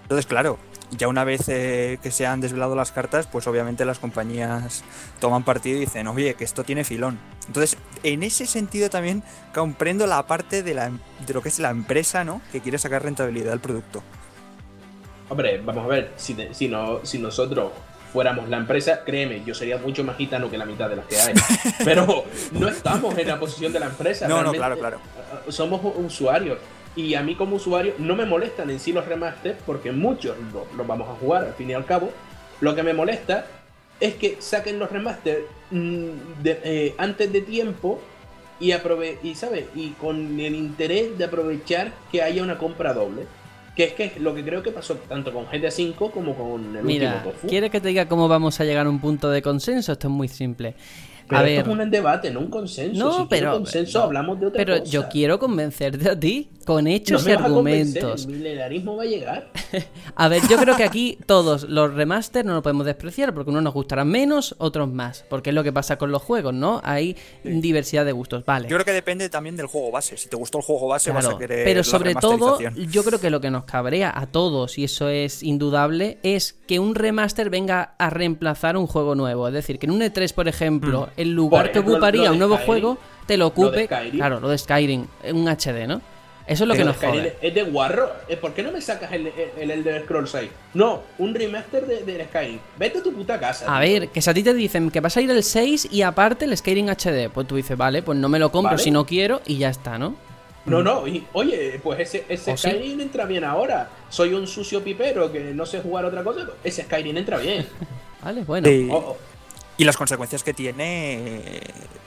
Entonces, 0.06 0.26
claro, 0.26 0.58
ya 0.96 1.08
una 1.08 1.24
vez 1.24 1.48
eh, 1.48 1.98
que 2.00 2.12
se 2.12 2.26
han 2.26 2.40
desvelado 2.40 2.76
las 2.76 2.92
cartas, 2.92 3.26
pues 3.26 3.46
obviamente 3.48 3.84
las 3.84 3.98
compañías 3.98 4.84
toman 5.18 5.42
partido 5.42 5.78
y 5.78 5.80
dicen, 5.80 6.06
oye, 6.06 6.34
que 6.34 6.44
esto 6.44 6.62
tiene 6.62 6.84
filón. 6.84 7.18
Entonces, 7.48 7.76
en 8.04 8.22
ese 8.22 8.46
sentido 8.46 8.88
también 8.88 9.24
comprendo 9.52 10.06
la 10.06 10.24
parte 10.28 10.62
de, 10.62 10.74
la, 10.74 10.90
de 11.26 11.34
lo 11.34 11.42
que 11.42 11.48
es 11.48 11.58
la 11.58 11.70
empresa, 11.70 12.22
¿no? 12.22 12.40
Que 12.52 12.60
quiere 12.60 12.78
sacar 12.78 13.02
rentabilidad 13.02 13.52
al 13.52 13.60
producto. 13.60 14.02
Hombre, 15.28 15.60
vamos 15.64 15.84
a 15.84 15.88
ver, 15.88 16.12
si, 16.16 16.36
si, 16.52 16.68
no, 16.68 17.04
si 17.04 17.18
nosotros 17.18 17.72
fuéramos 18.12 18.48
la 18.48 18.58
empresa, 18.58 19.02
créeme, 19.04 19.42
yo 19.44 19.54
sería 19.54 19.78
mucho 19.78 20.04
más 20.04 20.16
gitano 20.16 20.48
que 20.48 20.56
la 20.56 20.64
mitad 20.64 20.88
de 20.88 20.96
las 20.96 21.06
que 21.06 21.16
hay. 21.18 21.34
Pero 21.84 22.24
no 22.52 22.68
estamos 22.68 23.18
en 23.18 23.26
la 23.26 23.40
posición 23.40 23.72
de 23.72 23.80
la 23.80 23.86
empresa. 23.86 24.28
No, 24.28 24.36
no, 24.36 24.52
realmente, 24.52 24.58
claro, 24.58 24.78
claro. 24.78 25.00
eh, 25.48 25.50
Somos 25.52 25.80
usuarios. 25.96 26.58
Y 26.96 27.14
a 27.14 27.22
mí 27.22 27.34
como 27.34 27.56
usuario 27.56 27.94
no 27.98 28.16
me 28.16 28.24
molestan 28.24 28.70
en 28.70 28.80
sí 28.80 28.92
los 28.92 29.06
remasters 29.06 29.58
porque 29.66 29.92
muchos 29.92 30.36
lo- 30.52 30.66
los 30.76 30.86
vamos 30.86 31.08
a 31.08 31.14
jugar 31.14 31.44
al 31.44 31.52
fin 31.54 31.70
y 31.70 31.74
al 31.74 31.84
cabo. 31.84 32.10
Lo 32.60 32.74
que 32.74 32.82
me 32.82 32.94
molesta 32.94 33.46
es 34.00 34.14
que 34.14 34.36
saquen 34.40 34.78
los 34.78 34.90
remasters 34.90 35.42
mm, 35.70 36.42
de- 36.42 36.60
eh, 36.64 36.94
antes 36.98 37.30
de 37.32 37.42
tiempo 37.42 38.00
y 38.58 38.72
aprove 38.72 39.18
y 39.22 39.34
¿sabes? 39.34 39.66
y 39.74 39.90
con 39.90 40.40
el 40.40 40.54
interés 40.54 41.18
de 41.18 41.24
aprovechar 41.24 41.92
que 42.10 42.22
haya 42.22 42.42
una 42.42 42.56
compra 42.56 42.94
doble. 42.94 43.26
Que 43.76 43.84
es 43.84 43.92
que 43.92 44.04
es 44.04 44.16
lo 44.18 44.34
que 44.34 44.42
creo 44.42 44.62
que 44.62 44.70
pasó 44.70 44.94
tanto 44.94 45.30
con 45.34 45.44
GTA 45.44 45.68
V 45.68 46.10
como 46.10 46.34
con 46.34 46.74
el 46.76 46.82
Mira, 46.82 47.16
último 47.16 47.30
Tofu. 47.34 47.46
¿quieres 47.46 47.70
que 47.70 47.78
te 47.82 47.88
diga 47.88 48.08
cómo 48.08 48.26
vamos 48.26 48.58
a 48.58 48.64
llegar 48.64 48.86
a 48.86 48.88
un 48.88 49.00
punto 49.00 49.28
de 49.28 49.42
consenso? 49.42 49.92
Esto 49.92 50.08
es 50.08 50.12
muy 50.14 50.28
simple. 50.28 50.74
Pero 51.28 51.40
a 51.40 51.44
esto 51.48 51.70
ver, 51.70 51.78
es 51.78 51.84
un 51.86 51.90
debate, 51.90 52.30
no 52.30 52.40
un 52.40 52.48
consenso. 52.50 53.04
No, 53.04 53.12
Si 53.22 53.26
pero- 53.28 53.52
consenso 53.52 53.98
no, 53.98 54.04
hablamos 54.04 54.40
de 54.40 54.46
otra 54.46 54.58
pero 54.64 54.78
cosa. 54.80 54.90
yo 54.90 55.08
quiero 55.08 55.38
convencerte 55.38 56.08
a 56.10 56.18
ti 56.18 56.48
con 56.64 56.84
No 56.84 56.90
hechos 56.90 57.24
me 57.24 57.32
y 57.32 57.34
vas 57.36 57.44
a 57.44 57.48
convencer, 57.48 58.02
argumentos. 58.04 58.26
El 58.26 58.32
milenarismo 58.32 58.96
va 58.96 59.02
a 59.04 59.06
llegar. 59.06 59.50
A 60.16 60.28
ver, 60.28 60.42
yo 60.48 60.56
creo 60.56 60.76
que 60.76 60.84
aquí 60.84 61.18
todos 61.26 61.64
los 61.64 61.94
remaster 61.94 62.44
no 62.44 62.54
lo 62.54 62.62
podemos 62.62 62.86
despreciar 62.86 63.32
porque 63.34 63.50
unos 63.50 63.62
nos 63.62 63.74
gustarán 63.74 64.08
menos, 64.08 64.54
otros 64.58 64.88
más. 64.90 65.24
Porque 65.28 65.50
es 65.50 65.54
lo 65.54 65.62
que 65.62 65.72
pasa 65.72 65.96
con 65.96 66.10
los 66.10 66.22
juegos, 66.22 66.54
¿no? 66.54 66.80
Hay 66.84 67.16
diversidad 67.44 68.04
de 68.04 68.12
gustos, 68.12 68.44
vale. 68.44 68.68
Yo 68.68 68.76
creo 68.76 68.84
que 68.84 68.92
depende 68.92 69.28
también 69.28 69.56
del 69.56 69.66
juego 69.66 69.90
base. 69.90 70.16
Si 70.16 70.28
te 70.28 70.36
gustó 70.36 70.58
el 70.58 70.64
juego 70.64 70.88
base, 70.88 71.10
vas 71.10 71.24
a 71.24 71.28
Claro, 71.28 71.38
querer 71.38 71.64
pero 71.64 71.78
la 71.78 71.84
sobre 71.84 72.14
todo, 72.14 72.58
yo 72.90 73.04
creo 73.04 73.20
que 73.20 73.30
lo 73.30 73.40
que 73.40 73.50
nos 73.50 73.64
cabrea 73.64 74.12
a 74.14 74.26
todos, 74.26 74.78
y 74.78 74.84
eso 74.84 75.08
es 75.08 75.42
indudable, 75.42 76.18
es 76.22 76.54
que 76.66 76.78
un 76.78 76.94
remaster 76.94 77.50
venga 77.50 77.94
a 77.98 78.10
reemplazar 78.10 78.76
un 78.76 78.86
juego 78.86 79.14
nuevo. 79.14 79.46
Es 79.48 79.54
decir, 79.54 79.78
que 79.78 79.86
en 79.86 79.92
un 79.92 80.00
E3, 80.00 80.32
por 80.32 80.48
ejemplo, 80.48 81.08
el 81.16 81.32
lugar 81.32 81.72
que 81.72 81.78
ocuparía 81.80 82.22
lo 82.22 82.28
de 82.28 82.32
un 82.32 82.38
nuevo 82.38 82.54
Skyrim, 82.56 82.66
juego, 82.66 82.98
te 83.26 83.36
lo 83.36 83.44
lo 83.46 83.50
de 83.50 83.62
ocupe. 83.62 83.84
Skyrim. 83.86 84.16
claro, 84.16 84.40
lo 84.40 84.48
de 84.48 84.58
Skyrim, 84.58 85.06
en 85.22 85.36
un 85.36 85.48
HD, 85.48 85.86
¿no? 85.86 86.00
Eso 86.46 86.62
es 86.62 86.68
lo 86.68 86.74
que 86.74 86.84
nos 86.84 86.96
jode. 86.96 87.36
Es 87.42 87.54
de 87.54 87.62
guarro. 87.64 88.08
Eh, 88.28 88.36
¿Por 88.36 88.54
qué 88.54 88.62
no 88.62 88.70
me 88.70 88.80
sacas 88.80 89.10
el, 89.12 89.26
el, 89.26 89.50
el 89.58 89.70
Elder 89.72 90.04
Scrolls 90.04 90.30
6? 90.30 90.50
No, 90.74 91.02
un 91.18 91.34
remaster 91.34 91.86
de, 91.86 92.04
del 92.04 92.24
Skyrim. 92.28 92.60
Vete 92.78 92.98
a 92.98 93.02
tu 93.02 93.12
puta 93.12 93.40
casa. 93.40 93.64
A 93.64 93.80
tío. 93.80 94.00
ver, 94.00 94.08
que 94.10 94.22
si 94.22 94.30
a 94.30 94.34
ti 94.34 94.44
te 94.44 94.54
dicen 94.54 94.92
que 94.92 95.00
vas 95.00 95.16
a 95.16 95.20
ir 95.20 95.30
el 95.30 95.42
6 95.42 95.88
y 95.90 96.02
aparte 96.02 96.44
el 96.44 96.56
Skyrim 96.56 96.86
HD, 96.88 97.30
pues 97.34 97.48
tú 97.48 97.56
dices, 97.56 97.76
vale, 97.76 98.02
pues 98.02 98.16
no 98.16 98.28
me 98.28 98.38
lo 98.38 98.52
compro 98.52 98.72
Vale. 98.72 98.82
si 98.82 98.92
no 98.92 99.04
quiero 99.04 99.42
y 99.44 99.58
ya 99.58 99.70
está, 99.70 99.98
¿no? 99.98 100.14
No, 100.66 100.82
no, 100.82 101.06
y, 101.06 101.24
oye, 101.32 101.80
pues 101.82 102.00
ese, 102.00 102.24
ese 102.28 102.52
¿O 102.52 102.56
sí? 102.56 102.68
Skyrim 102.68 103.00
entra 103.00 103.24
bien 103.24 103.42
ahora. 103.42 103.88
Soy 104.08 104.32
un 104.32 104.46
sucio 104.46 104.82
pipero 104.84 105.32
que 105.32 105.52
no 105.52 105.66
sé 105.66 105.80
jugar 105.80 106.04
otra 106.04 106.22
cosa. 106.22 106.46
Ese 106.62 106.84
Skyrim 106.84 107.16
entra 107.16 107.38
bien. 107.38 107.66
Vale, 108.22 108.44
bueno. 108.44 108.68
Sí. 108.68 108.88
Oh, 108.90 108.96
oh. 108.96 109.16
Y 109.78 109.84
las 109.84 109.96
consecuencias 109.96 110.42
que 110.42 110.54
tiene 110.54 111.60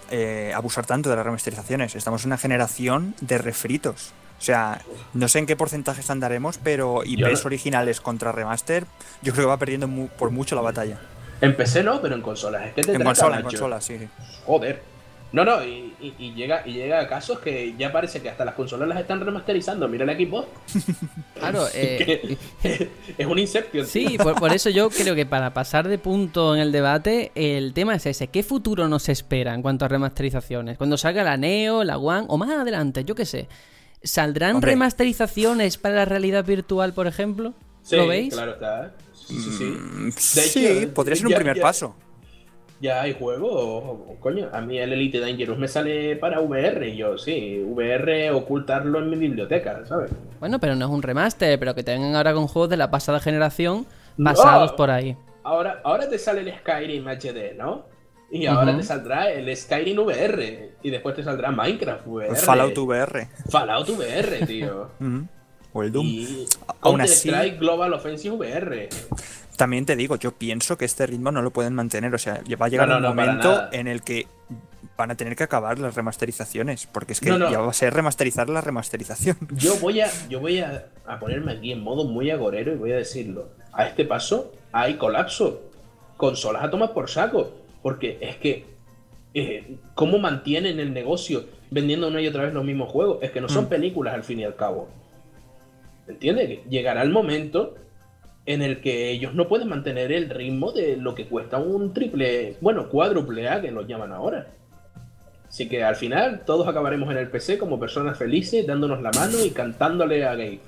eh, 0.09 0.51
abusar 0.55 0.85
tanto 0.85 1.09
de 1.09 1.15
las 1.15 1.25
remasterizaciones. 1.25 1.95
Estamos 1.95 2.23
en 2.23 2.29
una 2.29 2.37
generación 2.37 3.13
de 3.21 3.37
refritos. 3.37 4.11
O 4.39 4.41
sea, 4.41 4.81
no 5.13 5.27
sé 5.27 5.39
en 5.39 5.45
qué 5.45 5.55
porcentajes 5.55 6.09
andaremos, 6.09 6.57
pero 6.63 7.03
IPs 7.03 7.45
originales 7.45 7.99
contra 8.01 8.31
remaster, 8.31 8.85
yo 9.21 9.33
creo 9.33 9.45
que 9.45 9.49
va 9.49 9.57
perdiendo 9.57 9.87
mu- 9.87 10.07
por 10.07 10.31
mucho 10.31 10.55
la 10.55 10.61
batalla. 10.61 10.97
En 11.41 11.55
PC 11.55 11.83
no, 11.83 12.01
pero 12.01 12.15
en 12.15 12.21
consolas. 12.21 12.67
Es 12.67 12.73
que 12.73 12.81
te 12.83 12.91
En 12.93 12.97
trata, 12.97 13.05
consola, 13.05 13.37
en 13.39 13.43
macho. 13.45 13.57
consola, 13.57 13.81
sí. 13.81 14.07
Joder. 14.45 14.81
No, 15.31 15.45
no, 15.45 15.63
y, 15.63 15.93
y- 16.01 16.15
y 16.17 16.33
llega, 16.33 16.63
y 16.67 16.73
llega 16.73 16.99
a 17.01 17.07
casos 17.07 17.37
que 17.39 17.75
ya 17.77 17.91
parece 17.91 18.19
que 18.21 18.29
hasta 18.29 18.43
las 18.45 18.55
consolas 18.55 18.87
las 18.89 18.99
están 18.99 19.19
remasterizando. 19.19 19.87
Mira 19.87 20.03
el 20.03 20.09
equipo. 20.09 20.47
Claro, 21.39 21.65
eh, 21.73 22.37
es 23.17 23.25
un 23.27 23.39
Inception. 23.39 23.85
Sí, 23.85 24.17
por, 24.17 24.35
por 24.35 24.51
eso 24.53 24.69
yo 24.69 24.89
creo 24.89 25.15
que 25.15 25.25
para 25.25 25.53
pasar 25.53 25.87
de 25.87 25.97
punto 25.97 26.53
en 26.53 26.59
el 26.61 26.71
debate, 26.73 27.31
el 27.35 27.73
tema 27.73 27.95
es 27.95 28.05
ese. 28.05 28.27
¿Qué 28.27 28.43
futuro 28.43 28.87
nos 28.89 29.07
espera 29.07 29.53
en 29.53 29.61
cuanto 29.61 29.85
a 29.85 29.87
remasterizaciones? 29.87 30.77
Cuando 30.77 30.97
salga 30.97 31.23
la 31.23 31.37
Neo, 31.37 31.83
la 31.85 31.97
One 31.97 32.25
o 32.27 32.37
más 32.37 32.49
adelante, 32.49 33.05
yo 33.05 33.15
qué 33.15 33.25
sé. 33.25 33.47
¿Saldrán 34.03 34.55
Hombre. 34.55 34.71
remasterizaciones 34.71 35.77
para 35.77 35.95
la 35.95 36.05
realidad 36.05 36.43
virtual, 36.45 36.93
por 36.93 37.07
ejemplo? 37.07 37.53
Sí, 37.83 37.95
¿Lo 37.95 38.07
veis? 38.07 38.33
Claro 38.33 38.53
está. 38.53 38.93
Sí, 39.13 39.39
sí, 39.39 39.49
sí. 39.57 39.63
Mm, 39.63 40.05
De 40.07 40.11
sí, 40.11 40.67
hecho, 40.67 40.93
podría 40.93 41.15
ser 41.15 41.25
un 41.27 41.31
ya- 41.31 41.37
primer 41.37 41.55
ya- 41.57 41.61
paso. 41.61 41.95
Ya 42.81 43.01
hay 43.01 43.13
juegos, 43.13 43.99
coño. 44.21 44.49
A 44.53 44.61
mí 44.61 44.77
el 44.79 44.93
Elite 44.93 45.19
Dangerous 45.19 45.57
me 45.57 45.67
sale 45.67 46.15
para 46.15 46.39
VR. 46.39 46.87
Y 46.89 46.95
yo, 46.97 47.17
sí, 47.17 47.61
VR, 47.65 48.31
ocultarlo 48.31 48.99
en 48.99 49.09
mi 49.09 49.17
biblioteca, 49.17 49.85
¿sabes? 49.85 50.11
Bueno, 50.39 50.59
pero 50.59 50.75
no 50.75 50.85
es 50.85 50.91
un 50.91 51.01
remaster, 51.01 51.59
pero 51.59 51.75
que 51.75 51.83
te 51.83 51.91
vengan 51.91 52.15
ahora 52.15 52.33
con 52.33 52.47
juegos 52.47 52.69
de 52.69 52.77
la 52.77 52.89
pasada 52.89 53.19
generación 53.19 53.85
No. 54.15 54.29
pasados 54.31 54.71
por 54.73 54.91
ahí. 54.91 55.17
Ahora, 55.43 55.81
ahora 55.83 56.07
te 56.09 56.17
sale 56.17 56.41
el 56.41 56.53
Skyrim 56.59 57.05
HD, 57.07 57.53
¿no? 57.57 57.85
Y 58.31 58.45
ahora 58.45 58.77
te 58.77 58.83
saldrá 58.83 59.29
el 59.31 59.53
Skyrim 59.57 59.97
VR. 59.99 60.71
Y 60.83 60.89
después 60.91 61.15
te 61.15 61.23
saldrá 61.23 61.51
Minecraft 61.51 62.05
VR. 62.07 62.35
Fallout 62.35 62.77
VR. 62.77 63.27
Fallout 63.49 63.89
VR, 63.89 64.45
tío. 64.45 64.89
Mm. 64.99 65.21
O 65.73 65.83
el 65.83 65.91
Doom. 65.91 66.05
y 66.05 66.45
Aún 66.81 67.01
así- 67.01 67.29
Global 67.59 67.93
Offensive 67.93 68.35
VR. 68.35 68.89
También 69.59 69.85
te 69.85 69.97
digo, 69.97 70.15
yo 70.15 70.31
pienso 70.31 70.77
que 70.77 70.85
este 70.85 71.05
ritmo 71.05 71.33
no 71.33 71.41
lo 71.41 71.51
pueden 71.51 71.75
mantener. 71.75 72.15
O 72.15 72.17
sea, 72.17 72.41
va 72.61 72.67
a 72.67 72.69
llegar 72.69 72.87
No, 72.87 72.93
no, 72.93 73.09
un 73.09 73.15
no, 73.15 73.21
momento 73.21 73.67
en 73.73 73.89
el 73.89 74.03
que 74.03 74.25
van 74.95 75.11
a 75.11 75.15
tener 75.15 75.35
que 75.35 75.43
acabar 75.43 75.79
las 75.79 75.95
remasterizaciones. 75.95 76.87
Porque 76.87 77.11
es 77.11 77.19
que 77.19 77.27
ya 77.27 77.59
va 77.59 77.69
a 77.69 77.73
ser 77.73 77.93
remasterizar 77.93 78.47
la 78.47 78.61
remasterización. 78.61 79.35
Yo 79.51 79.75
voy 79.79 79.99
a, 79.99 80.07
yo 80.29 80.39
voy 80.39 80.59
a, 80.59 80.85
a 81.05 81.19
ponerme 81.19 81.51
aquí 81.51 81.73
en 81.73 81.83
modo 81.83 82.05
muy 82.05 82.31
agorero 82.31 82.71
y 82.71 82.77
voy 82.77 82.93
a 82.93 82.95
decirlo. 82.95 83.49
A 83.73 83.85
este 83.85 84.05
paso 84.05 84.53
hay 84.71 84.93
colapso. 84.93 85.61
Consolas 86.15 86.63
a 86.63 86.71
tomar 86.71 86.93
por 86.93 87.09
saco. 87.09 87.51
Porque 87.81 88.17
es 88.21 88.37
que, 88.37 88.65
eh, 89.33 89.75
¿cómo 89.93 90.19
mantienen 90.19 90.79
el 90.79 90.93
negocio 90.93 91.47
vendiendo 91.69 92.07
una 92.07 92.21
y 92.21 92.29
otra 92.29 92.43
vez 92.43 92.53
los 92.53 92.63
mismos 92.63 92.89
juegos? 92.89 93.17
Es 93.21 93.31
que 93.31 93.41
no 93.41 93.49
son 93.49 93.67
películas 93.67 94.13
al 94.13 94.23
fin 94.23 94.39
y 94.39 94.45
al 94.45 94.55
cabo. 94.55 94.87
¿Entiendes? 96.07 96.59
Llegará 96.69 97.01
el 97.01 97.09
momento 97.09 97.75
en 98.49 98.63
el 98.63 98.81
que 98.81 99.11
ellos 99.11 99.35
no 99.35 99.47
pueden 99.47 99.69
mantener 99.69 100.11
el 100.11 100.27
ritmo 100.27 100.71
de 100.71 100.97
lo 100.97 101.13
que 101.13 101.27
cuesta 101.27 101.59
un 101.59 101.93
triple, 101.93 102.57
bueno, 102.61 102.89
cuádruple 102.89 103.47
A 103.47 103.61
que 103.61 103.71
nos 103.71 103.87
llaman 103.87 104.11
ahora. 104.11 104.47
Así 105.47 105.69
que 105.69 105.83
al 105.83 105.95
final 105.95 106.41
todos 106.47 106.67
acabaremos 106.67 107.11
en 107.11 107.17
el 107.17 107.29
PC 107.29 107.59
como 107.59 107.79
personas 107.79 108.17
felices, 108.17 108.65
dándonos 108.65 109.03
la 109.03 109.11
mano 109.11 109.37
y 109.45 109.51
cantándole 109.51 110.25
a 110.25 110.31
Gabe. 110.31 110.59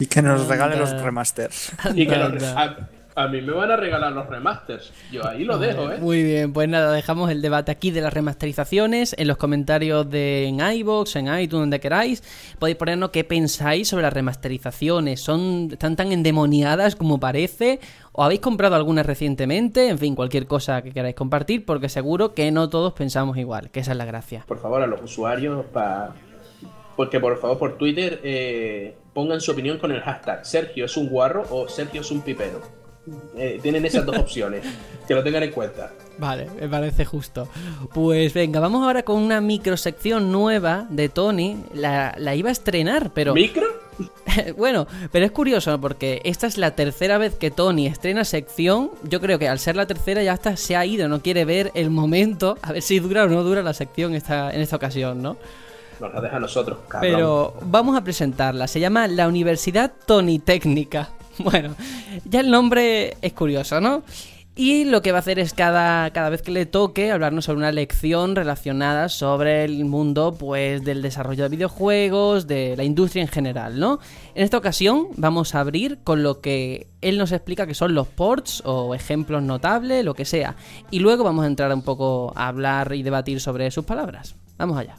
Y 0.00 0.06
que 0.06 0.20
nos 0.20 0.48
regalen 0.48 0.80
los 0.80 1.00
remasters. 1.00 1.70
Y 1.94 2.08
que 2.08 2.16
a, 2.16 2.88
a 3.18 3.26
mí 3.26 3.40
me 3.42 3.52
van 3.52 3.68
a 3.72 3.76
regalar 3.76 4.12
los 4.12 4.28
remasters. 4.28 4.92
Yo 5.10 5.26
ahí 5.26 5.42
lo 5.42 5.58
dejo, 5.58 5.90
¿eh? 5.90 5.98
Muy 5.98 6.22
bien, 6.22 6.52
pues 6.52 6.68
nada, 6.68 6.92
dejamos 6.92 7.32
el 7.32 7.42
debate 7.42 7.72
aquí 7.72 7.90
de 7.90 8.00
las 8.00 8.12
remasterizaciones 8.12 9.16
en 9.18 9.26
los 9.26 9.36
comentarios 9.36 10.08
de 10.08 10.46
en 10.46 10.60
iVoox, 10.60 11.16
en 11.16 11.26
iTunes, 11.26 11.62
donde 11.62 11.80
queráis. 11.80 12.22
Podéis 12.60 12.76
ponernos 12.76 13.10
qué 13.10 13.24
pensáis 13.24 13.88
sobre 13.88 14.04
las 14.04 14.12
remasterizaciones. 14.12 15.20
¿Son 15.20 15.68
están 15.72 15.96
tan 15.96 16.12
endemoniadas 16.12 16.94
como 16.94 17.18
parece? 17.18 17.80
¿O 18.12 18.22
habéis 18.22 18.38
comprado 18.38 18.76
algunas 18.76 19.04
recientemente? 19.04 19.88
En 19.88 19.98
fin, 19.98 20.14
cualquier 20.14 20.46
cosa 20.46 20.82
que 20.82 20.92
queráis 20.92 21.16
compartir, 21.16 21.64
porque 21.64 21.88
seguro 21.88 22.34
que 22.34 22.52
no 22.52 22.68
todos 22.68 22.92
pensamos 22.92 23.36
igual, 23.36 23.70
que 23.70 23.80
esa 23.80 23.90
es 23.92 23.98
la 23.98 24.04
gracia. 24.04 24.44
Por 24.46 24.60
favor, 24.60 24.80
a 24.80 24.86
los 24.86 25.02
usuarios, 25.02 25.66
pa... 25.66 26.14
porque 26.94 27.18
por 27.18 27.36
favor 27.40 27.58
por 27.58 27.78
Twitter 27.78 28.20
eh, 28.22 28.94
pongan 29.12 29.40
su 29.40 29.50
opinión 29.50 29.78
con 29.78 29.90
el 29.90 30.02
hashtag 30.02 30.46
Sergio 30.46 30.84
es 30.84 30.96
un 30.96 31.08
guarro 31.08 31.44
o 31.50 31.68
Sergio 31.68 32.02
es 32.02 32.10
un 32.12 32.22
pipero. 32.22 32.77
Eh, 33.36 33.58
tienen 33.62 33.84
esas 33.84 34.04
dos 34.04 34.18
opciones, 34.18 34.64
que 35.08 35.14
lo 35.14 35.22
tengan 35.22 35.42
en 35.42 35.52
cuenta. 35.52 35.92
Vale, 36.18 36.48
me 36.60 36.68
parece 36.68 37.04
justo. 37.04 37.48
Pues 37.94 38.34
venga, 38.34 38.60
vamos 38.60 38.84
ahora 38.84 39.02
con 39.04 39.22
una 39.22 39.40
microsección 39.40 40.32
nueva 40.32 40.86
de 40.90 41.08
Tony. 41.08 41.62
La, 41.72 42.14
la 42.18 42.34
iba 42.34 42.48
a 42.48 42.52
estrenar, 42.52 43.12
pero... 43.14 43.34
¿Micro? 43.34 43.66
bueno, 44.56 44.86
pero 45.12 45.24
es 45.24 45.32
curioso 45.32 45.80
porque 45.80 46.20
esta 46.24 46.46
es 46.46 46.58
la 46.58 46.72
tercera 46.72 47.18
vez 47.18 47.34
que 47.34 47.50
Tony 47.50 47.86
estrena 47.86 48.24
sección. 48.24 48.90
Yo 49.04 49.20
creo 49.20 49.38
que 49.38 49.48
al 49.48 49.58
ser 49.58 49.76
la 49.76 49.86
tercera 49.86 50.22
ya 50.22 50.32
hasta 50.32 50.56
se 50.56 50.76
ha 50.76 50.84
ido, 50.84 51.08
no 51.08 51.20
quiere 51.20 51.44
ver 51.44 51.70
el 51.74 51.90
momento, 51.90 52.58
a 52.62 52.72
ver 52.72 52.82
si 52.82 52.98
dura 52.98 53.24
o 53.24 53.28
no 53.28 53.42
dura 53.42 53.62
la 53.62 53.74
sección 53.74 54.14
esta, 54.14 54.52
en 54.52 54.60
esta 54.60 54.76
ocasión, 54.76 55.22
¿no? 55.22 55.36
Nos 56.00 56.14
la 56.14 56.20
deja 56.20 56.36
a 56.36 56.40
nosotros, 56.40 56.78
cabrón. 56.86 57.12
Pero 57.12 57.54
vamos 57.62 57.96
a 57.96 58.04
presentarla. 58.04 58.68
Se 58.68 58.78
llama 58.78 59.08
la 59.08 59.26
Universidad 59.26 59.92
Tony 60.06 60.38
Técnica. 60.38 61.10
Bueno, 61.44 61.74
ya 62.24 62.40
el 62.40 62.50
nombre 62.50 63.16
es 63.22 63.32
curioso, 63.32 63.80
¿no? 63.80 64.02
Y 64.56 64.86
lo 64.86 65.02
que 65.02 65.12
va 65.12 65.18
a 65.18 65.20
hacer 65.20 65.38
es 65.38 65.54
cada, 65.54 66.10
cada 66.10 66.30
vez 66.30 66.42
que 66.42 66.50
le 66.50 66.66
toque 66.66 67.12
hablarnos 67.12 67.44
sobre 67.44 67.58
una 67.58 67.70
lección 67.70 68.34
relacionada 68.34 69.08
sobre 69.08 69.64
el 69.64 69.84
mundo 69.84 70.34
pues 70.36 70.82
del 70.82 71.00
desarrollo 71.00 71.44
de 71.44 71.48
videojuegos, 71.48 72.48
de 72.48 72.76
la 72.76 72.82
industria 72.82 73.22
en 73.22 73.28
general, 73.28 73.78
¿no? 73.78 74.00
En 74.34 74.42
esta 74.42 74.58
ocasión 74.58 75.10
vamos 75.16 75.54
a 75.54 75.60
abrir 75.60 76.00
con 76.02 76.24
lo 76.24 76.40
que 76.40 76.88
él 77.02 77.18
nos 77.18 77.30
explica 77.30 77.68
que 77.68 77.74
son 77.74 77.94
los 77.94 78.08
ports 78.08 78.60
o 78.64 78.96
ejemplos 78.96 79.44
notables, 79.44 80.04
lo 80.04 80.14
que 80.14 80.24
sea. 80.24 80.56
Y 80.90 80.98
luego 80.98 81.22
vamos 81.22 81.44
a 81.44 81.46
entrar 81.46 81.72
un 81.72 81.82
poco 81.82 82.32
a 82.34 82.48
hablar 82.48 82.92
y 82.94 83.04
debatir 83.04 83.40
sobre 83.40 83.70
sus 83.70 83.84
palabras. 83.84 84.34
Vamos 84.56 84.76
allá. 84.76 84.96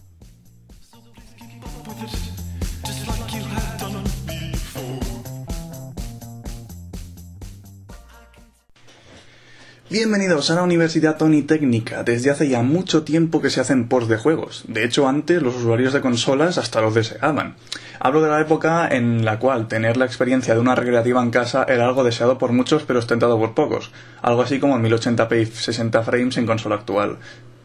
Bienvenidos 9.92 10.52
a 10.52 10.54
la 10.54 10.62
Universidad 10.62 11.18
Tony 11.18 11.42
Técnica. 11.42 12.04
Desde 12.04 12.30
hace 12.30 12.48
ya 12.48 12.62
mucho 12.62 13.02
tiempo 13.02 13.42
que 13.42 13.50
se 13.50 13.60
hacen 13.60 13.88
ports 13.88 14.08
de 14.08 14.18
juegos. 14.18 14.66
De 14.68 14.84
hecho, 14.84 15.08
antes 15.08 15.42
los 15.42 15.56
usuarios 15.56 15.94
de 15.94 16.02
consolas 16.02 16.60
hasta 16.60 16.80
los 16.80 16.94
deseaban. 16.94 17.56
Hablo 18.00 18.22
de 18.22 18.30
la 18.30 18.40
época 18.40 18.88
en 18.88 19.26
la 19.26 19.40
cual 19.40 19.68
tener 19.68 19.98
la 19.98 20.06
experiencia 20.06 20.54
de 20.54 20.60
una 20.60 20.76
recreativa 20.76 21.24
en 21.24 21.32
casa 21.32 21.66
era 21.68 21.86
algo 21.88 22.04
deseado 22.04 22.38
por 22.38 22.52
muchos 22.52 22.84
pero 22.84 23.00
ostentado 23.00 23.40
por 23.40 23.56
pocos. 23.56 23.92
Algo 24.22 24.44
así 24.44 24.60
como 24.60 24.78
1080p 24.78 25.42
y 25.42 25.46
60 25.48 26.04
frames 26.04 26.38
en 26.38 26.46
consola 26.46 26.76
actual. 26.76 27.18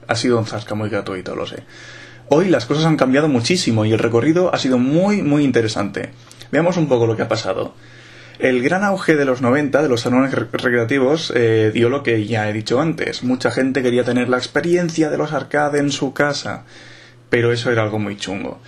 Ha 0.08 0.14
sido 0.14 0.38
un 0.38 0.46
zasca 0.46 0.74
muy 0.74 0.88
gratuito, 0.88 1.36
lo 1.36 1.46
sé. 1.46 1.64
Hoy 2.30 2.48
las 2.48 2.64
cosas 2.64 2.86
han 2.86 2.96
cambiado 2.96 3.28
muchísimo 3.28 3.84
y 3.84 3.92
el 3.92 3.98
recorrido 3.98 4.54
ha 4.54 4.58
sido 4.58 4.78
muy, 4.78 5.20
muy 5.20 5.44
interesante. 5.44 6.12
Veamos 6.50 6.78
un 6.78 6.88
poco 6.88 7.06
lo 7.06 7.16
que 7.16 7.22
ha 7.22 7.28
pasado. 7.28 7.74
El 8.38 8.62
gran 8.62 8.82
auge 8.84 9.14
de 9.16 9.24
los 9.24 9.40
90 9.42 9.82
de 9.82 9.88
los 9.88 10.00
salones 10.00 10.32
re- 10.34 10.46
recreativos 10.52 11.32
eh, 11.36 11.70
dio 11.72 11.88
lo 11.88 12.02
que 12.02 12.26
ya 12.26 12.48
he 12.48 12.52
dicho 12.52 12.80
antes. 12.80 13.22
Mucha 13.22 13.50
gente 13.50 13.82
quería 13.82 14.04
tener 14.04 14.28
la 14.28 14.38
experiencia 14.38 15.08
de 15.08 15.18
los 15.18 15.32
arcade 15.32 15.78
en 15.78 15.90
su 15.92 16.12
casa, 16.12 16.64
pero 17.30 17.52
eso 17.52 17.70
era 17.70 17.82
algo 17.82 17.98
muy 17.98 18.16
chungo. 18.16 18.60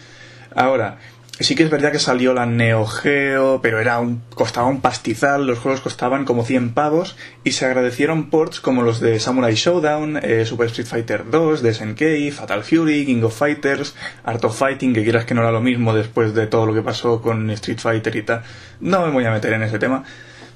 Ahora, 0.55 0.99
sí 1.45 1.55
que 1.55 1.63
es 1.65 1.71
verdad 1.71 1.93
que 1.93 1.99
salió 1.99 2.33
la 2.33 2.47
Neo 2.47 2.87
Geo, 2.87 3.61
pero 3.61 3.81
era 3.81 3.99
un, 3.99 4.23
costaba 4.35 4.67
un 4.67 4.81
pastizal, 4.81 5.47
los 5.47 5.59
juegos 5.59 5.81
costaban 5.81 6.25
como 6.25 6.45
100 6.45 6.73
pavos 6.73 7.17
y 7.45 7.53
se 7.53 7.67
agradecieron 7.67 8.31
ports 8.31 8.61
como 8.61 8.83
los 8.83 9.01
de 9.01 9.21
Samurai 9.21 9.55
Showdown, 9.55 10.19
eh, 10.23 10.47
Super 10.47 10.69
Street 10.69 10.87
Fighter 10.87 11.31
2, 11.31 11.63
de 11.63 11.75
SNK, 11.75 12.33
Fatal 12.33 12.65
Fury, 12.65 13.05
King 13.05 13.23
of 13.23 13.37
Fighters, 13.37 13.95
Art 14.25 14.45
of 14.45 14.59
Fighting, 14.59 14.95
que 14.95 15.03
quieras 15.03 15.27
que 15.27 15.35
no 15.35 15.43
era 15.43 15.53
lo 15.53 15.61
mismo 15.61 15.95
después 15.95 16.35
de 16.35 16.47
todo 16.47 16.65
lo 16.65 16.75
que 16.75 16.83
pasó 16.83 17.21
con 17.21 17.51
Street 17.51 17.79
Fighter 17.79 18.17
y 18.17 18.23
tal. 18.23 18.43
No 18.81 19.05
me 19.05 19.13
voy 19.13 19.25
a 19.25 19.31
meter 19.31 19.53
en 19.53 19.63
ese 19.63 19.79
tema. 19.79 20.05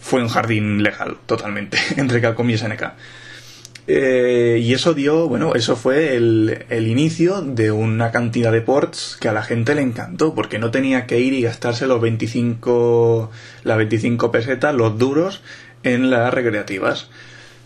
Fue 0.01 0.23
un 0.23 0.29
jardín 0.29 0.83
legal, 0.83 1.19
totalmente, 1.27 1.79
entre 1.97 2.23
Capcom 2.23 2.49
y 2.49 2.57
SNK. 2.57 2.93
Eh, 3.87 4.61
y 4.63 4.73
eso 4.73 4.95
dio, 4.95 5.29
bueno, 5.29 5.55
eso 5.55 5.75
fue 5.75 6.15
el, 6.15 6.65
el 6.69 6.87
inicio 6.87 7.41
de 7.41 7.73
una 7.73 8.13
cantidad 8.13 8.53
de 8.53 8.61
ports 8.61 9.17
que 9.21 9.29
a 9.29 9.33
la 9.33 9.43
gente 9.43 9.75
le 9.75 9.83
encantó, 9.83 10.35
porque 10.35 10.59
no 10.59 10.71
tenía 10.71 11.07
que 11.07 11.19
ir 11.19 11.33
y 11.33 11.43
gastarse 11.43 11.87
los 11.87 12.01
25, 12.01 13.31
las 13.65 13.77
25 13.77 14.31
pesetas, 14.31 14.75
los 14.75 14.99
duros, 14.99 15.43
en 15.83 16.11
las 16.11 16.33
recreativas. 16.33 17.09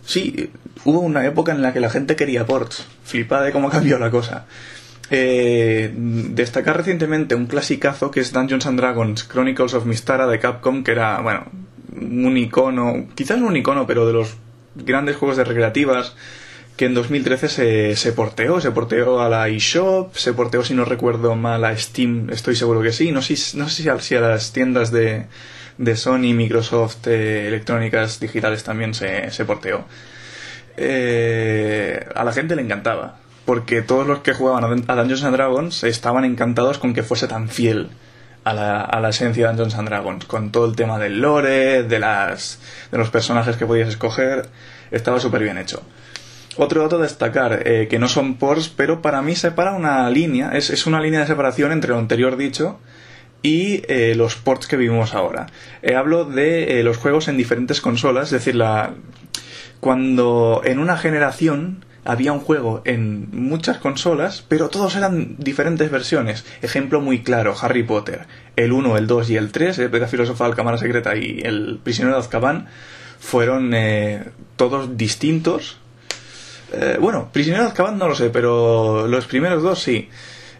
Sí, 0.07 0.51
hubo 0.85 1.01
una 1.01 1.27
época 1.27 1.53
en 1.53 1.62
la 1.62 1.73
que 1.73 1.81
la 1.81 1.91
gente 1.91 2.16
quería 2.16 2.47
ports. 2.47 2.86
Flipa 3.05 3.43
de 3.43 3.53
cómo 3.53 3.70
cambió 3.70 3.99
la 3.99 4.11
cosa. 4.11 4.47
Eh, 5.11 5.93
destacar 5.95 6.78
recientemente 6.78 7.35
un 7.35 7.47
clasicazo 7.47 8.11
que 8.11 8.20
es 8.20 8.32
Dungeons 8.32 8.66
and 8.66 8.78
Dragons 8.78 9.24
Chronicles 9.24 9.74
of 9.74 9.85
Mystara 9.85 10.27
de 10.27 10.39
Capcom, 10.39 10.82
que 10.82 10.93
era, 10.93 11.20
bueno, 11.20 11.45
un 12.01 12.36
icono, 12.36 13.07
quizás 13.15 13.39
no 13.39 13.47
un 13.47 13.57
icono, 13.57 13.86
pero 13.86 14.07
de 14.07 14.12
los 14.15 14.36
grandes 14.74 15.16
juegos 15.16 15.36
de 15.36 15.44
recreativas 15.44 16.14
que 16.76 16.86
en 16.86 16.94
2013 16.94 17.48
se, 17.48 17.96
se 17.96 18.12
porteó, 18.12 18.60
se 18.60 18.72
porteó 18.72 19.20
a 19.20 19.28
la 19.28 19.48
eShop, 19.48 20.14
se 20.16 20.32
porteó, 20.32 20.64
si 20.64 20.74
no 20.74 20.84
recuerdo 20.84 21.36
mal, 21.36 21.64
a 21.64 21.76
Steam, 21.76 22.30
estoy 22.30 22.56
seguro 22.56 22.82
que 22.82 22.92
sí, 22.92 23.12
no 23.12 23.22
sé, 23.22 23.34
no 23.56 23.68
sé 23.68 23.82
si, 24.01 24.16
a, 24.16 24.20
las 24.20 24.52
tiendas 24.52 24.90
de, 24.90 25.26
de 25.78 25.96
Sony, 25.96 26.34
Microsoft, 26.34 27.06
eh, 27.06 27.46
electrónicas 27.46 28.18
digitales 28.18 28.64
también 28.64 28.92
se, 28.94 29.30
se 29.30 29.44
porteó. 29.44 29.84
Eh, 30.76 32.05
a 32.12 32.24
la 32.24 32.32
gente 32.32 32.56
le 32.56 32.62
encantaba, 32.62 33.18
porque 33.44 33.82
todos 33.82 34.06
los 34.06 34.20
que 34.20 34.34
jugaban 34.34 34.84
a 34.88 34.96
Dungeons 34.96 35.22
and 35.22 35.36
Dragons 35.36 35.84
estaban 35.84 36.24
encantados 36.24 36.78
con 36.78 36.92
que 36.92 37.05
fuese 37.05 37.28
tan 37.28 37.48
fiel 37.48 37.90
a 38.44 38.52
la, 38.52 38.80
a 38.80 39.00
la 39.00 39.08
esencia 39.08 39.44
de 39.44 39.48
Dungeons 39.48 39.74
and 39.74 39.88
Dragons, 39.88 40.24
con 40.26 40.52
todo 40.52 40.66
el 40.66 40.76
tema 40.76 40.98
del 40.98 41.20
lore, 41.20 41.82
de, 41.82 41.98
las, 41.98 42.60
de 42.90 42.98
los 42.98 43.10
personajes 43.10 43.56
que 43.56 43.66
podías 43.66 43.88
escoger, 43.88 44.48
estaba 44.90 45.18
súper 45.18 45.42
bien 45.42 45.58
hecho. 45.58 45.82
Otro 46.56 46.82
dato 46.82 46.96
a 46.96 47.02
destacar, 47.02 47.66
eh, 47.66 47.88
que 47.88 47.98
no 47.98 48.06
son 48.06 48.34
ports, 48.34 48.68
pero 48.68 49.02
para 49.02 49.22
mí 49.22 49.34
separa 49.34 49.72
una 49.72 50.08
línea, 50.10 50.52
es, 50.52 50.70
es 50.70 50.86
una 50.86 51.00
línea 51.00 51.20
de 51.20 51.26
separación 51.26 51.72
entre 51.72 51.90
lo 51.90 51.98
anterior 51.98 52.36
dicho 52.36 52.78
y 53.42 53.82
eh, 53.88 54.14
los 54.14 54.36
ports 54.36 54.66
que 54.66 54.76
vivimos 54.76 55.14
ahora. 55.14 55.46
Eh, 55.82 55.96
hablo 55.96 56.24
de 56.24 56.82
los 56.84 56.96
juegos 56.96 57.28
en 57.28 57.36
diferentes 57.36 57.80
consolas, 57.80 58.26
es 58.26 58.30
decir, 58.30 58.54
la, 58.54 58.94
cuando 59.80 60.62
en 60.64 60.78
una 60.78 60.96
generación 60.96 61.84
había 62.05 62.32
un 62.32 62.40
juego 62.40 62.82
en 62.85 63.28
muchas 63.32 63.78
consolas, 63.78 64.44
pero 64.47 64.68
todos 64.68 64.97
eran 64.97 65.36
diferentes 65.39 65.90
versiones. 65.90 66.44
Ejemplo 66.62 67.01
muy 67.01 67.22
claro, 67.22 67.55
Harry 67.60 67.82
Potter. 67.82 68.26
El 68.56 68.72
1, 68.72 68.97
el 68.98 69.06
2 69.06 69.31
y 69.31 69.36
el 69.36 69.52
3, 69.52 69.78
el 69.78 69.90
Piedra 69.90 70.09
Filosofal, 70.09 70.55
Cámara 70.55 70.78
Secreta 70.78 71.16
y 71.16 71.40
el 71.43 71.81
Prisionero 71.82 72.16
de 72.16 72.22
Azkaban, 72.22 72.66
fueron 73.18 73.72
eh, 73.74 74.24
todos 74.56 74.97
distintos. 74.97 75.78
Eh, 76.72 76.98
bueno, 77.01 77.31
Prisionero 77.32 77.64
de 77.64 77.68
Azkaban 77.70 77.98
no 77.98 78.09
lo 78.09 78.14
sé, 78.14 78.31
pero 78.31 79.06
los 79.09 79.26
primeros 79.26 79.62
dos 79.62 79.81
sí. 79.81 80.09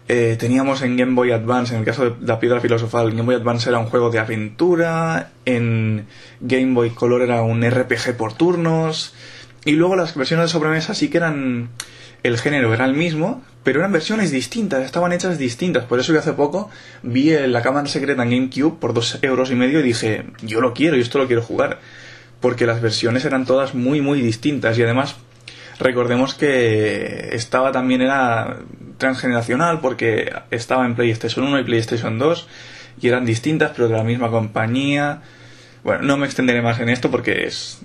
Eh, 0.07 0.35
teníamos 0.39 0.83
en 0.83 0.97
Game 0.97 1.15
Boy 1.15 1.31
Advance, 1.31 1.73
en 1.73 1.79
el 1.79 1.85
caso 1.85 2.11
de 2.11 2.27
la 2.27 2.39
Piedra 2.39 2.59
Filosofal, 2.59 3.09
Game 3.09 3.23
Boy 3.23 3.35
Advance 3.35 3.67
era 3.67 3.79
un 3.79 3.87
juego 3.87 4.11
de 4.11 4.19
aventura, 4.19 5.31
en 5.45 6.05
Game 6.41 6.73
Boy 6.75 6.91
Color 6.91 7.23
era 7.23 7.41
un 7.41 7.67
RPG 7.67 8.15
por 8.15 8.33
turnos, 8.33 9.15
y 9.65 9.71
luego 9.71 9.95
las 9.95 10.15
versiones 10.15 10.45
de 10.45 10.51
sobremesa 10.51 10.93
sí 10.93 11.09
que 11.09 11.17
eran. 11.17 11.69
El 12.23 12.39
género 12.39 12.73
era 12.73 12.85
el 12.85 12.93
mismo, 12.93 13.43
pero 13.63 13.79
eran 13.79 13.91
versiones 13.91 14.31
distintas, 14.31 14.83
estaban 14.83 15.11
hechas 15.11 15.37
distintas. 15.37 15.83
Por 15.85 15.99
eso 15.99 16.11
que 16.11 16.17
hace 16.17 16.33
poco 16.33 16.71
vi 17.03 17.31
la 17.31 17.61
cámara 17.61 17.87
secreta 17.87 18.23
en 18.23 18.31
GameCube 18.31 18.79
por 18.79 18.95
dos 18.95 19.19
euros 19.21 19.51
y 19.51 19.55
medio 19.55 19.79
y 19.79 19.83
dije, 19.83 20.25
yo 20.41 20.59
lo 20.59 20.73
quiero, 20.73 20.95
yo 20.95 21.03
esto 21.03 21.19
lo 21.19 21.27
quiero 21.27 21.43
jugar. 21.43 21.79
Porque 22.39 22.65
las 22.65 22.81
versiones 22.81 23.25
eran 23.25 23.45
todas 23.45 23.75
muy, 23.75 24.01
muy 24.01 24.21
distintas. 24.21 24.77
Y 24.79 24.83
además, 24.83 25.17
recordemos 25.79 26.33
que 26.33 27.29
estaba 27.33 27.71
también, 27.71 28.01
era 28.01 28.57
transgeneracional, 28.97 29.79
porque 29.79 30.31
estaba 30.51 30.85
en 30.85 30.95
PlayStation 30.95 31.45
1 31.45 31.59
y 31.59 31.63
PlayStation 31.63 32.17
2, 32.17 32.47
y 33.01 33.07
eran 33.07 33.25
distintas, 33.25 33.71
pero 33.75 33.87
de 33.87 33.97
la 33.97 34.03
misma 34.03 34.31
compañía. 34.31 35.21
Bueno, 35.85 36.01
no 36.01 36.17
me 36.17 36.25
extenderé 36.25 36.63
más 36.63 36.79
en 36.79 36.89
esto 36.89 37.11
porque 37.11 37.45
es 37.45 37.79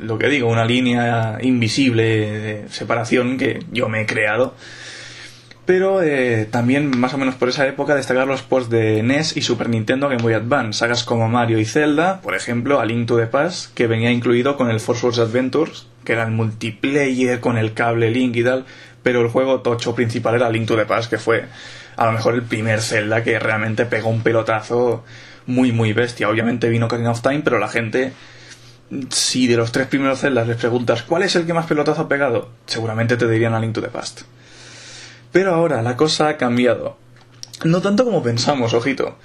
lo 0.00 0.18
que 0.18 0.28
digo, 0.28 0.50
una 0.50 0.64
línea 0.64 1.38
invisible 1.40 2.02
de 2.02 2.68
separación 2.68 3.38
que 3.38 3.62
yo 3.70 3.88
me 3.88 4.00
he 4.00 4.06
creado. 4.06 4.56
Pero 5.64 6.02
eh, 6.02 6.48
también, 6.50 6.98
más 6.98 7.14
o 7.14 7.18
menos 7.18 7.36
por 7.36 7.48
esa 7.48 7.64
época, 7.68 7.94
destacar 7.94 8.26
los 8.26 8.42
ports 8.42 8.70
de 8.70 9.04
NES 9.04 9.36
y 9.36 9.42
Super 9.42 9.68
Nintendo 9.68 10.08
Game 10.08 10.20
Boy 10.20 10.32
Advance. 10.32 10.80
Sagas 10.80 11.04
como 11.04 11.28
Mario 11.28 11.60
y 11.60 11.64
Zelda, 11.64 12.20
por 12.22 12.34
ejemplo, 12.34 12.80
A 12.80 12.84
Link 12.86 13.06
to 13.06 13.18
the 13.18 13.26
Past, 13.26 13.72
que 13.72 13.86
venía 13.86 14.10
incluido 14.10 14.56
con 14.56 14.68
el 14.68 14.80
Force 14.80 15.06
Wars 15.06 15.20
Adventures, 15.20 15.86
que 16.02 16.14
era 16.14 16.24
el 16.24 16.32
multiplayer 16.32 17.38
con 17.38 17.56
el 17.56 17.72
cable 17.72 18.10
Link 18.10 18.34
y 18.34 18.42
tal. 18.42 18.64
Pero 19.04 19.20
el 19.20 19.28
juego 19.28 19.60
tocho 19.60 19.94
principal 19.94 20.34
era 20.34 20.50
Link 20.50 20.66
to 20.66 20.76
the 20.76 20.86
Past, 20.86 21.08
que 21.08 21.18
fue 21.18 21.44
a 21.96 22.06
lo 22.06 22.10
mejor 22.10 22.34
el 22.34 22.42
primer 22.42 22.80
Zelda 22.80 23.22
que 23.22 23.38
realmente 23.38 23.86
pegó 23.86 24.08
un 24.08 24.22
pelotazo 24.22 25.04
muy, 25.46 25.72
muy 25.72 25.92
bestia. 25.92 26.28
Obviamente 26.28 26.68
vino 26.68 26.86
Ocarina 26.86 27.10
of 27.10 27.22
Time, 27.22 27.40
pero 27.40 27.58
la 27.58 27.68
gente 27.68 28.12
si 29.10 29.46
de 29.46 29.56
los 29.56 29.72
tres 29.72 29.86
primeros 29.86 30.20
Zeldas 30.20 30.46
les 30.46 30.56
preguntas 30.56 31.02
cuál 31.02 31.22
es 31.22 31.34
el 31.36 31.46
que 31.46 31.54
más 31.54 31.66
pelotazo 31.66 32.02
ha 32.02 32.08
pegado, 32.08 32.50
seguramente 32.66 33.16
te 33.16 33.28
dirían 33.28 33.54
a 33.54 33.60
Link 33.60 33.74
to 33.74 33.82
the 33.82 33.88
Past. 33.88 34.22
Pero 35.32 35.54
ahora 35.54 35.82
la 35.82 35.96
cosa 35.96 36.28
ha 36.28 36.36
cambiado. 36.36 36.96
No 37.64 37.80
tanto 37.82 38.04
como 38.04 38.22
pensamos, 38.22 38.74
ojito. 38.74 39.16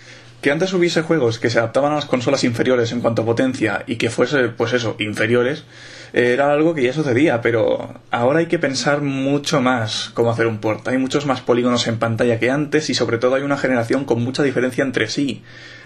Que 0.42 0.52
antes 0.52 0.74
hubiese 0.74 1.02
juegos 1.02 1.38
que 1.38 1.50
se 1.50 1.60
adaptaban 1.60 1.92
a 1.92 1.96
las 1.96 2.06
consolas 2.06 2.44
inferiores 2.44 2.92
en 2.92 3.02
cuanto 3.02 3.24
a 3.24 3.26
potencia 3.26 3.84
y 3.86 3.98
que 3.98 4.10
fuese, 4.10 4.48
pues 4.48 4.74
eso, 4.74 4.96
inferiores, 4.98 5.66
era 6.14 6.52
algo 6.52 6.74
que 6.74 6.84
ya 6.84 6.94
sucedía, 6.94 7.42
pero 7.42 7.94
ahora 8.12 8.40
hay 8.40 8.46
que 8.48 8.60
pensar 8.60 9.02
mucho 9.02 9.62
más 9.62 10.12
cómo 10.14 10.32
hacer 10.32 10.48
un 10.48 10.58
port. 10.60 10.88
Hay 10.88 10.98
muchos 10.98 11.26
más 11.26 11.42
polígonos 11.42 11.88
en 11.88 11.98
pantalla 12.00 12.40
que 12.40 12.50
antes 12.50 12.90
y 12.90 12.94
sobre 12.94 13.18
todo 13.18 13.36
hay 13.36 13.44
una 13.44 13.58
generación 13.58 14.06
con 14.06 14.24
mucha 14.24 14.44
diferencia 14.44 14.84
entre 14.84 15.08
sí. 15.08 15.44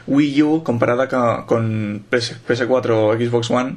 Wii 0.07 0.43
U 0.43 0.63
comparada 0.63 1.07
con 1.45 2.03
PS, 2.09 2.65
4 2.67 3.07
o 3.07 3.13
Xbox 3.15 3.49
One, 3.51 3.75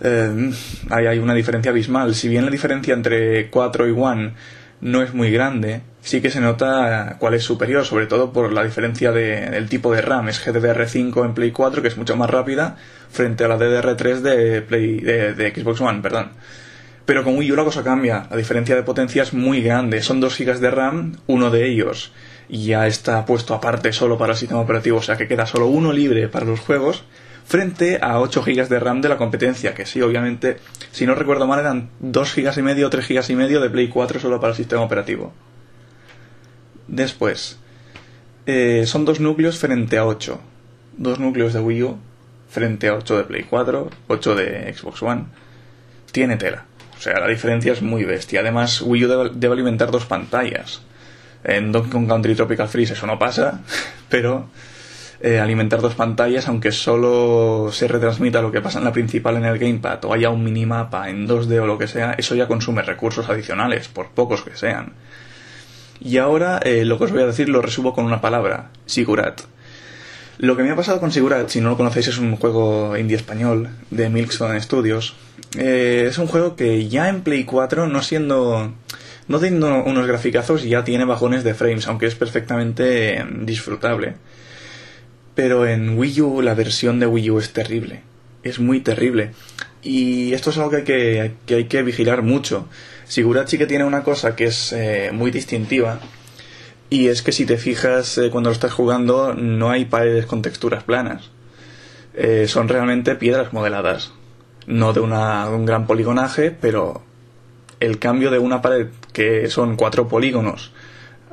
eh, 0.00 0.50
hay 0.90 1.18
una 1.18 1.34
diferencia 1.34 1.70
abismal. 1.70 2.14
Si 2.14 2.28
bien 2.28 2.44
la 2.44 2.50
diferencia 2.50 2.94
entre 2.94 3.50
4 3.50 3.88
y 3.88 3.92
One 3.92 4.34
no 4.80 5.02
es 5.02 5.12
muy 5.12 5.30
grande, 5.32 5.80
sí 6.02 6.20
que 6.20 6.30
se 6.30 6.40
nota 6.40 7.16
cuál 7.18 7.34
es 7.34 7.42
superior, 7.42 7.84
sobre 7.84 8.06
todo 8.06 8.32
por 8.32 8.52
la 8.52 8.62
diferencia 8.62 9.10
de- 9.10 9.50
del 9.50 9.68
tipo 9.68 9.92
de 9.92 10.00
RAM. 10.02 10.28
Es 10.28 10.38
GDDR5 10.46 11.24
en 11.24 11.34
Play 11.34 11.50
4, 11.50 11.82
que 11.82 11.88
es 11.88 11.96
mucho 11.96 12.16
más 12.16 12.30
rápida, 12.30 12.76
frente 13.10 13.44
a 13.44 13.48
la 13.48 13.58
DDR3 13.58 14.20
de, 14.20 14.62
Play, 14.62 15.00
de, 15.00 15.52
Xbox 15.54 15.80
One, 15.80 16.00
perdón. 16.00 16.30
Pero 17.04 17.24
con 17.24 17.36
Wii 17.36 17.52
U 17.52 17.56
la 17.56 17.64
cosa 17.64 17.82
cambia. 17.82 18.26
La 18.30 18.36
diferencia 18.36 18.76
de 18.76 18.82
potencia 18.82 19.22
es 19.22 19.32
muy 19.32 19.62
grande. 19.62 20.02
Son 20.02 20.20
2 20.20 20.38
GB 20.38 20.58
de 20.58 20.70
RAM, 20.70 21.16
uno 21.26 21.50
de 21.50 21.66
ellos 21.66 22.12
ya 22.48 22.86
está 22.86 23.24
puesto 23.24 23.54
aparte 23.54 23.92
solo 23.92 24.16
para 24.16 24.32
el 24.32 24.38
sistema 24.38 24.60
operativo, 24.60 24.98
o 24.98 25.02
sea 25.02 25.16
que 25.16 25.28
queda 25.28 25.46
solo 25.46 25.66
uno 25.66 25.92
libre 25.92 26.28
para 26.28 26.46
los 26.46 26.60
juegos, 26.60 27.04
frente 27.44 27.98
a 28.00 28.20
8 28.20 28.42
GB 28.42 28.68
de 28.68 28.80
RAM 28.80 29.00
de 29.00 29.08
la 29.08 29.16
competencia, 29.16 29.74
que 29.74 29.86
sí, 29.86 30.00
obviamente, 30.00 30.58
si 30.90 31.06
no 31.06 31.14
recuerdo 31.14 31.46
mal, 31.46 31.60
eran 31.60 31.90
2 32.00 32.34
GB 32.34 32.58
y 32.58 32.62
medio 32.62 32.86
o 32.86 32.90
3 32.90 33.08
GB 33.08 33.30
y 33.30 33.36
medio 33.36 33.60
de 33.60 33.70
Play 33.70 33.88
4 33.88 34.20
solo 34.20 34.40
para 34.40 34.52
el 34.52 34.56
sistema 34.56 34.82
operativo. 34.82 35.32
Después, 36.86 37.58
eh, 38.46 38.84
son 38.86 39.04
dos 39.04 39.20
núcleos 39.20 39.58
frente 39.58 39.98
a 39.98 40.06
8. 40.06 40.40
Dos 40.96 41.20
núcleos 41.20 41.52
de 41.52 41.60
Wii 41.60 41.82
U 41.82 41.98
frente 42.48 42.88
a 42.88 42.94
8 42.94 43.18
de 43.18 43.24
Play 43.24 43.46
4, 43.48 43.90
8 44.08 44.34
de 44.34 44.74
Xbox 44.74 45.02
One. 45.02 45.24
Tiene 46.12 46.36
tela. 46.36 46.64
O 46.96 47.00
sea, 47.00 47.20
la 47.20 47.28
diferencia 47.28 47.72
es 47.72 47.82
muy 47.82 48.04
bestia. 48.04 48.40
Además, 48.40 48.82
Wii 48.82 49.04
U 49.04 49.30
debe, 49.36 49.52
alimentar 49.52 49.90
dos 49.90 50.06
pantallas. 50.06 50.82
En 51.44 51.70
Donkey 51.70 51.92
Kong 51.92 52.08
Country 52.08 52.34
Tropical 52.34 52.68
Freeze 52.68 52.94
eso 52.94 53.06
no 53.06 53.18
pasa, 53.18 53.60
pero 54.08 54.48
eh, 55.20 55.38
alimentar 55.38 55.80
dos 55.80 55.94
pantallas, 55.94 56.48
aunque 56.48 56.72
solo 56.72 57.70
se 57.72 57.86
retransmita 57.86 58.42
lo 58.42 58.50
que 58.50 58.60
pasa 58.60 58.78
en 58.78 58.84
la 58.84 58.92
principal 58.92 59.36
en 59.36 59.44
el 59.44 59.58
gamepad 59.58 60.04
o 60.04 60.12
haya 60.12 60.30
un 60.30 60.42
minimapa 60.42 61.08
en 61.08 61.28
2D 61.28 61.60
o 61.60 61.66
lo 61.66 61.78
que 61.78 61.86
sea, 61.86 62.14
eso 62.14 62.34
ya 62.34 62.48
consume 62.48 62.82
recursos 62.82 63.28
adicionales, 63.28 63.86
por 63.86 64.10
pocos 64.10 64.42
que 64.42 64.56
sean. 64.56 64.94
Y 66.00 66.18
ahora 66.18 66.58
eh, 66.64 66.84
lo 66.84 66.98
que 66.98 67.04
os 67.04 67.12
voy 67.12 67.22
a 67.22 67.26
decir 67.26 67.48
lo 67.48 67.62
resumo 67.62 67.92
con 67.92 68.04
una 68.04 68.20
palabra, 68.20 68.70
Sigurat. 68.86 69.42
Lo 70.38 70.56
que 70.56 70.62
me 70.62 70.70
ha 70.70 70.76
pasado 70.76 71.00
con 71.00 71.10
Sigurat, 71.10 71.48
si 71.48 71.60
no 71.60 71.70
lo 71.70 71.76
conocéis, 71.76 72.06
es 72.08 72.18
un 72.18 72.36
juego 72.36 72.96
indie 72.96 73.16
español 73.16 73.70
de 73.90 74.08
Milkstone 74.08 74.60
Studios. 74.60 75.16
Eh, 75.56 76.06
es 76.08 76.18
un 76.18 76.28
juego 76.28 76.54
que 76.54 76.88
ya 76.88 77.08
en 77.08 77.22
Play 77.22 77.42
4, 77.42 77.88
no 77.88 78.02
siendo. 78.02 78.72
no 79.26 79.38
teniendo 79.40 79.82
unos 79.82 80.06
graficazos, 80.06 80.62
ya 80.62 80.84
tiene 80.84 81.04
bajones 81.04 81.42
de 81.42 81.54
frames, 81.54 81.88
aunque 81.88 82.06
es 82.06 82.14
perfectamente 82.14 83.24
disfrutable. 83.40 84.14
Pero 85.34 85.66
en 85.66 85.98
Wii 85.98 86.20
U, 86.20 86.40
la 86.40 86.54
versión 86.54 87.00
de 87.00 87.06
Wii 87.06 87.30
U 87.30 87.38
es 87.40 87.52
terrible. 87.52 88.02
Es 88.44 88.60
muy 88.60 88.78
terrible. 88.78 89.32
Y 89.82 90.34
esto 90.34 90.50
es 90.50 90.58
algo 90.58 90.70
que 90.70 90.76
hay 90.76 90.84
que, 90.84 91.32
que, 91.46 91.54
hay 91.56 91.64
que 91.64 91.82
vigilar 91.82 92.22
mucho. 92.22 92.68
Sigurat 93.08 93.48
sí 93.48 93.58
que 93.58 93.66
tiene 93.66 93.84
una 93.84 94.04
cosa 94.04 94.36
que 94.36 94.44
es 94.44 94.72
eh, 94.72 95.10
muy 95.12 95.32
distintiva. 95.32 95.98
Y 96.90 97.08
es 97.08 97.22
que 97.22 97.32
si 97.32 97.44
te 97.44 97.58
fijas 97.58 98.16
eh, 98.18 98.30
cuando 98.30 98.50
lo 98.50 98.54
estás 98.54 98.72
jugando, 98.72 99.34
no 99.34 99.70
hay 99.70 99.84
paredes 99.84 100.26
con 100.26 100.42
texturas 100.42 100.84
planas. 100.84 101.30
Eh, 102.14 102.46
son 102.48 102.68
realmente 102.68 103.14
piedras 103.14 103.52
modeladas. 103.52 104.12
No 104.66 104.92
de, 104.92 105.00
una, 105.00 105.48
un 105.50 105.66
gran 105.66 105.86
poligonaje, 105.86 106.50
pero 106.50 107.02
el 107.80 107.98
cambio 107.98 108.30
de 108.30 108.38
una 108.38 108.62
pared 108.62 108.88
que 109.12 109.48
son 109.48 109.76
cuatro 109.76 110.08
polígonos, 110.08 110.72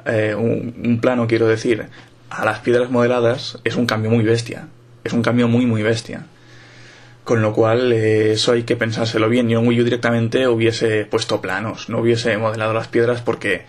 eh, 0.05 0.35
un, 0.35 0.99
plano 1.01 1.27
quiero 1.27 1.47
decir, 1.47 1.87
a 2.29 2.45
las 2.45 2.59
piedras 2.59 2.91
modeladas 2.91 3.59
es 3.63 3.75
un 3.75 3.85
cambio 3.85 4.11
muy 4.11 4.23
bestia. 4.23 4.67
Es 5.03 5.13
un 5.13 5.21
cambio 5.21 5.47
muy, 5.47 5.65
muy 5.65 5.83
bestia. 5.83 6.25
Con 7.23 7.41
lo 7.41 7.53
cual, 7.53 7.91
eh, 7.91 8.33
eso 8.33 8.51
hay 8.51 8.63
que 8.63 8.75
pensárselo 8.75 9.29
bien. 9.29 9.49
Yo 9.49 9.59
en 9.59 9.67
Wii 9.67 9.83
directamente 9.83 10.47
hubiese 10.47 11.05
puesto 11.05 11.41
planos, 11.41 11.89
no 11.89 11.99
hubiese 11.99 12.37
modelado 12.37 12.73
las 12.73 12.87
piedras 12.87 13.21
porque 13.21 13.65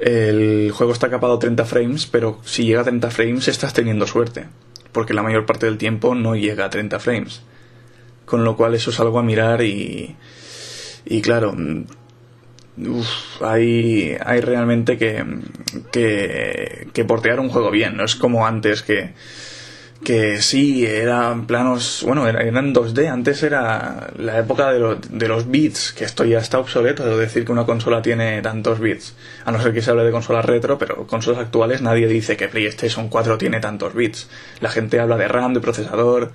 el 0.00 0.70
juego 0.72 0.92
está 0.92 1.10
capado 1.10 1.34
a 1.34 1.38
30 1.38 1.64
frames, 1.64 2.06
pero 2.06 2.40
si 2.44 2.64
llega 2.64 2.82
a 2.82 2.84
30 2.84 3.10
frames 3.10 3.48
estás 3.48 3.72
teniendo 3.72 4.06
suerte. 4.06 4.46
Porque 4.92 5.14
la 5.14 5.22
mayor 5.22 5.46
parte 5.46 5.66
del 5.66 5.78
tiempo 5.78 6.14
no 6.14 6.34
llega 6.34 6.64
a 6.64 6.70
30 6.70 6.98
frames. 6.98 7.42
Con 8.24 8.44
lo 8.44 8.56
cual, 8.56 8.74
eso 8.74 8.90
es 8.90 9.00
algo 9.00 9.18
a 9.18 9.22
mirar 9.22 9.62
y. 9.62 10.16
Y 11.04 11.22
claro, 11.22 11.54
Uf, 12.86 13.42
hay, 13.42 14.16
hay 14.24 14.40
realmente 14.40 14.98
que, 14.98 15.24
que, 15.90 16.88
que 16.92 17.04
portear 17.04 17.40
un 17.40 17.48
juego 17.48 17.70
bien, 17.70 17.96
no 17.96 18.04
es 18.04 18.14
como 18.14 18.46
antes 18.46 18.82
que, 18.82 19.14
que 20.04 20.40
sí, 20.40 20.86
eran 20.86 21.46
planos, 21.46 22.02
bueno, 22.06 22.26
era- 22.28 22.42
eran 22.42 22.72
2D, 22.72 23.08
antes 23.08 23.42
era 23.42 24.10
la 24.16 24.38
época 24.38 24.70
de, 24.72 24.78
lo- 24.78 24.94
de 24.94 25.28
los 25.28 25.50
bits, 25.50 25.92
que 25.92 26.04
esto 26.04 26.24
ya 26.24 26.38
está 26.38 26.58
obsoleto, 26.58 27.04
de 27.04 27.16
decir 27.16 27.44
que 27.44 27.52
una 27.52 27.66
consola 27.66 28.00
tiene 28.00 28.40
tantos 28.40 28.78
bits, 28.80 29.14
a 29.44 29.50
no 29.52 29.60
ser 29.60 29.72
que 29.74 29.82
se 29.82 29.90
hable 29.90 30.04
de 30.04 30.12
consolas 30.12 30.44
retro, 30.44 30.78
pero 30.78 31.06
consolas 31.06 31.40
actuales 31.40 31.82
nadie 31.82 32.06
dice 32.06 32.36
que 32.36 32.48
PlayStation 32.48 33.08
4 33.08 33.38
tiene 33.38 33.60
tantos 33.60 33.94
bits, 33.94 34.28
la 34.60 34.70
gente 34.70 35.00
habla 35.00 35.16
de 35.16 35.28
RAM, 35.28 35.52
de 35.52 35.60
procesador, 35.60 36.32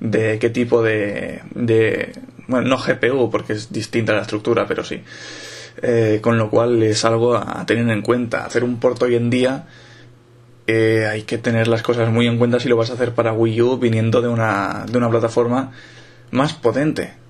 de 0.00 0.38
qué 0.40 0.50
tipo 0.50 0.82
de, 0.82 1.40
de 1.54 2.12
bueno, 2.48 2.68
no 2.68 2.76
GPU, 2.78 3.30
porque 3.30 3.54
es 3.54 3.72
distinta 3.72 4.12
la 4.12 4.22
estructura, 4.22 4.66
pero 4.66 4.84
sí. 4.84 5.02
Eh, 5.82 6.20
con 6.22 6.38
lo 6.38 6.50
cual 6.50 6.82
es 6.82 7.04
algo 7.04 7.36
a 7.36 7.64
tener 7.66 7.88
en 7.90 8.02
cuenta. 8.02 8.44
Hacer 8.44 8.62
un 8.64 8.78
port 8.78 9.02
hoy 9.02 9.16
en 9.16 9.28
día 9.30 9.64
eh, 10.66 11.06
hay 11.10 11.22
que 11.22 11.38
tener 11.38 11.68
las 11.68 11.82
cosas 11.82 12.10
muy 12.10 12.26
en 12.26 12.38
cuenta 12.38 12.60
si 12.60 12.68
lo 12.68 12.76
vas 12.76 12.90
a 12.90 12.94
hacer 12.94 13.14
para 13.14 13.32
Wii 13.32 13.62
U 13.62 13.78
viniendo 13.78 14.22
de 14.22 14.28
una, 14.28 14.86
de 14.90 14.98
una 14.98 15.10
plataforma 15.10 15.72
más 16.30 16.54
potente 16.54 17.24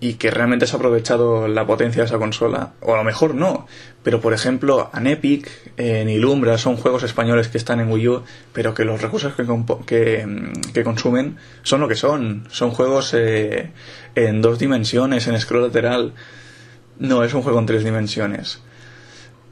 y 0.00 0.14
que 0.14 0.30
realmente 0.30 0.64
has 0.64 0.72
aprovechado 0.72 1.46
la 1.46 1.66
potencia 1.66 2.00
de 2.00 2.06
esa 2.06 2.18
consola, 2.18 2.72
o 2.80 2.94
a 2.94 2.96
lo 2.96 3.04
mejor 3.04 3.34
no, 3.34 3.66
pero 4.02 4.20
por 4.20 4.32
ejemplo, 4.32 4.88
Anepic, 4.94 5.50
eh, 5.76 6.04
ni 6.06 6.16
Lumbra 6.16 6.56
son 6.56 6.76
juegos 6.76 7.02
españoles 7.02 7.48
que 7.48 7.58
están 7.58 7.80
en 7.80 7.92
Wii 7.92 8.08
U, 8.08 8.22
pero 8.54 8.72
que 8.72 8.86
los 8.86 9.02
recursos 9.02 9.34
que, 9.34 9.46
que, 9.86 10.26
mm, 10.26 10.72
que 10.72 10.84
consumen 10.84 11.36
son 11.62 11.82
lo 11.82 11.88
que 11.88 11.96
son, 11.96 12.48
son 12.50 12.70
juegos 12.70 13.12
eh, 13.12 13.72
en 14.14 14.40
dos 14.40 14.58
dimensiones, 14.58 15.28
en 15.28 15.38
scroll 15.38 15.64
lateral, 15.64 16.14
no 16.98 17.22
es 17.22 17.34
un 17.34 17.42
juego 17.42 17.58
en 17.58 17.66
tres 17.66 17.84
dimensiones. 17.84 18.62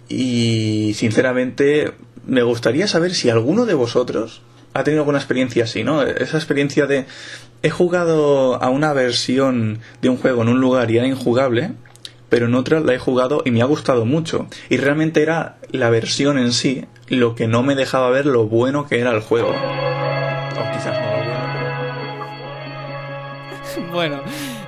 Y 0.09 0.95
sinceramente 0.95 1.93
me 2.29 2.43
gustaría 2.43 2.87
saber 2.87 3.13
si 3.15 3.29
alguno 3.31 3.67
de 3.67 3.75
vosotros 3.75 4.43
ha 4.75 4.85
tenido 4.85 5.01
alguna 5.03 5.19
experiencia 5.19 5.65
así, 5.65 5.83
¿no? 5.83 6.03
Esa 6.03 6.37
experiencia 6.37 6.87
de 6.87 7.07
he 7.63 7.71
jugado 7.71 8.63
a 8.63 8.69
una 8.71 8.93
versión 8.93 9.81
de 10.03 10.09
un 10.11 10.17
juego 10.19 10.43
en 10.43 10.49
un 10.51 10.61
lugar 10.61 10.91
y 10.93 10.99
era 10.99 11.07
injugable, 11.09 11.73
pero 12.29 12.47
en 12.47 12.55
otra 12.55 12.79
la 12.81 12.95
he 12.95 12.99
jugado 12.99 13.43
y 13.45 13.51
me 13.51 13.63
ha 13.63 13.65
gustado 13.65 14.05
mucho. 14.05 14.47
Y 14.69 14.77
realmente 14.77 15.23
era 15.23 15.57
la 15.73 15.91
versión 15.91 16.39
en 16.39 16.53
sí 16.53 16.85
lo 17.09 17.35
que 17.35 17.49
no 17.49 17.63
me 17.65 17.75
dejaba 17.75 18.11
ver 18.11 18.27
lo 18.27 18.45
bueno 18.47 18.87
que 18.87 19.01
era 19.01 19.11
el 19.13 19.21
juego. 19.21 19.49
O 19.49 20.73
quizás 20.73 20.99
no 21.01 21.11
lo 21.11 21.25
bueno, 21.25 21.39
Bueno, 23.93 24.21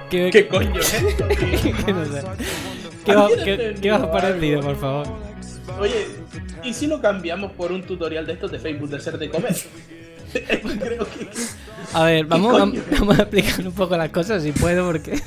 ¿qué, 0.09 0.31
¿Qué 0.33 0.49
coño 0.49 0.71
no 0.75 0.83
sé. 0.83 1.05
¿Qué, 3.05 3.15
va- 3.15 3.29
qué- 3.45 3.75
qué 3.81 3.93
os 3.93 4.03
ha 4.03 4.11
parecido, 4.11 4.61
por 4.63 4.77
favor? 4.77 5.07
Oye, 5.81 6.07
¿y 6.63 6.75
si 6.75 6.87
lo 6.87 7.01
cambiamos 7.01 7.53
por 7.53 7.73
un 7.73 7.83
tutorial 7.83 8.27
de 8.27 8.35
estos 8.35 8.51
de 8.51 8.59
Facebook 8.59 8.91
de 8.91 8.97
hacer 8.99 9.19
de 9.19 9.31
comer? 9.31 9.57
Creo 10.33 11.07
que 11.07 11.29
A 11.93 12.05
ver, 12.05 12.25
vamos, 12.27 12.53
vamos 12.99 13.19
a 13.19 13.23
explicar 13.23 13.67
un 13.67 13.73
poco 13.73 13.97
las 13.97 14.11
cosas 14.11 14.43
si 14.43 14.53
puedo, 14.53 14.87
porque. 14.87 15.21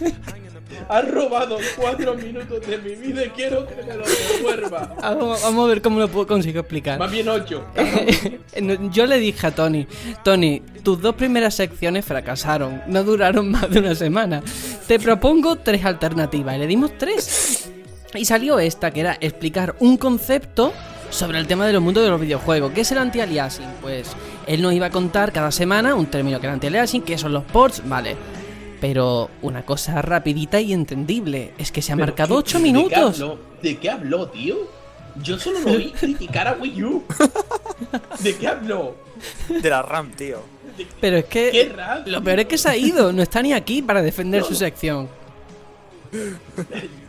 has 0.88 1.12
robado 1.12 1.58
cuatro 1.76 2.14
minutos 2.16 2.66
de 2.66 2.78
mi 2.78 2.96
vida 2.96 3.26
y 3.26 3.30
quiero 3.30 3.68
que 3.68 3.76
me 3.84 3.96
lo 3.96 4.04
devuelva. 4.06 4.96
Vamos, 5.02 5.42
vamos 5.42 5.66
a 5.66 5.68
ver 5.68 5.82
cómo 5.82 6.00
lo 6.00 6.08
puedo 6.08 6.28
consigo 6.28 6.60
explicar. 6.60 7.00
Más 7.00 7.12
bien 7.12 7.28
ocho. 7.28 7.66
Yo 8.92 9.06
le 9.08 9.18
dije 9.18 9.48
a 9.48 9.52
Tony, 9.52 9.88
Tony, 10.24 10.62
tus 10.84 11.02
dos 11.02 11.16
primeras 11.16 11.56
secciones 11.56 12.06
fracasaron, 12.06 12.82
no 12.88 13.04
duraron 13.04 13.50
más 13.52 13.70
de 13.70 13.80
una 13.80 13.96
semana. 13.96 14.44
Te 14.88 15.00
propongo 15.00 15.58
tres 15.58 15.84
alternativas. 15.84 16.56
Y 16.56 16.60
le 16.60 16.68
dimos 16.68 16.98
tres. 16.98 17.72
Y 18.16 18.26
salió 18.26 18.60
esta, 18.60 18.92
que 18.92 19.00
era 19.02 19.18
explicar 19.20 19.76
un 19.80 19.98
concepto 19.98 20.72
sobre 21.10 21.40
el 21.40 21.48
tema 21.48 21.66
de 21.68 21.74
los 21.74 21.82
mundos 21.82 22.04
de 22.04 22.10
los 22.10 22.20
videojuegos. 22.22 22.72
¿Qué 22.74 22.82
es 22.82 22.92
el 22.92 22.98
anti-aliasing? 23.00 23.66
Pues 23.82 24.10
él 24.48 24.62
nos 24.62 24.74
iba 24.74 24.88
a 24.88 24.90
contar 24.90 25.32
cada 25.32 25.52
semana 25.52 25.96
un 25.96 26.06
término 26.08 26.40
que 26.40 26.46
era 26.48 26.54
anti-aliasing, 26.54 27.02
qué 27.04 27.18
son 27.18 27.34
los 27.34 27.44
ports, 27.44 27.82
vale. 27.88 28.16
Pero 28.82 29.30
una 29.42 29.64
cosa 29.64 30.02
rapidita 30.02 30.60
y 30.60 30.74
entendible, 30.74 31.54
es 31.58 31.72
que 31.72 31.82
se 31.82 31.94
ha 31.94 31.96
marcado 31.96 32.36
¿qué- 32.36 32.40
8 32.40 32.58
¿de 32.58 32.64
qué 32.64 32.72
minutos. 32.72 33.22
habló? 33.22 33.40
¿De 33.62 33.78
qué 33.78 33.90
habló, 33.90 34.28
tío? 34.28 34.58
Yo 35.22 35.38
solo 35.40 35.60
lo 35.60 35.72
oí 35.74 35.92
criticar 35.92 36.48
a 36.48 36.54
Wii 36.54 36.84
U. 36.84 37.04
¿De 38.20 38.36
qué 38.36 38.48
habló? 38.48 38.96
De 39.62 39.70
la 39.70 39.82
RAM, 39.84 40.12
tío. 40.12 40.40
Pero 41.00 41.18
es 41.18 41.26
que 41.26 41.72
lo 42.08 42.24
peor 42.24 42.40
es 42.40 42.46
que 42.48 42.58
se 42.58 42.68
ha 42.70 42.76
ido, 42.76 43.14
no 43.14 43.22
está 43.22 43.42
ni 43.44 43.54
aquí 43.54 43.82
para 43.84 44.02
defender 44.02 44.44
su 44.44 44.56
sección. 44.56 45.08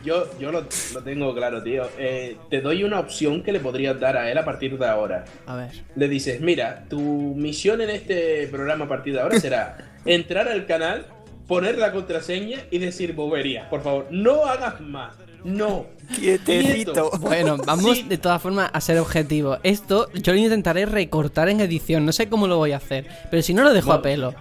Yo, 0.03 0.25
yo 0.39 0.51
lo, 0.51 0.65
lo 0.93 1.03
tengo 1.03 1.33
claro, 1.33 1.61
tío. 1.63 1.83
Eh, 1.97 2.37
te 2.49 2.61
doy 2.61 2.83
una 2.83 2.99
opción 2.99 3.43
que 3.43 3.51
le 3.51 3.59
podrías 3.59 3.99
dar 3.99 4.17
a 4.17 4.29
él 4.31 4.37
a 4.37 4.45
partir 4.45 4.77
de 4.77 4.85
ahora. 4.87 5.25
A 5.45 5.55
ver. 5.55 5.71
Le 5.95 6.07
dices, 6.07 6.41
mira, 6.41 6.85
tu 6.89 6.99
misión 7.01 7.81
en 7.81 7.89
este 7.89 8.47
programa 8.47 8.85
a 8.85 8.87
partir 8.89 9.13
de 9.13 9.21
ahora 9.21 9.39
será 9.39 9.77
entrar 10.05 10.47
al 10.47 10.65
canal, 10.65 11.05
poner 11.47 11.77
la 11.77 11.91
contraseña 11.91 12.59
y 12.71 12.77
decir 12.79 13.13
boberías. 13.13 13.67
Por 13.69 13.81
favor, 13.81 14.07
no 14.11 14.45
hagas 14.45 14.79
más. 14.81 15.15
No. 15.43 15.85
Quietecito. 16.15 17.11
Bueno, 17.19 17.57
vamos 17.65 17.97
Sí. 17.97 18.03
de 18.03 18.17
todas 18.17 18.41
formas 18.41 18.69
a 18.73 18.81
ser 18.81 18.97
objetivos. 18.97 19.59
Esto 19.61 20.11
yo 20.13 20.33
lo 20.33 20.39
intentaré 20.39 20.85
recortar 20.87 21.49
en 21.49 21.61
edición, 21.61 22.03
no 22.05 22.11
sé 22.11 22.29
cómo 22.29 22.47
lo 22.47 22.57
voy 22.57 22.71
a 22.71 22.77
hacer, 22.77 23.05
pero 23.29 23.43
si 23.43 23.53
no 23.53 23.63
lo 23.63 23.71
dejo 23.73 23.93
a 23.93 24.01
pelo. 24.01 24.33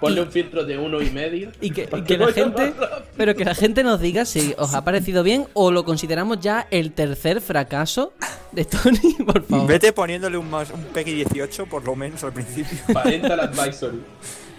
Ponle 0.00 0.22
un 0.22 0.30
filtro 0.30 0.64
de 0.64 0.78
uno 0.78 1.00
y 1.00 1.10
medio. 1.10 1.50
Y 1.60 1.70
que, 1.70 1.82
y 1.82 1.86
para 1.86 2.04
que 2.04 2.18
la 2.18 2.32
gente, 2.32 2.72
pero 3.16 3.34
que 3.34 3.44
la 3.44 3.54
gente 3.54 3.82
nos 3.82 4.00
diga 4.00 4.24
si 4.24 4.54
os 4.58 4.74
ha 4.74 4.84
parecido 4.84 5.22
bien 5.22 5.46
o 5.54 5.70
lo 5.70 5.84
consideramos 5.84 6.40
ya 6.40 6.66
el 6.70 6.92
tercer 6.92 7.40
fracaso 7.40 8.12
de 8.52 8.64
Tony, 8.64 9.14
por 9.26 9.44
favor. 9.44 9.66
Vete 9.66 9.92
poniéndole 9.92 10.36
un, 10.36 10.50
más, 10.50 10.70
un 10.70 10.84
PEGI 10.84 11.14
18 11.14 11.66
por 11.66 11.84
lo 11.84 11.96
menos 11.96 12.22
al 12.24 12.32
principio. 12.32 12.78
Parental 12.92 13.40
Advisory. 13.40 14.00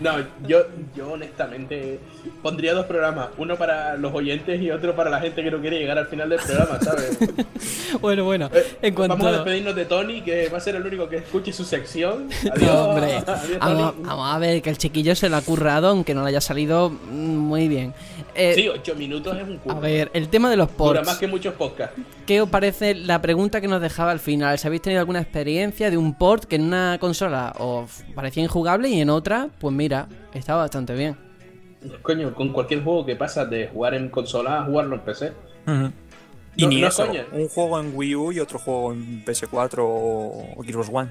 No, 0.01 0.13
yo, 0.47 0.63
yo 0.95 1.11
honestamente 1.11 1.99
pondría 2.41 2.73
dos 2.73 2.87
programas, 2.87 3.29
uno 3.37 3.55
para 3.55 3.95
los 3.97 4.11
oyentes 4.13 4.59
y 4.59 4.71
otro 4.71 4.95
para 4.95 5.11
la 5.11 5.19
gente 5.21 5.43
que 5.43 5.51
no 5.51 5.61
quiere 5.61 5.77
llegar 5.77 5.97
al 5.97 6.07
final 6.07 6.27
del 6.29 6.39
programa, 6.39 6.79
¿sabes? 6.81 7.17
Bueno, 8.01 8.23
bueno, 8.23 8.49
Eh, 8.53 8.77
en 8.81 8.95
cuanto 8.95 9.15
Vamos 9.15 9.27
a 9.27 9.31
despedirnos 9.37 9.75
de 9.75 9.85
Tony, 9.85 10.21
que 10.21 10.49
va 10.49 10.57
a 10.57 10.61
ser 10.61 10.75
el 10.75 10.85
único 10.85 11.07
que 11.07 11.17
escuche 11.17 11.53
su 11.53 11.63
sección. 11.63 12.29
Adiós, 12.51 12.61
No, 12.73 12.83
hombre, 12.89 13.17
adiós, 13.17 13.59
vamos, 13.59 13.93
vamos 13.99 14.35
a 14.35 14.39
ver 14.39 14.61
que 14.61 14.69
el 14.71 14.77
chiquillo 14.77 15.13
se 15.15 15.29
lo 15.29 15.35
ha 15.37 15.41
currado, 15.41 15.89
aunque 15.89 16.15
no 16.15 16.23
le 16.23 16.29
haya 16.29 16.41
salido 16.41 16.89
muy 16.89 17.67
bien. 17.67 17.93
Eh, 18.35 18.53
Sí, 18.55 18.67
ocho 18.69 18.95
minutos 18.95 19.35
es 19.37 19.43
un 19.47 19.57
culo. 19.57 19.75
a 19.75 19.79
ver, 19.79 20.09
el 20.13 20.29
tema 20.29 20.49
de 20.49 20.57
los 20.57 20.67
Dura 20.69 20.77
ports. 20.77 21.05
más 21.05 21.17
que 21.17 21.27
muchos 21.27 21.53
podcasts. 21.55 21.99
¿Qué 22.25 22.41
os 22.41 22.49
parece 22.49 22.95
la 22.95 23.21
pregunta 23.21 23.59
que 23.61 23.67
nos 23.67 23.81
dejaba 23.81 24.11
al 24.11 24.19
final? 24.19 24.57
Si 24.57 24.67
habéis 24.67 24.81
tenido 24.81 24.99
alguna 25.01 25.19
experiencia 25.21 25.89
de 25.89 25.97
un 25.97 26.13
port 26.17 26.45
que 26.45 26.55
en 26.55 26.63
una 26.63 26.97
consola 26.99 27.53
os 27.59 28.03
parecía 28.15 28.43
injugable 28.43 28.89
y 28.89 29.01
en 29.01 29.09
otra, 29.09 29.49
pues 29.59 29.73
mira, 29.75 30.07
estaba 30.33 30.61
bastante 30.61 30.93
bien. 30.95 31.17
Coño, 32.03 32.33
con 32.33 32.49
cualquier 32.53 32.83
juego 32.83 33.05
que 33.05 33.15
pasa 33.15 33.43
de 33.45 33.67
jugar 33.67 33.95
en 33.95 34.09
consola 34.09 34.59
a 34.61 34.65
jugarlo 34.65 34.95
en 34.95 35.01
PC. 35.01 35.33
Y 36.55 36.63
No- 36.63 36.69
ni 36.69 36.81
no 36.81 36.87
eso. 36.87 37.07
coña. 37.07 37.25
Un 37.31 37.47
juego 37.47 37.79
en 37.79 37.91
Wii 37.95 38.15
U 38.15 38.31
y 38.31 38.39
otro 38.39 38.59
juego 38.59 38.91
en 38.93 39.23
PS4 39.25 39.79
o 39.85 40.63
Xbox 40.63 40.89
One. 40.91 41.09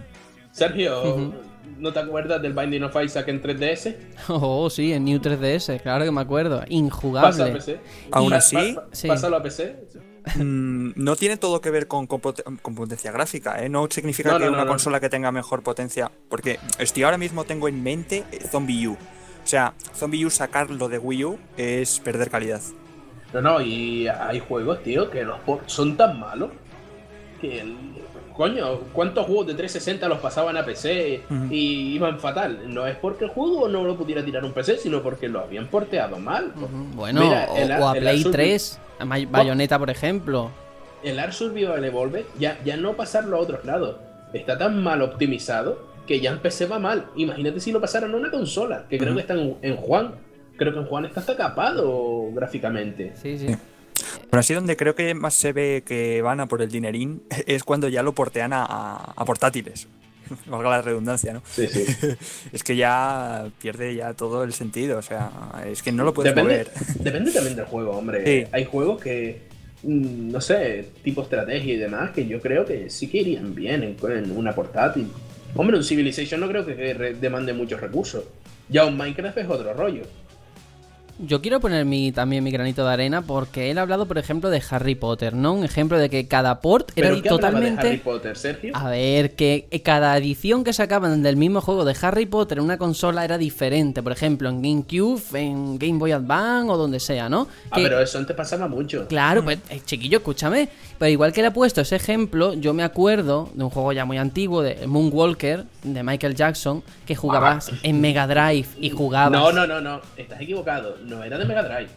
Sergio. 0.52 1.32
¿No 1.78 1.92
te 1.92 1.98
acuerdas 2.00 2.40
del 2.42 2.52
Binding 2.52 2.82
of 2.84 2.96
Isaac 3.04 3.28
en 3.28 3.42
3DS? 3.42 3.96
Oh, 4.28 4.68
sí, 4.70 4.92
en 4.92 5.04
New 5.04 5.18
3DS, 5.20 5.80
claro 5.82 6.04
que 6.04 6.10
me 6.10 6.20
acuerdo. 6.20 6.56
Pasa 6.58 6.66
a 6.70 6.72
Injugable. 6.74 7.52
PC. 7.52 7.80
Aún 8.12 8.32
así- 8.32 8.72
pa- 8.74 8.86
Sí. 8.92 9.08
Pásalo 9.08 9.36
a 9.36 9.42
PC. 9.42 9.76
Mm, 10.36 10.92
no 10.96 11.16
tiene 11.16 11.36
todo 11.38 11.60
que 11.60 11.70
ver 11.70 11.86
con, 11.88 12.06
con 12.06 12.20
pote- 12.20 12.44
con 12.60 12.74
potencia 12.74 13.10
gráfica, 13.10 13.62
¿eh? 13.64 13.68
No 13.68 13.86
significa 13.90 14.32
No, 14.32 14.38
que 14.38 14.44
no, 14.44 14.50
no, 14.50 14.56
una 14.56 14.64
no. 14.64 14.70
consola 14.70 15.00
que 15.00 15.08
tenga 15.08 15.32
mejor 15.32 15.62
potencia. 15.62 16.10
Porque 16.28 16.58
estoy 16.78 17.02
ahora 17.04 17.16
mismo 17.18 17.44
tengo 17.44 17.68
en 17.68 17.82
mente 17.82 18.24
eh, 18.32 18.40
Zombie 18.50 18.86
U. 18.88 18.92
O 18.92 19.46
sea, 19.46 19.72
Zombie 19.96 20.24
U 20.26 20.30
sacarlo 20.30 20.88
de 20.88 20.98
Wii 20.98 21.24
U 21.24 21.38
es 21.56 21.98
perder 22.00 22.28
calidad. 22.30 22.60
No, 23.32 23.40
no, 23.40 23.60
y 23.60 24.08
hay 24.08 24.40
juegos, 24.40 24.82
tío, 24.82 25.08
que 25.10 25.22
los 25.24 25.38
ports 25.40 25.72
son 25.72 25.96
tan 25.96 26.18
malos 26.20 26.50
que 27.40 27.60
el- 27.60 27.76
Coño, 28.36 28.78
¿cuántos 28.92 29.26
juegos 29.26 29.46
de 29.48 29.54
360 29.54 30.08
los 30.08 30.18
pasaban 30.18 30.56
a 30.56 30.64
PC 30.64 31.22
y 31.50 31.94
iban 31.94 32.18
fatal? 32.18 32.60
No 32.72 32.86
es 32.86 32.96
porque 32.96 33.24
el 33.24 33.30
juego 33.30 33.68
no 33.68 33.84
lo 33.84 33.96
pudiera 33.96 34.24
tirar 34.24 34.44
un 34.44 34.52
PC, 34.52 34.78
sino 34.78 35.02
porque 35.02 35.28
lo 35.28 35.40
habían 35.40 35.66
porteado 35.66 36.18
mal. 36.18 36.52
Bueno, 36.94 37.20
Mira, 37.22 37.46
o, 37.50 37.56
el- 37.56 37.72
o 37.72 37.88
a 37.88 37.92
Play 37.94 38.20
Azul- 38.22 38.32
3, 38.32 38.80
a 38.98 39.04
Bayonetta, 39.04 39.78
por 39.78 39.90
ejemplo. 39.90 40.50
El 41.02 41.18
Art 41.18 41.32
Survival 41.32 41.84
Evolved, 41.84 42.24
ya, 42.38 42.58
ya 42.64 42.76
no 42.76 42.94
pasarlo 42.94 43.36
a 43.36 43.40
otros 43.40 43.64
lados, 43.64 43.96
está 44.32 44.56
tan 44.58 44.82
mal 44.82 45.00
optimizado 45.02 45.88
que 46.06 46.20
ya 46.20 46.30
en 46.30 46.38
PC 46.40 46.66
va 46.66 46.78
mal. 46.78 47.06
Imagínate 47.16 47.60
si 47.60 47.72
lo 47.72 47.80
pasaran 47.80 48.12
a 48.14 48.16
una 48.16 48.30
consola, 48.30 48.86
que 48.88 48.98
creo 48.98 49.14
que 49.14 49.20
está 49.20 49.34
en, 49.34 49.56
en 49.62 49.76
Juan. 49.76 50.12
Creo 50.56 50.72
que 50.74 50.78
en 50.80 50.86
Juan 50.86 51.04
está 51.06 51.20
hasta 51.20 51.36
capado 51.36 52.30
gráficamente. 52.34 53.12
Sí, 53.14 53.38
sí. 53.38 53.46
Pero 54.30 54.40
así 54.40 54.54
donde 54.54 54.76
creo 54.76 54.94
que 54.94 55.14
más 55.14 55.34
se 55.34 55.52
ve 55.52 55.82
que 55.86 56.22
van 56.22 56.40
a 56.40 56.46
por 56.46 56.62
el 56.62 56.70
dinerín 56.70 57.22
es 57.46 57.64
cuando 57.64 57.88
ya 57.88 58.02
lo 58.02 58.12
portean 58.14 58.52
a, 58.52 58.64
a- 58.64 59.12
a 59.16 59.24
portátiles. 59.24 59.88
Valga 60.46 60.70
la 60.70 60.82
redundancia, 60.82 61.32
¿no? 61.32 61.42
Sí, 61.50 61.66
sí. 61.66 61.84
Es 62.52 62.62
que 62.62 62.76
ya 62.76 63.48
pierde 63.60 63.94
ya 63.96 64.14
todo 64.14 64.44
el 64.44 64.52
sentido. 64.52 64.98
O 64.98 65.02
sea, 65.02 65.30
es 65.66 65.82
que 65.82 65.90
no 65.92 66.04
lo 66.04 66.14
puedes 66.14 66.34
Depende, 66.34 66.64
mover. 66.64 66.70
depende 67.00 67.32
también 67.32 67.56
del 67.56 67.64
juego, 67.66 67.90
hombre. 67.92 68.24
Sí. 68.24 68.48
Hay 68.52 68.64
juegos 68.64 69.00
que, 69.02 69.42
mm, 69.82 70.30
no 70.30 70.40
sé, 70.40 70.88
tipo 71.02 71.22
estrategia 71.22 71.74
y 71.74 71.76
demás, 71.78 72.10
que 72.10 72.26
yo 72.28 72.40
creo 72.40 72.64
que 72.64 72.90
sí 72.90 73.08
que 73.08 73.18
irían 73.18 73.54
bien 73.56 73.82
en, 73.82 73.96
en 74.12 74.30
una 74.36 74.54
portátil. 74.54 75.08
Hombre, 75.56 75.76
un 75.76 75.82
Civilization 75.82 76.38
no 76.40 76.46
creo 76.48 76.64
que 76.64 76.74
demande 77.20 77.52
muchos 77.52 77.80
recursos. 77.80 78.22
Ya 78.68 78.84
un 78.84 78.96
Minecraft 78.96 79.36
es 79.38 79.48
otro 79.48 79.74
rollo. 79.74 80.02
Yo 81.22 81.42
quiero 81.42 81.60
poner 81.60 81.84
mi, 81.84 82.12
también 82.12 82.42
mi 82.42 82.50
granito 82.50 82.84
de 82.84 82.92
arena 82.92 83.22
porque 83.22 83.70
él 83.70 83.78
ha 83.78 83.82
hablado, 83.82 84.06
por 84.06 84.16
ejemplo, 84.16 84.48
de 84.48 84.62
Harry 84.70 84.94
Potter, 84.94 85.34
¿no? 85.34 85.52
Un 85.52 85.64
ejemplo 85.64 85.98
de 85.98 86.08
que 86.08 86.26
cada 86.26 86.60
port 86.60 86.90
era 86.96 87.08
¿Pero 87.08 87.16
qué 87.16 87.22
de 87.22 87.28
totalmente... 87.28 87.86
Harry 87.86 87.98
Potter, 87.98 88.36
Sergio? 88.36 88.72
A 88.74 88.88
ver, 88.88 89.34
que 89.34 89.66
cada 89.84 90.16
edición 90.16 90.64
que 90.64 90.72
sacaban 90.72 91.22
del 91.22 91.36
mismo 91.36 91.60
juego 91.60 91.84
de 91.84 91.94
Harry 92.00 92.26
Potter 92.26 92.58
en 92.58 92.64
una 92.64 92.78
consola 92.78 93.24
era 93.24 93.36
diferente. 93.38 94.02
Por 94.02 94.12
ejemplo, 94.12 94.48
en 94.48 94.62
GameCube, 94.62 95.22
en 95.38 95.78
Game 95.78 95.98
Boy 95.98 96.12
Advance 96.12 96.70
o 96.70 96.76
donde 96.76 97.00
sea, 97.00 97.28
¿no? 97.28 97.48
Ah, 97.70 97.76
Que- 97.76 97.82
pero 97.82 98.00
eso 98.00 98.18
antes 98.18 98.34
pasaba 98.34 98.66
mucho. 98.66 99.06
Claro, 99.06 99.44
pues 99.44 99.58
eh, 99.68 99.80
chiquillo, 99.84 100.18
escúchame. 100.18 100.68
Pero 100.98 101.10
igual 101.10 101.32
que 101.32 101.42
le 101.42 101.48
he 101.48 101.52
puesto 101.52 101.80
ese 101.80 101.96
ejemplo, 101.96 102.54
yo 102.54 102.72
me 102.74 102.82
acuerdo 102.82 103.50
de 103.54 103.64
un 103.64 103.70
juego 103.70 103.92
ya 103.92 104.04
muy 104.04 104.18
antiguo, 104.18 104.62
de 104.62 104.86
Moonwalker, 104.86 105.64
de 105.82 106.02
Michael 106.02 106.34
Jackson, 106.34 106.82
que 107.06 107.16
jugabas 107.16 107.70
en 107.82 108.00
Mega 108.00 108.26
Drive 108.26 108.68
y 108.80 108.90
jugabas. 108.90 109.32
No, 109.32 109.52
no, 109.52 109.66
no, 109.66 109.80
no. 109.80 110.00
Estás 110.16 110.40
equivocado. 110.40 110.96
No 111.10 111.22
era 111.24 111.36
de 111.38 111.44
Mega 111.44 111.62
Drive. 111.62 111.90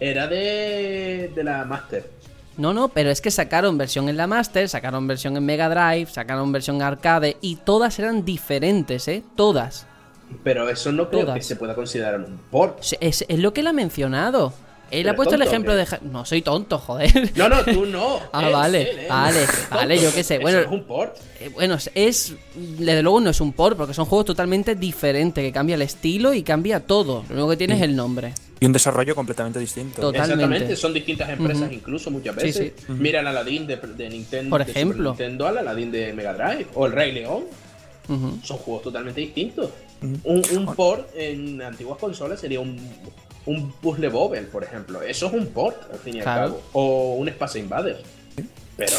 Era 0.00 0.26
de, 0.26 1.30
de 1.34 1.44
la 1.44 1.64
Master. 1.64 2.10
No, 2.56 2.74
no, 2.74 2.88
pero 2.88 3.10
es 3.10 3.20
que 3.20 3.30
sacaron 3.30 3.78
versión 3.78 4.08
en 4.08 4.16
la 4.16 4.26
Master, 4.26 4.68
sacaron 4.68 5.06
versión 5.06 5.36
en 5.36 5.44
Mega 5.46 5.68
Drive, 5.68 6.10
sacaron 6.10 6.50
versión 6.50 6.82
arcade 6.82 7.36
y 7.40 7.56
todas 7.56 7.98
eran 8.00 8.24
diferentes, 8.24 9.06
¿eh? 9.08 9.22
Todas. 9.36 9.86
Pero 10.42 10.68
eso 10.68 10.90
no 10.92 11.08
creo 11.08 11.20
Todas. 11.22 11.36
que 11.36 11.42
se 11.42 11.56
pueda 11.56 11.74
considerar 11.74 12.18
un 12.20 12.36
port. 12.50 12.80
Es, 12.80 12.96
es- 13.00 13.24
es 13.28 13.38
lo 13.38 13.52
que 13.52 13.60
él 13.60 13.68
ha 13.68 13.72
mencionado. 13.72 14.52
Él 14.90 15.02
¿Pero 15.02 15.08
ha 15.08 15.12
es 15.12 15.16
puesto 15.16 15.34
el 15.34 15.42
ejemplo 15.42 15.72
qué? 15.72 15.78
de... 15.84 16.10
No, 16.10 16.24
soy 16.24 16.40
tonto, 16.42 16.78
joder. 16.78 17.30
No, 17.36 17.48
no, 17.48 17.64
tú 17.64 17.84
no. 17.86 18.20
Ah, 18.32 18.46
Él, 18.46 18.52
vale, 18.52 18.82
él, 18.90 18.98
él. 19.00 19.06
vale, 19.08 19.46
vale, 19.70 19.94
tonto. 19.96 20.10
yo 20.10 20.14
qué 20.14 20.24
sé, 20.24 20.34
Eso 20.36 20.42
bueno. 20.42 20.58
es 20.60 20.66
un 20.68 20.84
port. 20.84 21.16
Eh, 21.40 21.50
Bueno, 21.52 21.74
es- 21.74 21.90
es. 21.94 22.34
Desde 22.54 23.02
luego 23.02 23.20
no 23.20 23.30
es 23.30 23.40
un 23.40 23.52
port, 23.52 23.76
porque 23.76 23.92
son 23.94 24.06
juegos 24.06 24.24
totalmente 24.26 24.74
diferentes, 24.74 25.44
que 25.44 25.52
cambia 25.52 25.74
el 25.74 25.82
estilo 25.82 26.32
y 26.32 26.42
cambia 26.42 26.80
todo. 26.80 27.24
Lo 27.28 27.34
único 27.34 27.50
que 27.50 27.56
tiene 27.58 27.74
es 27.76 27.82
el 27.82 27.94
nombre. 27.94 28.32
Y 28.60 28.66
un 28.66 28.72
desarrollo 28.72 29.14
completamente 29.14 29.58
distinto. 29.60 30.00
Totalmente. 30.00 30.34
Exactamente, 30.42 30.76
son 30.76 30.92
distintas 30.94 31.28
empresas 31.30 31.70
incluso 31.70 32.10
muchas 32.10 32.34
Sí, 32.36 32.42
veces. 32.46 32.72
sí. 32.78 32.84
Mira 32.88 33.20
el 33.20 33.26
Aladdin 33.28 33.66
de, 33.66 33.76
de 33.76 34.08
Nintendo. 34.08 34.50
Por 34.50 34.60
de 34.64 34.66
Super 34.66 34.76
ejemplo. 34.82 35.10
Nintendo 35.10 35.46
al 35.46 35.58
Aladdin 35.58 35.90
de 35.92 36.12
Mega 36.12 36.32
Drive. 36.34 36.66
O 36.74 36.86
el 36.86 36.92
Rey 36.92 37.12
León. 37.12 37.44
Son 38.42 38.56
juegos 38.56 38.82
totalmente 38.84 39.20
distintos. 39.20 39.70
Un, 40.00 40.42
un 40.56 40.74
port 40.74 41.08
en 41.14 41.60
antiguas 41.60 41.98
consolas 41.98 42.40
sería 42.40 42.58
un, 42.60 42.78
un 43.48 43.72
Puzzle 43.72 44.08
Bobble, 44.08 44.42
por 44.42 44.62
ejemplo. 44.62 45.02
Eso 45.02 45.26
es 45.26 45.32
un 45.32 45.46
port, 45.48 45.76
al 45.92 45.98
fin 45.98 46.16
y 46.16 46.18
al 46.20 46.24
cabo. 46.24 46.60
O 46.72 47.14
un 47.16 47.28
Space 47.28 47.58
Invaders. 47.58 48.00
Pero 48.76 48.96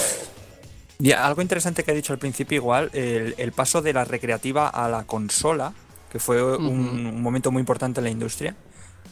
Y 1.00 1.12
algo 1.14 1.42
interesante 1.42 1.84
que 1.84 1.92
ha 1.92 1.94
dicho 1.94 2.12
al 2.14 2.20
principio, 2.20 2.56
igual, 2.58 2.90
el, 2.94 3.36
el 3.38 3.52
paso 3.52 3.82
de 3.82 3.94
la 3.94 4.04
recreativa 4.06 4.68
a 4.68 4.90
la 4.90 5.06
consola, 5.06 5.74
que 6.12 6.20
fue 6.20 6.42
un, 6.58 6.78
un 7.08 7.22
momento 7.22 7.52
muy 7.52 7.60
importante 7.62 8.00
en 8.02 8.04
la 8.06 8.10
industria. 8.10 8.56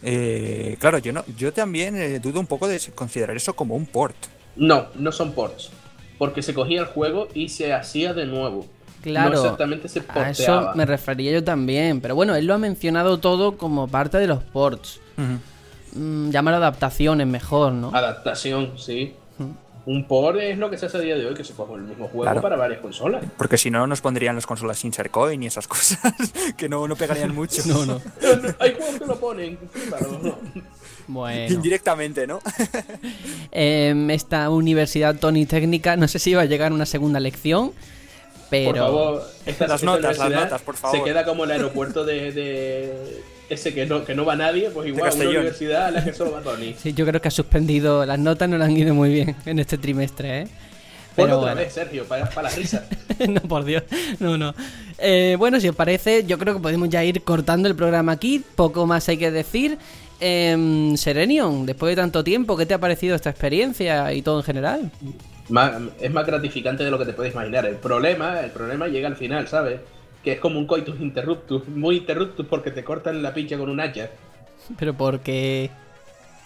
Eh, 0.03 0.75
claro, 0.79 0.97
yo 0.99 1.11
no, 1.13 1.23
yo 1.37 1.53
también 1.53 1.95
eh, 1.95 2.19
dudo 2.19 2.39
un 2.39 2.47
poco 2.47 2.67
de 2.67 2.79
considerar 2.93 3.35
eso 3.35 3.55
como 3.55 3.75
un 3.75 3.85
port. 3.85 4.15
no, 4.55 4.87
no 4.95 5.11
son 5.11 5.33
ports. 5.33 5.71
Porque 6.17 6.41
se 6.41 6.53
cogía 6.53 6.81
el 6.81 6.87
juego 6.87 7.27
y 7.33 7.49
se 7.49 7.73
hacía 7.73 8.13
de 8.13 8.25
nuevo. 8.25 8.65
Claro. 9.01 9.31
No 9.35 9.41
exactamente 9.41 9.87
se 9.87 10.03
A 10.09 10.29
eso 10.31 10.71
me 10.75 10.85
refería 10.85 11.31
yo 11.31 11.43
también. 11.43 12.01
Pero 12.01 12.15
bueno, 12.15 12.35
él 12.35 12.45
lo 12.45 12.53
ha 12.53 12.57
mencionado 12.57 13.19
todo 13.19 13.57
como 13.57 13.87
parte 13.87 14.17
de 14.17 14.27
los 14.27 14.43
ports. 14.43 14.99
Mm, 15.93 16.29
llámalo 16.29 16.57
adaptaciones 16.57 17.25
mejor, 17.27 17.73
¿no? 17.73 17.91
Adaptación, 17.93 18.73
sí. 18.77 19.13
Un 19.85 20.05
port 20.05 20.37
es 20.41 20.57
lo 20.57 20.69
que 20.69 20.77
se 20.77 20.87
hace 20.87 20.97
a 20.97 20.99
día 20.99 21.15
de 21.15 21.25
hoy, 21.25 21.33
que 21.33 21.45
se 21.45 21.53
coge 21.53 21.75
el 21.75 21.83
mismo 21.83 22.07
juego 22.09 22.23
Claro. 22.23 22.41
para 22.41 22.57
varias 22.57 22.81
consolas. 22.81 23.23
Porque 23.37 23.57
si 23.57 23.71
no, 23.71 23.87
nos 23.87 24.01
pondrían 24.01 24.35
las 24.35 24.45
consolas 24.45 24.77
sin 24.77 24.91
ser 24.91 25.09
coin 25.11 25.41
y 25.41 25.47
esas 25.47 25.65
cosas, 25.65 25.99
que 26.57 26.67
no, 26.67 26.85
no 26.89 26.97
pegarían 26.97 27.33
mucho. 27.33 27.61
No, 27.65 27.85
no. 27.85 28.01
Hay 28.59 28.73
juegos 28.73 28.99
que 28.99 29.05
lo 29.05 29.17
ponen, 29.17 29.57
claro, 29.87 30.19
no. 30.21 30.37
Bueno. 31.07 31.53
Indirectamente, 31.53 32.27
¿no? 32.27 32.41
Em, 33.51 34.09
esta 34.09 34.49
universidad 34.49 35.15
Tony 35.15 35.45
Técnica, 35.45 35.95
no 35.95 36.09
sé 36.09 36.19
si 36.19 36.31
iba 36.31 36.41
a 36.41 36.45
llegar 36.45 36.73
una 36.73 36.85
segunda 36.85 37.21
lección. 37.21 37.71
Pero. 38.49 38.71
Por 38.71 38.77
favor, 38.77 39.23
esta, 39.45 39.67
Las 39.67 39.83
notas, 39.83 40.17
las 40.17 40.29
notas, 40.31 40.61
por 40.61 40.75
favor. 40.75 40.97
Se 40.97 41.03
queda 41.03 41.25
como 41.25 41.43
el 41.43 41.51
aeropuerto 41.51 42.05
de, 42.05 42.31
de 42.31 43.21
ese 43.49 43.73
que 43.73 43.85
no, 43.85 44.03
que 44.03 44.15
no 44.15 44.25
va 44.25 44.35
nadie, 44.35 44.69
pues 44.69 44.87
igual 44.87 45.13
una 45.13 45.29
universidad 45.29 45.87
a 45.87 45.91
la 45.91 46.03
que 46.03 46.13
solo 46.13 46.31
va 46.31 46.41
Tony. 46.41 46.75
Sí, 46.81 46.93
yo 46.93 47.05
creo 47.05 47.21
que 47.21 47.27
ha 47.27 47.31
suspendido. 47.31 48.05
Las 48.05 48.19
notas 48.19 48.49
no 48.49 48.57
le 48.57 48.65
han 48.65 48.75
ido 48.75 48.93
muy 48.93 49.09
bien 49.09 49.35
en 49.45 49.59
este 49.59 49.77
trimestre, 49.77 50.41
¿eh? 50.41 50.47
Ponlo 51.15 51.29
Pero 51.29 51.39
otra 51.39 51.53
bueno. 51.53 51.61
vez, 51.65 51.73
Sergio, 51.73 52.05
para, 52.05 52.29
para 52.29 52.49
la 52.49 52.55
risa. 52.55 52.85
no, 53.27 53.41
por 53.41 53.65
Dios. 53.65 53.83
No, 54.19 54.37
no. 54.37 54.53
Eh, 54.99 55.35
bueno, 55.39 55.59
si 55.59 55.67
os 55.67 55.75
parece, 55.75 56.25
yo 56.25 56.37
creo 56.37 56.53
que 56.53 56.61
podemos 56.61 56.89
ya 56.89 57.03
ir 57.03 57.23
cortando 57.23 57.67
el 57.67 57.75
programa 57.75 58.11
aquí. 58.11 58.43
Poco 58.55 58.85
más 58.85 59.09
hay 59.09 59.17
que 59.17 59.31
decir. 59.31 59.77
Em, 60.19 60.95
Serenion, 60.97 61.65
después 61.65 61.91
de 61.91 62.01
tanto 62.01 62.23
tiempo, 62.23 62.57
¿qué 62.57 62.65
te 62.65 62.73
ha 62.73 62.79
parecido 62.79 63.15
esta 63.15 63.29
experiencia 63.29 64.13
y 64.13 64.21
todo 64.21 64.39
en 64.39 64.43
general? 64.43 64.91
Más- 65.49 65.81
es 65.99 66.11
más 66.11 66.25
gratificante 66.25 66.83
de 66.83 66.91
lo 66.91 66.99
que 66.99 67.05
te 67.05 67.13
puedes 67.13 67.33
imaginar. 67.33 67.65
El 67.65 67.75
problema, 67.75 68.41
el 68.41 68.51
problema 68.51 68.87
llega 68.87 69.07
al 69.07 69.15
final, 69.15 69.47
¿sabes? 69.47 69.79
Que 70.23 70.33
es 70.33 70.39
como 70.39 70.59
un 70.59 70.67
coitus 70.67 70.99
interruptus, 70.99 71.67
muy 71.67 71.97
interruptus 71.97 72.45
porque 72.47 72.71
te 72.71 72.83
cortan 72.83 73.21
la 73.23 73.33
pincha 73.33 73.57
con 73.57 73.69
un 73.69 73.79
hacha. 73.79 74.09
Pero 74.77 74.93
porque... 74.93 75.69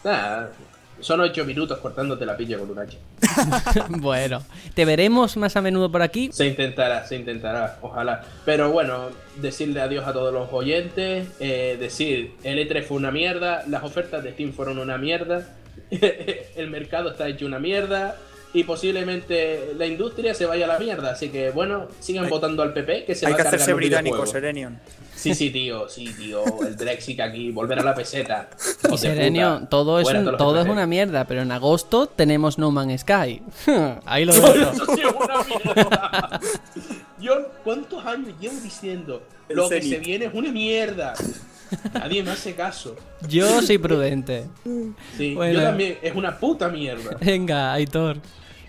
Nada, 0.04 0.52
son 1.00 1.20
ocho 1.22 1.46
minutos 1.46 1.80
cortándote 1.80 2.26
la 2.26 2.38
pincha 2.38 2.60
con 2.60 2.70
un 2.70 2.80
hacha. 2.80 2.98
bueno, 3.90 4.44
¿te 4.76 4.86
veremos 4.86 5.36
más 5.38 5.56
a 5.56 5.62
menudo 5.62 5.92
por 5.92 6.04
aquí? 6.04 6.30
Se 6.32 6.46
intentará, 6.46 7.06
se 7.08 7.16
intentará, 7.16 7.80
ojalá. 7.82 8.24
Pero 8.46 8.72
bueno, 8.72 9.10
decirle 9.38 9.82
adiós 9.82 10.08
a 10.08 10.14
todos 10.14 10.32
los 10.32 10.52
oyentes, 10.54 11.28
eh, 11.40 11.78
decir, 11.80 12.36
el 12.44 12.60
E3 12.60 12.84
fue 12.84 12.98
una 12.98 13.12
mierda, 13.12 13.64
las 13.68 13.84
ofertas 13.84 14.24
de 14.24 14.34
Steam 14.34 14.54
fueron 14.54 14.78
una 14.78 14.98
mierda, 14.98 15.48
el 15.90 16.70
mercado 16.70 17.12
está 17.12 17.28
hecho 17.28 17.48
una 17.48 17.60
mierda 17.60 18.16
y 18.54 18.64
posiblemente 18.64 19.74
la 19.78 19.86
industria 19.86 20.34
se 20.34 20.46
vaya 20.46 20.66
a 20.66 20.68
la 20.68 20.80
mierda. 20.80 21.12
Así 21.12 21.30
que 21.30 21.52
bueno, 21.52 21.88
sigan 22.00 22.26
Hay- 22.26 22.30
votando 22.30 22.64
al 22.64 22.74
PP 22.74 23.06
que 23.06 23.16
se 23.16 23.26
Hay 23.26 23.32
va 23.32 23.38
que 23.38 23.42
a 23.42 23.46
cargar 23.46 23.56
hacerse 23.62 23.74
británico. 23.74 24.26
Serenion. 24.26 24.80
Sí, 25.16 25.36
sí, 25.36 25.52
tío, 25.52 25.88
sí, 25.88 26.06
tío, 26.18 26.44
el 26.68 26.76
Brexit 26.76 27.20
aquí, 27.20 27.52
volver 27.52 27.78
a 27.80 27.84
la 27.84 27.94
peseta. 27.94 28.50
Y 28.92 28.98
Serenion, 28.98 29.56
puta. 29.60 29.70
todo 29.70 30.00
es, 30.00 30.08
un- 30.12 30.36
todo 30.38 30.60
es 30.62 30.68
una 30.68 30.88
mierda, 30.88 31.26
pero 31.26 31.44
en 31.44 31.52
agosto 31.52 32.08
tenemos 32.08 32.58
No 32.58 32.72
Man's 32.72 33.02
Sky. 33.02 33.42
Ahí 34.06 34.26
lo 34.26 34.34
dejo. 34.34 34.48
Eso 34.48 34.86
sí 34.96 35.02
es 35.02 35.14
una 35.14 35.44
mierda. 35.44 36.40
Yo, 37.20 37.50
¿cuántos 37.64 38.04
años 38.06 38.34
llevo 38.40 38.56
diciendo? 38.64 39.22
El 39.48 39.58
Lo 39.58 39.70
que 39.70 39.82
se 39.82 40.00
viene 40.00 40.26
es 40.26 40.34
una 40.34 40.52
mierda. 40.52 41.14
Nadie 41.94 42.24
me 42.24 42.32
hace 42.32 42.56
caso. 42.56 42.96
Yo 43.30 43.62
soy 43.62 43.78
prudente. 43.78 44.46
Sí, 45.18 45.36
Bueno. 45.36 45.54
yo 45.60 45.62
también, 45.66 46.00
es 46.02 46.16
una 46.16 46.38
puta 46.38 46.68
mierda. 46.70 47.16
Venga, 47.22 47.74
Aitor, 47.74 48.18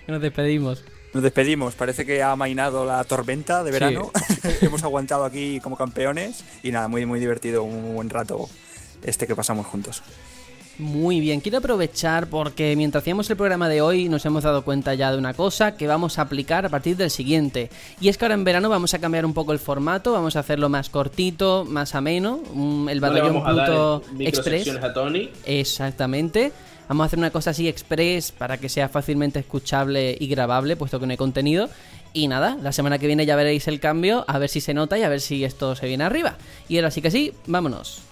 nos 0.07 0.21
despedimos. 0.21 0.85
Nos 1.13 1.23
despedimos, 1.23 1.75
parece 1.75 2.07
que 2.07 2.23
ha 2.23 2.33
amainado 2.33 2.87
la 2.87 3.05
tormenta 3.05 3.63
de 3.63 3.71
verano. 3.71 4.11
Hemos 4.63 4.83
aguantado 4.83 5.25
aquí 5.25 5.61
como 5.61 5.77
campeones 5.77 6.43
y 6.63 6.71
nada, 6.71 6.89
muy 6.89 7.05
muy 7.05 7.21
divertido, 7.21 7.65
un 7.65 7.95
buen 7.95 8.09
rato 8.09 8.49
este 9.03 9.27
que 9.27 9.37
pasamos 9.37 9.67
juntos. 9.67 10.03
Muy 10.79 11.21
bien, 11.21 11.41
quiero 11.41 11.59
aprovechar 11.59 12.29
porque 12.29 12.75
mientras 12.77 13.03
hacíamos 13.03 13.29
el 13.29 13.37
programa 13.37 13.69
de 13.69 13.83
hoy 13.83 14.09
nos 14.09 14.25
hemos 14.25 14.43
dado 14.43 14.65
cuenta 14.65 14.95
ya 14.95 15.13
de 15.13 15.19
una 15.19 15.35
cosa 15.35 15.77
que 15.77 15.87
vamos 15.87 16.19
a 16.19 16.23
aplicar 16.23 16.65
a 16.65 16.71
partir 16.71 16.97
del 16.97 17.11
siguiente. 17.11 17.69
Y 18.01 18.09
es 18.09 18.17
que 18.17 18.25
ahora 18.25 18.35
en 18.35 18.45
verano 18.45 18.71
vamos 18.71 18.95
a 18.95 18.99
cambiar 18.99 19.27
un 19.27 19.35
poco 19.35 19.53
el 19.53 19.59
formato, 19.59 20.13
vamos 20.13 20.35
a 20.35 20.41
hacerlo 20.41 20.71
más 20.71 20.89
cortito, 20.89 21.67
más 21.69 21.95
ameno, 21.95 22.41
el 22.89 23.01
No 23.01 23.07
batallón 23.07 23.45
Pluto 23.45 24.03
en 24.19 24.27
Express. 24.27 24.69
a 24.69 24.93
Tony. 24.95 25.31
Exactamente. 25.45 26.53
Vamos 26.89 27.05
a 27.05 27.07
hacer 27.07 27.19
una 27.19 27.31
cosa 27.31 27.51
así 27.51 27.69
express 27.69 28.33
para 28.33 28.59
que 28.59 28.69
sea 28.69 28.89
fácilmente 28.89 29.39
escuchable 29.39 30.17
y 30.19 30.27
grabable, 30.27 30.77
puesto 30.77 31.01
que 31.01 31.07
no 31.07 31.13
hay 31.13 31.17
contenido. 31.17 31.69
Y 32.13 32.29
nada, 32.29 32.59
la 32.61 32.73
semana 32.73 32.99
que 32.99 33.07
viene 33.07 33.25
ya 33.25 33.37
veréis 33.37 33.69
el 33.69 33.81
cambio, 33.81 34.25
a 34.29 34.39
ver 34.39 34.51
si 34.51 34.61
se 34.61 34.75
nota 34.75 34.99
y 34.99 35.03
a 35.03 35.09
ver 35.09 35.21
si 35.21 35.45
esto 35.45 35.75
se 35.75 35.87
viene 35.87 36.05
arriba. 36.05 36.37
Y 36.69 36.77
ahora 36.77 36.91
sí 36.91 37.01
que 37.01 37.11
sí, 37.11 37.33
vámonos. 37.47 38.12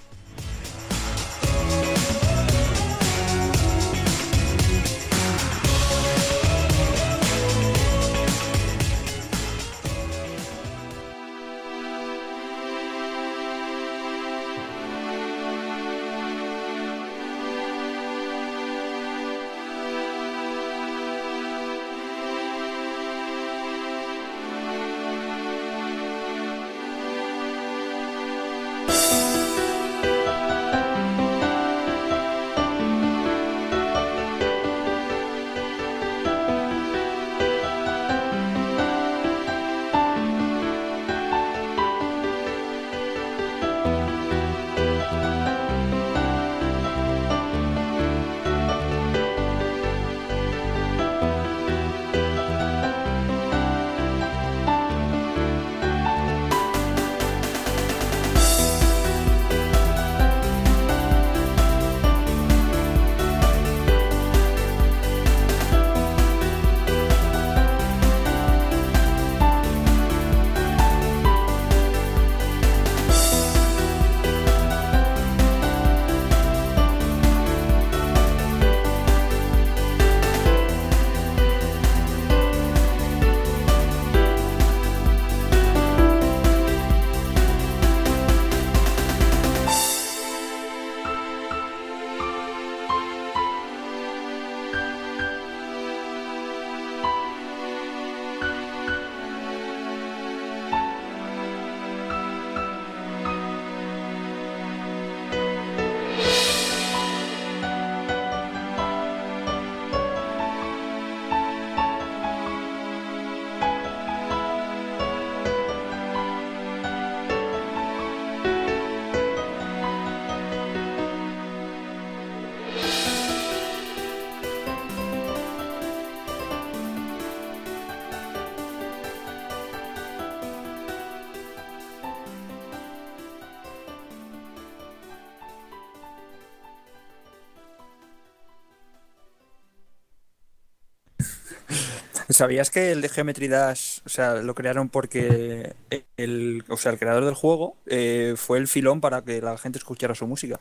¿Sabías 142.40 142.70
que 142.70 142.90
el 142.90 143.02
de 143.02 143.10
Geometry 143.10 143.48
Dash, 143.48 143.98
o 144.06 144.08
sea, 144.08 144.36
lo 144.36 144.54
crearon 144.54 144.88
porque 144.88 145.74
el, 146.16 146.64
o 146.70 146.78
sea, 146.78 146.90
el 146.90 146.98
creador 146.98 147.26
del 147.26 147.34
juego 147.34 147.76
eh, 147.84 148.32
fue 148.34 148.56
el 148.56 148.66
filón 148.66 149.02
para 149.02 149.20
que 149.20 149.42
la 149.42 149.58
gente 149.58 149.76
escuchara 149.76 150.14
su 150.14 150.26
música? 150.26 150.58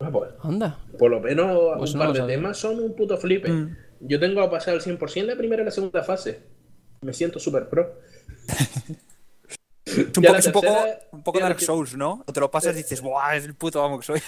Ah, 0.00 0.10
pues, 0.10 0.32
Anda. 0.42 0.80
por 0.98 1.12
lo 1.12 1.20
menos 1.20 1.78
Pues 1.78 1.92
un 1.92 2.00
no 2.00 2.06
par 2.06 2.14
de 2.14 2.26
temas 2.26 2.56
son 2.56 2.80
un 2.80 2.96
puto 2.96 3.16
flipe. 3.18 3.52
Mm. 3.52 3.76
Yo 4.00 4.18
tengo 4.18 4.40
a 4.40 4.50
pasar 4.50 4.74
al 4.74 4.80
100% 4.80 5.26
la 5.26 5.36
primera 5.36 5.62
y 5.62 5.66
la 5.66 5.70
segunda 5.70 6.02
fase. 6.02 6.40
Me 7.02 7.12
siento 7.12 7.38
super 7.38 7.68
pro. 7.68 8.00
Es 9.90 9.96
un, 10.16 10.24
es 10.24 10.46
un 10.46 10.52
poco, 10.52 10.76
un 11.12 11.22
poco 11.22 11.40
Dark 11.40 11.60
Souls, 11.60 11.96
¿no? 11.96 12.22
O 12.26 12.32
te 12.32 12.40
lo 12.40 12.50
pasas 12.50 12.74
y 12.74 12.78
dices, 12.78 13.00
¡buah! 13.00 13.36
Es 13.36 13.44
el 13.44 13.54
puto 13.54 13.82
amo 13.82 13.98
que 13.98 14.06
soy. 14.06 14.20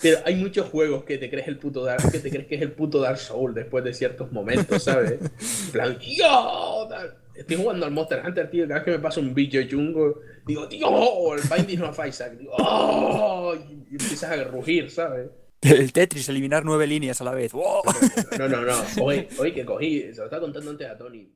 Pero 0.00 0.18
hay 0.24 0.34
muchos 0.36 0.68
juegos 0.70 1.04
que 1.04 1.18
te 1.18 1.28
crees 1.30 1.48
el 1.48 1.58
puto 1.58 1.84
Dark, 1.84 2.10
que 2.10 2.18
te 2.18 2.30
crees 2.30 2.46
que 2.46 2.54
es 2.56 2.62
el 2.62 2.72
puto 2.72 3.00
Dark 3.00 3.18
Soul 3.18 3.54
después 3.54 3.84
de 3.84 3.92
ciertos 3.92 4.32
momentos, 4.32 4.82
¿sabes? 4.82 5.20
En 5.20 5.72
plan, 5.72 5.98
¡yo! 6.00 6.88
Estoy 7.34 7.56
jugando 7.56 7.86
al 7.86 7.92
Monster 7.92 8.22
Hunter, 8.24 8.50
tío. 8.50 8.68
Cada 8.68 8.80
vez 8.80 8.84
que 8.84 8.90
me 8.92 8.98
pasa 9.00 9.20
un 9.20 9.34
bicho 9.34 9.62
chungo, 9.64 10.20
digo, 10.46 10.68
¡tío! 10.68 10.88
O 10.88 11.34
el 11.34 11.42
Binding 11.42 11.82
of 11.82 11.98
Isaac, 12.06 12.38
digo, 12.38 12.52
¡oh! 12.58 13.54
Y 13.56 13.92
empiezas 13.92 14.30
a 14.30 14.44
rugir, 14.44 14.90
¿sabes? 14.90 15.28
El 15.60 15.92
Tetris, 15.92 16.28
eliminar 16.28 16.64
nueve 16.64 16.86
líneas 16.86 17.20
a 17.20 17.24
la 17.24 17.32
vez. 17.32 17.52
¡Wow! 17.52 17.82
No, 18.38 18.48
no, 18.48 18.60
no. 18.62 18.74
Hoy, 19.02 19.26
hoy 19.38 19.52
que 19.52 19.64
cogí, 19.64 20.12
se 20.12 20.18
lo 20.18 20.24
estaba 20.24 20.42
contando 20.42 20.70
antes 20.70 20.88
a 20.88 20.96
Tony. 20.96 21.26